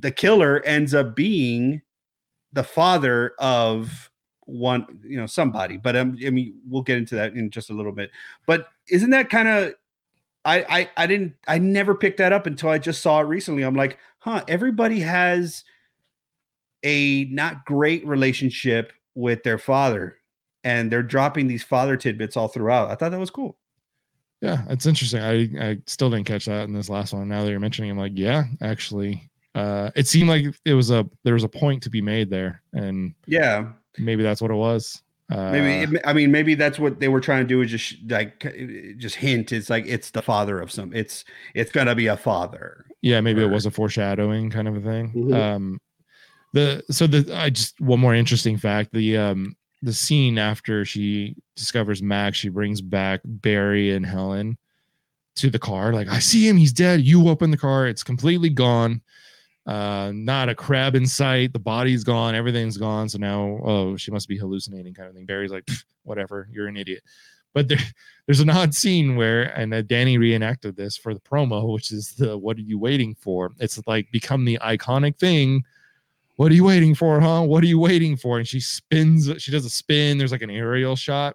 the 0.00 0.10
killer 0.10 0.62
ends 0.64 0.94
up 0.94 1.14
being 1.14 1.80
the 2.52 2.64
father 2.64 3.34
of 3.38 4.07
one 4.48 4.86
you 5.04 5.18
know 5.18 5.26
somebody 5.26 5.76
but 5.76 5.94
um, 5.94 6.16
i 6.26 6.30
mean 6.30 6.54
we'll 6.66 6.82
get 6.82 6.96
into 6.96 7.14
that 7.14 7.34
in 7.34 7.50
just 7.50 7.68
a 7.70 7.74
little 7.74 7.92
bit 7.92 8.10
but 8.46 8.68
isn't 8.90 9.10
that 9.10 9.28
kind 9.28 9.46
of 9.46 9.74
I, 10.44 10.64
I 10.68 10.90
i 10.96 11.06
didn't 11.06 11.34
i 11.46 11.58
never 11.58 11.94
picked 11.94 12.18
that 12.18 12.32
up 12.32 12.46
until 12.46 12.70
i 12.70 12.78
just 12.78 13.02
saw 13.02 13.20
it 13.20 13.24
recently 13.24 13.62
i'm 13.62 13.74
like 13.74 13.98
huh 14.20 14.42
everybody 14.48 15.00
has 15.00 15.64
a 16.82 17.24
not 17.26 17.64
great 17.66 18.06
relationship 18.06 18.92
with 19.14 19.42
their 19.42 19.58
father 19.58 20.16
and 20.64 20.90
they're 20.90 21.02
dropping 21.02 21.46
these 21.46 21.64
father 21.64 21.96
tidbits 21.96 22.36
all 22.36 22.48
throughout. 22.48 22.90
I 22.90 22.94
thought 22.94 23.10
that 23.10 23.20
was 23.20 23.30
cool. 23.30 23.56
Yeah, 24.40 24.62
it's 24.68 24.86
interesting. 24.86 25.20
I 25.20 25.70
I 25.70 25.78
still 25.86 26.10
didn't 26.10 26.26
catch 26.26 26.44
that 26.46 26.64
in 26.64 26.72
this 26.72 26.88
last 26.88 27.12
one. 27.12 27.28
Now 27.28 27.42
that 27.42 27.50
you're 27.50 27.58
mentioning, 27.58 27.90
I'm 27.90 27.98
like, 27.98 28.12
yeah, 28.14 28.44
actually, 28.60 29.28
uh, 29.56 29.90
it 29.96 30.06
seemed 30.06 30.28
like 30.28 30.44
it 30.64 30.74
was 30.74 30.90
a 30.90 31.08
there 31.24 31.34
was 31.34 31.42
a 31.42 31.48
point 31.48 31.82
to 31.82 31.90
be 31.90 32.00
made 32.00 32.30
there, 32.30 32.62
and 32.72 33.14
Yeah, 33.26 33.70
maybe 33.98 34.22
that's 34.22 34.40
what 34.40 34.50
it 34.50 34.54
was. 34.54 35.02
Uh, 35.30 35.50
maybe 35.52 35.96
it- 35.96 36.02
I 36.06 36.12
mean 36.14 36.30
maybe 36.32 36.54
that's 36.54 36.78
what 36.78 37.00
they 37.00 37.08
were 37.08 37.20
trying 37.20 37.42
to 37.44 37.46
do 37.48 37.60
is 37.60 37.70
just 37.70 37.96
like 38.08 38.40
just 38.96 39.16
hint. 39.16 39.52
It's 39.52 39.68
like 39.68 39.84
it's 39.86 40.10
the 40.10 40.22
father 40.22 40.58
of 40.60 40.70
some. 40.72 40.92
It's 40.94 41.24
it's 41.54 41.70
gonna 41.72 41.94
be 41.94 42.06
a 42.06 42.16
father. 42.16 42.86
yeah, 43.02 43.20
maybe 43.20 43.42
it 43.42 43.50
was 43.50 43.66
a 43.66 43.70
foreshadowing 43.70 44.50
kind 44.50 44.66
of 44.68 44.76
a 44.76 44.80
thing. 44.80 45.12
Mhm. 45.14 45.34
Um, 45.34 45.80
the 46.54 46.82
so 46.90 47.06
the 47.06 47.30
I 47.36 47.50
just 47.50 47.78
one 47.80 48.00
more 48.00 48.14
interesting 48.14 48.56
fact 48.56 48.92
the 48.92 49.16
um 49.18 49.54
the 49.82 49.92
scene 49.92 50.38
after 50.38 50.84
she 50.84 51.36
discovers 51.56 52.02
Max, 52.02 52.38
she 52.38 52.48
brings 52.48 52.80
back 52.80 53.20
Barry 53.24 53.92
and 53.94 54.04
Helen 54.06 54.56
to 55.36 55.50
the 55.50 55.58
car. 55.60 55.92
Like, 55.92 56.08
I 56.08 56.18
see 56.18 56.48
him, 56.48 56.56
he's 56.56 56.72
dead. 56.72 57.02
You 57.02 57.28
open 57.28 57.52
the 57.52 57.56
car, 57.56 57.86
it's 57.86 58.02
completely 58.02 58.48
gone. 58.50 59.02
Uh, 59.68 60.10
not 60.14 60.48
a 60.48 60.54
crab 60.54 60.94
in 60.94 61.06
sight. 61.06 61.52
The 61.52 61.58
body's 61.58 62.02
gone, 62.02 62.34
everything's 62.34 62.78
gone. 62.78 63.08
So 63.08 63.18
now, 63.18 63.60
oh, 63.62 63.96
she 63.96 64.10
must 64.10 64.26
be 64.26 64.36
hallucinating, 64.36 64.94
kind 64.94 65.08
of 65.08 65.14
thing. 65.14 65.26
Barry's 65.26 65.50
like, 65.50 65.68
whatever, 66.04 66.48
you're 66.50 66.68
an 66.68 66.76
idiot. 66.76 67.02
But 67.52 67.68
there, 67.68 67.78
there's 68.26 68.40
an 68.40 68.50
odd 68.50 68.74
scene 68.74 69.14
where, 69.14 69.44
and 69.44 69.72
uh, 69.74 69.82
Danny 69.82 70.18
reenacted 70.18 70.76
this 70.76 70.96
for 70.96 71.14
the 71.14 71.20
promo, 71.20 71.72
which 71.72 71.92
is 71.92 72.14
the 72.14 72.36
"What 72.36 72.56
are 72.56 72.62
you 72.62 72.78
waiting 72.78 73.14
for?" 73.14 73.52
It's 73.60 73.78
like 73.86 74.10
become 74.10 74.44
the 74.44 74.58
iconic 74.62 75.18
thing 75.18 75.64
what 76.38 76.52
are 76.52 76.54
you 76.54 76.62
waiting 76.62 76.94
for, 76.94 77.20
huh? 77.20 77.42
What 77.42 77.64
are 77.64 77.66
you 77.66 77.80
waiting 77.80 78.16
for? 78.16 78.38
And 78.38 78.46
she 78.46 78.60
spins, 78.60 79.28
she 79.42 79.50
does 79.50 79.64
a 79.64 79.70
spin. 79.70 80.18
There's 80.18 80.30
like 80.30 80.42
an 80.42 80.52
aerial 80.52 80.94
shot. 80.94 81.34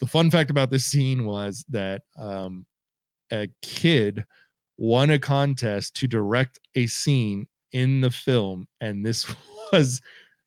The 0.00 0.06
fun 0.06 0.30
fact 0.30 0.50
about 0.50 0.70
this 0.70 0.84
scene 0.84 1.24
was 1.24 1.64
that 1.70 2.02
um, 2.18 2.66
a 3.32 3.48
kid 3.62 4.26
won 4.78 5.10
a 5.10 5.18
contest 5.18 5.94
to 5.96 6.06
direct 6.06 6.58
a 6.74 6.86
scene 6.86 7.46
in 7.72 8.00
the 8.00 8.10
film, 8.10 8.66
and 8.80 9.04
this 9.04 9.26
was 9.72 10.00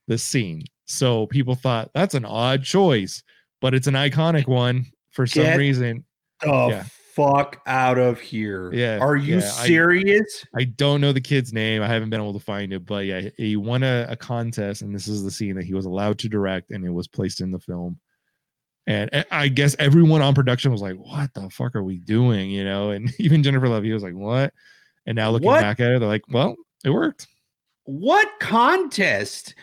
the 0.07 0.17
scene. 0.17 0.63
So 0.86 1.27
people 1.27 1.55
thought 1.55 1.91
that's 1.93 2.15
an 2.15 2.25
odd 2.25 2.63
choice, 2.63 3.21
but 3.61 3.73
it's 3.73 3.88
an 3.88 3.93
iconic 3.93 4.47
one 4.47 4.86
for 5.11 5.27
some 5.27 5.43
Get 5.43 5.57
reason. 5.57 6.03
The 6.41 6.47
Yeah. 6.69 6.84
fuck 7.13 7.61
out 7.67 7.97
of 7.97 8.19
here. 8.19 8.73
Yeah, 8.73 8.97
Are 8.99 9.15
you 9.15 9.38
yeah, 9.39 9.51
I- 9.57 9.67
serious? 9.67 10.45
I 10.55 10.63
don't 10.63 11.01
know 11.01 11.13
the 11.13 11.21
kid's 11.21 11.53
name. 11.53 11.82
I 11.82 11.88
haven't 11.88 12.09
been 12.09 12.19
able 12.21 12.34
to 12.34 12.39
find 12.39 12.73
it, 12.73 12.86
but 12.86 13.05
yeah, 13.05 13.29
he 13.38 13.55
won 13.57 13.84
a, 13.84 14.07
a 14.09 14.15
contest, 14.15 14.82
and 14.82 14.93
this 14.95 15.07
is 15.07 15.23
the 15.23 15.32
scene 15.32 15.55
that 15.55 15.65
he 15.65 15.73
was 15.73 15.86
allowed 15.86 16.17
to 16.19 16.29
direct, 16.29 16.71
and 16.71 16.84
it 16.86 16.89
was 16.89 17.07
placed 17.07 17.41
in 17.41 17.51
the 17.51 17.59
film. 17.59 17.99
And 18.88 19.25
I- 19.32 19.47
guess 19.47 19.75
everyone 19.79 20.21
on 20.21 20.34
production 20.34 20.71
was 20.71 20.82
like, 20.82 20.95
"What 20.95 21.34
the 21.34 21.49
fuck 21.49 21.75
are 21.75 21.84
we 21.84 21.99
doing?" 21.99 22.49
You 22.49 22.63
know, 22.63 22.91
and 22.91 23.11
even 23.19 23.43
Jennifer 23.43 23.67
Love, 23.69 23.84
he 23.84 23.93
was 23.93 24.03
like, 24.03 24.15
"What?" 24.15 24.53
And 25.05 25.15
now 25.15 25.32
looking 25.32 25.47
What? 25.47 25.61
back 25.61 25.79
at 25.79 25.91
it, 25.91 25.99
they're 25.99 26.07
like, 26.09 26.23
"Well, 26.29 26.55
it 26.84 26.89
worked." 26.89 27.27
What 27.86 28.27
contest? 28.39 29.55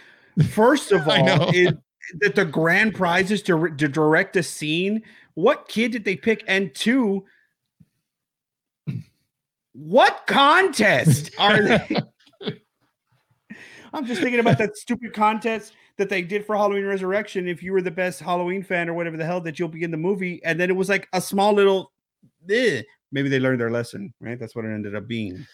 First 0.51 0.93
of 0.93 1.09
all, 1.09 1.51
is 1.55 1.73
that 2.21 2.35
the 2.35 2.45
grand 2.45 2.95
prize 2.95 3.31
is 3.31 3.43
to, 3.43 3.69
to 3.77 3.89
direct 3.89 4.37
a 4.37 4.43
scene. 4.43 5.03
What 5.35 5.69
kid 5.69 5.93
did 5.93 6.05
they 6.05 6.17
pick? 6.17 6.43
And 6.49 6.75
two, 6.75 7.25
what 9.73 10.25
contest 10.27 11.31
are 11.39 11.63
they? 11.63 11.97
I'm 13.93 14.05
just 14.07 14.21
thinking 14.21 14.41
about 14.41 14.59
that 14.59 14.77
stupid 14.77 15.13
contest 15.13 15.73
that 15.99 16.09
they 16.09 16.23
did 16.23 16.47
for 16.47 16.57
Halloween 16.57 16.87
Resurrection. 16.87 17.47
If 17.49 17.63
you 17.63 17.73
were 17.73 17.83
the 17.83 17.91
best 17.91 18.21
Halloween 18.21 18.63
fan 18.63 18.89
or 18.89 18.95
whatever 18.95 19.17
the 19.17 19.25
hell, 19.27 19.41
that 19.43 19.59
you'll 19.59 19.69
be 19.69 19.83
in 19.83 19.91
the 19.91 19.97
movie, 19.97 20.43
and 20.45 20.59
then 20.59 20.71
it 20.71 20.77
was 20.77 20.89
like 20.89 21.09
a 21.13 21.21
small 21.21 21.53
little. 21.53 21.93
eh. 22.51 22.83
Maybe 23.13 23.29
they 23.29 23.41
learned 23.41 23.61
their 23.61 23.71
lesson, 23.71 24.13
right? 24.21 24.39
That's 24.39 24.55
what 24.55 24.65
it 24.65 24.69
ended 24.69 24.95
up 24.95 25.07
being. 25.09 25.47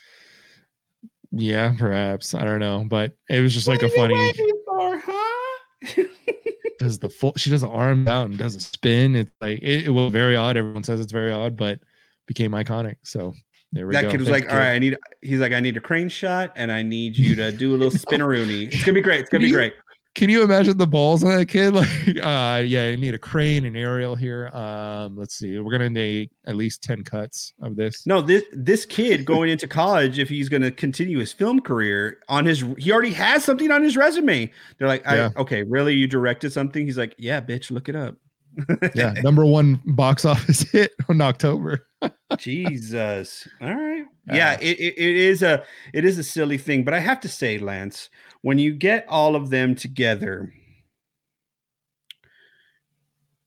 Yeah, 1.31 1.75
perhaps 1.77 2.35
I 2.35 2.45
don't 2.45 2.61
know, 2.61 2.85
but 2.89 3.13
it 3.29 3.41
was 3.41 3.53
just 3.55 3.67
like 3.67 3.83
a 3.83 3.89
What 3.89 4.11
are 4.11 4.15
you 4.15 4.33
funny 4.33 4.53
for, 4.67 5.03
huh? 5.05 6.05
does 6.79 6.99
the 6.99 7.09
full 7.09 7.33
she 7.37 7.51
does 7.51 7.61
the 7.63 7.69
arm 7.69 8.07
out 8.09 8.27
and 8.29 8.39
does 8.39 8.55
a 8.57 8.61
spin. 8.61 9.17
It's 9.17 9.31
like 9.41 9.59
it, 9.63 9.87
it 9.87 9.91
was 9.91 10.13
very 10.13 10.37
odd. 10.37 10.57
Everyone 10.57 10.85
says 10.85 11.01
it's 11.01 11.13
very 11.13 11.33
odd, 11.33 11.57
but 11.57 11.81
became 12.27 12.53
iconic. 12.53 12.97
So 13.03 13.35
there 13.73 13.87
we 13.87 13.93
go. 13.93 13.99
that 13.99 14.05
go. 14.05 14.11
kid 14.13 14.21
was 14.21 14.29
Thank 14.29 14.45
like, 14.47 14.53
"All 14.53 14.59
kid." 14.61 14.65
right, 14.65 14.75
I 14.75 14.79
need." 14.79 14.97
He's 15.23 15.41
like, 15.41 15.53
"I 15.53 15.61
need 15.61 15.77
a 15.77 15.81
crane 15.81 16.09
shot, 16.09 16.53
and 16.57 16.71
I 16.71 16.83
need 16.83 17.17
you 17.17 17.35
to 17.37 17.51
do 17.53 17.75
a 17.75 17.77
little 17.77 17.91
spinneroonie. 17.99 18.73
It's 18.73 18.85
gonna 18.85 18.95
be 18.95 19.01
great. 19.01 19.21
It's 19.21 19.31
gonna 19.31 19.45
be 19.45 19.51
great." 19.51 19.75
Can 20.15 20.31
you 20.31 20.45
imagine 20.45 20.79
the 20.79 20.87
balls 20.87 21.25
on 21.25 21.37
that 21.37 21.47
kid? 21.47 21.75
Like, 21.75 21.89
uh, 22.23 22.63
yeah, 22.65 22.85
I 22.85 22.97
need 22.97 23.15
a 23.15 23.19
crane 23.19 23.65
and 23.65 23.77
aerial 23.77 24.15
here. 24.15 24.49
Um, 24.55 25.17
let's 25.17 25.35
see, 25.35 25.59
we're 25.59 25.73
gonna 25.73 25.91
need 25.91 26.31
at 26.47 26.55
least 26.57 26.83
ten 26.83 27.03
cuts 27.03 27.53
of 27.61 27.75
this. 27.75 28.07
No, 28.07 28.21
this 28.21 28.45
this 28.53 28.87
kid 28.87 29.25
going 29.25 29.51
into 29.51 29.67
college, 29.67 30.19
if 30.21 30.29
he's 30.29 30.49
gonna 30.49 30.71
continue 30.71 31.19
his 31.19 31.33
film 31.33 31.61
career, 31.61 32.19
on 32.29 32.45
his 32.47 32.65
he 32.79 32.93
already 32.93 33.13
has 33.13 33.45
something 33.45 33.71
on 33.73 33.83
his 33.83 33.97
resume. 33.97 34.51
They're 34.79 34.89
like, 34.89 35.07
I, 35.07 35.17
Yeah. 35.17 35.31
"Okay, 35.37 35.63
really? 35.65 35.95
You 35.95 36.07
directed 36.07 36.53
something?" 36.53 36.87
He's 36.87 36.99
like, 36.99 37.15
"Yeah, 37.19 37.41
bitch, 37.41 37.71
look 37.71 37.89
it 37.89 37.97
up." 37.97 38.15
Yeah, 38.95 39.13
number 39.23 39.45
one 39.45 39.81
box 39.85 40.25
office 40.25 40.61
hit 40.71 40.93
in 41.09 41.21
October. 41.21 41.89
Jesus. 42.39 43.49
All 43.61 43.75
right. 43.75 44.05
Yeah, 44.33 44.59
it, 44.61 44.79
it, 44.79 44.95
it 44.97 45.17
is 45.17 45.43
a 45.43 45.65
it 45.93 46.05
is 46.05 46.19
a 46.19 46.23
silly 46.25 46.59
thing, 46.59 46.85
but 46.85 46.95
I 46.95 47.01
have 47.01 47.21
to 47.21 47.29
say, 47.29 47.59
Lance, 47.59 48.09
when 48.45 48.59
you 48.59 48.75
get 48.75 49.07
all 49.09 49.37
of 49.37 49.49
them 49.49 49.75
together, 49.75 50.53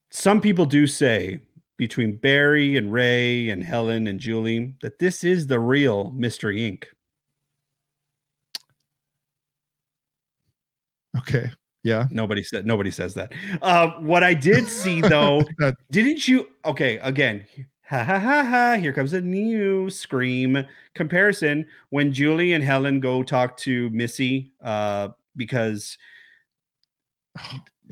some 0.09 0.41
people 0.41 0.65
do 0.65 0.87
say 0.87 1.39
between 1.77 2.17
Barry 2.17 2.77
and 2.77 2.91
Ray 2.91 3.49
and 3.49 3.63
Helen 3.63 4.07
and 4.07 4.19
Julie 4.19 4.73
that 4.81 4.97
this 4.97 5.23
is 5.23 5.45
the 5.45 5.59
real 5.59 6.09
Mystery 6.13 6.61
Inc. 6.61 6.85
Okay, 11.15 11.51
yeah, 11.83 12.07
Nobody 12.09 12.41
said 12.41 12.65
nobody 12.65 12.89
says 12.89 13.13
that. 13.13 13.33
Uh, 13.61 13.89
what 13.99 14.23
I 14.23 14.33
did 14.33 14.67
see 14.67 15.01
though, 15.01 15.43
didn't 15.91 16.27
you? 16.27 16.47
Okay, 16.65 16.97
again, 17.03 17.45
ha 17.87 18.03
ha 18.03 18.19
ha 18.19 18.43
ha. 18.43 18.77
Here 18.79 18.93
comes 18.93 19.13
a 19.13 19.21
new 19.21 19.89
scream 19.89 20.65
comparison 20.93 21.65
when 21.89 22.11
Julie 22.11 22.53
and 22.53 22.63
Helen 22.63 22.99
go 22.99 23.23
talk 23.23 23.57
to 23.57 23.89
Missy, 23.91 24.51
uh, 24.61 25.09
because 25.35 25.97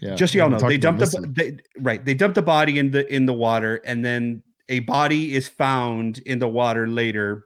yeah. 0.02 0.16
just 0.16 0.34
so 0.34 0.40
y'all 0.40 0.50
know, 0.50 0.60
they 0.60 0.78
dumped 0.78 1.00
the 1.00 1.28
they, 1.32 1.58
right. 1.80 2.04
They 2.04 2.14
dumped 2.14 2.36
the 2.36 2.42
body 2.42 2.78
in 2.80 2.92
the 2.92 3.12
in 3.14 3.26
the 3.26 3.34
water, 3.34 3.82
and 3.86 4.04
then 4.04 4.44
a 4.70 4.80
body 4.80 5.34
is 5.34 5.48
found 5.48 6.20
in 6.20 6.40
the 6.40 6.50
water 6.50 6.88
later. 6.88 7.46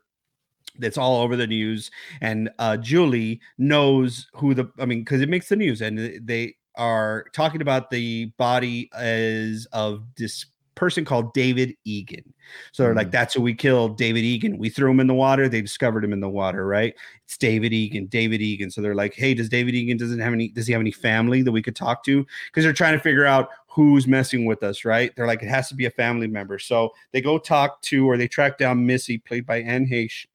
That's 0.79 0.97
all 0.97 1.21
over 1.21 1.35
the 1.35 1.47
news, 1.47 1.91
and 2.21 2.49
uh, 2.57 2.77
Julie 2.77 3.41
knows 3.57 4.27
who 4.33 4.53
the. 4.53 4.71
I 4.79 4.85
mean, 4.85 5.01
because 5.01 5.21
it 5.21 5.29
makes 5.29 5.49
the 5.49 5.55
news, 5.55 5.81
and 5.81 6.25
they 6.25 6.55
are 6.75 7.25
talking 7.33 7.61
about 7.61 7.89
the 7.89 8.27
body 8.37 8.89
as 8.93 9.67
of 9.73 10.03
this 10.15 10.45
person 10.79 11.05
called 11.05 11.33
David 11.33 11.75
Egan. 11.83 12.33
So 12.71 12.83
they're 12.83 12.95
like, 12.95 13.09
Mm. 13.09 13.11
"That's 13.11 13.33
who 13.35 13.41
we 13.41 13.53
killed, 13.53 13.97
David 13.97 14.23
Egan. 14.23 14.57
We 14.57 14.69
threw 14.69 14.89
him 14.89 14.99
in 14.99 15.07
the 15.07 15.13
water. 15.13 15.47
They 15.47 15.61
discovered 15.61 16.03
him 16.03 16.13
in 16.13 16.19
the 16.19 16.29
water, 16.29 16.65
right? 16.65 16.95
It's 17.25 17.37
David 17.37 17.73
Egan, 17.73 18.07
David 18.07 18.41
Egan. 18.41 18.71
So 18.71 18.81
they're 18.81 18.95
like, 18.95 19.13
"Hey, 19.13 19.33
does 19.35 19.49
David 19.49 19.75
Egan 19.75 19.97
doesn't 19.97 20.19
have 20.19 20.33
any? 20.33 20.47
Does 20.49 20.65
he 20.65 20.73
have 20.73 20.81
any 20.81 20.91
family 20.91 21.41
that 21.43 21.51
we 21.51 21.61
could 21.61 21.75
talk 21.75 22.03
to?" 22.05 22.25
Because 22.47 22.63
they're 22.63 22.73
trying 22.73 22.93
to 22.93 22.99
figure 22.99 23.25
out 23.25 23.49
who's 23.67 24.07
messing 24.07 24.45
with 24.45 24.63
us, 24.63 24.83
right? 24.83 25.15
They're 25.15 25.27
like, 25.27 25.43
it 25.43 25.47
has 25.49 25.69
to 25.69 25.75
be 25.75 25.85
a 25.85 25.91
family 25.91 26.27
member. 26.27 26.57
So 26.57 26.91
they 27.11 27.21
go 27.21 27.37
talk 27.37 27.81
to 27.83 28.09
or 28.09 28.17
they 28.17 28.27
track 28.27 28.57
down 28.57 28.85
Missy, 28.85 29.19
played 29.19 29.45
by 29.45 29.61
Anne 29.61 29.85
Heche, 29.85 30.25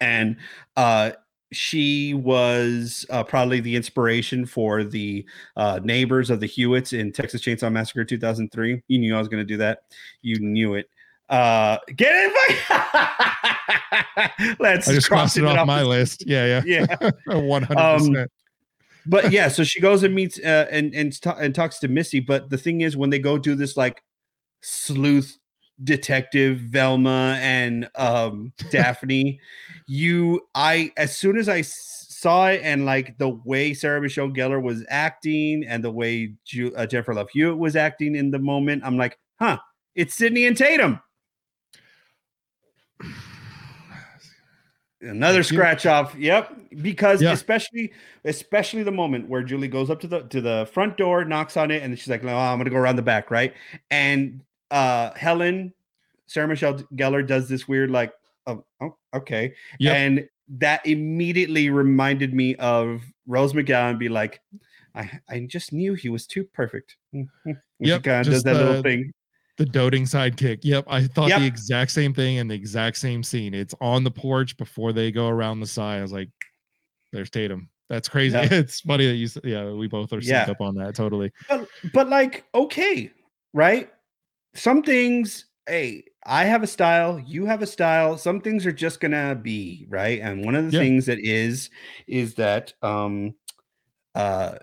and 0.00 0.36
uh, 0.76 1.10
she 1.52 2.14
was 2.14 3.06
uh, 3.10 3.24
probably 3.24 3.60
the 3.60 3.74
inspiration 3.76 4.44
for 4.46 4.84
the 4.84 5.24
uh, 5.56 5.80
neighbors 5.82 6.28
of 6.30 6.40
the 6.40 6.46
Hewitts 6.46 6.92
in 6.92 7.10
Texas 7.12 7.40
Chainsaw 7.42 7.72
Massacre 7.72 8.04
2003. 8.04 8.82
You 8.88 8.98
knew 8.98 9.14
I 9.14 9.18
was 9.18 9.28
going 9.28 9.40
to 9.40 9.46
do 9.46 9.56
that. 9.58 9.82
You 10.22 10.38
knew 10.40 10.74
it. 10.74 10.88
Uh, 11.28 11.78
get 11.96 12.10
it? 12.12 12.32
Let's 14.58 14.88
I 14.88 14.92
just 14.94 15.08
crossed 15.08 15.36
it 15.36 15.44
off 15.44 15.66
my 15.66 15.82
list. 15.82 16.24
Yeah, 16.26 16.62
Yeah. 16.66 16.86
yeah, 17.00 17.10
one 17.38 17.62
hundred 17.62 17.80
Um, 17.82 17.98
percent. 18.08 18.30
but 19.06 19.32
yeah, 19.32 19.48
so 19.48 19.64
she 19.64 19.80
goes 19.80 20.02
and 20.02 20.14
meets 20.14 20.38
uh, 20.38 20.66
and 20.70 20.94
and 20.94 21.18
and 21.38 21.54
talks 21.54 21.78
to 21.80 21.88
Missy. 21.88 22.20
But 22.20 22.50
the 22.50 22.58
thing 22.58 22.80
is, 22.82 22.96
when 22.96 23.10
they 23.10 23.18
go 23.18 23.38
do 23.38 23.54
this 23.54 23.76
like 23.76 24.02
sleuth 24.62 25.37
detective 25.84 26.58
Velma 26.58 27.38
and 27.40 27.88
um, 27.94 28.52
Daphne, 28.70 29.40
you 29.86 30.40
I 30.54 30.92
as 30.96 31.16
soon 31.16 31.38
as 31.38 31.48
I 31.48 31.62
saw 31.62 32.48
it 32.48 32.60
and 32.64 32.84
like 32.84 33.16
the 33.18 33.28
way 33.28 33.74
Sarah 33.74 34.00
Michelle 34.00 34.28
Gellar 34.28 34.60
was 34.62 34.84
acting 34.88 35.64
and 35.66 35.82
the 35.84 35.90
way 35.90 36.32
Ju- 36.44 36.74
uh, 36.76 36.86
Jennifer 36.86 37.14
Love 37.14 37.30
Hewitt 37.30 37.58
was 37.58 37.76
acting 37.76 38.16
in 38.16 38.30
the 38.32 38.38
moment, 38.40 38.82
I'm 38.84 38.96
like, 38.96 39.18
huh, 39.38 39.58
it's 39.94 40.14
Sidney 40.14 40.46
and 40.46 40.56
Tatum. 40.56 41.00
Another 45.00 45.44
scratch 45.44 45.86
off. 45.86 46.16
Yep. 46.16 46.56
Because 46.82 47.22
Yeah. 47.22 47.30
especially 47.32 47.92
especially 48.24 48.82
the 48.82 48.90
moment 48.90 49.28
where 49.28 49.44
Julie 49.44 49.68
goes 49.68 49.90
up 49.90 50.00
to 50.00 50.08
the 50.08 50.22
to 50.22 50.40
the 50.40 50.68
front 50.72 50.96
door, 50.96 51.24
knocks 51.24 51.56
on 51.56 51.70
it, 51.70 51.82
and 51.84 51.92
then 51.92 51.96
she's 51.96 52.08
like, 52.08 52.24
"No, 52.24 52.36
I'm 52.36 52.58
gonna 52.58 52.68
go 52.70 52.76
around 52.78 52.96
the 52.96 53.02
back, 53.02 53.30
right?" 53.30 53.54
And 53.92 54.42
uh 54.70 55.12
Helen, 55.14 55.72
Sarah 56.26 56.48
Michelle 56.48 56.74
Gellar 56.94 57.26
does 57.26 57.48
this 57.48 57.66
weird 57.68 57.90
like, 57.90 58.12
oh, 58.46 58.64
oh 58.80 58.96
okay. 59.14 59.54
Yep. 59.78 59.96
And 59.96 60.28
that 60.58 60.86
immediately 60.86 61.70
reminded 61.70 62.32
me 62.34 62.54
of 62.56 63.02
Rose 63.26 63.52
McGowan 63.52 63.98
be 63.98 64.08
like, 64.08 64.40
I, 64.94 65.10
I 65.28 65.40
just 65.40 65.72
knew 65.72 65.94
he 65.94 66.08
was 66.08 66.26
too 66.26 66.44
perfect. 66.44 66.96
Yep, 67.80 68.02
kind 68.02 68.26
of 68.26 68.32
does 68.32 68.42
that 68.42 68.56
little 68.56 68.72
the- 68.74 68.82
thing. 68.82 69.12
the 69.56 69.64
doting 69.66 70.02
sidekick. 70.04 70.58
Yep, 70.62 70.84
I 70.88 71.06
thought 71.06 71.28
Yep. 71.28 71.40
the 71.40 71.46
exact 71.46 71.92
same 71.92 72.12
thing 72.12 72.36
in 72.36 72.48
the 72.48 72.54
exact 72.56 72.96
same 72.96 73.22
scene. 73.22 73.54
It's 73.54 73.74
on 73.80 74.02
the 74.02 74.10
porch 74.10 74.56
before 74.56 74.92
they 74.92 75.12
go 75.12 75.28
around 75.28 75.60
the 75.60 75.66
side. 75.68 75.98
I 75.98 76.02
was 76.02 76.12
like, 76.12 76.28
"There's 77.12 77.30
Tatum." 77.30 77.68
That's 77.88 78.08
crazy. 78.08 78.36
Yeah. 78.36 78.48
It's 78.50 78.80
funny 78.80 79.06
that 79.06 79.14
you. 79.14 79.28
Yeah, 79.44 79.70
we 79.70 79.86
both 79.86 80.12
are 80.12 80.16
synced 80.18 80.46
Yeah. 80.46 80.50
up 80.50 80.60
on 80.60 80.74
that. 80.74 80.94
Totally. 80.96 81.30
but 81.48 81.68
but 81.94 82.08
like 82.08 82.44
okay 82.54 83.12
right 83.54 83.90
some 84.54 84.82
things 84.82 85.46
hey 85.68 86.02
i 86.24 86.44
have 86.44 86.62
a 86.62 86.66
style 86.66 87.20
you 87.26 87.44
have 87.46 87.62
a 87.62 87.66
style 87.66 88.16
some 88.16 88.40
things 88.40 88.64
are 88.66 88.72
just 88.72 89.00
gonna 89.00 89.34
be 89.34 89.86
right 89.88 90.20
and 90.20 90.44
one 90.44 90.54
of 90.54 90.64
the 90.70 90.72
Yeah. 90.76 90.80
things 90.82 91.06
that 91.06 91.18
is 91.20 91.70
is 92.06 92.34
that 92.34 92.72
um 92.82 93.34
uh 94.14 94.56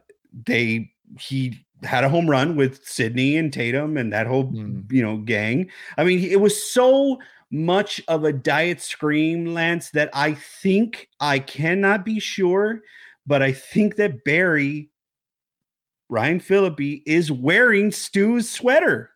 they 0.45 0.91
he 1.19 1.63
had 1.83 2.03
a 2.03 2.09
home 2.09 2.29
run 2.29 2.55
with 2.55 2.83
sidney 2.85 3.37
and 3.37 3.53
tatum 3.53 3.97
and 3.97 4.11
that 4.13 4.27
whole 4.27 4.45
Mm. 4.51 4.91
you 4.91 5.01
know 5.03 5.17
gang 5.17 5.69
i 5.97 6.03
mean 6.03 6.19
it 6.23 6.41
was 6.41 6.59
so 6.71 7.19
much 7.51 8.01
of 8.07 8.23
a 8.23 8.33
diet 8.33 8.81
scream 8.81 9.53
lance 9.53 9.91
that 9.91 10.09
i 10.13 10.33
think 10.33 11.07
i 11.19 11.37
cannot 11.39 12.03
be 12.03 12.19
sure 12.19 12.81
but 13.27 13.41
i 13.43 13.51
think 13.51 13.95
that 13.97 14.23
barry 14.23 14.89
Ryan 16.07 16.39
Phillippe 16.39 17.01
is 17.07 17.31
wearing 17.31 17.91
Stu's 17.91 18.47
sweater. 18.47 19.09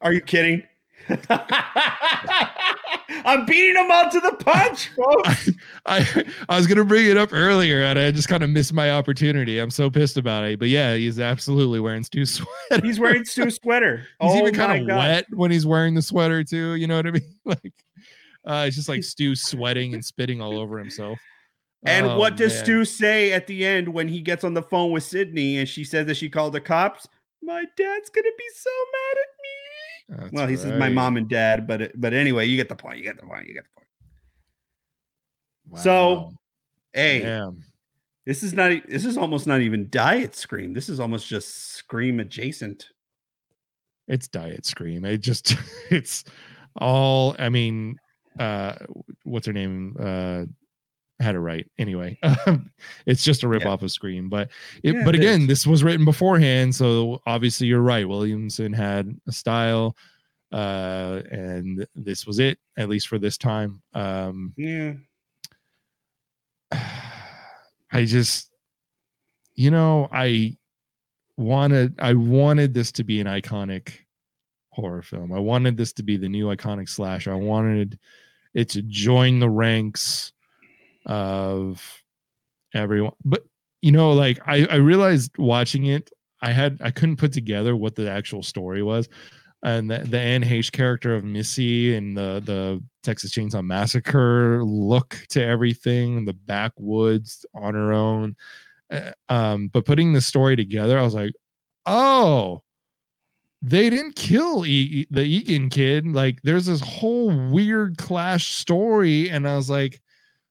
Are 0.00 0.12
you 0.12 0.20
kidding? 0.20 0.62
I'm 3.26 3.46
beating 3.46 3.76
him 3.76 3.90
out 3.90 4.12
to 4.12 4.20
the 4.20 4.32
punch, 4.32 4.90
folks. 4.96 5.50
I 5.86 6.24
I 6.48 6.56
was 6.56 6.66
gonna 6.66 6.84
bring 6.84 7.06
it 7.06 7.16
up 7.16 7.30
earlier 7.32 7.82
and 7.82 7.98
I 7.98 8.10
just 8.10 8.28
kind 8.28 8.42
of 8.42 8.50
missed 8.50 8.72
my 8.72 8.90
opportunity. 8.90 9.58
I'm 9.58 9.70
so 9.70 9.90
pissed 9.90 10.16
about 10.16 10.44
it. 10.44 10.58
But 10.58 10.68
yeah, 10.68 10.94
he's 10.96 11.18
absolutely 11.20 11.80
wearing 11.80 12.04
Stu's 12.04 12.34
sweater. 12.34 12.84
He's 12.86 12.98
wearing 12.98 13.24
Stu's 13.26 13.56
sweater. 13.56 13.98
He's 14.20 14.32
oh 14.32 14.38
even 14.38 14.54
kind 14.54 14.82
of 14.82 14.88
God. 14.88 14.98
wet 14.98 15.26
when 15.30 15.50
he's 15.50 15.66
wearing 15.66 15.94
the 15.94 16.02
sweater 16.02 16.42
too. 16.44 16.74
You 16.74 16.86
know 16.86 16.96
what 16.96 17.06
I 17.06 17.10
mean? 17.12 17.34
Like, 17.44 17.72
uh, 18.46 18.64
it's 18.66 18.76
just 18.76 18.88
like 18.88 19.04
Stu 19.04 19.34
sweating 19.34 19.94
and 19.94 20.04
spitting 20.04 20.40
all 20.40 20.58
over 20.58 20.78
himself. 20.78 21.18
And 21.86 22.06
Oh, 22.06 22.18
what 22.18 22.36
does 22.36 22.54
man. 22.54 22.64
Stu 22.64 22.84
say 22.84 23.32
at 23.32 23.46
the 23.46 23.64
end 23.66 23.88
when 23.88 24.08
he 24.08 24.20
gets 24.20 24.44
on 24.44 24.54
the 24.54 24.62
phone 24.62 24.90
with 24.90 25.02
Sidney 25.02 25.58
and 25.58 25.68
she 25.68 25.84
says 25.84 26.06
that 26.06 26.16
she 26.16 26.28
called 26.30 26.54
the 26.54 26.60
cops? 26.60 27.06
My 27.44 27.64
dad's 27.76 28.10
gonna 28.10 28.28
be 28.38 28.44
so 28.54 28.70
mad 28.92 29.16
at 29.22 30.18
me. 30.18 30.22
That's 30.22 30.32
well, 30.32 30.46
he 30.46 30.56
says 30.56 30.72
my 30.72 30.88
mom 30.88 31.16
and 31.16 31.28
dad, 31.28 31.66
but 31.66 31.82
it- 31.82 32.00
but 32.00 32.12
anyway, 32.14 32.46
you 32.46 32.56
get 32.56 32.68
the 32.68 32.76
point. 32.76 32.98
You 32.98 33.04
get 33.04 33.16
the 33.20 33.26
point. 33.26 33.46
You 33.48 33.54
get 33.54 33.64
the 33.64 33.70
point. 35.70 35.82
So, 35.82 36.14
Wow. 36.14 36.32
Hey, 36.92 37.22
Damn. 37.22 37.64
This 38.26 38.42
is 38.42 38.54
not. 38.54 38.70
This 38.88 39.04
is 39.04 39.18
almost 39.18 39.46
not 39.46 39.60
even 39.60 39.88
diet 39.90 40.34
scream. 40.34 40.72
This 40.72 40.88
is 40.88 40.98
almost 41.00 41.26
just 41.28 41.72
scream 41.74 42.20
adjacent. 42.20 42.88
it's 44.06 44.28
diet 44.28 44.66
scream 44.66 45.02
it 45.06 45.18
just 45.18 45.56
it's 45.90 46.24
all 46.76 47.34
i 47.38 47.48
mean 47.48 47.96
uh 48.38 48.74
what's 49.22 49.46
her 49.46 49.52
name 49.52 49.96
uh 49.98 50.44
had 51.20 51.34
it 51.36 51.40
right 51.40 51.70
anyway 51.78 52.18
it's 53.06 53.22
just 53.22 53.44
a 53.44 53.48
rip 53.48 53.62
Yeah. 53.62 53.68
off 53.68 53.82
of 53.82 53.90
scream 53.92 54.28
but 54.28 54.50
it, 54.82 54.94
Yeah, 54.94 55.04
but 55.04 55.14
it 55.14 55.18
again 55.20 55.42
is. 55.42 55.46
this 55.46 55.66
was 55.66 55.84
written 55.84 56.04
beforehand 56.04 56.74
so 56.74 57.22
obviously 57.26 57.66
you're 57.68 57.80
right 57.82 58.08
williamson 58.08 58.72
had 58.72 59.14
a 59.28 59.32
style 59.32 59.96
uh 60.52 61.22
and 61.30 61.86
this 61.94 62.26
was 62.26 62.38
it 62.40 62.58
at 62.76 62.88
least 62.88 63.08
for 63.08 63.18
this 63.18 63.38
time 63.38 63.80
um 63.94 64.52
Yeah. 64.56 64.94
I 67.92 68.04
just, 68.06 68.50
you 69.54 69.70
know, 69.70 70.08
I 70.10 70.56
wanted, 71.36 71.94
I 72.00 72.14
wanted 72.14 72.74
this 72.74 72.90
to 72.92 73.04
be 73.04 73.20
an 73.20 73.26
iconic 73.28 73.92
horror 74.70 75.02
film. 75.02 75.32
I 75.32 75.38
wanted 75.38 75.76
this 75.76 75.92
to 75.94 76.02
be 76.02 76.16
the 76.16 76.28
new 76.28 76.46
iconic 76.46 76.88
slash. 76.88 77.28
I 77.28 77.34
wanted 77.34 77.98
it 78.52 78.68
to 78.70 78.82
join 78.82 79.38
the 79.38 79.48
ranks 79.48 80.32
of 81.06 82.02
everyone. 82.74 83.14
But 83.24 83.44
you 83.82 83.92
know, 83.92 84.12
like 84.12 84.38
I, 84.46 84.66
I 84.66 84.76
realized 84.76 85.32
watching 85.38 85.86
it, 85.86 86.10
I 86.40 86.52
had, 86.52 86.80
I 86.82 86.90
couldn't 86.90 87.16
put 87.16 87.32
together 87.32 87.76
what 87.76 87.94
the 87.94 88.10
actual 88.10 88.42
story 88.42 88.82
was. 88.82 89.08
And 89.62 89.90
the, 89.90 89.98
the 89.98 90.18
Anne 90.18 90.42
character 90.72 91.14
of 91.14 91.24
Missy 91.24 91.94
and 91.96 92.14
the 92.14 92.42
the 92.44 92.82
Texas 93.02 93.32
Chainsaw 93.32 93.64
Massacre 93.64 94.62
look 94.62 95.18
to 95.30 95.42
everything, 95.42 96.26
the 96.26 96.34
backwoods 96.34 97.46
on 97.54 97.74
her 97.74 97.92
own. 97.92 98.36
Uh, 98.90 99.12
Um, 99.30 99.68
but 99.68 99.86
putting 99.86 100.12
the 100.12 100.20
story 100.20 100.54
together, 100.54 100.98
I 100.98 101.02
was 101.02 101.14
like, 101.14 101.32
oh, 101.86 102.62
they 103.62 103.88
didn't 103.88 104.16
kill 104.16 104.66
e- 104.66 105.06
the 105.10 105.24
Egan 105.24 105.70
kid. 105.70 106.06
Like, 106.06 106.42
there's 106.42 106.66
this 106.66 106.82
whole 106.82 107.30
weird 107.50 107.96
clash 107.96 108.52
story, 108.52 109.30
and 109.30 109.48
I 109.48 109.56
was 109.56 109.70
like, 109.70 110.02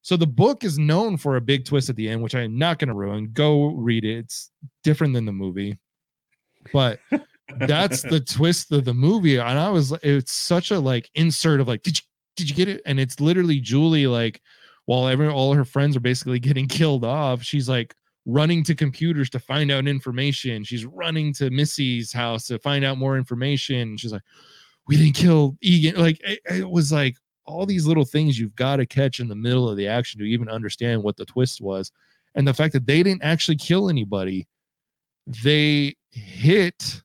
so 0.03 0.15
the 0.15 0.27
book 0.27 0.63
is 0.63 0.77
known 0.77 1.17
for 1.17 1.37
a 1.37 1.41
big 1.41 1.65
twist 1.65 1.89
at 1.89 1.95
the 1.95 2.07
end, 2.07 2.21
which 2.21 2.35
I'm 2.35 2.57
not 2.57 2.77
going 2.77 2.89
to 2.89 2.93
ruin. 2.93 3.31
Go 3.33 3.67
read 3.67 4.05
it. 4.05 4.19
It's 4.19 4.51
different 4.83 5.13
than 5.13 5.25
the 5.25 5.31
movie, 5.31 5.79
but 6.71 6.99
that's 7.67 8.03
the 8.03 8.19
twist 8.19 8.71
of 8.71 8.85
the 8.85 8.93
movie 8.93 9.35
and 9.37 9.59
i 9.59 9.69
was 9.69 9.91
it's 10.01 10.31
such 10.31 10.71
a 10.71 10.79
like 10.79 11.09
insert 11.13 11.59
of 11.59 11.67
like 11.67 11.83
did 11.83 11.97
you 11.97 12.03
did 12.35 12.49
you 12.49 12.55
get 12.55 12.69
it? 12.69 12.81
And 12.85 12.99
it's 12.99 13.19
literally 13.19 13.59
julie 13.59 14.07
like 14.07 14.41
while 14.85 15.07
every 15.07 15.27
all 15.27 15.53
her 15.53 15.65
friends 15.65 15.95
are 15.95 15.99
basically 15.99 16.39
getting 16.47 16.67
killed 16.67 17.03
off 17.03 17.43
she's 17.43 17.67
like 17.67 17.93
running 18.25 18.63
to 18.63 18.75
computers 18.75 19.29
to 19.31 19.39
find 19.39 19.71
out 19.71 19.87
information. 19.87 20.63
She's 20.63 20.85
running 20.85 21.33
to 21.35 21.49
missy's 21.49 22.11
house 22.11 22.47
to 22.47 22.59
find 22.59 22.85
out 22.85 22.97
more 22.97 23.17
information. 23.17 23.97
She's 23.97 24.13
like 24.13 24.23
we 24.87 24.97
didn't 24.97 25.15
kill 25.15 25.57
egan. 25.61 25.95
Like 25.95 26.21
it, 26.23 26.39
it 26.49 26.69
was 26.69 26.91
like 26.91 27.17
all 27.45 27.65
these 27.65 27.85
little 27.85 28.05
things 28.05 28.39
you've 28.39 28.55
got 28.55 28.77
to 28.77 28.85
catch 28.85 29.19
in 29.19 29.27
the 29.27 29.35
middle 29.35 29.69
of 29.69 29.77
the 29.77 29.87
action 29.87 30.19
to 30.19 30.25
even 30.25 30.49
understand 30.49 31.03
what 31.03 31.17
the 31.17 31.25
twist 31.25 31.61
was 31.61 31.91
and 32.35 32.47
the 32.47 32.53
fact 32.53 32.73
that 32.73 32.85
they 32.85 33.03
didn't 33.03 33.23
actually 33.23 33.57
kill 33.57 33.89
anybody 33.89 34.47
they 35.43 35.95
hit 36.11 37.01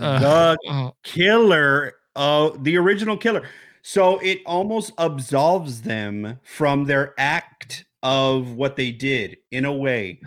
uh, 0.00 0.18
The 0.18 0.58
oh, 0.68 0.92
killer, 1.04 1.94
uh, 2.16 2.50
the 2.60 2.76
original 2.76 3.16
killer. 3.16 3.48
So 3.82 4.18
it 4.18 4.40
almost 4.44 4.92
absolves 4.98 5.82
them 5.82 6.38
from 6.42 6.84
their 6.84 7.14
act 7.18 7.84
of 8.02 8.52
what 8.52 8.76
they 8.76 8.90
did 8.90 9.38
in 9.50 9.64
a 9.64 9.72
way. 9.72 10.20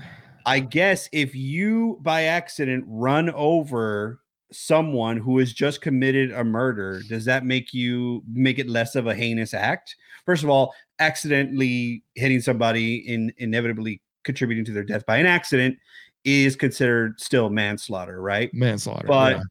I 0.46 0.60
guess 0.60 1.08
if 1.12 1.36
you 1.36 2.00
by 2.02 2.24
accident 2.24 2.86
run 2.88 3.30
over 3.30 4.20
someone 4.54 5.18
who 5.18 5.40
has 5.40 5.54
just 5.54 5.82
committed 5.82 6.32
a 6.32 6.44
murder, 6.44 7.02
does 7.10 7.26
that 7.26 7.46
make 7.46 7.74
you 7.74 8.24
make 8.32 8.60
it 8.60 8.70
less 8.70 8.96
of 8.96 9.08
a 9.08 9.16
heinous 9.16 9.54
act? 9.54 9.96
First 10.26 10.44
of 10.44 10.50
all, 10.50 10.74
accidentally 11.00 12.04
hitting 12.16 12.42
somebody 12.42 12.98
in 12.98 13.34
inevitably 13.38 14.02
contributing 14.24 14.64
to 14.66 14.72
their 14.72 14.84
death 14.84 15.06
by 15.06 15.18
an 15.18 15.26
accident 15.26 15.78
is 16.24 16.56
considered 16.56 17.20
still 17.20 17.50
manslaughter, 17.50 18.22
right? 18.22 18.54
manslaughter. 18.54 19.08
But 19.08 19.38
yeah. 19.38 19.44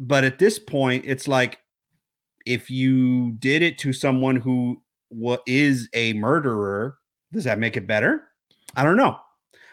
but 0.00 0.24
at 0.24 0.38
this 0.38 0.58
point, 0.58 1.04
it's 1.06 1.26
like 1.26 1.58
if 2.44 2.70
you 2.70 3.32
did 3.32 3.62
it 3.62 3.78
to 3.78 3.92
someone 3.92 4.36
who 4.36 4.80
what 5.08 5.42
is 5.46 5.88
a 5.94 6.12
murderer, 6.14 6.98
does 7.32 7.44
that 7.44 7.58
make 7.58 7.76
it 7.76 7.86
better? 7.86 8.28
I 8.76 8.84
don't 8.84 8.96
know. 8.96 9.18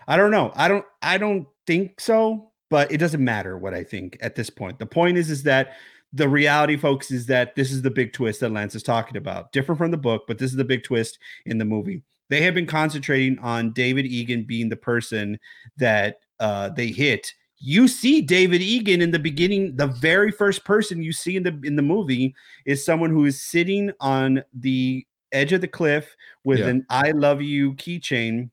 I 0.07 0.17
don't 0.17 0.31
know. 0.31 0.51
I 0.55 0.67
don't. 0.67 0.85
I 1.01 1.17
don't 1.17 1.47
think 1.65 1.99
so. 1.99 2.51
But 2.73 2.91
it 2.91 2.97
doesn't 2.97 3.23
matter 3.23 3.55
what 3.55 3.75
I 3.75 3.83
think 3.83 4.17
at 4.19 4.33
this 4.33 4.49
point. 4.49 4.79
The 4.79 4.87
point 4.87 5.15
is, 5.15 5.29
is 5.29 5.43
that 5.43 5.73
the 6.11 6.27
reality, 6.27 6.75
folks, 6.75 7.11
is 7.11 7.27
that 7.27 7.53
this 7.55 7.71
is 7.71 7.83
the 7.83 7.91
big 7.91 8.13
twist 8.13 8.39
that 8.39 8.49
Lance 8.49 8.73
is 8.73 8.81
talking 8.81 9.15
about. 9.15 9.51
Different 9.51 9.77
from 9.77 9.91
the 9.91 9.97
book, 9.97 10.23
but 10.27 10.39
this 10.39 10.49
is 10.49 10.57
the 10.57 10.63
big 10.63 10.83
twist 10.83 11.19
in 11.45 11.59
the 11.59 11.65
movie. 11.65 12.01
They 12.31 12.41
have 12.41 12.55
been 12.55 12.65
concentrating 12.65 13.37
on 13.37 13.73
David 13.73 14.07
Egan 14.07 14.45
being 14.45 14.69
the 14.69 14.75
person 14.75 15.37
that 15.77 16.21
uh, 16.39 16.69
they 16.69 16.87
hit 16.87 17.31
you 17.59 17.87
see 17.87 18.21
David 18.21 18.61
Egan 18.61 19.03
in 19.03 19.11
the 19.11 19.19
beginning. 19.19 19.75
The 19.75 19.87
very 19.87 20.31
first 20.31 20.65
person 20.65 21.03
you 21.03 21.13
see 21.13 21.37
in 21.37 21.43
the 21.43 21.57
in 21.63 21.75
the 21.75 21.81
movie 21.83 22.33
is 22.65 22.83
someone 22.83 23.11
who 23.11 23.25
is 23.25 23.39
sitting 23.39 23.91
on 23.99 24.43
the 24.51 25.05
edge 25.31 25.53
of 25.53 25.61
the 25.61 25.67
cliff 25.67 26.15
with 26.43 26.59
Yeah. 26.59 26.69
an 26.69 26.85
"I 26.89 27.11
love 27.11 27.41
you" 27.41 27.73
keychain, 27.75 28.49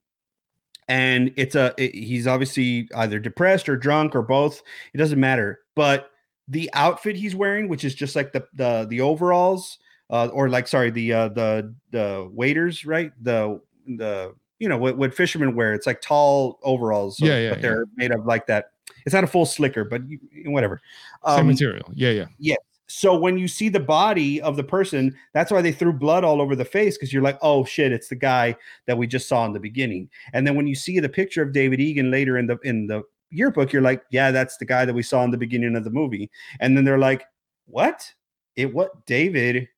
and 0.91 1.33
it's 1.37 1.55
a 1.55 1.73
it- 1.79 1.95
he's 1.95 2.27
obviously 2.27 2.89
either 2.97 3.19
depressed 3.19 3.69
or 3.69 3.77
drunk 3.77 4.15
or 4.15 4.23
both. 4.23 4.63
It 4.93 4.99
doesn't 4.99 5.19
matter. 5.21 5.61
But 5.77 6.11
the 6.49 6.69
outfit 6.75 7.17
he's 7.17 7.35
wearing, 7.35 7.69
which 7.69 7.85
is 7.85 7.95
just 7.95 8.17
like 8.17 8.33
the 8.33 8.45
the 8.55 8.87
the 8.91 9.01
overalls, 9.01 9.79
uh, 10.11 10.27
or 10.33 10.49
like 10.49 10.67
sorry, 10.69 10.91
the 10.91 11.13
uh, 11.13 11.29
the 11.29 11.75
the 11.93 12.29
waiters, 12.33 12.85
right? 12.85 13.13
The 13.23 13.61
the 13.87 14.35
you 14.59 14.69
know 14.69 14.77
what, 14.77 14.97
what 14.99 15.15
fishermen 15.15 15.55
wear. 15.55 15.73
It's 15.75 15.87
like 15.87 16.01
tall 16.03 16.59
overalls. 16.63 17.17
so- 17.19 17.25
Yeah, 17.27 17.39
yeah, 17.39 17.51
But 17.51 17.63
they're 17.63 17.85
made 17.97 18.11
of 18.11 18.27
like 18.27 18.47
that. 18.49 18.73
It's 19.07 19.15
not 19.15 19.25
a 19.25 19.27
full 19.29 19.47
slicker, 19.47 19.85
but 19.85 20.03
you, 20.07 20.19
whatever. 20.47 20.81
Same 21.27 21.41
Um, 21.41 21.47
material. 21.47 21.91
Yeah, 21.95 22.11
yeah. 22.11 22.57
So 22.91 23.17
when 23.17 23.39
you 23.39 23.47
see 23.47 23.69
the 23.69 23.79
body 23.79 24.43
of 24.43 24.57
the 24.57 24.65
person, 24.65 25.15
that's 25.33 25.53
why 25.53 25.63
they 25.63 25.71
threw 25.71 25.93
blood 25.93 26.25
all 26.25 26.43
over 26.43 26.57
the 26.57 26.65
face 26.65 26.97
because 26.97 27.13
you're 27.13 27.23
like, 27.23 27.39
oh 27.41 27.65
shit, 27.65 27.93
it's 27.93 28.09
the 28.09 28.17
guy 28.17 28.57
that 28.87 28.99
we 28.99 29.07
just 29.07 29.29
saw 29.29 29.47
in 29.47 29.53
the 29.53 29.61
beginning. 29.61 30.11
And 30.33 30.45
then 30.45 30.57
when 30.57 30.67
you 30.67 30.75
see 30.75 30.99
the 30.99 31.09
picture 31.09 31.41
of 31.41 31.53
David 31.53 31.79
Egan 31.79 32.11
later 32.11 32.37
in 32.37 32.49
the 32.49 32.59
in 32.65 32.89
the 32.89 33.03
yearbook, 33.31 33.73
you're 33.73 33.81
like, 33.81 34.03
yeah, 34.11 34.33
that's 34.33 34.57
the 34.57 34.65
guy 34.65 34.85
that 34.85 34.93
we 34.93 35.05
saw 35.05 35.23
in 35.23 35.31
the 35.31 35.39
beginning 35.39 35.77
of 35.77 35.85
the 35.85 35.91
movie. 35.91 36.31
And 36.59 36.77
then 36.77 36.85
they're 36.85 36.99
like, 36.99 37.25
what? 37.67 38.13
It 38.57 38.75
what 38.75 39.07
David 39.07 39.69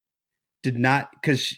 did 0.63 0.79
not 0.79 1.11
because 1.21 1.55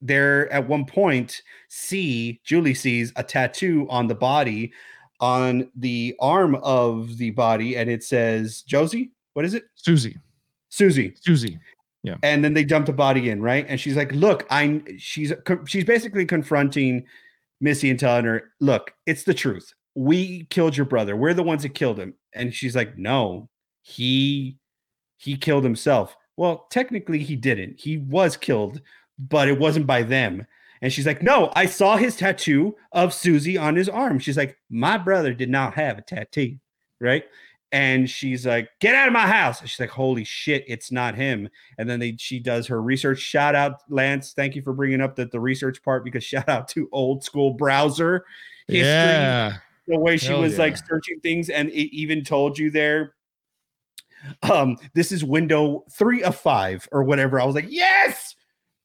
there 0.00 0.52
at 0.52 0.68
one 0.68 0.84
point 0.84 1.42
see 1.70 2.40
Julie 2.44 2.74
sees 2.74 3.12
a 3.16 3.24
tattoo 3.24 3.88
on 3.90 4.06
the 4.06 4.14
body 4.14 4.72
on 5.18 5.68
the 5.74 6.14
arm 6.20 6.54
of 6.56 7.16
the 7.16 7.30
body 7.30 7.76
and 7.76 7.90
it 7.90 8.04
says 8.04 8.62
Josie. 8.62 9.10
What 9.32 9.44
is 9.44 9.54
it? 9.54 9.64
Susie. 9.74 10.18
Susie 10.74 11.14
Susie. 11.20 11.58
Yeah. 12.02 12.16
And 12.22 12.44
then 12.44 12.52
they 12.52 12.64
dump 12.64 12.86
the 12.86 12.92
body 12.92 13.30
in 13.30 13.40
right? 13.40 13.64
And 13.68 13.80
she's 13.80 13.96
like 13.96 14.12
look 14.12 14.46
i 14.50 14.82
she's 14.98 15.32
she's 15.66 15.84
basically 15.84 16.26
confronting 16.26 17.06
missy 17.60 17.90
and 17.90 17.98
telling 17.98 18.24
her 18.24 18.52
look 18.60 18.92
it's 19.06 19.22
the 19.22 19.34
truth. 19.34 19.72
We 19.94 20.44
killed 20.50 20.76
your 20.76 20.86
brother. 20.86 21.14
We're 21.14 21.34
the 21.34 21.44
ones 21.44 21.62
that 21.62 21.70
killed 21.70 21.98
him. 21.98 22.14
And 22.34 22.52
she's 22.52 22.74
like 22.74 22.98
no 22.98 23.48
he 23.82 24.58
he 25.16 25.36
killed 25.36 25.64
himself. 25.64 26.16
Well 26.36 26.66
technically 26.70 27.20
he 27.20 27.36
didn't. 27.36 27.78
He 27.78 27.98
was 27.98 28.36
killed 28.36 28.80
but 29.16 29.46
it 29.46 29.60
wasn't 29.60 29.86
by 29.86 30.02
them. 30.02 30.44
And 30.82 30.92
she's 30.92 31.06
like 31.06 31.22
no 31.22 31.52
i 31.54 31.66
saw 31.66 31.96
his 31.96 32.16
tattoo 32.16 32.74
of 32.90 33.14
susie 33.14 33.56
on 33.56 33.76
his 33.76 33.88
arm. 33.88 34.18
She's 34.18 34.36
like 34.36 34.58
my 34.68 34.98
brother 34.98 35.32
did 35.32 35.50
not 35.50 35.74
have 35.74 35.98
a 35.98 36.02
tattoo 36.02 36.56
right 37.00 37.24
and 37.74 38.08
she's 38.08 38.46
like, 38.46 38.70
"Get 38.78 38.94
out 38.94 39.08
of 39.08 39.12
my 39.12 39.26
house!" 39.26 39.60
And 39.60 39.68
she's 39.68 39.80
like, 39.80 39.90
"Holy 39.90 40.22
shit, 40.22 40.64
it's 40.68 40.92
not 40.92 41.16
him!" 41.16 41.48
And 41.76 41.90
then 41.90 41.98
they 41.98 42.14
she 42.16 42.38
does 42.38 42.68
her 42.68 42.80
research. 42.80 43.18
Shout 43.18 43.56
out, 43.56 43.80
Lance. 43.88 44.32
Thank 44.32 44.54
you 44.54 44.62
for 44.62 44.72
bringing 44.72 45.00
up 45.00 45.16
the, 45.16 45.26
the 45.26 45.40
research 45.40 45.82
part 45.82 46.04
because 46.04 46.22
shout 46.24 46.48
out 46.48 46.68
to 46.68 46.88
old 46.92 47.24
school 47.24 47.52
browser 47.52 48.26
history. 48.68 48.86
Yeah. 48.86 49.56
The 49.88 49.98
way 49.98 50.16
she 50.16 50.28
Hell 50.28 50.42
was 50.42 50.56
like 50.56 50.76
searching 50.76 51.18
things 51.20 51.50
and 51.50 51.68
it 51.70 51.94
even 51.94 52.22
told 52.22 52.58
you 52.58 52.70
there. 52.70 53.14
Um, 54.48 54.76
this 54.94 55.10
is 55.10 55.24
window 55.24 55.84
three 55.90 56.22
of 56.22 56.36
five 56.36 56.88
or 56.92 57.02
whatever. 57.02 57.40
I 57.40 57.44
was 57.44 57.56
like, 57.56 57.66
yes, 57.68 58.36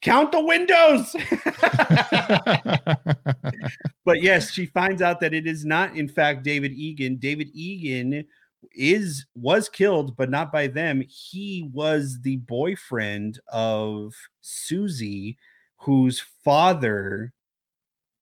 count 0.01 0.31
the 0.31 0.43
windows. 0.43 1.15
but 4.03 4.21
yes, 4.21 4.51
she 4.51 4.65
finds 4.65 5.01
out 5.01 5.21
that 5.21 5.33
it 5.33 5.47
is 5.47 5.63
not, 5.63 5.95
in 5.95 6.09
fact, 6.09 6.43
David 6.43 6.73
Egan. 6.73 7.17
David 7.17 7.49
Egan 7.53 8.25
is 8.73 9.25
was 9.35 9.69
killed, 9.69 10.15
but 10.17 10.29
not 10.29 10.51
by 10.51 10.67
them. 10.67 11.03
He 11.07 11.69
was 11.71 12.19
the 12.21 12.37
boyfriend 12.37 13.39
of 13.47 14.13
Susie, 14.41 15.37
whose 15.77 16.19
father 16.43 17.33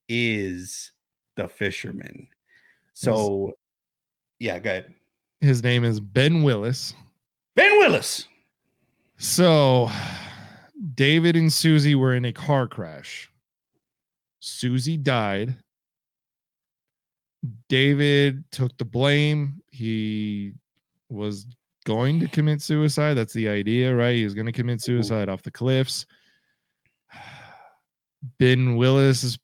is 0.08 0.92
the 1.36 1.48
fisherman. 1.48 2.28
So, 2.94 3.52
yeah, 4.38 4.58
go 4.58 4.70
ahead. 4.70 4.94
His 5.40 5.62
name 5.62 5.84
is 5.84 6.00
Ben 6.00 6.42
Willis. 6.42 6.94
Ben 7.54 7.78
Willis. 7.78 8.26
So, 9.18 9.90
David 10.94 11.36
and 11.36 11.52
Susie 11.52 11.94
were 11.94 12.14
in 12.14 12.24
a 12.24 12.32
car 12.32 12.66
crash. 12.66 13.30
Susie 14.40 14.96
died. 14.96 15.56
David 17.68 18.44
took 18.50 18.76
the 18.78 18.84
blame. 18.84 19.62
He 19.70 20.52
was 21.08 21.46
going 21.84 22.20
to 22.20 22.28
commit 22.28 22.60
suicide. 22.60 23.14
That's 23.14 23.32
the 23.32 23.48
idea, 23.48 23.94
right? 23.94 24.16
He 24.16 24.24
was 24.24 24.34
going 24.34 24.46
to 24.46 24.52
commit 24.52 24.80
suicide 24.82 25.28
off 25.28 25.42
the 25.42 25.50
cliffs. 25.50 26.06
Ben 28.38 28.76
Willis 28.76 29.22
is 29.22 29.38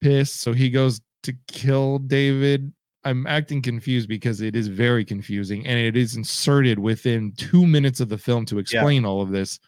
pissed, 0.00 0.40
so 0.40 0.52
he 0.52 0.70
goes 0.70 1.00
to 1.24 1.34
kill 1.46 1.98
David. 1.98 2.72
I'm 3.04 3.26
acting 3.26 3.62
confused 3.62 4.08
because 4.08 4.40
it 4.40 4.56
is 4.56 4.66
very 4.66 5.04
confusing 5.04 5.66
and 5.66 5.78
it 5.78 5.96
is 5.96 6.16
inserted 6.16 6.78
within 6.78 7.32
two 7.36 7.66
minutes 7.66 8.00
of 8.00 8.08
the 8.08 8.18
film 8.18 8.44
to 8.46 8.58
explain 8.58 9.04
all 9.04 9.22
of 9.22 9.30
this. 9.30 9.58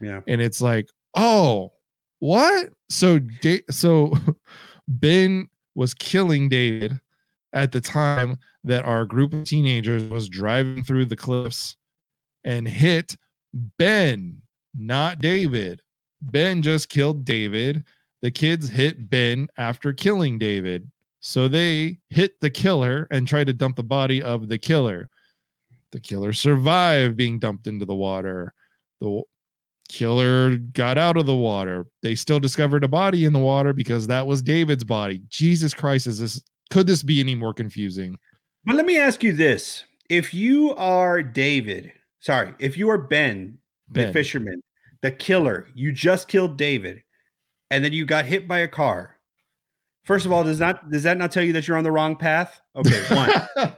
Yeah. 0.00 0.20
And 0.26 0.40
it's 0.40 0.60
like, 0.60 0.88
oh, 1.14 1.72
what? 2.18 2.70
So, 2.88 3.18
Da- 3.18 3.64
so 3.70 4.12
Ben 4.88 5.48
was 5.74 5.94
killing 5.94 6.48
David 6.48 6.98
at 7.52 7.72
the 7.72 7.80
time 7.80 8.38
that 8.64 8.84
our 8.84 9.04
group 9.04 9.32
of 9.32 9.44
teenagers 9.44 10.04
was 10.04 10.28
driving 10.28 10.84
through 10.84 11.06
the 11.06 11.16
cliffs 11.16 11.76
and 12.44 12.66
hit 12.66 13.16
Ben, 13.78 14.40
not 14.76 15.20
David. 15.20 15.82
Ben 16.22 16.62
just 16.62 16.88
killed 16.88 17.24
David. 17.24 17.84
The 18.22 18.30
kids 18.30 18.68
hit 18.68 19.08
Ben 19.08 19.48
after 19.56 19.92
killing 19.92 20.38
David. 20.38 20.90
So 21.20 21.48
they 21.48 21.98
hit 22.08 22.40
the 22.40 22.50
killer 22.50 23.06
and 23.10 23.26
tried 23.26 23.46
to 23.48 23.52
dump 23.52 23.76
the 23.76 23.82
body 23.82 24.22
of 24.22 24.48
the 24.48 24.58
killer. 24.58 25.08
The 25.92 26.00
killer 26.00 26.32
survived 26.32 27.16
being 27.16 27.38
dumped 27.38 27.66
into 27.66 27.84
the 27.84 27.94
water. 27.94 28.54
The 29.00 29.22
killer 29.88 30.56
got 30.56 30.98
out 30.98 31.16
of 31.16 31.26
the 31.26 31.34
water. 31.34 31.86
They 32.02 32.14
still 32.14 32.40
discovered 32.40 32.84
a 32.84 32.88
body 32.88 33.24
in 33.24 33.32
the 33.32 33.38
water 33.38 33.72
because 33.72 34.06
that 34.06 34.26
was 34.26 34.40
David's 34.40 34.84
body. 34.84 35.22
Jesus 35.28 35.74
Christ, 35.74 36.06
is 36.06 36.20
this 36.20 36.42
could 36.70 36.86
this 36.86 37.02
be 37.02 37.20
any 37.20 37.34
more 37.34 37.52
confusing? 37.52 38.18
But 38.64 38.76
let 38.76 38.86
me 38.86 38.98
ask 38.98 39.22
you 39.22 39.32
this. 39.32 39.84
If 40.08 40.32
you 40.34 40.74
are 40.76 41.22
David, 41.22 41.92
sorry, 42.20 42.54
if 42.58 42.76
you 42.76 42.90
are 42.90 42.98
Ben, 42.98 43.58
the 43.90 44.12
fisherman, 44.12 44.62
the 45.02 45.10
killer, 45.10 45.68
you 45.74 45.92
just 45.92 46.28
killed 46.28 46.56
David, 46.56 47.02
and 47.70 47.84
then 47.84 47.92
you 47.92 48.04
got 48.04 48.24
hit 48.24 48.46
by 48.46 48.60
a 48.60 48.68
car. 48.68 49.16
First 50.04 50.26
of 50.26 50.32
all, 50.32 50.44
does 50.44 50.60
not 50.60 50.90
does 50.90 51.02
that 51.02 51.18
not 51.18 51.32
tell 51.32 51.42
you 51.42 51.52
that 51.52 51.68
you're 51.68 51.76
on 51.76 51.84
the 51.84 51.92
wrong 51.92 52.16
path? 52.16 52.60
Okay, 52.76 53.02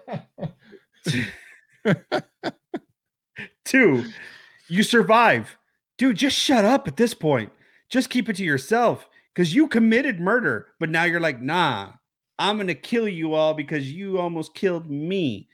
one. 1.84 1.94
Two, 3.64 4.04
you 4.68 4.82
survive. 4.82 5.56
Dude, 5.98 6.16
just 6.16 6.36
shut 6.36 6.64
up 6.64 6.88
at 6.88 6.96
this 6.96 7.14
point. 7.14 7.52
Just 7.88 8.10
keep 8.10 8.28
it 8.28 8.36
to 8.36 8.44
yourself 8.44 9.08
because 9.34 9.54
you 9.54 9.68
committed 9.68 10.20
murder, 10.20 10.68
but 10.80 10.90
now 10.90 11.04
you're 11.04 11.20
like, 11.20 11.40
nah, 11.40 11.92
I'm 12.42 12.56
gonna 12.56 12.74
kill 12.74 13.06
you 13.08 13.34
all 13.34 13.54
because 13.54 13.90
you 13.92 14.18
almost 14.18 14.54
killed 14.54 14.90
me. 14.90 15.48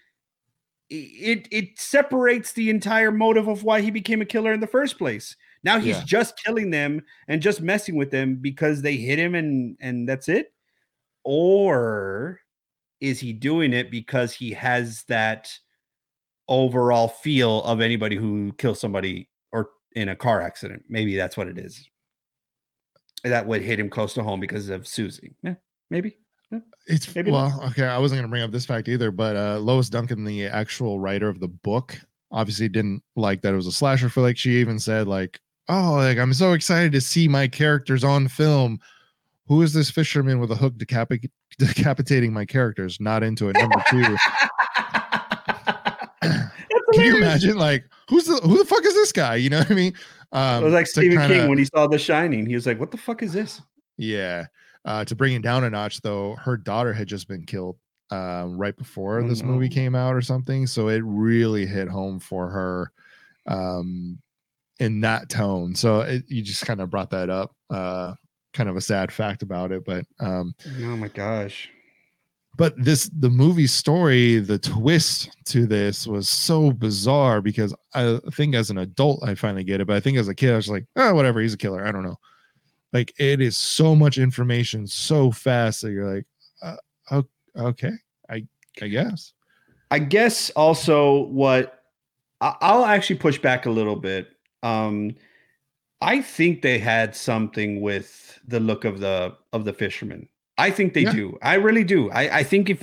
It 0.89 1.47
it 1.51 1.79
separates 1.79 2.53
the 2.55 2.71
entire 2.71 3.13
motive 3.13 3.47
of 3.47 3.63
why 3.63 3.83
he 3.83 3.91
became 3.91 4.23
a 4.23 4.25
killer 4.25 4.55
in 4.55 4.61
the 4.61 4.67
first 4.67 4.97
place. 4.97 5.37
Now 5.63 5.79
he's 5.79 5.99
Yeah. 5.99 6.05
just 6.05 6.43
killing 6.43 6.71
them 6.71 7.03
and 7.29 7.43
just 7.43 7.61
messing 7.61 7.97
with 7.97 8.11
them 8.11 8.37
because 8.37 8.81
they 8.81 8.97
hit 8.97 9.19
him 9.19 9.35
and 9.35 9.77
and 9.81 10.09
that's 10.09 10.31
it. 10.31 10.55
Or 11.25 12.41
is 13.03 13.21
he 13.21 13.35
doing 13.35 13.75
it 13.75 13.91
because 13.91 14.33
he 14.33 14.51
has 14.53 15.05
that 15.09 15.53
overall 16.49 17.09
feel 17.09 17.63
of 17.65 17.83
anybody 17.83 18.17
who 18.17 18.53
kills 18.55 18.81
somebody 18.81 19.29
or 19.53 19.71
in 19.93 20.09
a 20.09 20.17
car 20.17 20.41
accident? 20.41 20.85
Maybe 20.89 21.17
that's 21.17 21.37
what 21.37 21.49
it 21.49 21.59
is. 21.59 21.87
That 23.25 23.47
would 23.47 23.61
hit 23.61 23.79
him 23.79 23.91
close 23.91 24.15
to 24.15 24.23
home 24.23 24.41
because 24.41 24.71
of 24.71 24.87
Susie. 24.89 25.35
Yeah, 25.43 25.57
maybe. 25.91 26.17
It's 26.87 27.15
Maybe 27.15 27.31
well, 27.31 27.61
okay. 27.67 27.85
I 27.85 27.99
wasn't 27.99 28.19
gonna 28.19 28.29
bring 28.29 28.43
up 28.43 28.51
this 28.51 28.65
fact 28.65 28.89
either, 28.89 29.11
but 29.11 29.37
uh 29.37 29.59
Lois 29.59 29.91
Duncan, 29.91 30.25
the 30.25 30.47
actual 30.47 30.99
writer 30.99 31.29
of 31.29 31.41
the 31.41 31.49
book, 31.49 31.99
obviously 32.31 32.69
didn't 32.69 33.03
like 33.17 33.43
that 33.43 33.53
it 33.53 33.57
was 33.57 33.67
a 33.67 33.73
slasher 33.73 34.09
for 34.09 34.23
like 34.23 34.39
she 34.39 34.53
even 34.59 34.79
said, 34.79 35.07
like, 35.07 35.41
oh, 35.69 35.95
like 35.95 36.17
I'm 36.19 36.33
so 36.33 36.53
excited 36.55 36.93
to 36.93 37.01
see 37.01 37.29
my 37.29 37.47
characters 37.47 38.05
on 38.05 38.29
film. 38.29 38.81
Who 39.47 39.63
is 39.63 39.73
this 39.73 39.91
fisherman 39.91 40.41
with 40.41 40.51
a 40.51 40.57
hook 40.57 40.75
decapic- 40.79 41.31
decapitating 41.59 42.33
my 42.33 42.45
characters? 42.45 43.01
Not 43.01 43.23
into 43.23 43.49
it. 43.51 43.57
Number 43.59 43.83
two. 43.91 44.03
Can 46.95 47.05
you 47.05 47.17
imagine 47.17 47.59
like 47.59 47.85
who's 48.09 48.25
the 48.25 48.37
who 48.37 48.57
the 48.59 48.65
fuck 48.65 48.85
is 48.85 48.95
this 48.95 49.13
guy? 49.13 49.37
You 49.37 49.51
know 49.51 49.59
what 49.59 49.71
I 49.71 49.75
mean? 49.75 49.93
Um 50.33 50.63
It 50.63 50.67
was 50.67 50.75
like 50.75 50.87
to 50.87 50.91
Stephen 50.93 51.19
kinda- 51.19 51.35
King 51.35 51.49
when 51.49 51.59
he 51.59 51.67
saw 51.67 51.87
The 51.87 51.99
Shining. 51.99 52.47
He 52.47 52.55
was 52.55 52.67
like, 52.67 52.81
"What 52.81 52.91
the 52.91 52.97
fuck 52.97 53.23
is 53.23 53.33
this?" 53.35 53.61
Yeah. 53.99 54.47
Uh, 54.85 55.05
to 55.05 55.15
bring 55.15 55.35
it 55.35 55.43
down 55.43 55.65
a 55.65 55.71
notch, 55.71 56.01
though, 56.01 56.35
her 56.37 56.57
daughter 56.57 56.93
had 56.93 57.07
just 57.09 57.29
been 57.29 57.45
killed 57.45 57.77
um, 58.11 58.57
right 58.57 58.77
before 58.77 59.21
Oh, 59.21 59.29
this 59.29 59.43
movie 59.43 59.69
came 59.69 59.95
out 59.95 60.15
or 60.15 60.23
something. 60.23 60.67
So 60.67 60.89
it 60.89 61.03
really 61.05 61.67
hit 61.67 61.89
home 61.89 62.19
for 62.21 62.49
her 62.49 62.93
um, 63.47 64.19
in 64.79 65.01
that 65.03 65.29
tone. 65.29 65.75
So 65.75 66.01
it, 66.01 66.25
you 66.29 66.43
just 66.43 66.65
kind 66.65 66.81
of 66.81 66.91
brought 66.91 67.11
that 67.11 67.29
up. 67.31 67.55
Uh, 67.69 68.15
kind 68.55 68.69
of 68.69 68.77
a 68.77 68.81
sad 68.81 69.13
fact 69.13 69.43
about 69.43 69.73
it. 69.73 69.85
But 69.85 70.05
um, 70.21 70.55
Oh 70.83 70.97
my 70.97 71.09
gosh. 71.09 71.69
but 72.57 72.73
this 72.83 73.11
the 73.19 73.29
movie 73.31 73.67
story, 73.67 74.39
the 74.39 74.59
twist 74.59 75.29
to 75.47 75.67
this 75.67 76.07
was 76.07 76.29
so 76.29 76.71
bizarre 76.73 77.41
because 77.43 77.75
I 77.95 78.19
think 78.33 78.55
as 78.55 78.71
an 78.71 78.79
adult 78.79 79.23
I 79.23 79.35
finally 79.35 79.65
get 79.65 79.81
it, 79.81 79.87
but 79.87 79.97
I 79.97 80.01
think 80.01 80.17
as 80.17 80.29
a 80.29 80.35
kid 80.35 80.53
I 80.53 80.57
was 80.57 80.71
like, 80.71 80.87
oh, 80.97 81.15
whatever, 81.15 81.41
he's 81.41 81.55
a 81.55 81.59
killer. 81.59 81.87
I 81.87 81.93
don't 81.93 82.05
know. 82.05 82.17
Like 82.93 83.13
it 83.19 83.41
is 83.41 83.57
so 83.57 83.95
much 83.95 84.19
information 84.19 84.87
so 84.87 85.31
fast 85.31 85.83
that 85.83 85.91
you're 85.93 86.15
like, 86.15 86.27
uh, 86.63 87.23
okay, 87.57 87.93
I 88.31 88.47
I 88.81 88.89
guess. 88.89 89.33
I 89.91 89.99
guess 89.99 90.51
also 90.51 91.25
what 91.27 91.83
I'll 92.41 92.85
actually 92.85 93.17
push 93.17 93.39
back 93.39 93.67
a 93.67 93.71
little 93.71 93.97
bit. 93.97 94.29
Um, 94.63 95.17
I 96.01 96.23
think 96.23 96.63
they 96.63 96.79
had 96.79 97.17
something 97.17 97.81
with 97.81 98.39
the 98.47 98.61
look 98.61 98.85
of 98.85 99.01
the 99.01 99.37
of 99.53 99.65
the 99.65 99.73
fisherman. 99.73 100.29
I 100.57 100.71
think 100.71 100.95
they 100.95 101.03
Yeah. 101.03 101.13
do. 101.13 101.39
I 101.43 101.55
really 101.55 101.85
do. 101.85 102.11
I, 102.11 102.39
I 102.39 102.43
think 102.45 102.71
if 102.71 102.83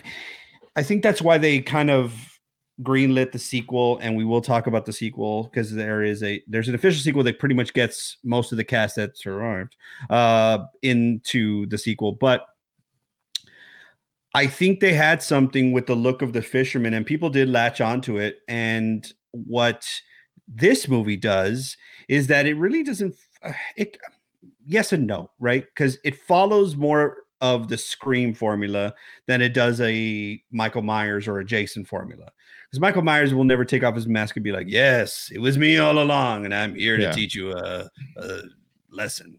I 0.75 0.83
think 0.83 1.03
that's 1.03 1.21
why 1.21 1.37
they 1.37 1.61
kind 1.61 1.89
of 1.89 2.34
greenlit 2.81 3.31
the 3.31 3.39
sequel, 3.39 3.97
and 3.99 4.15
we 4.17 4.25
will 4.25 4.41
talk 4.41 4.67
about 4.67 4.85
the 4.85 4.93
sequel 4.93 5.43
because 5.43 5.73
there 5.73 6.03
is 6.03 6.21
a 6.23 6.43
there's 6.47 6.67
an 6.67 6.75
official 6.75 7.01
sequel 7.01 7.23
that 7.23 7.39
pretty 7.39 7.55
much 7.55 7.73
gets 7.73 8.17
most 8.23 8.51
of 8.51 8.57
the 8.57 8.63
cast 8.63 8.97
that 8.97 9.17
survived 9.17 9.75
uh 10.09 10.59
into 10.81 11.65
the 11.67 11.77
sequel, 11.77 12.11
but 12.11 12.47
I 14.35 14.47
think 14.47 14.81
they 14.81 14.93
had 14.93 15.23
something 15.23 15.71
with 15.71 15.87
the 15.87 15.95
look 15.95 16.21
of 16.21 16.33
the 16.33 16.41
fisherman, 16.41 16.93
and 16.93 17.05
people 17.05 17.29
did 17.29 17.47
latch 17.47 17.79
onto 17.79 18.17
it. 18.17 18.39
And 18.49 19.09
what 19.31 19.87
this 20.45 20.89
movie 20.89 21.15
does 21.15 21.77
is 22.09 22.27
that 22.27 22.45
it 22.45 22.55
really 22.55 22.83
doesn't. 22.83 23.15
uh, 23.41 23.53
It 23.77 23.97
yes 24.65 24.91
and 24.91 25.07
no, 25.07 25.31
right? 25.39 25.65
Because 25.65 25.97
it 26.03 26.19
follows 26.19 26.75
more 26.75 27.23
of 27.39 27.69
the 27.69 27.77
Scream 27.77 28.33
formula 28.33 28.93
than 29.27 29.41
it 29.41 29.53
does 29.53 29.79
a 29.79 30.41
Michael 30.51 30.81
Myers 30.81 31.29
or 31.29 31.39
a 31.39 31.45
Jason 31.45 31.85
formula. 31.85 32.31
Because 32.69 32.79
Michael 32.79 33.03
Myers 33.03 33.33
will 33.33 33.43
never 33.43 33.63
take 33.63 33.83
off 33.83 33.95
his 33.95 34.07
mask 34.07 34.35
and 34.35 34.43
be 34.43 34.51
like, 34.51 34.67
"Yes, 34.67 35.31
it 35.33 35.39
was 35.39 35.57
me 35.57 35.77
all 35.77 35.99
along, 35.99 36.45
and 36.45 36.53
I'm 36.53 36.75
here 36.75 36.97
to 36.97 37.13
teach 37.13 37.35
you 37.35 37.53
a, 37.53 37.89
a 38.17 38.41
lesson." 38.89 39.37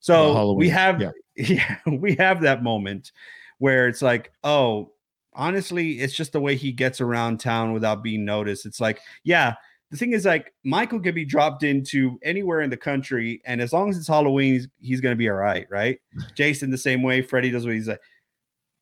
So 0.00 0.52
we 0.52 0.68
have, 0.68 1.00
yeah. 1.00 1.10
yeah, 1.36 1.76
we 1.86 2.14
have 2.16 2.40
that 2.42 2.62
moment 2.62 3.12
where 3.58 3.88
it's 3.88 4.02
like, 4.02 4.32
oh, 4.44 4.92
honestly, 5.34 6.00
it's 6.00 6.14
just 6.14 6.32
the 6.32 6.40
way 6.40 6.56
he 6.56 6.72
gets 6.72 7.00
around 7.00 7.40
town 7.40 7.72
without 7.72 8.02
being 8.02 8.24
noticed. 8.24 8.66
It's 8.66 8.80
like, 8.80 9.00
yeah, 9.24 9.54
the 9.90 9.96
thing 9.96 10.12
is 10.12 10.24
like 10.24 10.52
Michael 10.64 11.00
could 11.00 11.14
be 11.14 11.24
dropped 11.24 11.62
into 11.62 12.18
anywhere 12.22 12.60
in 12.60 12.70
the 12.70 12.76
country, 12.76 13.40
and 13.44 13.60
as 13.60 13.72
long 13.72 13.90
as 13.90 13.96
it's 13.96 14.08
Halloween, 14.08 14.54
he's, 14.54 14.68
he's 14.80 15.00
gonna 15.00 15.16
be 15.16 15.28
all 15.28 15.36
right, 15.36 15.66
right? 15.70 15.98
Jason 16.34 16.70
the 16.70 16.78
same 16.78 17.02
way, 17.02 17.22
Freddy 17.22 17.50
does 17.50 17.64
what 17.64 17.74
he's 17.74 17.88
like. 17.88 18.00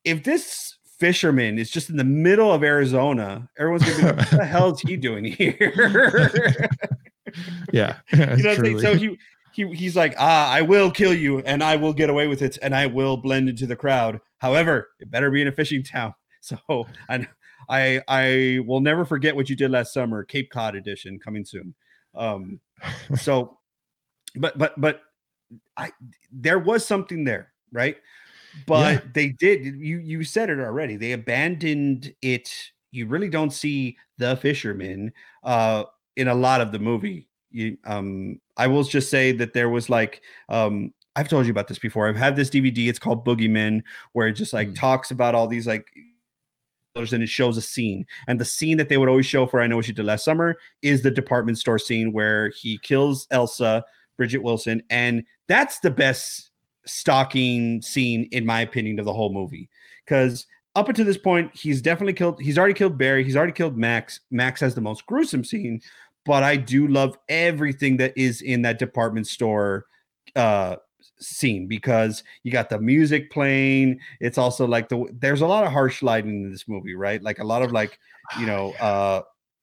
If 0.05 0.25
this 0.25 0.77
fisherman 0.99 1.59
is 1.59 1.71
just 1.71 1.91
in 1.91 1.97
the 1.97 2.05
middle 2.05 2.53
of 2.53 2.63
Arizona, 2.63 3.49
everyone's 3.59 3.85
gonna 3.85 3.97
be 3.97 4.03
like, 4.05 4.17
what 4.17 4.31
the 4.31 4.45
hell 4.47 4.73
is 4.73 4.81
he 4.81 4.97
doing 4.97 5.25
here? 5.25 6.71
Yeah. 7.73 7.99
you 8.13 8.19
know 8.19 8.27
what 8.27 8.33
I'm 8.33 8.41
saying? 8.41 8.57
truly. 8.57 8.81
So 8.81 8.95
he 8.95 9.19
he 9.53 9.75
he's 9.75 9.97
like, 9.97 10.15
ah, 10.19 10.51
I 10.51 10.63
will 10.63 10.91
kill 10.91 11.15
you 11.15 11.39
and 11.41 11.63
I 11.63 11.77
will 11.77 11.93
get 11.93 12.11
away 12.11 12.27
with 12.27 12.43
it 12.43 12.59
and 12.63 12.75
I 12.75 12.87
will 12.87 13.17
blend 13.17 13.49
into 13.49 13.67
the 13.67 13.77
crowd. 13.77 14.21
However, 14.39 14.89
it 15.01 15.11
better 15.11 15.31
be 15.31 15.43
in 15.43 15.49
a 15.49 15.53
fishing 15.53 15.83
town. 15.83 16.15
So 16.47 16.87
I 17.09 17.27
I 17.69 18.01
I 18.07 18.61
will 18.69 18.79
never 18.79 19.05
forget 19.05 19.35
what 19.35 19.51
you 19.51 19.57
did 19.57 19.73
last 19.73 19.93
summer, 19.93 20.23
Cape 20.23 20.49
Cod 20.49 20.77
edition 20.77 21.19
coming 21.19 21.45
soon. 21.45 21.75
Um 22.15 22.61
so 23.17 23.59
but 24.37 24.57
but 24.57 24.81
but 24.81 25.01
I 25.77 25.91
there 26.31 26.61
was 26.61 26.87
something 26.87 27.25
there, 27.25 27.53
right? 27.73 27.97
But 28.67 28.93
Yeah. 28.93 29.01
they 29.15 29.29
did 29.31 29.65
you 29.65 29.99
you 29.99 30.25
said 30.25 30.51
it 30.51 30.59
already. 30.61 30.97
They 30.97 31.13
abandoned 31.13 32.15
it. 32.23 32.53
You 32.93 33.07
really 33.07 33.29
don't 33.29 33.53
see 33.53 33.97
the 34.19 34.37
fisherman 34.37 35.13
uh 35.43 35.85
in 36.17 36.29
a 36.29 36.35
lot 36.35 36.61
of 36.61 36.73
the 36.73 36.79
movie. 36.79 37.29
You 37.51 37.77
um 37.85 38.41
I 38.57 38.67
will 38.69 38.85
just 38.85 39.11
say 39.11 39.33
that 39.33 39.53
there 39.53 39.69
was 39.69 39.91
like 39.91 40.23
um 40.49 40.93
I've 41.17 41.29
told 41.29 41.47
you 41.47 41.51
about 41.51 41.69
this 41.69 41.79
before. 41.79 42.09
I've 42.09 42.17
had 42.17 42.37
this 42.37 42.51
DVD. 42.51 42.89
It's 42.89 42.99
called 42.99 43.25
Boogeyman, 43.27 43.83
where 44.13 44.29
it 44.29 44.33
just 44.35 44.53
like 44.53 44.69
Mm. 44.69 44.77
talks 44.79 45.11
about 45.11 45.35
all 45.35 45.47
these 45.49 45.67
like 45.67 45.87
and 46.97 47.23
it 47.23 47.29
shows 47.29 47.59
a 47.59 47.63
scene. 47.63 48.07
And 48.27 48.41
the 48.41 48.45
scene 48.47 48.79
that 48.79 48.89
they 48.89 48.97
would 48.97 49.09
always 49.09 49.27
show 49.27 49.47
for 49.47 49.61
I 49.61 49.67
Know 49.67 49.77
What 49.77 49.87
You 49.87 49.93
Did 49.93 50.07
Last 50.07 50.25
Summer 50.25 50.57
is 50.81 51.03
the 51.03 51.11
department 51.11 51.59
store 51.59 51.79
scene 51.79 52.11
where 52.13 52.49
he 52.51 52.79
kills 52.79 53.27
Elsa, 53.31 53.85
Bridgette 54.19 54.43
Wilson, 54.43 54.83
and 54.89 55.23
that's 55.47 55.81
the 55.81 55.91
best 55.91 56.46
stalking 56.87 57.83
scene, 57.83 58.29
in 58.33 58.47
my 58.47 58.61
opinion, 58.61 58.99
of 58.99 59.05
the 59.05 59.13
whole 59.13 59.33
movie. 59.33 59.69
Because 60.05 60.47
up 60.75 60.89
until 60.89 61.05
this 61.05 61.19
point, 61.19 61.55
he's 61.55 61.83
definitely 61.83 62.13
killed, 62.13 62.41
he's 62.41 62.59
already 62.59 62.75
killed 62.75 62.99
Barry, 62.99 63.25
he's 63.25 63.37
already 63.37 63.53
killed 63.53 63.77
Max. 63.77 64.21
Max 64.31 64.61
has 64.61 64.75
the 64.75 64.81
most 64.81 65.07
gruesome 65.07 65.45
scene, 65.45 65.81
but 66.25 66.43
I 66.43 66.57
do 66.57 66.87
love 66.87 67.17
everything 67.29 67.97
that 67.99 68.13
is 68.17 68.43
in 68.43 68.63
that 68.63 68.79
department 68.79 69.27
store 69.27 69.87
uh 70.35 70.77
scene 71.19 71.67
because 71.67 72.23
you 72.43 72.53
got 72.53 72.69
the 72.69 72.79
music 72.79 73.31
playing 73.31 73.99
it's 74.21 74.37
also 74.37 74.67
like 74.67 74.89
the 74.89 75.07
there's 75.19 75.41
a 75.41 75.47
lot 75.47 75.65
of 75.65 75.73
harsh 75.73 76.03
lighting 76.03 76.45
in 76.45 76.51
this 76.51 76.69
movie 76.69 76.95
right 76.95 77.23
like 77.23 77.39
a 77.39 77.45
lot 77.45 77.63
of 77.63 77.73
like 77.73 77.99
you 78.39 78.45
know 78.45 78.73
uh 78.73 79.23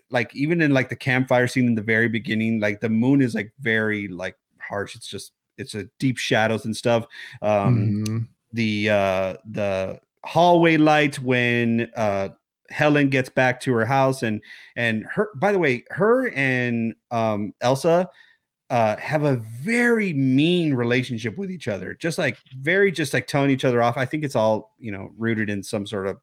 like 0.09 0.33
even 0.35 0.61
in 0.61 0.73
like 0.73 0.89
the 0.89 0.95
campfire 0.95 1.47
scene 1.47 1.67
in 1.67 1.75
the 1.75 1.81
very 1.81 2.07
beginning 2.07 2.59
like 2.59 2.79
the 2.79 2.89
moon 2.89 3.21
is 3.21 3.35
like 3.35 3.51
very 3.59 4.07
like 4.07 4.35
harsh 4.59 4.95
it's 4.95 5.07
just 5.07 5.31
it's 5.57 5.75
a 5.75 5.85
deep 5.99 6.17
shadows 6.17 6.65
and 6.65 6.75
stuff. 6.75 7.05
Um 7.41 7.93
Mhm. 8.05 8.27
the 8.53 8.89
uh 8.89 9.37
the 9.51 9.99
hallway 10.23 10.77
light 10.77 11.19
when 11.19 11.91
uh 11.95 12.29
Helen 12.69 13.09
gets 13.09 13.29
back 13.29 13.59
to 13.61 13.73
her 13.73 13.85
house 13.85 14.23
and 14.23 14.41
and 14.75 15.05
her 15.05 15.29
by 15.35 15.51
the 15.51 15.59
way 15.59 15.83
her 15.89 16.29
and 16.29 16.95
um 17.11 17.53
Elsa 17.61 18.09
uh 18.69 18.95
have 18.97 19.23
a 19.23 19.35
very 19.61 20.13
mean 20.13 20.73
relationship 20.73 21.37
with 21.37 21.51
each 21.51 21.67
other. 21.67 21.93
Just 21.93 22.17
like 22.17 22.37
very 22.57 22.91
just 22.91 23.13
like 23.13 23.27
telling 23.27 23.49
each 23.51 23.65
other 23.65 23.81
off. 23.83 23.97
I 23.97 24.05
think 24.05 24.23
it's 24.23 24.35
all 24.35 24.73
you 24.79 24.91
know 24.91 25.11
rooted 25.17 25.49
in 25.49 25.61
some 25.61 25.85
sort 25.85 26.07
of 26.07 26.19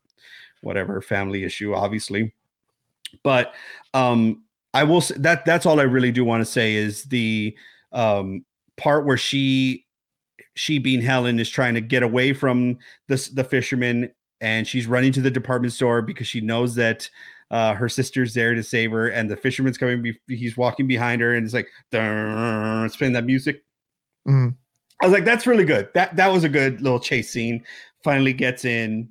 whatever 0.63 1.01
family 1.03 1.45
issue 1.45 1.75
obviously. 1.75 2.33
But 3.23 3.55
um 3.95 4.43
I 4.73 4.85
will 4.85 5.01
say 5.01 5.17
that 5.19 5.45
that's 5.45 5.67
all 5.67 5.81
I 5.81 5.85
really 5.85 6.13
do 6.13 6.25
want 6.25 6.41
to 6.43 6.51
say 6.51 6.75
is 6.75 7.05
the 7.05 7.57
um 7.93 8.45
part 8.81 9.05
where 9.05 9.17
she 9.19 9.85
she 10.55 10.79
being 10.79 11.03
Helen 11.03 11.39
is 11.39 11.51
trying 11.51 11.75
to 11.75 11.81
get 11.81 12.03
away 12.03 12.33
from 12.33 12.79
this 13.09 13.29
the 13.29 13.45
fisherman 13.45 14.11
and 14.41 14.67
she's 14.67 14.87
running 14.87 15.13
to 15.13 15.21
the 15.21 15.31
department 15.31 15.73
store 15.73 16.01
because 16.01 16.27
she 16.27 16.41
knows 16.41 16.75
that 16.75 17.09
uh, 17.51 17.75
her 17.75 17.89
sister's 17.89 18.33
there 18.33 18.55
to 18.55 18.63
save 18.63 18.91
her 18.91 19.09
and 19.09 19.29
the 19.31 19.37
fisherman's 19.37 19.77
coming 19.77 20.03
be- 20.03 20.19
he's 20.35 20.57
walking 20.57 20.87
behind 20.87 21.21
her 21.21 21.35
and 21.35 21.45
it's 21.45 21.55
like 21.55 21.69
it's 21.93 22.97
playing 22.97 23.13
that 23.13 23.27
music. 23.27 23.63
Mhm. 24.27 24.55
I 25.03 25.07
was 25.07 25.13
like 25.13 25.25
that's 25.25 25.47
really 25.47 25.65
good. 25.65 25.89
That 25.95 26.17
that 26.17 26.29
was 26.29 26.45
a 26.45 26.49
good 26.49 26.81
little 26.81 27.01
chase 27.01 27.31
scene. 27.31 27.63
Finally 28.03 28.33
gets 28.33 28.65
in 28.65 29.09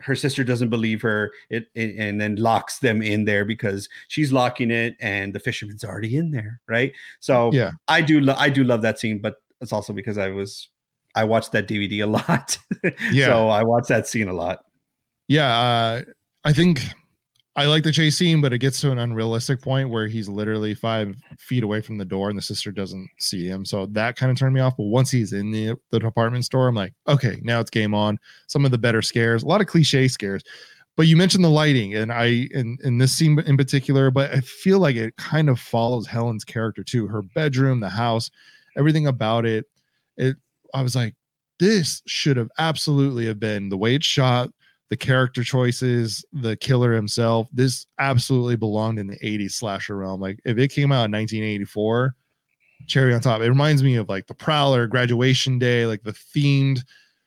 her 0.00 0.14
sister 0.16 0.42
doesn't 0.44 0.70
believe 0.70 1.00
her 1.02 1.30
it, 1.50 1.66
it 1.74 1.94
and 1.98 2.20
then 2.20 2.36
locks 2.36 2.80
them 2.80 3.00
in 3.00 3.24
there 3.24 3.44
because 3.44 3.88
she's 4.08 4.32
locking 4.32 4.70
it 4.70 4.96
and 5.00 5.32
the 5.32 5.38
fisherman's 5.40 5.84
already 5.84 6.16
in 6.16 6.30
there 6.30 6.60
right 6.68 6.92
so 7.20 7.50
Yeah. 7.52 7.70
I 7.88 8.00
do 8.02 8.20
lo- 8.20 8.34
I 8.36 8.48
do 8.50 8.64
love 8.64 8.82
that 8.82 8.98
scene, 8.98 9.20
but 9.20 9.36
it's 9.60 9.72
also 9.72 9.92
because 9.92 10.18
I 10.18 10.28
was 10.28 10.68
I 11.14 11.24
watched 11.24 11.52
that 11.52 11.68
DVD 11.68 12.02
a 12.02 12.06
lot. 12.06 12.58
Yeah. 13.12 13.26
So 13.26 13.48
I 13.48 13.62
watched 13.62 13.88
that 13.88 14.06
scene 14.08 14.28
a 14.28 14.32
lot. 14.34 14.58
Yeah, 15.28 15.58
uh, 15.58 16.02
I 16.44 16.52
think 16.52 16.82
I 17.56 17.66
like 17.66 17.84
the 17.84 17.92
chase 17.92 18.16
scene, 18.16 18.40
but 18.40 18.52
it 18.52 18.58
gets 18.58 18.80
to 18.80 18.90
an 18.90 18.98
unrealistic 18.98 19.62
point 19.62 19.88
where 19.88 20.08
he's 20.08 20.28
literally 20.28 20.74
five 20.74 21.16
feet 21.38 21.62
away 21.62 21.80
from 21.80 21.98
the 21.98 22.04
door 22.04 22.28
and 22.28 22.36
the 22.36 22.42
sister 22.42 22.72
doesn't 22.72 23.08
see 23.18 23.46
him. 23.46 23.64
So 23.64 23.86
that 23.86 24.16
kind 24.16 24.32
of 24.32 24.36
turned 24.36 24.54
me 24.54 24.60
off. 24.60 24.76
But 24.76 24.84
once 24.84 25.10
he's 25.10 25.32
in 25.32 25.52
the, 25.52 25.76
the 25.90 26.00
department 26.00 26.44
store, 26.44 26.66
I'm 26.66 26.74
like, 26.74 26.94
okay, 27.06 27.38
now 27.42 27.60
it's 27.60 27.70
game 27.70 27.94
on. 27.94 28.18
Some 28.48 28.64
of 28.64 28.72
the 28.72 28.78
better 28.78 29.02
scares, 29.02 29.44
a 29.44 29.46
lot 29.46 29.60
of 29.60 29.68
cliche 29.68 30.08
scares. 30.08 30.42
But 30.96 31.06
you 31.06 31.16
mentioned 31.16 31.44
the 31.44 31.48
lighting, 31.48 31.94
and 31.94 32.12
I 32.12 32.48
in 32.52 32.78
in 32.84 32.98
this 32.98 33.12
scene 33.12 33.38
in 33.40 33.56
particular, 33.56 34.12
but 34.12 34.32
I 34.32 34.40
feel 34.40 34.78
like 34.78 34.94
it 34.94 35.16
kind 35.16 35.48
of 35.48 35.58
follows 35.58 36.06
Helen's 36.06 36.44
character 36.44 36.84
too. 36.84 37.08
Her 37.08 37.22
bedroom, 37.22 37.80
the 37.80 37.88
house, 37.88 38.30
everything 38.78 39.08
about 39.08 39.44
it. 39.44 39.66
It 40.16 40.36
I 40.72 40.82
was 40.82 40.94
like, 40.94 41.14
this 41.58 42.00
should 42.06 42.36
have 42.36 42.50
absolutely 42.58 43.26
have 43.26 43.40
been 43.40 43.70
the 43.70 43.76
way 43.76 43.96
it's 43.96 44.06
shot, 44.06 44.50
the 44.90 44.96
character 44.96 45.42
choices, 45.42 46.24
the 46.32 46.56
killer 46.56 46.92
himself. 46.92 47.48
This 47.52 47.86
absolutely 47.98 48.56
belonged 48.56 48.98
in 48.98 49.06
the 49.06 49.18
80s 49.18 49.52
slasher 49.52 49.96
realm. 49.96 50.20
Like 50.20 50.40
if 50.44 50.58
it 50.58 50.68
came 50.68 50.92
out 50.92 51.06
in 51.06 51.12
1984, 51.12 52.14
cherry 52.86 53.14
on 53.14 53.20
top. 53.20 53.40
It 53.40 53.48
reminds 53.48 53.82
me 53.82 53.96
of 53.96 54.08
like 54.08 54.26
the 54.26 54.34
Prowler, 54.34 54.86
Graduation 54.86 55.58
Day, 55.58 55.86
like 55.86 56.02
the 56.02 56.12
themed 56.12 56.82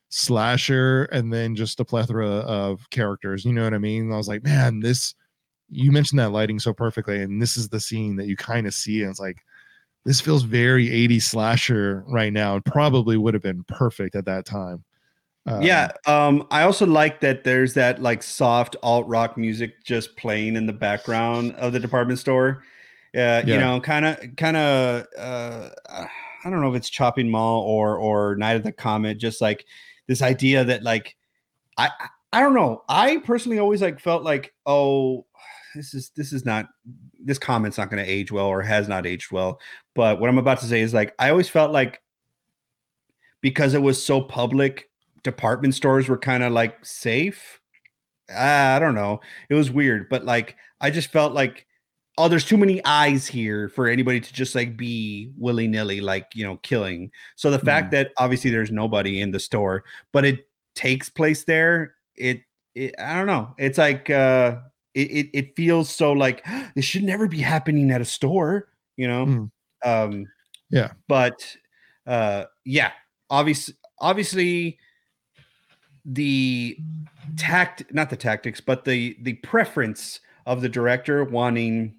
slasher, 0.08 1.04
and 1.06 1.32
then 1.32 1.56
just 1.56 1.80
a 1.80 1.84
plethora 1.84 2.28
of 2.28 2.88
characters. 2.90 3.44
You 3.44 3.52
know 3.52 3.64
what 3.64 3.74
I 3.74 3.78
mean? 3.78 4.12
I 4.12 4.16
was 4.16 4.28
like, 4.28 4.44
man, 4.44 4.80
this. 4.80 5.14
You 5.70 5.92
mentioned 5.92 6.18
that 6.18 6.32
lighting 6.32 6.58
so 6.58 6.72
perfectly, 6.72 7.20
and 7.20 7.42
this 7.42 7.58
is 7.58 7.68
the 7.68 7.78
scene 7.78 8.16
that 8.16 8.26
you 8.26 8.36
kind 8.36 8.66
of 8.66 8.72
see, 8.72 9.02
and 9.02 9.10
it's 9.10 9.20
like, 9.20 9.36
this 10.06 10.18
feels 10.18 10.42
very 10.42 10.86
80s 10.86 11.24
slasher 11.24 12.04
right 12.08 12.32
now. 12.32 12.56
It 12.56 12.64
probably 12.64 13.18
would 13.18 13.34
have 13.34 13.42
been 13.42 13.64
perfect 13.64 14.16
at 14.16 14.24
that 14.24 14.46
time. 14.46 14.82
Um, 15.48 15.62
yeah. 15.62 15.92
Um, 16.06 16.46
I 16.50 16.62
also 16.62 16.86
like 16.86 17.20
that 17.20 17.44
there's 17.44 17.74
that 17.74 18.02
like 18.02 18.22
soft 18.22 18.76
alt 18.82 19.06
rock 19.06 19.36
music 19.36 19.84
just 19.84 20.16
playing 20.16 20.56
in 20.56 20.66
the 20.66 20.72
background 20.72 21.54
of 21.56 21.72
the 21.72 21.80
department 21.80 22.18
store. 22.18 22.62
Uh, 23.16 23.42
you 23.46 23.56
know, 23.56 23.80
kind 23.80 24.04
of, 24.04 24.18
kind 24.36 24.56
of. 24.56 25.06
Uh, 25.18 25.70
I 25.88 26.50
don't 26.50 26.60
know 26.60 26.70
if 26.70 26.76
it's 26.76 26.90
Chopping 26.90 27.28
Mall 27.28 27.62
or 27.62 27.96
or 27.96 28.36
Night 28.36 28.56
of 28.56 28.62
the 28.62 28.72
Comet. 28.72 29.18
Just 29.18 29.40
like 29.40 29.64
this 30.06 30.22
idea 30.22 30.64
that 30.64 30.82
like, 30.82 31.16
I 31.76 31.90
I 32.32 32.40
don't 32.40 32.54
know. 32.54 32.82
I 32.88 33.16
personally 33.18 33.58
always 33.58 33.80
like 33.80 33.98
felt 33.98 34.22
like, 34.22 34.52
oh, 34.66 35.26
this 35.74 35.94
is 35.94 36.10
this 36.16 36.32
is 36.32 36.44
not 36.44 36.68
this 37.18 37.38
comment's 37.38 37.78
not 37.78 37.90
going 37.90 38.04
to 38.04 38.10
age 38.10 38.30
well 38.30 38.46
or 38.46 38.62
has 38.62 38.88
not 38.88 39.06
aged 39.06 39.32
well. 39.32 39.60
But 39.94 40.20
what 40.20 40.28
I'm 40.28 40.38
about 40.38 40.60
to 40.60 40.66
say 40.66 40.80
is 40.80 40.94
like, 40.94 41.14
I 41.18 41.30
always 41.30 41.48
felt 41.48 41.72
like 41.72 42.00
because 43.40 43.74
it 43.74 43.82
was 43.82 44.02
so 44.02 44.20
public, 44.20 44.90
department 45.22 45.74
stores 45.74 46.08
were 46.08 46.18
kind 46.18 46.42
of 46.42 46.52
like 46.52 46.84
safe. 46.84 47.60
Ah, 48.30 48.76
I 48.76 48.78
don't 48.78 48.94
know. 48.94 49.20
It 49.48 49.54
was 49.54 49.70
weird, 49.70 50.08
but 50.08 50.24
like 50.24 50.56
I 50.80 50.90
just 50.90 51.10
felt 51.10 51.32
like 51.32 51.66
oh, 52.18 52.26
there's 52.26 52.44
too 52.44 52.56
many 52.56 52.84
eyes 52.84 53.28
here 53.28 53.68
for 53.68 53.86
anybody 53.86 54.20
to 54.20 54.32
just 54.32 54.56
like 54.56 54.76
be 54.76 55.30
willy 55.38 55.68
nilly, 55.68 56.00
like 56.00 56.26
you 56.34 56.44
know, 56.44 56.56
killing. 56.58 57.12
So 57.36 57.50
the 57.50 57.60
fact 57.60 57.92
that 57.92 58.10
obviously 58.18 58.50
there's 58.50 58.72
nobody 58.72 59.20
in 59.20 59.30
the 59.30 59.38
store, 59.38 59.84
but 60.12 60.24
it 60.24 60.48
takes 60.74 61.08
place 61.08 61.44
there, 61.44 61.94
it, 62.16 62.40
it 62.74 62.94
I 62.98 63.14
don't 63.14 63.26
know. 63.28 63.54
It's 63.56 63.78
like 63.78 64.10
uh 64.10 64.56
it, 64.94 65.10
it, 65.10 65.30
it 65.32 65.56
feels 65.56 65.88
so 65.88 66.12
like 66.12 66.44
this 66.74 66.84
should 66.84 67.04
never 67.04 67.28
be 67.28 67.38
happening 67.38 67.90
at 67.90 68.00
a 68.00 68.04
store, 68.04 68.68
you 68.96 69.06
know. 69.06 69.26
Mm. 69.26 69.50
Um 69.84 70.26
Yeah. 70.70 70.92
but 71.06 71.56
uh 72.06 72.44
yeah, 72.64 72.90
obviously 73.30 73.74
obviously 74.00 74.78
the 76.10 76.76
tact 77.36 77.84
not 77.92 78.08
the 78.08 78.16
tactics 78.16 78.60
but 78.60 78.84
the 78.84 79.16
the 79.20 79.34
preference 79.34 80.20
of 80.46 80.62
the 80.62 80.68
director 80.68 81.22
wanting 81.24 81.94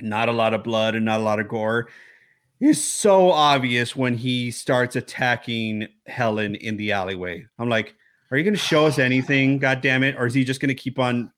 not 0.00 0.28
a 0.28 0.32
lot 0.32 0.52
of 0.52 0.64
blood 0.64 0.94
and 0.94 1.04
not 1.04 1.20
a 1.20 1.22
lot 1.22 1.38
of 1.38 1.46
gore 1.46 1.88
is 2.60 2.82
so 2.82 3.30
obvious 3.30 3.96
when 3.96 4.14
he 4.14 4.50
starts 4.50 4.94
attacking 4.94 5.88
Helen 6.06 6.54
in 6.56 6.76
the 6.76 6.92
alleyway. 6.92 7.46
I'm 7.58 7.70
like, 7.70 7.94
are 8.30 8.36
you 8.36 8.44
going 8.44 8.54
to 8.54 8.60
show 8.60 8.86
us 8.86 8.98
anything? 8.98 9.58
God 9.58 9.80
damn 9.80 10.04
it! 10.04 10.14
Or 10.16 10.26
is 10.26 10.34
he 10.34 10.44
just 10.44 10.60
going 10.60 10.68
to 10.68 10.74
keep 10.74 10.98
on 10.98 11.32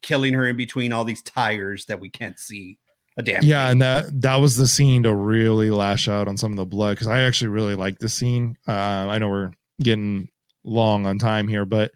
killing 0.00 0.32
her 0.32 0.46
in 0.46 0.56
between 0.56 0.92
all 0.92 1.04
these 1.04 1.22
tires 1.22 1.86
that 1.86 2.00
we 2.00 2.08
can't 2.08 2.38
see? 2.38 2.78
A 3.16 3.22
damn. 3.22 3.42
yeah 3.42 3.64
thing? 3.64 3.72
and 3.72 3.82
that 3.82 4.22
that 4.22 4.36
was 4.36 4.56
the 4.56 4.68
scene 4.68 5.02
to 5.02 5.14
really 5.14 5.70
lash 5.70 6.08
out 6.08 6.28
on 6.28 6.36
some 6.36 6.52
of 6.52 6.56
the 6.56 6.64
blood 6.64 6.92
because 6.92 7.08
i 7.08 7.22
actually 7.22 7.48
really 7.48 7.74
like 7.74 7.98
the 7.98 8.08
scene 8.08 8.56
uh, 8.68 8.70
i 8.72 9.18
know 9.18 9.28
we're 9.28 9.50
getting 9.82 10.28
long 10.64 11.06
on 11.06 11.18
time 11.18 11.48
here 11.48 11.64
but 11.64 11.90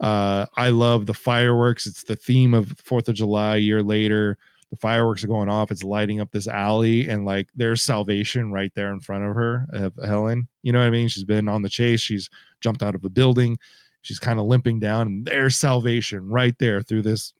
uh 0.00 0.46
i 0.56 0.68
love 0.68 1.06
the 1.06 1.14
fireworks. 1.14 1.86
It's 1.86 2.04
the 2.04 2.16
theme 2.16 2.54
of 2.54 2.72
fourth 2.82 3.08
of 3.08 3.14
july 3.14 3.56
a 3.56 3.60
year 3.60 3.82
later. 3.82 4.38
The 4.70 4.76
fireworks 4.76 5.24
are 5.24 5.28
going 5.28 5.48
off. 5.48 5.70
It's 5.70 5.82
lighting 5.82 6.20
up 6.20 6.30
this 6.30 6.46
alley 6.46 7.08
and 7.08 7.24
like 7.24 7.48
there's 7.54 7.82
salvation 7.82 8.52
right 8.52 8.72
there 8.74 8.92
in 8.92 9.00
front 9.00 9.24
of 9.24 9.34
her 9.34 9.66
of 9.72 9.94
helen. 10.04 10.46
You 10.62 10.72
know 10.72 10.80
what 10.80 10.86
i 10.86 10.90
mean? 10.90 11.08
She's 11.08 11.24
been 11.24 11.48
on 11.48 11.62
the 11.62 11.70
chase. 11.70 12.00
She's 12.00 12.28
jumped 12.60 12.82
out 12.82 12.94
of 12.94 13.04
a 13.04 13.08
building. 13.08 13.58
She's 14.02 14.18
kind 14.18 14.38
of 14.38 14.46
limping 14.46 14.78
down 14.78 15.06
and 15.06 15.26
there's 15.26 15.56
salvation 15.56 16.28
right 16.28 16.54
there 16.58 16.82
through 16.82 17.02
this 17.02 17.32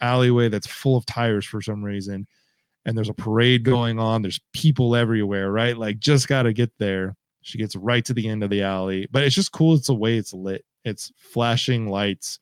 alleyway 0.00 0.48
that's 0.48 0.66
full 0.66 0.96
of 0.96 1.06
tires 1.06 1.44
for 1.44 1.60
some 1.60 1.82
reason. 1.82 2.26
And 2.84 2.96
there's 2.96 3.08
a 3.08 3.14
parade 3.14 3.64
going 3.64 3.98
on. 3.98 4.22
There's 4.22 4.40
people 4.52 4.94
everywhere, 4.94 5.50
right? 5.50 5.76
Like, 5.76 5.98
just 5.98 6.28
got 6.28 6.42
to 6.42 6.52
get 6.52 6.70
there. 6.78 7.16
She 7.44 7.58
gets 7.58 7.76
right 7.76 8.02
to 8.06 8.14
the 8.14 8.26
end 8.26 8.42
of 8.42 8.48
the 8.48 8.62
alley, 8.62 9.06
but 9.10 9.22
it's 9.22 9.34
just 9.34 9.52
cool. 9.52 9.74
It's 9.74 9.88
the 9.88 9.94
way 9.94 10.16
it's 10.16 10.32
lit. 10.32 10.64
It's 10.82 11.12
flashing 11.18 11.90
lights, 11.90 12.38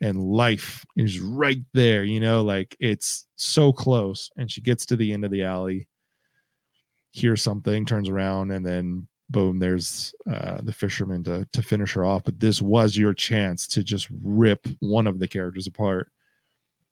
and 0.00 0.22
life 0.22 0.86
is 0.96 1.18
right 1.18 1.58
there. 1.74 2.04
You 2.04 2.20
know, 2.20 2.42
like 2.42 2.76
it's 2.78 3.26
so 3.34 3.72
close. 3.72 4.30
And 4.36 4.48
she 4.50 4.60
gets 4.60 4.86
to 4.86 4.96
the 4.96 5.12
end 5.12 5.24
of 5.24 5.32
the 5.32 5.42
alley, 5.42 5.88
hears 7.10 7.42
something, 7.42 7.84
turns 7.84 8.08
around, 8.08 8.52
and 8.52 8.64
then 8.64 9.08
boom, 9.30 9.58
there's 9.58 10.14
uh, 10.30 10.58
the 10.62 10.72
fisherman 10.72 11.24
to 11.24 11.44
to 11.52 11.60
finish 11.60 11.92
her 11.94 12.04
off. 12.04 12.22
But 12.22 12.38
this 12.38 12.62
was 12.62 12.96
your 12.96 13.14
chance 13.14 13.66
to 13.68 13.82
just 13.82 14.06
rip 14.22 14.64
one 14.78 15.08
of 15.08 15.18
the 15.18 15.26
characters 15.26 15.66
apart 15.66 16.08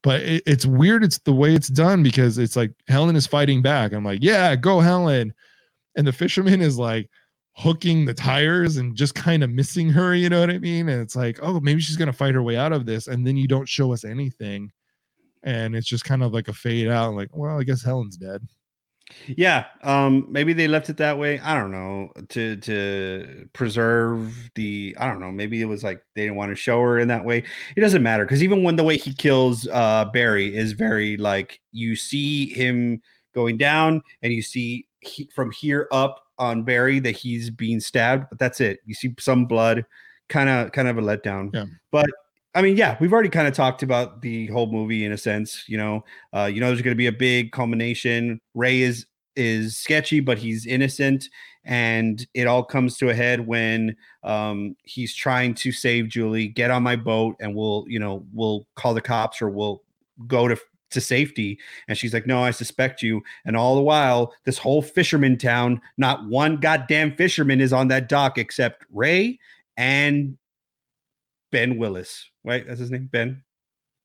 but 0.02 0.20
it, 0.22 0.43
it's 0.44 0.66
weird 0.66 1.05
it's 1.05 1.18
the 1.20 1.32
way 1.32 1.55
it's 1.55 1.68
done 1.68 2.02
because 2.02 2.36
it's 2.36 2.56
like 2.56 2.72
helen 2.89 3.16
is 3.16 3.26
fighting 3.26 3.62
back 3.62 3.93
i'm 3.93 4.05
like 4.05 4.18
yeah 4.22 4.55
go 4.55 4.81
helen 4.81 5.32
and 5.97 6.06
the 6.06 6.12
fisherman 6.12 6.60
is 6.60 6.78
like 6.78 7.09
hooking 7.56 8.05
the 8.05 8.14
tires 8.14 8.76
and 8.78 8.97
just 8.97 9.14
kind 9.14 9.44
of 9.44 9.51
missing 9.51 9.89
her 9.89 10.14
you 10.14 10.28
know 10.28 10.40
what 10.40 10.51
i 10.51 10.59
mean 10.59 10.89
and 10.89 11.01
it's 11.01 11.14
like 11.14 11.39
oh 11.43 11.60
maybe 11.60 11.81
she's 11.81 11.97
gonna 11.97 12.12
fight 12.12 12.35
her 12.35 12.43
way 12.43 12.56
out 12.56 12.72
of 12.72 12.85
this 12.85 13.06
and 13.06 13.26
then 13.26 13.36
you 13.36 13.47
don't 13.47 13.68
show 13.68 13.93
us 13.93 14.05
anything 14.05 14.70
and 15.44 15.76
it's 15.76 15.86
just 15.86 16.05
kind 16.05 16.22
of 16.22 16.32
like 16.32 16.48
a 16.48 16.52
fade 16.52 16.89
out 16.89 17.14
like 17.14 17.28
well 17.32 17.59
i 17.59 17.62
guess 17.62 17.82
helen's 17.82 18.16
dead 18.16 18.43
Yeah, 19.26 19.66
um, 19.82 20.26
maybe 20.31 20.52
they 20.55 20.66
left 20.66 20.89
it 20.89 20.97
that 20.97 21.18
way. 21.18 21.39
I 21.40 21.55
don't 21.55 21.70
know 21.70 22.10
to 22.31 22.56
to 22.56 23.48
preserve 23.52 24.51
the. 24.55 24.97
I 24.98 25.06
don't 25.06 25.20
know. 25.20 25.31
Maybe 25.31 25.60
it 25.60 25.66
was 25.66 25.85
like 25.85 26.02
they 26.14 26.22
didn't 26.22 26.36
want 26.36 26.51
to 26.51 26.56
show 26.56 26.81
her 26.81 26.98
in 26.98 27.09
that 27.09 27.24
way. 27.24 27.44
It 27.76 27.81
doesn't 27.81 28.02
matter 28.02 28.24
because 28.24 28.43
even 28.43 28.62
when 28.62 28.76
the 28.76 28.82
way 28.82 28.97
he 28.97 29.12
kills 29.12 29.68
uh 29.68 30.06
Barry 30.06 30.56
is 30.56 30.72
very 30.72 31.16
like 31.16 31.60
you 31.70 31.97
see 31.97 32.48
him 32.55 33.02
going 33.35 33.59
down 33.59 34.02
and 34.22 34.32
you 34.32 34.43
see 34.43 34.86
he, 35.01 35.28
from 35.35 35.51
here 35.51 35.86
up 35.93 36.23
on 36.39 36.65
Barry 36.65 36.98
that 37.01 37.12
he's 37.12 37.51
being 37.51 37.81
stabbed, 37.81 38.27
but 38.31 38.39
that's 38.39 38.61
it. 38.61 38.81
You 38.85 38.94
see 38.94 39.15
some 39.19 39.47
blood, 39.47 39.85
kind 40.28 40.48
of 40.48 40.73
kind 40.73 40.89
of 40.89 40.98
a 40.98 41.02
letdown. 41.02 41.51
Yeah. 41.52 41.66
But 41.90 42.06
I 42.55 42.62
mean, 42.62 42.77
yeah, 42.77 42.97
we've 43.01 43.12
already 43.12 43.28
kind 43.28 43.48
of 43.48 43.55
talked 43.55 43.82
about 43.82 44.23
the 44.23 44.47
whole 44.48 44.70
movie 44.70 45.05
in 45.05 45.12
a 45.12 45.19
sense. 45.19 45.65
You 45.69 45.78
know, 45.78 46.05
uh, 46.32 46.51
you 46.52 46.61
know, 46.61 46.69
there's 46.69 46.82
going 46.82 46.94
to 46.94 46.98
be 46.98 47.06
a 47.06 47.12
big 47.12 47.52
culmination. 47.52 48.40
Ray 48.55 48.81
is 48.81 49.06
is 49.36 49.77
sketchy, 49.77 50.20
but 50.20 50.39
he's 50.39 50.66
innocent, 50.66 51.28
and 51.65 52.27
it 52.35 52.47
all 52.47 52.62
comes 52.62 52.97
to 52.98 53.11
a 53.11 53.15
head 53.15 53.47
when 53.47 53.97
um, 54.23 54.77
he's 54.85 55.15
trying 55.15 55.55
to 55.55 55.73
save 55.73 56.09
Julie. 56.09 56.48
Get 56.48 56.70
on 56.70 56.82
my 56.82 56.97
boat, 56.97 57.36
and 57.40 57.55
we'll, 57.55 57.85
you 57.89 57.98
know, 57.98 58.24
we'll 58.32 58.66
call 58.77 58.94
the 58.94 59.01
cops 59.01 59.43
or 59.43 59.48
we'll 59.48 59.82
go 60.27 60.47
to 60.47 60.56
to 60.94 61.00
safety. 61.00 61.58
And 61.88 61.96
she's 61.96 62.14
like, 62.14 62.26
"No, 62.26 62.42
I 62.42 62.50
suspect 62.50 63.02
you." 63.02 63.22
And 63.44 63.56
all 63.56 63.76
the 63.76 63.82
while, 63.82 64.34
this 64.44 64.58
whole 64.58 64.82
fisherman 64.82 65.36
town, 65.38 65.80
not 65.96 66.26
one 66.26 66.56
goddamn 66.56 67.16
fisherman 67.16 67.60
is 67.60 67.72
on 67.72 67.88
that 67.88 68.08
dock 68.08 68.38
except 68.38 68.84
Ray 68.90 69.38
and 69.76 70.38
Ben 71.52 71.76
Willis. 71.76 72.28
Right, 72.44 72.66
that's 72.66 72.80
his 72.80 72.90
name, 72.90 73.08
Ben. 73.10 73.42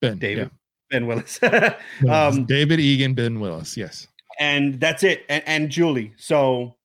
ben 0.01 0.17
David. 0.17 0.51
Ben 0.89 1.05
Willis. 1.05 1.39
um, 2.09 2.45
david 2.45 2.79
egan 2.79 3.13
ben 3.13 3.39
willis 3.39 3.77
yes 3.77 4.07
and 4.39 4.79
that's 4.79 5.03
it. 5.03 5.25
And, 5.29 5.43
and 5.45 5.69
Julie. 5.69 6.13
So 6.15 6.75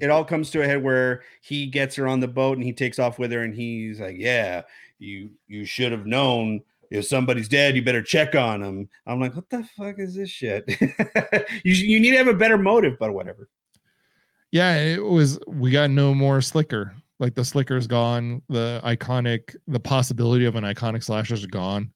it 0.00 0.08
all 0.08 0.24
comes 0.24 0.50
to 0.50 0.62
a 0.62 0.66
head 0.66 0.82
where 0.82 1.22
he 1.42 1.66
gets 1.66 1.96
her 1.96 2.06
on 2.08 2.20
the 2.20 2.28
boat 2.28 2.56
and 2.56 2.64
he 2.64 2.72
takes 2.72 2.98
off 2.98 3.18
with 3.18 3.32
her, 3.32 3.42
and 3.42 3.54
he's 3.54 4.00
like, 4.00 4.16
"Yeah, 4.16 4.62
you 4.98 5.30
you 5.48 5.66
should 5.66 5.92
have 5.92 6.06
known." 6.06 6.62
If 6.92 7.06
somebody's 7.06 7.48
dead, 7.48 7.74
you 7.74 7.82
better 7.82 8.02
check 8.02 8.34
on 8.34 8.60
them. 8.60 8.88
I'm 9.06 9.20
like, 9.20 9.34
what 9.34 9.48
the 9.50 9.64
fuck 9.76 9.98
is 9.98 10.14
this 10.14 10.30
shit? 10.30 10.64
you, 11.64 11.72
you 11.72 12.00
need 12.00 12.10
to 12.12 12.18
have 12.18 12.28
a 12.28 12.34
better 12.34 12.58
motive, 12.58 12.98
but 12.98 13.12
whatever. 13.12 13.48
yeah 14.52 14.76
it 14.76 15.02
was 15.02 15.38
we 15.46 15.70
got 15.70 15.90
no 15.90 16.14
more 16.14 16.40
slicker 16.40 16.94
like 17.18 17.34
the 17.34 17.44
slicker's 17.44 17.86
gone 17.86 18.42
the 18.48 18.80
iconic 18.84 19.56
the 19.66 19.80
possibility 19.80 20.44
of 20.44 20.56
an 20.56 20.64
iconic 20.64 21.02
slasher 21.02 21.34
is 21.34 21.46
gone 21.46 21.90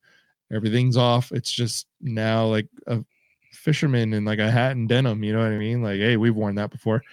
everything's 0.51 0.97
off 0.97 1.31
it's 1.31 1.51
just 1.51 1.85
now 2.01 2.45
like 2.45 2.67
a 2.87 3.03
fisherman 3.51 4.13
in 4.13 4.25
like 4.25 4.39
a 4.39 4.49
hat 4.49 4.71
and 4.71 4.89
denim 4.89 5.23
you 5.23 5.33
know 5.33 5.39
what 5.39 5.51
i 5.51 5.57
mean 5.57 5.83
like 5.83 5.99
hey 5.99 6.17
we've 6.17 6.35
worn 6.35 6.55
that 6.55 6.71
before 6.71 7.03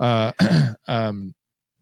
uh 0.00 0.32
um 0.88 1.34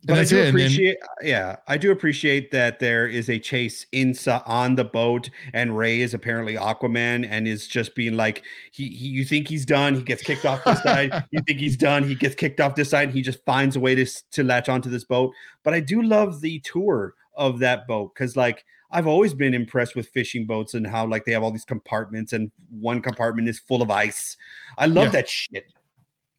But 0.04 0.18
I 0.18 0.24
do 0.24 0.36
it, 0.36 0.42
then- 0.42 0.48
appreciate, 0.48 0.96
yeah, 1.22 1.56
I 1.68 1.76
do 1.76 1.92
appreciate 1.92 2.50
that 2.50 2.80
there 2.80 3.06
is 3.06 3.30
a 3.30 3.38
chase 3.38 3.86
inside 3.92 4.42
on 4.46 4.74
the 4.74 4.84
boat, 4.84 5.30
and 5.52 5.76
Ray 5.78 6.00
is 6.00 6.12
apparently 6.12 6.54
Aquaman 6.54 7.24
and 7.30 7.46
is 7.46 7.68
just 7.68 7.94
being 7.94 8.16
like, 8.16 8.42
he, 8.72 8.88
he 8.88 9.06
you 9.06 9.24
think 9.24 9.46
he's 9.46 9.64
done, 9.64 9.94
he 9.94 10.02
gets 10.02 10.22
kicked 10.22 10.44
off 10.44 10.64
this 10.64 10.82
side. 10.82 11.12
You 11.30 11.40
think 11.46 11.60
he's 11.60 11.76
done, 11.76 12.02
he 12.02 12.16
gets 12.16 12.34
kicked 12.34 12.60
off 12.60 12.74
this 12.74 12.90
side. 12.90 13.08
And 13.08 13.16
he 13.16 13.22
just 13.22 13.44
finds 13.44 13.76
a 13.76 13.80
way 13.80 13.94
to 13.94 14.04
to 14.32 14.42
latch 14.42 14.68
onto 14.68 14.90
this 14.90 15.04
boat. 15.04 15.32
But 15.62 15.72
I 15.74 15.78
do 15.80 16.02
love 16.02 16.40
the 16.40 16.58
tour 16.60 17.14
of 17.36 17.60
that 17.60 17.86
boat 17.86 18.12
because, 18.14 18.36
like, 18.36 18.64
I've 18.90 19.06
always 19.06 19.32
been 19.34 19.54
impressed 19.54 19.94
with 19.94 20.08
fishing 20.08 20.46
boats 20.46 20.74
and 20.74 20.84
how 20.86 21.06
like 21.06 21.24
they 21.24 21.32
have 21.32 21.42
all 21.44 21.52
these 21.52 21.64
compartments, 21.64 22.32
and 22.32 22.50
one 22.70 23.00
compartment 23.00 23.48
is 23.48 23.60
full 23.60 23.82
of 23.82 23.90
ice. 23.90 24.36
I 24.76 24.86
love 24.86 25.06
Yeah. 25.06 25.10
that 25.12 25.28
shit. 25.28 25.72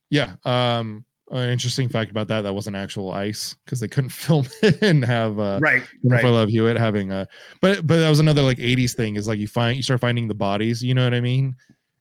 yeah 0.09 0.35
um 0.43 1.05
an 1.31 1.49
interesting 1.49 1.89
fact 1.89 2.11
about 2.11 2.27
that 2.27 2.41
that 2.41 2.53
wasn't 2.53 2.75
actual 2.75 3.11
ice 3.11 3.55
because 3.65 3.79
they 3.79 3.87
couldn't 3.87 4.09
film 4.11 4.47
it 4.61 4.81
and 4.81 5.03
have 5.03 5.39
uh 5.39 5.59
right, 5.61 5.83
right. 6.03 6.23
Love 6.23 6.49
Hewitt 6.49 6.77
having 6.77 7.11
a, 7.11 7.27
but 7.61 7.85
but 7.85 7.97
that 7.97 8.09
was 8.09 8.19
another 8.19 8.41
like 8.41 8.57
'80s 8.57 8.95
thing. 8.95 9.15
Is 9.15 9.27
like 9.27 9.39
you 9.39 9.47
find 9.47 9.75
you 9.77 9.83
start 9.83 10.01
finding 10.01 10.27
the 10.27 10.33
bodies. 10.33 10.83
You 10.83 10.93
know 10.93 11.03
what 11.03 11.13
I 11.13 11.21
mean? 11.21 11.55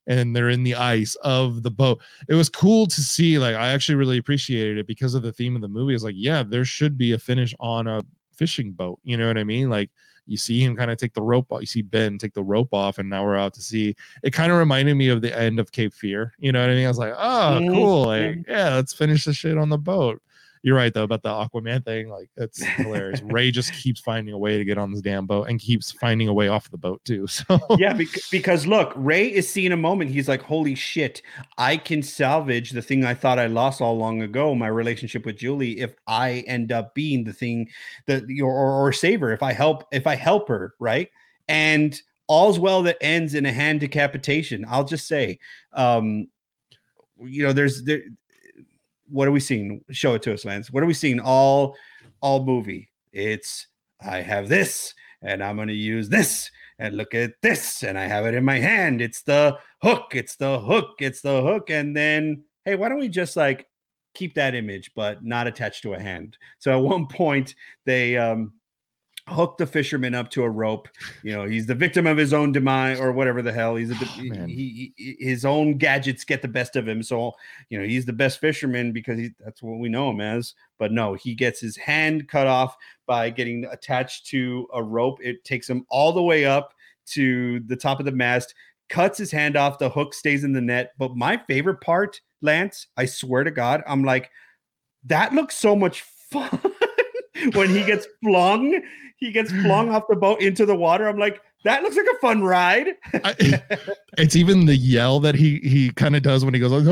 And 0.08 0.34
they're 0.34 0.48
in 0.48 0.64
the 0.64 0.74
ice 0.74 1.14
of 1.22 1.62
the 1.62 1.70
boat. 1.70 2.02
It 2.28 2.34
was 2.34 2.48
cool 2.48 2.86
to 2.86 3.00
see. 3.00 3.38
Like 3.38 3.54
I 3.54 3.68
actually 3.68 3.94
really 3.94 4.18
appreciated 4.18 4.78
it 4.78 4.86
because 4.86 5.14
of 5.14 5.22
the 5.22 5.32
theme 5.32 5.54
of 5.54 5.62
the 5.62 5.68
movie. 5.68 5.94
Is 5.94 6.04
like 6.04 6.16
yeah, 6.16 6.42
there 6.42 6.64
should 6.64 6.98
be 6.98 7.12
a 7.12 7.18
finish 7.18 7.54
on 7.60 7.86
a 7.86 8.02
fishing 8.36 8.72
boat. 8.72 8.98
You 9.04 9.16
know 9.16 9.28
what 9.28 9.38
I 9.38 9.44
mean? 9.44 9.70
Like 9.70 9.90
you 10.26 10.36
see 10.36 10.62
him 10.62 10.76
kind 10.76 10.90
of 10.90 10.98
take 10.98 11.14
the 11.14 11.22
rope 11.22 11.50
off. 11.50 11.60
You 11.60 11.66
see 11.66 11.82
Ben 11.82 12.18
take 12.18 12.34
the 12.34 12.42
rope 12.42 12.72
off, 12.72 12.98
and 12.98 13.08
now 13.08 13.24
we're 13.24 13.36
out 13.36 13.54
to 13.54 13.62
sea. 13.62 13.94
It 14.22 14.32
kind 14.32 14.52
of 14.52 14.58
reminded 14.58 14.94
me 14.94 15.08
of 15.08 15.20
the 15.20 15.36
end 15.36 15.58
of 15.58 15.72
Cape 15.72 15.92
Fear. 15.92 16.34
You 16.38 16.52
know 16.52 16.60
what 16.60 16.70
I 16.70 16.74
mean? 16.74 16.84
I 16.84 16.88
was 16.88 16.98
like, 16.98 17.14
oh, 17.16 17.60
cool. 17.68 18.04
Like, 18.04 18.22
mm-hmm. 18.22 18.50
yeah, 18.50 18.74
let's 18.74 18.92
finish 18.92 19.24
the 19.24 19.32
shit 19.32 19.58
on 19.58 19.68
the 19.68 19.78
boat. 19.78 20.22
You're 20.62 20.76
right 20.76 20.94
though 20.94 21.02
about 21.02 21.22
the 21.22 21.28
Aquaman 21.28 21.84
thing. 21.84 22.08
Like, 22.08 22.30
that's 22.36 22.62
hilarious. 22.62 23.20
Ray 23.24 23.50
just 23.50 23.72
keeps 23.72 24.00
finding 24.00 24.32
a 24.32 24.38
way 24.38 24.58
to 24.58 24.64
get 24.64 24.78
on 24.78 24.92
this 24.92 25.00
damn 25.00 25.26
boat 25.26 25.48
and 25.48 25.58
keeps 25.58 25.90
finding 25.90 26.28
a 26.28 26.32
way 26.32 26.46
off 26.46 26.70
the 26.70 26.78
boat 26.78 27.04
too. 27.04 27.26
So 27.32 27.58
yeah, 27.78 27.94
bec- 27.94 28.08
because 28.30 28.66
look, 28.66 28.92
Ray 28.94 29.26
is 29.26 29.48
seeing 29.48 29.72
a 29.72 29.76
moment. 29.76 30.10
He's 30.10 30.28
like, 30.28 30.42
"Holy 30.42 30.74
shit! 30.74 31.22
I 31.58 31.76
can 31.76 32.02
salvage 32.02 32.70
the 32.70 32.82
thing 32.82 33.04
I 33.04 33.14
thought 33.14 33.38
I 33.38 33.46
lost 33.46 33.80
all 33.80 33.96
long 33.96 34.22
ago, 34.22 34.54
my 34.54 34.68
relationship 34.68 35.24
with 35.24 35.38
Julie. 35.38 35.80
If 35.80 35.94
I 36.06 36.44
end 36.46 36.70
up 36.72 36.94
being 36.94 37.24
the 37.24 37.32
thing 37.32 37.68
that 38.06 38.24
or, 38.40 38.52
or, 38.52 38.86
or 38.86 38.92
save 38.92 39.20
her, 39.20 39.32
if 39.32 39.42
I 39.42 39.52
help, 39.52 39.84
if 39.92 40.06
I 40.06 40.14
help 40.14 40.48
her, 40.48 40.74
right? 40.78 41.10
And 41.48 42.00
all's 42.28 42.58
well 42.58 42.82
that 42.82 42.98
ends 43.00 43.34
in 43.34 43.46
a 43.46 43.52
hand 43.52 43.80
decapitation. 43.80 44.64
I'll 44.68 44.84
just 44.84 45.08
say, 45.08 45.38
um, 45.72 46.28
you 47.18 47.42
know, 47.44 47.52
there's 47.52 47.82
there. 47.84 48.02
What 49.12 49.28
are 49.28 49.32
we 49.32 49.40
seeing? 49.40 49.82
Show 49.90 50.14
it 50.14 50.22
to 50.22 50.32
us, 50.32 50.44
Lance. 50.44 50.70
What 50.70 50.82
are 50.82 50.86
we 50.86 50.94
seeing 50.94 51.20
all 51.20 51.76
all 52.20 52.44
movie? 52.44 52.90
It's 53.12 53.66
I 54.00 54.22
have 54.22 54.48
this, 54.48 54.94
and 55.22 55.42
I'm 55.42 55.56
to 55.68 55.74
use 55.74 56.08
this 56.08 56.50
and 56.82 56.96
look 56.96 57.14
at 57.14 57.34
this 57.42 57.84
and 57.84 57.96
i 57.96 58.06
have 58.06 58.26
it 58.26 58.34
in 58.34 58.44
my 58.44 58.58
hand 58.58 59.00
it's 59.00 59.22
the 59.22 59.56
hook 59.82 60.12
it's 60.14 60.36
the 60.36 60.58
hook 60.58 60.94
it's 60.98 61.20
the 61.20 61.40
hook 61.40 61.70
and 61.70 61.96
then 61.96 62.42
hey 62.64 62.74
why 62.74 62.88
don't 62.88 62.98
we 62.98 63.08
just 63.08 63.36
like 63.36 63.66
keep 64.14 64.34
that 64.34 64.54
image 64.54 64.90
but 64.96 65.24
not 65.24 65.46
attached 65.46 65.82
to 65.82 65.94
a 65.94 66.00
hand 66.00 66.36
so 66.58 66.72
at 66.72 66.82
one 66.90 67.06
point 67.06 67.54
they 67.86 68.16
um 68.16 68.52
hook 69.28 69.56
the 69.56 69.66
fisherman 69.66 70.14
up 70.16 70.28
to 70.30 70.42
a 70.42 70.50
rope 70.50 70.88
you 71.22 71.32
know 71.32 71.44
he's 71.46 71.66
the 71.66 71.74
victim 71.74 72.08
of 72.08 72.16
his 72.16 72.32
own 72.32 72.50
demise 72.50 72.98
or 72.98 73.12
whatever 73.12 73.40
the 73.40 73.52
hell. 73.52 73.76
He's 73.76 73.90
a, 73.90 73.94
ah, 73.94 74.06
he, 74.16 74.28
he, 74.48 74.92
he- 74.96 75.16
his 75.20 75.44
own 75.44 75.78
gadgets 75.78 76.24
get 76.24 76.42
the 76.42 76.48
best 76.48 76.74
of 76.74 76.88
him. 76.88 77.02
So 77.04 77.32
you 77.70 77.78
know 77.78 77.86
he's 77.86 78.04
the 78.04 78.12
best 78.12 78.40
fisherman 78.40 78.92
because 78.92 79.18
he, 79.18 79.30
that's 79.38 79.62
what 79.62 79.78
we 79.78 79.88
know 79.88 80.10
him 80.10 80.20
as. 80.20 80.54
But 80.78 80.90
no 80.90 81.14
he 81.14 81.34
gets 81.34 81.60
his 81.60 81.76
hand 81.76 82.28
cut 82.28 82.48
off 82.48 82.76
by 83.06 83.30
getting 83.30 83.64
attached 83.66 84.26
to 84.26 84.66
a 84.74 84.82
rope. 84.82 85.18
It 85.22 85.44
takes 85.44 85.70
him 85.70 85.86
all 85.88 86.12
the 86.12 86.22
way 86.22 86.44
up 86.44 86.74
to 87.06 87.60
the 87.60 87.76
top 87.76 88.00
of 88.00 88.06
the 88.06 88.12
mast, 88.12 88.54
cuts 88.88 89.18
his 89.18 89.30
hand 89.30 89.56
off, 89.56 89.78
the 89.78 89.88
hook 89.90 90.14
stays 90.14 90.42
in 90.44 90.52
the 90.52 90.60
net. 90.60 90.92
But 90.98 91.16
my 91.16 91.36
favorite 91.48 91.80
part, 91.80 92.20
Lance, 92.40 92.88
I 92.96 93.04
swear 93.06 93.44
to 93.44 93.50
God, 93.52 93.82
I'm 93.86 94.02
like, 94.02 94.30
that 95.04 95.32
looks 95.32 95.56
so 95.56 95.74
much 95.76 96.00
fun 96.32 96.60
when 97.54 97.68
he 97.70 97.84
gets 97.84 98.06
flung. 98.22 98.80
He 99.18 99.30
gets 99.30 99.52
flung 99.52 99.88
off 99.90 100.04
the 100.08 100.16
boat 100.16 100.40
into 100.40 100.66
the 100.66 100.74
water. 100.74 101.06
I'm 101.06 101.18
like, 101.18 101.40
that 101.64 101.82
looks 101.84 101.96
like 101.96 102.06
a 102.12 102.18
fun 102.18 102.42
ride. 102.42 102.88
I, 103.14 103.62
it's 104.18 104.34
even 104.34 104.66
the 104.66 104.74
yell 104.76 105.20
that 105.20 105.36
he 105.36 105.58
he 105.60 105.90
kind 105.92 106.16
of 106.16 106.22
does 106.24 106.44
when 106.44 106.54
he 106.54 106.58
goes 106.60 106.72
like 106.72 106.82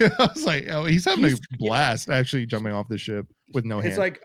I 0.00 0.28
was 0.34 0.44
like 0.44 0.68
oh 0.68 0.84
he's 0.84 1.06
having 1.06 1.24
He's- 1.24 1.40
a 1.54 1.56
blast 1.56 2.10
actually 2.10 2.44
jumping 2.44 2.72
off 2.72 2.88
the 2.88 2.98
ship 2.98 3.26
with 3.54 3.64
no 3.64 3.78
it's 3.78 3.88
hand. 3.88 3.98
like 3.98 4.20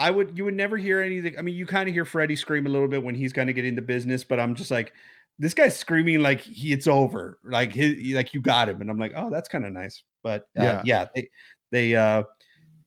I 0.00 0.10
would 0.10 0.36
you 0.36 0.44
would 0.44 0.54
never 0.54 0.76
hear 0.76 1.00
anything. 1.00 1.38
I 1.38 1.42
mean, 1.42 1.54
you 1.54 1.66
kind 1.66 1.88
of 1.88 1.94
hear 1.94 2.04
Freddie 2.04 2.36
scream 2.36 2.66
a 2.66 2.68
little 2.68 2.88
bit 2.88 3.02
when 3.02 3.14
he's 3.14 3.32
kind 3.32 3.48
of 3.50 3.54
getting 3.56 3.70
into 3.70 3.82
business, 3.82 4.22
but 4.24 4.38
I'm 4.40 4.54
just 4.54 4.70
like, 4.70 4.92
this 5.40 5.54
guy's 5.54 5.76
screaming 5.76 6.20
like 6.20 6.40
he, 6.40 6.72
it's 6.72 6.86
over, 6.86 7.38
like 7.44 7.72
his, 7.72 7.96
like 8.14 8.32
you 8.34 8.40
got 8.40 8.68
him, 8.68 8.80
and 8.80 8.90
I'm 8.90 8.98
like, 8.98 9.12
oh, 9.16 9.28
that's 9.28 9.48
kind 9.48 9.64
of 9.66 9.72
nice. 9.72 10.02
But 10.22 10.42
uh, 10.58 10.62
Yeah. 10.62 10.82
yeah, 10.84 11.06
they 11.16 11.28
they 11.72 11.96
uh, 11.96 12.22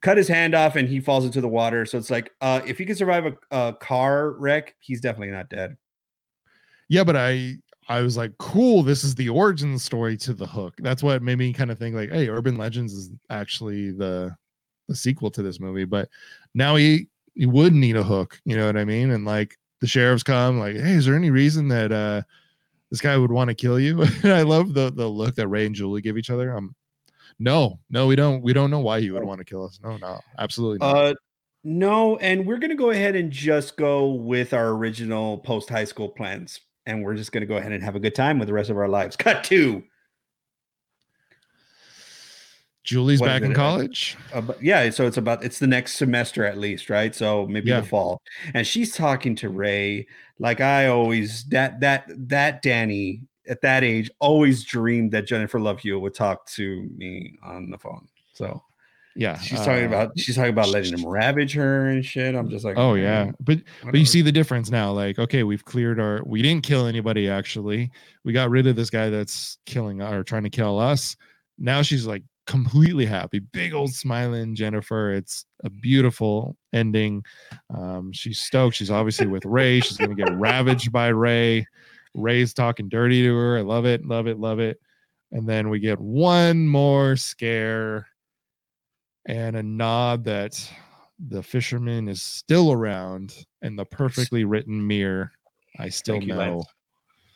cut 0.01 0.17
his 0.17 0.27
hand 0.27 0.55
off 0.55 0.75
and 0.75 0.87
he 0.87 0.99
falls 0.99 1.25
into 1.25 1.41
the 1.41 1.47
water. 1.47 1.85
So 1.85 1.97
it's 1.97 2.09
like, 2.09 2.31
uh, 2.41 2.61
if 2.65 2.77
he 2.77 2.85
can 2.85 2.95
survive 2.95 3.25
a, 3.25 3.35
a 3.51 3.73
car 3.73 4.31
wreck, 4.31 4.75
he's 4.79 5.01
definitely 5.01 5.31
not 5.31 5.49
dead. 5.49 5.77
yeah, 6.89 7.03
but 7.03 7.15
I 7.15 7.57
I 7.87 8.01
was 8.01 8.15
like, 8.17 8.37
cool, 8.37 8.83
this 8.83 9.03
is 9.03 9.15
the 9.15 9.29
origin 9.29 9.77
story 9.79 10.15
to 10.17 10.33
the 10.33 10.45
hook. 10.47 10.75
That's 10.79 11.03
what 11.03 11.21
made 11.23 11.37
me 11.39 11.51
kind 11.53 11.71
of 11.71 11.79
think 11.79 11.95
like, 11.95 12.11
hey, 12.11 12.29
Urban 12.29 12.57
Legends 12.57 12.93
is 12.93 13.11
actually 13.29 13.91
the 13.91 14.35
the 14.87 14.95
sequel 14.95 15.31
to 15.31 15.41
this 15.43 15.59
movie. 15.59 15.85
But 15.85 16.09
now 16.53 16.75
he 16.75 17.07
he 17.35 17.45
would 17.45 17.73
need 17.73 17.95
a 17.97 18.03
hook, 18.03 18.39
you 18.45 18.55
know 18.57 18.65
what 18.67 18.77
I 18.77 18.85
mean? 18.85 19.11
And 19.11 19.25
like 19.25 19.57
the 19.81 19.87
sheriffs 19.87 20.23
come, 20.23 20.59
like, 20.59 20.75
hey, 20.75 20.93
is 20.93 21.05
there 21.05 21.15
any 21.15 21.31
reason 21.31 21.67
that 21.69 21.91
uh 21.91 22.21
this 22.91 23.01
guy 23.01 23.17
would 23.17 23.31
want 23.31 23.49
to 23.49 23.55
kill 23.55 23.79
you? 23.79 24.03
I 24.23 24.41
love 24.43 24.73
the 24.73 24.91
the 24.91 25.07
look 25.07 25.35
that 25.35 25.47
Ray 25.47 25.65
and 25.65 25.75
Julie 25.75 26.01
give 26.01 26.17
each 26.17 26.29
other. 26.29 26.55
Um 26.55 26.75
no, 27.41 27.79
no, 27.89 28.05
we 28.07 28.15
don't 28.15 28.41
we 28.41 28.53
don't 28.53 28.69
know 28.69 28.79
why 28.79 28.97
you 28.97 29.13
would 29.13 29.23
want 29.23 29.39
to 29.39 29.45
kill 29.45 29.65
us. 29.65 29.79
No, 29.83 29.97
no, 29.97 30.19
absolutely 30.37 30.77
not. 30.77 30.95
Uh, 30.95 31.13
no, 31.63 32.17
and 32.17 32.45
we're 32.45 32.57
gonna 32.59 32.75
go 32.75 32.91
ahead 32.91 33.15
and 33.15 33.31
just 33.31 33.77
go 33.77 34.11
with 34.11 34.53
our 34.53 34.69
original 34.69 35.39
post 35.39 35.69
high 35.69 35.85
school 35.85 36.09
plans, 36.09 36.59
and 36.85 37.03
we're 37.03 37.15
just 37.15 37.31
gonna 37.31 37.45
go 37.47 37.57
ahead 37.57 37.71
and 37.71 37.83
have 37.83 37.95
a 37.95 37.99
good 37.99 38.15
time 38.15 38.37
with 38.37 38.47
the 38.47 38.53
rest 38.53 38.69
of 38.69 38.77
our 38.77 38.87
lives. 38.87 39.15
Cut 39.15 39.43
to 39.45 39.83
Julie's 42.83 43.19
what 43.19 43.27
back 43.27 43.41
in 43.43 43.53
college. 43.53 44.17
Uh, 44.33 44.41
yeah, 44.59 44.89
so 44.89 45.05
it's 45.05 45.17
about 45.17 45.43
it's 45.43 45.59
the 45.59 45.67
next 45.67 45.93
semester 45.93 46.45
at 46.45 46.57
least, 46.57 46.89
right? 46.89 47.13
So 47.13 47.47
maybe 47.47 47.69
Yeah. 47.69 47.81
the 47.81 47.87
fall. 47.87 48.21
And 48.53 48.65
she's 48.65 48.95
talking 48.95 49.35
to 49.37 49.49
Ray 49.49 50.07
like 50.39 50.61
I 50.61 50.87
always 50.87 51.43
that 51.45 51.79
that 51.81 52.05
that 52.07 52.61
Danny 52.61 53.21
at 53.47 53.61
that 53.61 53.83
age 53.83 54.09
always 54.19 54.63
dreamed 54.63 55.11
that 55.11 55.27
Jennifer 55.27 55.59
Love 55.59 55.79
Hewitt 55.79 56.01
would 56.01 56.13
talk 56.13 56.45
to 56.51 56.89
me 56.95 57.37
on 57.43 57.69
the 57.69 57.77
phone. 57.77 58.07
So 58.33 58.61
Yeah. 59.15 59.37
she's 59.39 59.59
talking 59.59 59.83
uh, 59.85 59.87
about 59.87 60.19
she's 60.19 60.35
talking 60.35 60.51
about 60.51 60.69
letting 60.69 60.97
him 60.97 61.05
ravage 61.05 61.53
her 61.53 61.87
and 61.87 62.05
shit. 62.05 62.35
I'm 62.35 62.49
just 62.49 62.63
like, 62.63 62.77
Oh 62.77 62.93
"Mm, 62.93 63.01
yeah, 63.01 63.31
but 63.39 63.59
but 63.83 63.95
you 63.95 64.05
see 64.05 64.21
the 64.21 64.31
difference 64.31 64.69
now. 64.69 64.91
Like, 64.91 65.19
okay, 65.19 65.43
we've 65.43 65.65
cleared 65.65 65.99
our. 65.99 66.21
We 66.25 66.41
didn't 66.41 66.63
kill 66.63 66.85
anybody. 66.87 67.29
Actually, 67.29 67.91
we 68.23 68.31
got 68.33 68.49
rid 68.49 68.67
of 68.67 68.75
this 68.75 68.89
guy 68.89 69.09
that's 69.09 69.57
killing 69.65 70.01
or 70.01 70.23
trying 70.23 70.43
to 70.43 70.49
kill 70.49 70.79
us. 70.79 71.15
Now 71.57 71.81
she's 71.81 72.05
like 72.05 72.23
completely 72.47 73.05
happy. 73.05 73.39
Big 73.39 73.73
old 73.73 73.93
smiling 73.93 74.55
Jennifer. 74.55 75.13
It's 75.13 75.45
a 75.63 75.69
beautiful 75.69 76.55
ending. 76.73 77.23
Um, 77.73 78.11
she's 78.13 78.39
stoked. 78.39 78.75
She's 78.75 78.91
obviously 78.91 79.27
with 79.27 79.45
Ray. 79.45 79.79
She's 79.81 79.97
gonna 79.97 80.15
get 80.15 80.31
ravaged 80.37 80.91
by 80.91 81.07
Ray. 81.09 81.65
Ray's 82.13 82.53
talking 82.53 82.89
dirty 82.89 83.23
to 83.23 83.35
her. 83.35 83.57
I 83.57 83.61
love 83.61 83.85
it. 83.85 84.05
Love 84.05 84.27
it. 84.27 84.39
Love 84.39 84.59
it. 84.59 84.79
And 85.31 85.47
then 85.47 85.69
we 85.69 85.79
get 85.79 85.99
one 85.99 86.67
more 86.67 87.15
scare 87.15 88.07
and 89.25 89.55
a 89.55 89.63
nod 89.63 90.25
that 90.25 90.61
the 91.29 91.43
fisherman 91.43 92.09
is 92.09 92.21
still 92.21 92.71
around 92.71 93.45
and 93.61 93.77
the 93.77 93.85
perfectly 93.85 94.43
written 94.43 94.85
mirror. 94.85 95.31
I 95.79 95.89
still 95.89 96.15
Thank 96.15 96.27
you, 96.27 96.33
know. 96.33 96.39
Lance. 96.39 96.65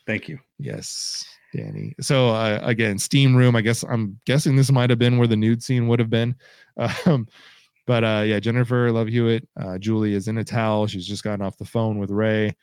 Thank 0.06 0.28
you. 0.28 0.38
Yes, 0.58 1.24
Danny. 1.54 1.94
So 2.00 2.28
uh, 2.28 2.60
again, 2.62 2.98
steam 2.98 3.34
room. 3.34 3.56
I 3.56 3.60
guess 3.60 3.82
I'm 3.82 4.20
guessing 4.24 4.56
this 4.56 4.70
might 4.70 4.90
have 4.90 4.98
been 4.98 5.18
where 5.18 5.26
the 5.26 5.36
nude 5.36 5.62
scene 5.62 5.88
would 5.88 5.98
have 5.98 6.10
been. 6.10 6.34
Um, 7.06 7.26
but 7.86 8.04
uh, 8.04 8.24
yeah, 8.26 8.40
Jennifer 8.40 8.90
Love 8.92 9.06
Hewitt. 9.08 9.48
Uh, 9.58 9.78
Julie 9.78 10.12
is 10.12 10.28
in 10.28 10.36
a 10.38 10.44
towel. 10.44 10.86
She's 10.86 11.06
just 11.06 11.22
gotten 11.22 11.40
off 11.40 11.56
the 11.56 11.64
phone 11.64 11.98
with 11.98 12.10
Ray. 12.10 12.54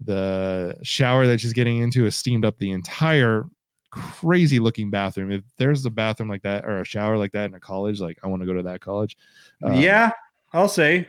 The 0.00 0.76
shower 0.82 1.26
that 1.26 1.40
she's 1.40 1.52
getting 1.52 1.78
into 1.78 2.04
has 2.04 2.16
steamed 2.16 2.44
up 2.44 2.58
the 2.58 2.72
entire 2.72 3.46
crazy 3.90 4.58
looking 4.58 4.90
bathroom. 4.90 5.30
If 5.30 5.44
there's 5.56 5.86
a 5.86 5.90
bathroom 5.90 6.28
like 6.28 6.42
that 6.42 6.64
or 6.64 6.80
a 6.80 6.84
shower 6.84 7.16
like 7.16 7.32
that 7.32 7.46
in 7.46 7.54
a 7.54 7.60
college, 7.60 8.00
like 8.00 8.18
I 8.22 8.26
want 8.26 8.42
to 8.42 8.46
go 8.46 8.54
to 8.54 8.62
that 8.64 8.80
college. 8.80 9.16
Um, 9.62 9.74
yeah, 9.74 10.10
I'll 10.52 10.68
say. 10.68 11.06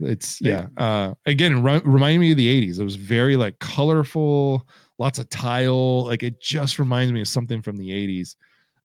it's 0.00 0.40
yeah. 0.40 0.66
Uh, 0.76 1.14
again, 1.26 1.62
re- 1.62 1.82
reminding 1.84 2.20
me 2.20 2.32
of 2.32 2.36
the 2.36 2.68
'80s. 2.68 2.80
It 2.80 2.84
was 2.84 2.96
very 2.96 3.36
like 3.36 3.58
colorful, 3.60 4.66
lots 4.98 5.18
of 5.18 5.28
tile. 5.30 6.04
Like 6.06 6.22
it 6.22 6.40
just 6.40 6.78
reminds 6.78 7.12
me 7.12 7.20
of 7.20 7.28
something 7.28 7.62
from 7.62 7.76
the 7.76 7.90
'80s. 7.90 8.36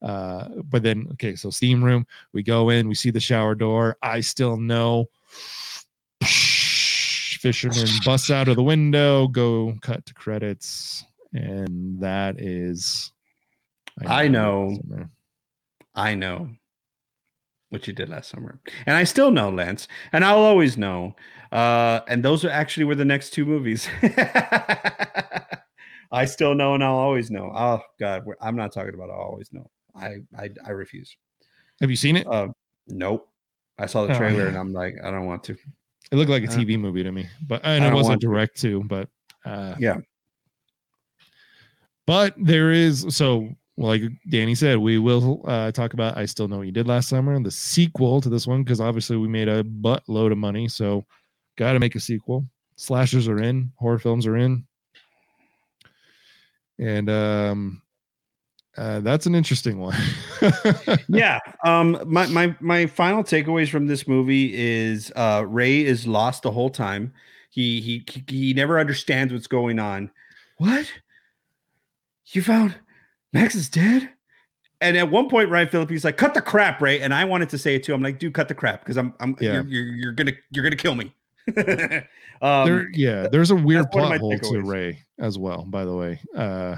Uh, 0.01 0.47
but 0.65 0.83
then 0.83 1.07
okay, 1.13 1.35
so 1.35 1.49
steam 1.49 1.83
room. 1.83 2.05
We 2.31 2.43
go 2.43 2.69
in, 2.69 2.87
we 2.87 2.95
see 2.95 3.09
the 3.09 3.19
shower 3.19 3.55
door. 3.55 3.97
I 4.01 4.21
still 4.21 4.55
know. 4.55 5.09
Fisherman 7.39 7.87
busts 8.05 8.29
out 8.29 8.47
of 8.47 8.55
the 8.57 8.63
window. 8.63 9.27
Go 9.27 9.75
cut 9.81 10.05
to 10.05 10.13
credits, 10.13 11.05
and 11.33 12.01
that 12.01 12.39
is. 12.39 13.11
I 14.05 14.27
know. 14.27 14.77
I 15.95 16.15
know 16.15 16.49
what 17.69 17.87
you 17.87 17.93
did 17.93 18.09
last 18.09 18.29
summer. 18.29 18.59
And 18.85 18.95
I 18.95 19.03
still 19.03 19.31
know, 19.31 19.49
Lance. 19.49 19.87
And 20.11 20.23
I'll 20.25 20.39
always 20.39 20.77
know. 20.77 21.15
Uh, 21.51 22.01
and 22.07 22.23
those 22.23 22.45
are 22.45 22.49
actually 22.49 22.85
were 22.85 22.95
the 22.95 23.05
next 23.05 23.31
two 23.31 23.45
movies. 23.45 23.87
I 26.11 26.25
still 26.25 26.55
know 26.55 26.73
and 26.73 26.83
I'll 26.83 26.95
always 26.95 27.29
know. 27.29 27.51
Oh 27.53 27.81
God, 27.99 28.25
we're, 28.25 28.35
I'm 28.41 28.55
not 28.55 28.71
talking 28.73 28.93
about 28.93 29.09
I'll 29.09 29.19
always 29.19 29.51
know. 29.53 29.69
I 29.95 30.17
I, 30.37 30.49
I 30.65 30.71
refuse. 30.71 31.15
Have 31.81 31.89
you 31.89 31.95
seen 31.95 32.17
it? 32.17 32.27
Uh, 32.27 32.49
nope. 32.87 33.27
I 33.77 33.85
saw 33.85 34.05
the 34.05 34.13
Oh, 34.13 34.17
trailer 34.17 34.47
and. 34.47 34.57
I'm 34.57 34.73
like, 34.73 34.95
I 35.03 35.11
don't 35.11 35.25
want 35.25 35.43
to. 35.45 35.57
It 36.11 36.15
looked 36.15 36.31
like 36.31 36.43
a 36.43 36.47
uh, 36.47 36.51
TV 36.51 36.79
movie 36.79 37.03
to 37.03 37.11
me, 37.11 37.27
but 37.47 37.61
and 37.63 37.85
it 37.85 37.93
wasn't 37.93 38.21
to. 38.21 38.27
direct 38.27 38.59
too. 38.59 38.83
But 38.85 39.09
uh, 39.45 39.75
Yeah. 39.79 39.97
But 42.07 42.33
there 42.37 42.71
is 42.71 43.05
so 43.09 43.49
like 43.79 44.01
Danny 44.29 44.55
said, 44.55 44.77
we 44.77 44.97
will 44.97 45.41
uh, 45.45 45.71
talk 45.71 45.93
about 45.93 46.17
I 46.17 46.25
Still 46.25 46.49
Know 46.49 46.57
What 46.57 46.65
You 46.65 46.73
Did 46.73 46.87
Last 46.87 47.07
Summer, 47.07 47.41
the 47.41 47.49
sequel 47.49 48.19
to 48.19 48.29
this 48.29 48.45
one, 48.45 48.61
because 48.63 48.81
obviously 48.81 49.15
we 49.15 49.29
made 49.29 49.47
a 49.47 49.63
buttload 49.63 50.33
of 50.33 50.37
money. 50.37 50.67
So 50.67 51.05
got 51.57 51.73
to 51.73 51.79
make 51.79 51.95
a 51.95 51.99
sequel. 51.99 52.45
Slashers 52.75 53.29
are 53.29 53.41
in, 53.41 53.71
horror 53.77 53.97
films 53.97 54.27
are 54.27 54.35
in. 54.35 54.65
And 56.77 57.09
um, 57.09 57.81
uh, 58.79 58.99
that's 59.01 59.25
an 59.25 59.35
interesting 59.35 59.77
one. 59.79 59.95
yeah. 61.09 61.39
Um. 61.65 62.01
My 62.05 62.25
my 62.27 62.55
my 62.59 62.85
final 62.85 63.23
takeaways 63.23 63.69
from 63.69 63.87
this 63.87 64.07
movie 64.07 64.53
is 64.55 65.11
uh 65.15 65.43
Ray 65.47 65.83
is 65.85 66.07
lost 66.07 66.43
the 66.43 66.51
whole 66.51 66.69
time. 66.69 67.13
He 67.49 67.81
he 67.81 68.05
he 68.27 68.53
never 68.53 68.79
understands 68.79 69.33
what's 69.33 69.47
going 69.47 69.79
on. 69.79 70.09
What? 70.57 70.91
You 72.27 72.41
found 72.41 72.75
Max 73.33 73.55
is 73.55 73.69
dead? 73.69 74.09
And 74.81 74.95
at 74.95 75.11
one 75.11 75.29
point, 75.29 75.49
Ryan 75.49 75.67
Phillippe's 75.67 76.05
like, 76.05 76.15
"Cut 76.15 76.33
the 76.33 76.41
crap, 76.41 76.81
Ray." 76.81 77.01
And 77.01 77.13
I 77.13 77.25
wanted 77.25 77.49
to 77.49 77.57
say 77.57 77.75
it 77.75 77.83
too. 77.83 77.93
I'm 77.93 78.01
like, 78.01 78.17
"Dude, 78.17 78.33
cut 78.33 78.47
the 78.47 78.55
crap," 78.55 78.79
because 78.81 78.97
I'm 78.97 79.13
I'm 79.19 79.35
Yeah. 79.41 79.55
you're, 79.55 79.63
you're 79.63 79.95
you're 79.95 80.11
gonna 80.13 80.31
you're 80.51 80.63
gonna 80.63 80.77
kill 80.77 80.95
me. 80.95 81.13
um, 82.41 82.65
there, 82.65 82.89
yeah, 82.93 83.27
there's 83.27 83.51
a 83.51 83.55
weird 83.55 83.85
that's 83.85 83.95
one 83.95 84.13
of 84.13 84.19
plot 84.19 84.41
hole 84.41 84.53
to. 84.53 84.61
Ray 84.61 85.03
as 85.17 85.37
well. 85.37 85.65
By 85.65 85.83
the 85.83 85.95
way, 85.95 86.21
uh, 86.35 86.77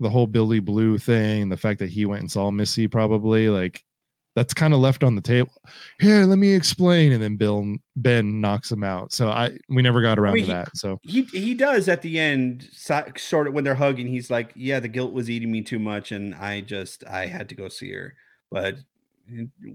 the 0.00 0.10
whole 0.10 0.26
Billy 0.26 0.60
Blue 0.60 0.98
thing, 0.98 1.48
the 1.48 1.56
fact 1.56 1.78
that 1.80 1.90
he 1.90 2.06
went 2.06 2.20
and 2.22 2.30
saw 2.30 2.50
Missy, 2.50 2.86
probably 2.88 3.48
like 3.48 3.84
that's 4.36 4.54
kind 4.54 4.72
of 4.72 4.78
left 4.78 5.02
on 5.02 5.16
the 5.16 5.20
table. 5.20 5.52
Here, 5.98 6.24
let 6.24 6.38
me 6.38 6.54
explain, 6.54 7.10
and 7.10 7.20
then 7.20 7.36
Bill 7.36 7.76
Ben 7.96 8.40
knocks 8.40 8.70
him 8.70 8.84
out. 8.84 9.12
So 9.12 9.28
I 9.28 9.58
we 9.68 9.82
never 9.82 10.00
got 10.00 10.18
around 10.18 10.34
mean, 10.34 10.44
to 10.44 10.46
he- 10.46 10.52
that. 10.52 10.76
So 10.76 10.98
he 11.02 11.22
he 11.22 11.54
does 11.54 11.88
at 11.88 12.02
the 12.02 12.18
end, 12.18 12.68
sort 12.72 13.48
of 13.48 13.54
when 13.54 13.64
they're 13.64 13.74
hugging. 13.74 14.06
He's 14.06 14.30
like, 14.30 14.52
"Yeah, 14.54 14.78
the 14.80 14.88
guilt 14.88 15.12
was 15.12 15.28
eating 15.28 15.50
me 15.50 15.62
too 15.62 15.78
much, 15.80 16.12
and 16.12 16.34
I 16.34 16.60
just 16.60 17.04
I 17.06 17.26
had 17.26 17.48
to 17.48 17.54
go 17.54 17.68
see 17.68 17.92
her." 17.92 18.14
But 18.50 18.76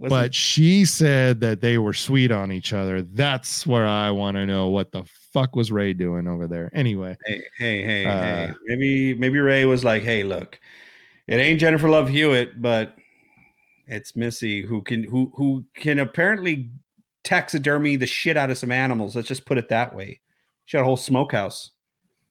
but 0.10 0.34
she 0.34 0.86
said 0.86 1.40
that 1.42 1.62
they 1.62 1.78
were 1.78 1.94
sweet 1.94 2.32
on 2.32 2.52
each 2.52 2.74
other. 2.74 3.02
That's 3.02 3.68
where 3.68 3.86
I 3.86 4.12
want 4.12 4.36
to 4.38 4.46
know 4.46 4.70
what 4.70 4.92
the 4.92 5.04
fuck 5.32 5.56
was 5.56 5.72
Ray 5.72 5.94
doing 5.94 6.28
over 6.28 6.48
there. 6.48 6.70
Anyway, 6.74 7.18
hey, 7.26 7.44
hey, 7.58 7.84
hey, 7.84 8.04
hey. 8.04 8.50
Uh, 8.50 8.54
Maybe 8.66 9.14
maybe 9.14 9.40
Ray 9.40 9.66
was 9.66 9.84
like, 9.84 10.04
"Hey, 10.04 10.24
look, 10.24 10.60
it 11.28 11.36
ain't 11.36 11.60
Jennifer 11.60 11.90
Love 11.90 12.10
Hewitt, 12.10 12.62
but 12.62 12.96
it's 13.88 14.16
Missy 14.16 14.62
who 14.62 14.82
can 14.82 15.04
who 15.04 15.32
who 15.36 15.66
can 15.76 16.00
apparently 16.00 16.72
taxidermy 17.24 17.96
the 17.96 18.08
shit 18.08 18.38
out 18.38 18.50
of 18.50 18.58
some 18.58 18.72
animals. 18.72 19.16
Let's 19.16 19.28
just 19.28 19.46
put 19.46 19.58
it 19.58 19.70
that 19.70 19.96
way. 19.96 20.20
She 20.66 20.78
got 20.78 20.84
a 20.84 20.86
whole 20.86 20.98
smokehouse. 20.98 21.72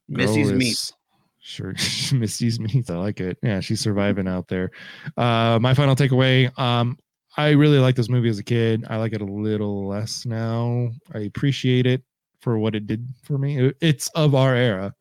Missy's 0.09 0.49
Girl 0.49 0.59
meat. 0.59 0.93
Sure, 1.41 1.75
Missy's 2.13 2.61
meat. 2.61 2.89
I 2.91 2.95
like 2.95 3.21
it. 3.21 3.39
Yeah, 3.43 3.61
she's 3.61 3.81
surviving 3.81 4.29
out 4.29 4.49
there. 4.49 4.71
Uh, 5.17 5.59
my 5.61 5.75
final 5.75 5.97
takeaway. 5.97 6.57
Um, 6.59 6.99
I 7.37 7.51
really 7.51 7.79
liked 7.79 7.97
this 7.97 8.09
movie 8.09 8.29
as 8.29 8.39
a 8.39 8.45
kid. 8.45 8.85
I 8.89 8.97
like 8.97 9.13
it 9.13 9.23
a 9.23 9.27
little 9.27 9.87
less 9.87 10.27
now. 10.27 10.91
I 11.15 11.21
appreciate 11.21 11.87
it 11.87 12.03
for 12.41 12.59
what 12.59 12.75
it 12.75 12.87
did 12.87 13.07
for 13.23 13.39
me. 13.39 13.73
It's 13.81 14.09
of 14.11 14.35
our 14.35 14.55
era. 14.55 14.95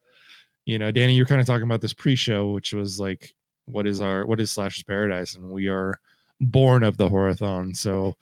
You 0.66 0.80
know, 0.80 0.92
Danny, 0.92 1.14
you're 1.14 1.26
kind 1.26 1.42
of 1.42 1.48
talking 1.48 1.64
about 1.64 1.82
this 1.82 1.94
pre-show, 1.94 2.52
which 2.52 2.74
was 2.74 3.00
like, 3.00 3.34
what 3.66 3.88
is 3.88 4.02
our 4.02 4.26
what 4.26 4.40
is 4.40 4.52
Slashers 4.52 4.84
Paradise, 4.84 5.36
and 5.36 5.50
we 5.50 5.68
are 5.68 6.00
born 6.40 6.84
of 6.84 6.98
the 6.98 7.10
horathon. 7.10 7.76
So 7.76 8.16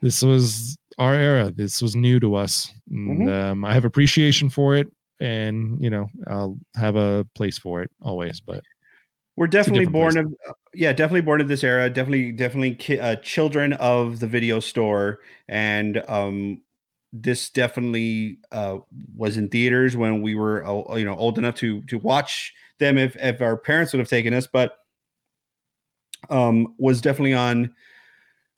this 0.00 0.22
was 0.22 0.76
our 0.98 1.14
era. 1.14 1.50
This 1.50 1.82
was 1.82 1.96
new 1.96 2.20
to 2.20 2.34
us. 2.34 2.72
And 2.90 3.30
um, 3.30 3.64
I 3.64 3.74
have 3.74 3.84
appreciation 3.84 4.50
for 4.50 4.76
it 4.76 4.90
and 5.20 5.80
you 5.80 5.90
know 5.90 6.08
i'll 6.28 6.58
have 6.74 6.96
a 6.96 7.26
place 7.34 7.58
for 7.58 7.82
it 7.82 7.90
always 8.02 8.40
but 8.40 8.62
We're 9.40 9.46
definitely 9.46 9.86
born 9.86 10.16
place. 10.16 10.26
of, 10.48 10.54
yeah, 10.74 10.92
definitely 10.92 11.22
born 11.22 11.40
of 11.40 11.48
this 11.48 11.64
era. 11.64 11.88
Definitely, 11.88 12.32
definitely, 12.32 12.74
ki- 12.74 13.00
uh, 13.00 13.16
children 13.16 13.72
of 13.72 14.20
the 14.20 14.26
video 14.26 14.60
store, 14.60 15.20
and 15.48 16.04
um, 16.08 16.60
this 17.10 17.48
definitely 17.48 18.36
uh, 18.52 18.80
was 19.16 19.38
in 19.38 19.48
theaters 19.48 19.96
when 19.96 20.20
we 20.20 20.34
were, 20.34 20.62
uh, 20.66 20.94
you 20.96 21.06
know, 21.06 21.16
old 21.16 21.38
enough 21.38 21.54
to 21.54 21.80
to 21.84 21.96
watch 22.00 22.52
them. 22.80 22.98
If 22.98 23.16
if 23.16 23.40
our 23.40 23.56
parents 23.56 23.94
would 23.94 24.00
have 24.00 24.10
taken 24.10 24.34
us, 24.34 24.46
but 24.46 24.76
um, 26.28 26.74
was 26.76 27.00
definitely 27.00 27.32
on 27.32 27.74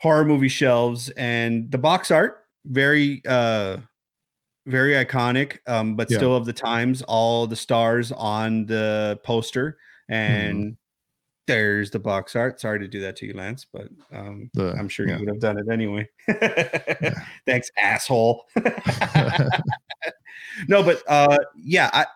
horror 0.00 0.24
movie 0.24 0.48
shelves, 0.48 1.10
and 1.10 1.70
the 1.70 1.78
box 1.78 2.10
art 2.10 2.38
very 2.64 3.22
uh 3.28 3.76
very 4.66 4.92
iconic 4.92 5.58
um 5.68 5.94
but 5.96 6.08
Yeah. 6.10 6.18
still 6.18 6.36
of 6.36 6.44
the 6.44 6.52
times 6.52 7.02
all 7.02 7.46
the 7.46 7.56
stars 7.56 8.12
on 8.12 8.66
the 8.66 9.18
poster 9.24 9.78
and 10.12 10.76
there's 11.48 11.90
the 11.90 11.98
box 11.98 12.36
art. 12.36 12.60
Sorry 12.60 12.78
to 12.78 12.86
do 12.88 13.00
that 13.00 13.16
to 13.16 13.26
you 13.26 13.34
lance 13.34 13.66
but 13.72 13.88
um 14.12 14.48
The- 14.54 14.72
i'm 14.78 14.88
sure 14.88 15.08
yeah. 15.08 15.14
you 15.14 15.20
would 15.20 15.28
have 15.28 15.40
done 15.40 15.58
it 15.58 15.66
anyway. 15.70 16.08
Thanks 17.46 17.70
asshole. 17.80 18.46
No 20.68 20.82
but 20.82 21.02
uh 21.08 21.38
yeah 21.56 21.90
i 21.92 22.06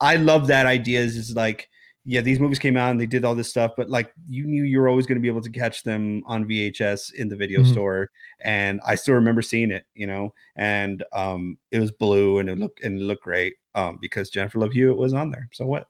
i 0.00 0.16
love 0.16 0.46
that 0.48 0.66
idea. 0.66 1.00
Is, 1.00 1.16
is 1.16 1.36
like 1.36 1.68
yeah 2.04 2.20
these 2.20 2.38
movies 2.40 2.58
came 2.58 2.76
out 2.76 2.90
and 2.90 3.00
they 3.00 3.06
did 3.06 3.24
all 3.24 3.34
this 3.34 3.48
stuff 3.48 3.72
but 3.76 3.88
like 3.90 4.12
you 4.28 4.44
knew 4.46 4.64
you 4.64 4.78
were 4.80 4.88
always 4.88 5.06
going 5.06 5.16
to 5.16 5.22
be 5.22 5.28
able 5.28 5.40
to 5.42 5.50
catch 5.50 5.82
them 5.82 6.22
on 6.26 6.44
vhs 6.44 7.12
in 7.14 7.28
the 7.28 7.36
video 7.36 7.60
Mhm. 7.60 7.72
store 7.72 8.10
and 8.40 8.80
i 8.86 8.94
still 8.94 9.14
remember 9.14 9.42
seeing 9.42 9.70
it 9.70 9.86
you 9.94 10.06
know? 10.06 10.32
And 10.56 11.04
um 11.12 11.58
it 11.70 11.78
was 11.80 11.90
blue 11.92 12.38
and 12.38 12.48
it 12.48 12.58
looked 12.58 12.82
and 12.82 12.98
it 13.00 13.04
looked 13.04 13.22
great 13.24 13.54
um 13.74 13.98
because 14.00 14.30
jennifer 14.30 14.58
love 14.58 14.72
hewitt 14.72 14.96
was 14.96 15.14
on 15.14 15.30
there. 15.30 15.48
So 15.52 15.64
what 15.66 15.88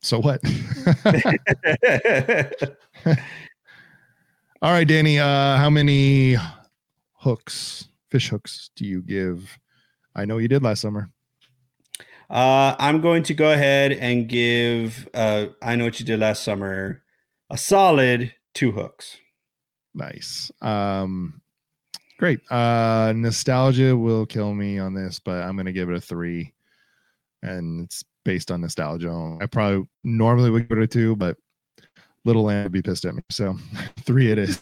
so 0.00 0.20
what? 0.20 0.40
All 4.60 4.72
right 4.72 4.88
danny 4.88 5.20
uh 5.20 5.56
how 5.56 5.70
many 5.70 6.36
hooks 7.14 7.88
fish 8.10 8.28
hooks 8.30 8.70
do 8.76 8.84
you 8.84 9.02
give? 9.02 9.58
I 10.14 10.24
know 10.24 10.38
you 10.38 10.48
did 10.48 10.62
last 10.62 10.80
summer. 10.80 11.10
Uh, 12.30 12.74
I'm 12.78 13.00
going 13.00 13.22
to 13.24 13.34
go 13.34 13.52
ahead 13.52 13.92
and 13.92 14.28
give 14.28 15.08
uh, 15.14 15.46
I 15.62 15.76
know 15.76 15.84
what 15.84 16.00
you 16.00 16.06
did 16.06 16.20
last 16.20 16.42
summer 16.42 17.02
a 17.50 17.56
solid 17.56 18.34
two 18.54 18.72
hooks. 18.72 19.16
nice. 19.94 20.50
Um 20.60 21.40
great. 22.18 22.40
Uh 22.50 23.12
nostalgia 23.16 23.96
will 23.96 24.26
kill 24.26 24.52
me 24.54 24.78
on 24.78 24.94
this 24.94 25.20
but 25.20 25.42
i'm 25.44 25.56
gonna 25.56 25.72
give 25.72 25.88
it 25.88 25.96
a 25.96 26.00
three 26.00 26.52
and 27.42 27.84
it's 27.84 28.02
based 28.28 28.50
on 28.50 28.60
nostalgia. 28.60 29.38
I 29.40 29.46
probably 29.46 29.88
normally 30.04 30.50
would 30.50 30.68
give 30.68 30.76
it 30.76 30.84
a 30.84 30.86
two 30.86 31.16
but 31.16 31.38
little 32.26 32.42
lamb 32.42 32.64
would 32.64 32.72
be 32.72 32.82
pissed 32.82 33.06
at 33.06 33.14
me. 33.14 33.22
So 33.30 33.56
three 34.04 34.30
it 34.30 34.36
is. 34.38 34.60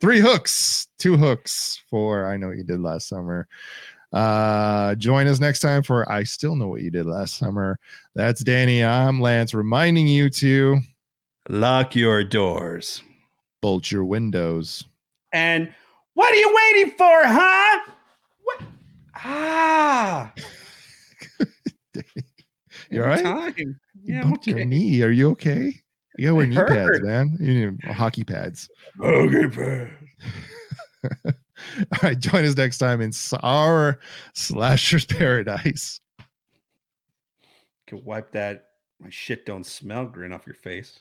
Three 0.00 0.20
hooks 0.20 0.86
two 0.98 1.16
hooks 1.16 1.82
for 1.90 2.26
i 2.26 2.36
know 2.36 2.48
what 2.48 2.56
you 2.58 2.64
did 2.64 2.80
last 2.80 3.08
summer. 3.08 3.48
Uh 4.12 4.94
join 4.96 5.26
us 5.26 5.40
next 5.40 5.60
time 5.60 5.82
for 5.82 6.10
i 6.12 6.22
still 6.22 6.54
know 6.54 6.68
what 6.68 6.82
you 6.82 6.90
did 6.90 7.06
last 7.06 7.38
summer. 7.38 7.78
That's 8.14 8.44
danny. 8.44 8.84
I'm 8.84 9.20
lance 9.22 9.54
reminding 9.54 10.06
you 10.06 10.28
to 10.30 10.78
Lock 11.48 11.96
your 11.96 12.22
doors. 12.24 13.02
bolt 13.62 13.90
your 13.90 14.04
windows. 14.04 14.84
And 15.32 15.72
what 16.12 16.30
are 16.32 16.36
you 16.36 16.54
waiting 16.74 16.90
for, 16.98 17.22
huh? 17.24 17.80
What? 18.44 18.62
Ah, 19.14 20.32
You 22.90 23.02
all 23.02 23.08
right? 23.08 23.22
Time. 23.22 23.54
You 23.58 23.74
Yeah, 24.14 24.22
bumped 24.22 24.46
your 24.46 24.64
knee. 24.64 25.02
Are 25.02 25.10
you 25.10 25.30
okay? 25.30 25.82
You 26.16 26.24
gotta 26.26 26.34
wear 26.34 26.44
It 26.44 26.48
knee 26.48 26.56
pads, 26.56 27.00
man. 27.02 27.36
You 27.40 27.70
need 27.70 27.84
hockey 27.84 28.24
pads. 28.24 28.68
Okay, 29.00 29.46
bro. 29.46 29.88
All 31.92 31.98
right, 32.02 32.18
join 32.18 32.44
us 32.44 32.56
next 32.56 32.78
time 32.78 33.00
in 33.00 33.08
s- 33.08 33.32
our 33.42 33.98
Slasher's 34.34 35.04
Paradise. 35.04 36.00
You 36.18 36.24
Can 37.98 38.04
wipe 38.04 38.32
that 38.32 38.66
my 39.00 39.10
shit 39.10 39.44
don't 39.46 39.64
smell 39.66 40.06
grin 40.06 40.32
off 40.32 40.46
your 40.46 40.54
face. 40.54 40.98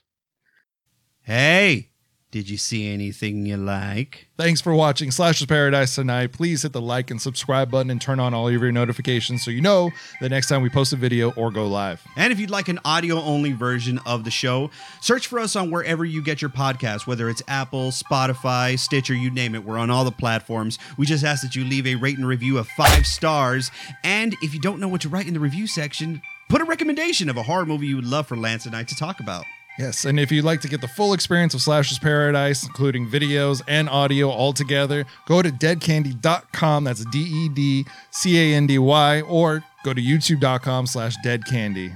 Hey, 1.21 1.89
did 2.29 2.49
you 2.49 2.57
see 2.57 2.91
anything 2.91 3.45
you 3.45 3.55
like? 3.55 4.27
Thanks 4.35 4.59
for 4.59 4.75
watching 4.75 5.11
Slasher's 5.11 5.47
Paradise 5.47 5.95
tonight. 5.95 6.33
Please 6.33 6.63
hit 6.63 6.73
the 6.73 6.81
like 6.81 7.09
and 7.09 7.21
subscribe 7.21 7.71
button 7.71 7.89
and 7.89 8.01
turn 8.01 8.19
on 8.19 8.33
all 8.33 8.49
of 8.49 8.53
your 8.53 8.71
notifications 8.71 9.45
so 9.45 9.49
you 9.49 9.61
know 9.61 9.91
the 10.19 10.27
next 10.27 10.47
time 10.47 10.61
we 10.61 10.69
post 10.69 10.91
a 10.91 10.97
video 10.97 11.31
or 11.31 11.51
go 11.51 11.65
live. 11.67 12.03
And 12.17 12.33
if 12.33 12.39
you'd 12.39 12.49
like 12.49 12.67
an 12.67 12.79
audio 12.83 13.15
only 13.21 13.53
version 13.53 13.99
of 14.05 14.25
the 14.25 14.31
show, 14.31 14.69
search 15.01 15.27
for 15.27 15.39
us 15.39 15.55
on 15.55 15.71
wherever 15.71 16.03
you 16.03 16.21
get 16.21 16.41
your 16.41 16.49
podcasts, 16.49 17.07
whether 17.07 17.29
it's 17.29 17.41
Apple, 17.47 17.91
Spotify, 17.91 18.77
Stitcher, 18.77 19.15
you 19.15 19.31
name 19.31 19.55
it. 19.55 19.63
We're 19.63 19.77
on 19.77 19.89
all 19.89 20.03
the 20.03 20.11
platforms. 20.11 20.77
We 20.97 21.05
just 21.05 21.23
ask 21.23 21.41
that 21.43 21.55
you 21.55 21.63
leave 21.63 21.87
a 21.87 21.95
rate 21.95 22.17
and 22.17 22.27
review 22.27 22.57
of 22.57 22.67
five 22.67 23.07
stars. 23.07 23.71
And 24.03 24.35
if 24.41 24.53
you 24.53 24.59
don't 24.59 24.81
know 24.81 24.89
what 24.89 25.01
to 25.01 25.09
write 25.09 25.27
in 25.27 25.33
the 25.33 25.39
review 25.39 25.65
section, 25.65 26.21
put 26.49 26.61
a 26.61 26.65
recommendation 26.65 27.29
of 27.29 27.37
a 27.37 27.43
horror 27.43 27.65
movie 27.65 27.87
you 27.87 27.95
would 27.95 28.05
love 28.05 28.27
for 28.27 28.35
Lance 28.35 28.65
and 28.65 28.75
I 28.75 28.83
to 28.83 28.95
talk 28.95 29.21
about. 29.21 29.45
Yes, 29.77 30.05
and 30.05 30.19
if 30.19 30.31
you'd 30.31 30.43
like 30.43 30.61
to 30.61 30.67
get 30.67 30.81
the 30.81 30.87
full 30.87 31.13
experience 31.13 31.53
of 31.53 31.61
Slasher's 31.61 31.99
Paradise, 31.99 32.63
including 32.63 33.07
videos 33.07 33.61
and 33.67 33.87
audio 33.87 34.29
all 34.29 34.51
together, 34.51 35.05
go 35.27 35.43
to 35.43 35.51
dedcandy.com. 35.51 36.83
That's 36.83 37.05
D 37.05 37.19
E 37.19 37.49
D 37.49 37.85
C 38.09 38.39
A 38.39 38.55
N 38.55 38.65
D 38.65 38.79
Y, 38.79 39.21
or 39.21 39.63
go 39.83 39.93
to 39.93 40.01
youtube.com 40.01 40.87
slash 40.87 41.15
dedcandy. 41.23 41.95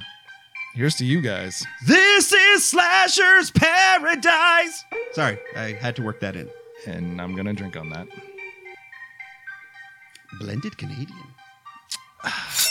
Here's 0.76 0.96
to 0.98 1.06
you 1.06 1.22
guys. 1.22 1.66
This 1.88 2.32
is 2.32 2.66
Slasher's 2.66 3.50
Paradise. 3.52 4.86
Sorry, 5.14 5.40
I 5.56 5.74
had 5.74 5.96
to 5.96 6.04
work 6.04 6.20
that 6.20 6.36
in. 6.36 6.50
And 6.86 7.20
I'm 7.20 7.36
gonna 7.36 7.54
drink 7.54 7.76
on 7.76 7.90
that. 7.90 8.08
Blended 10.40 10.78
Canadian. 10.78 11.10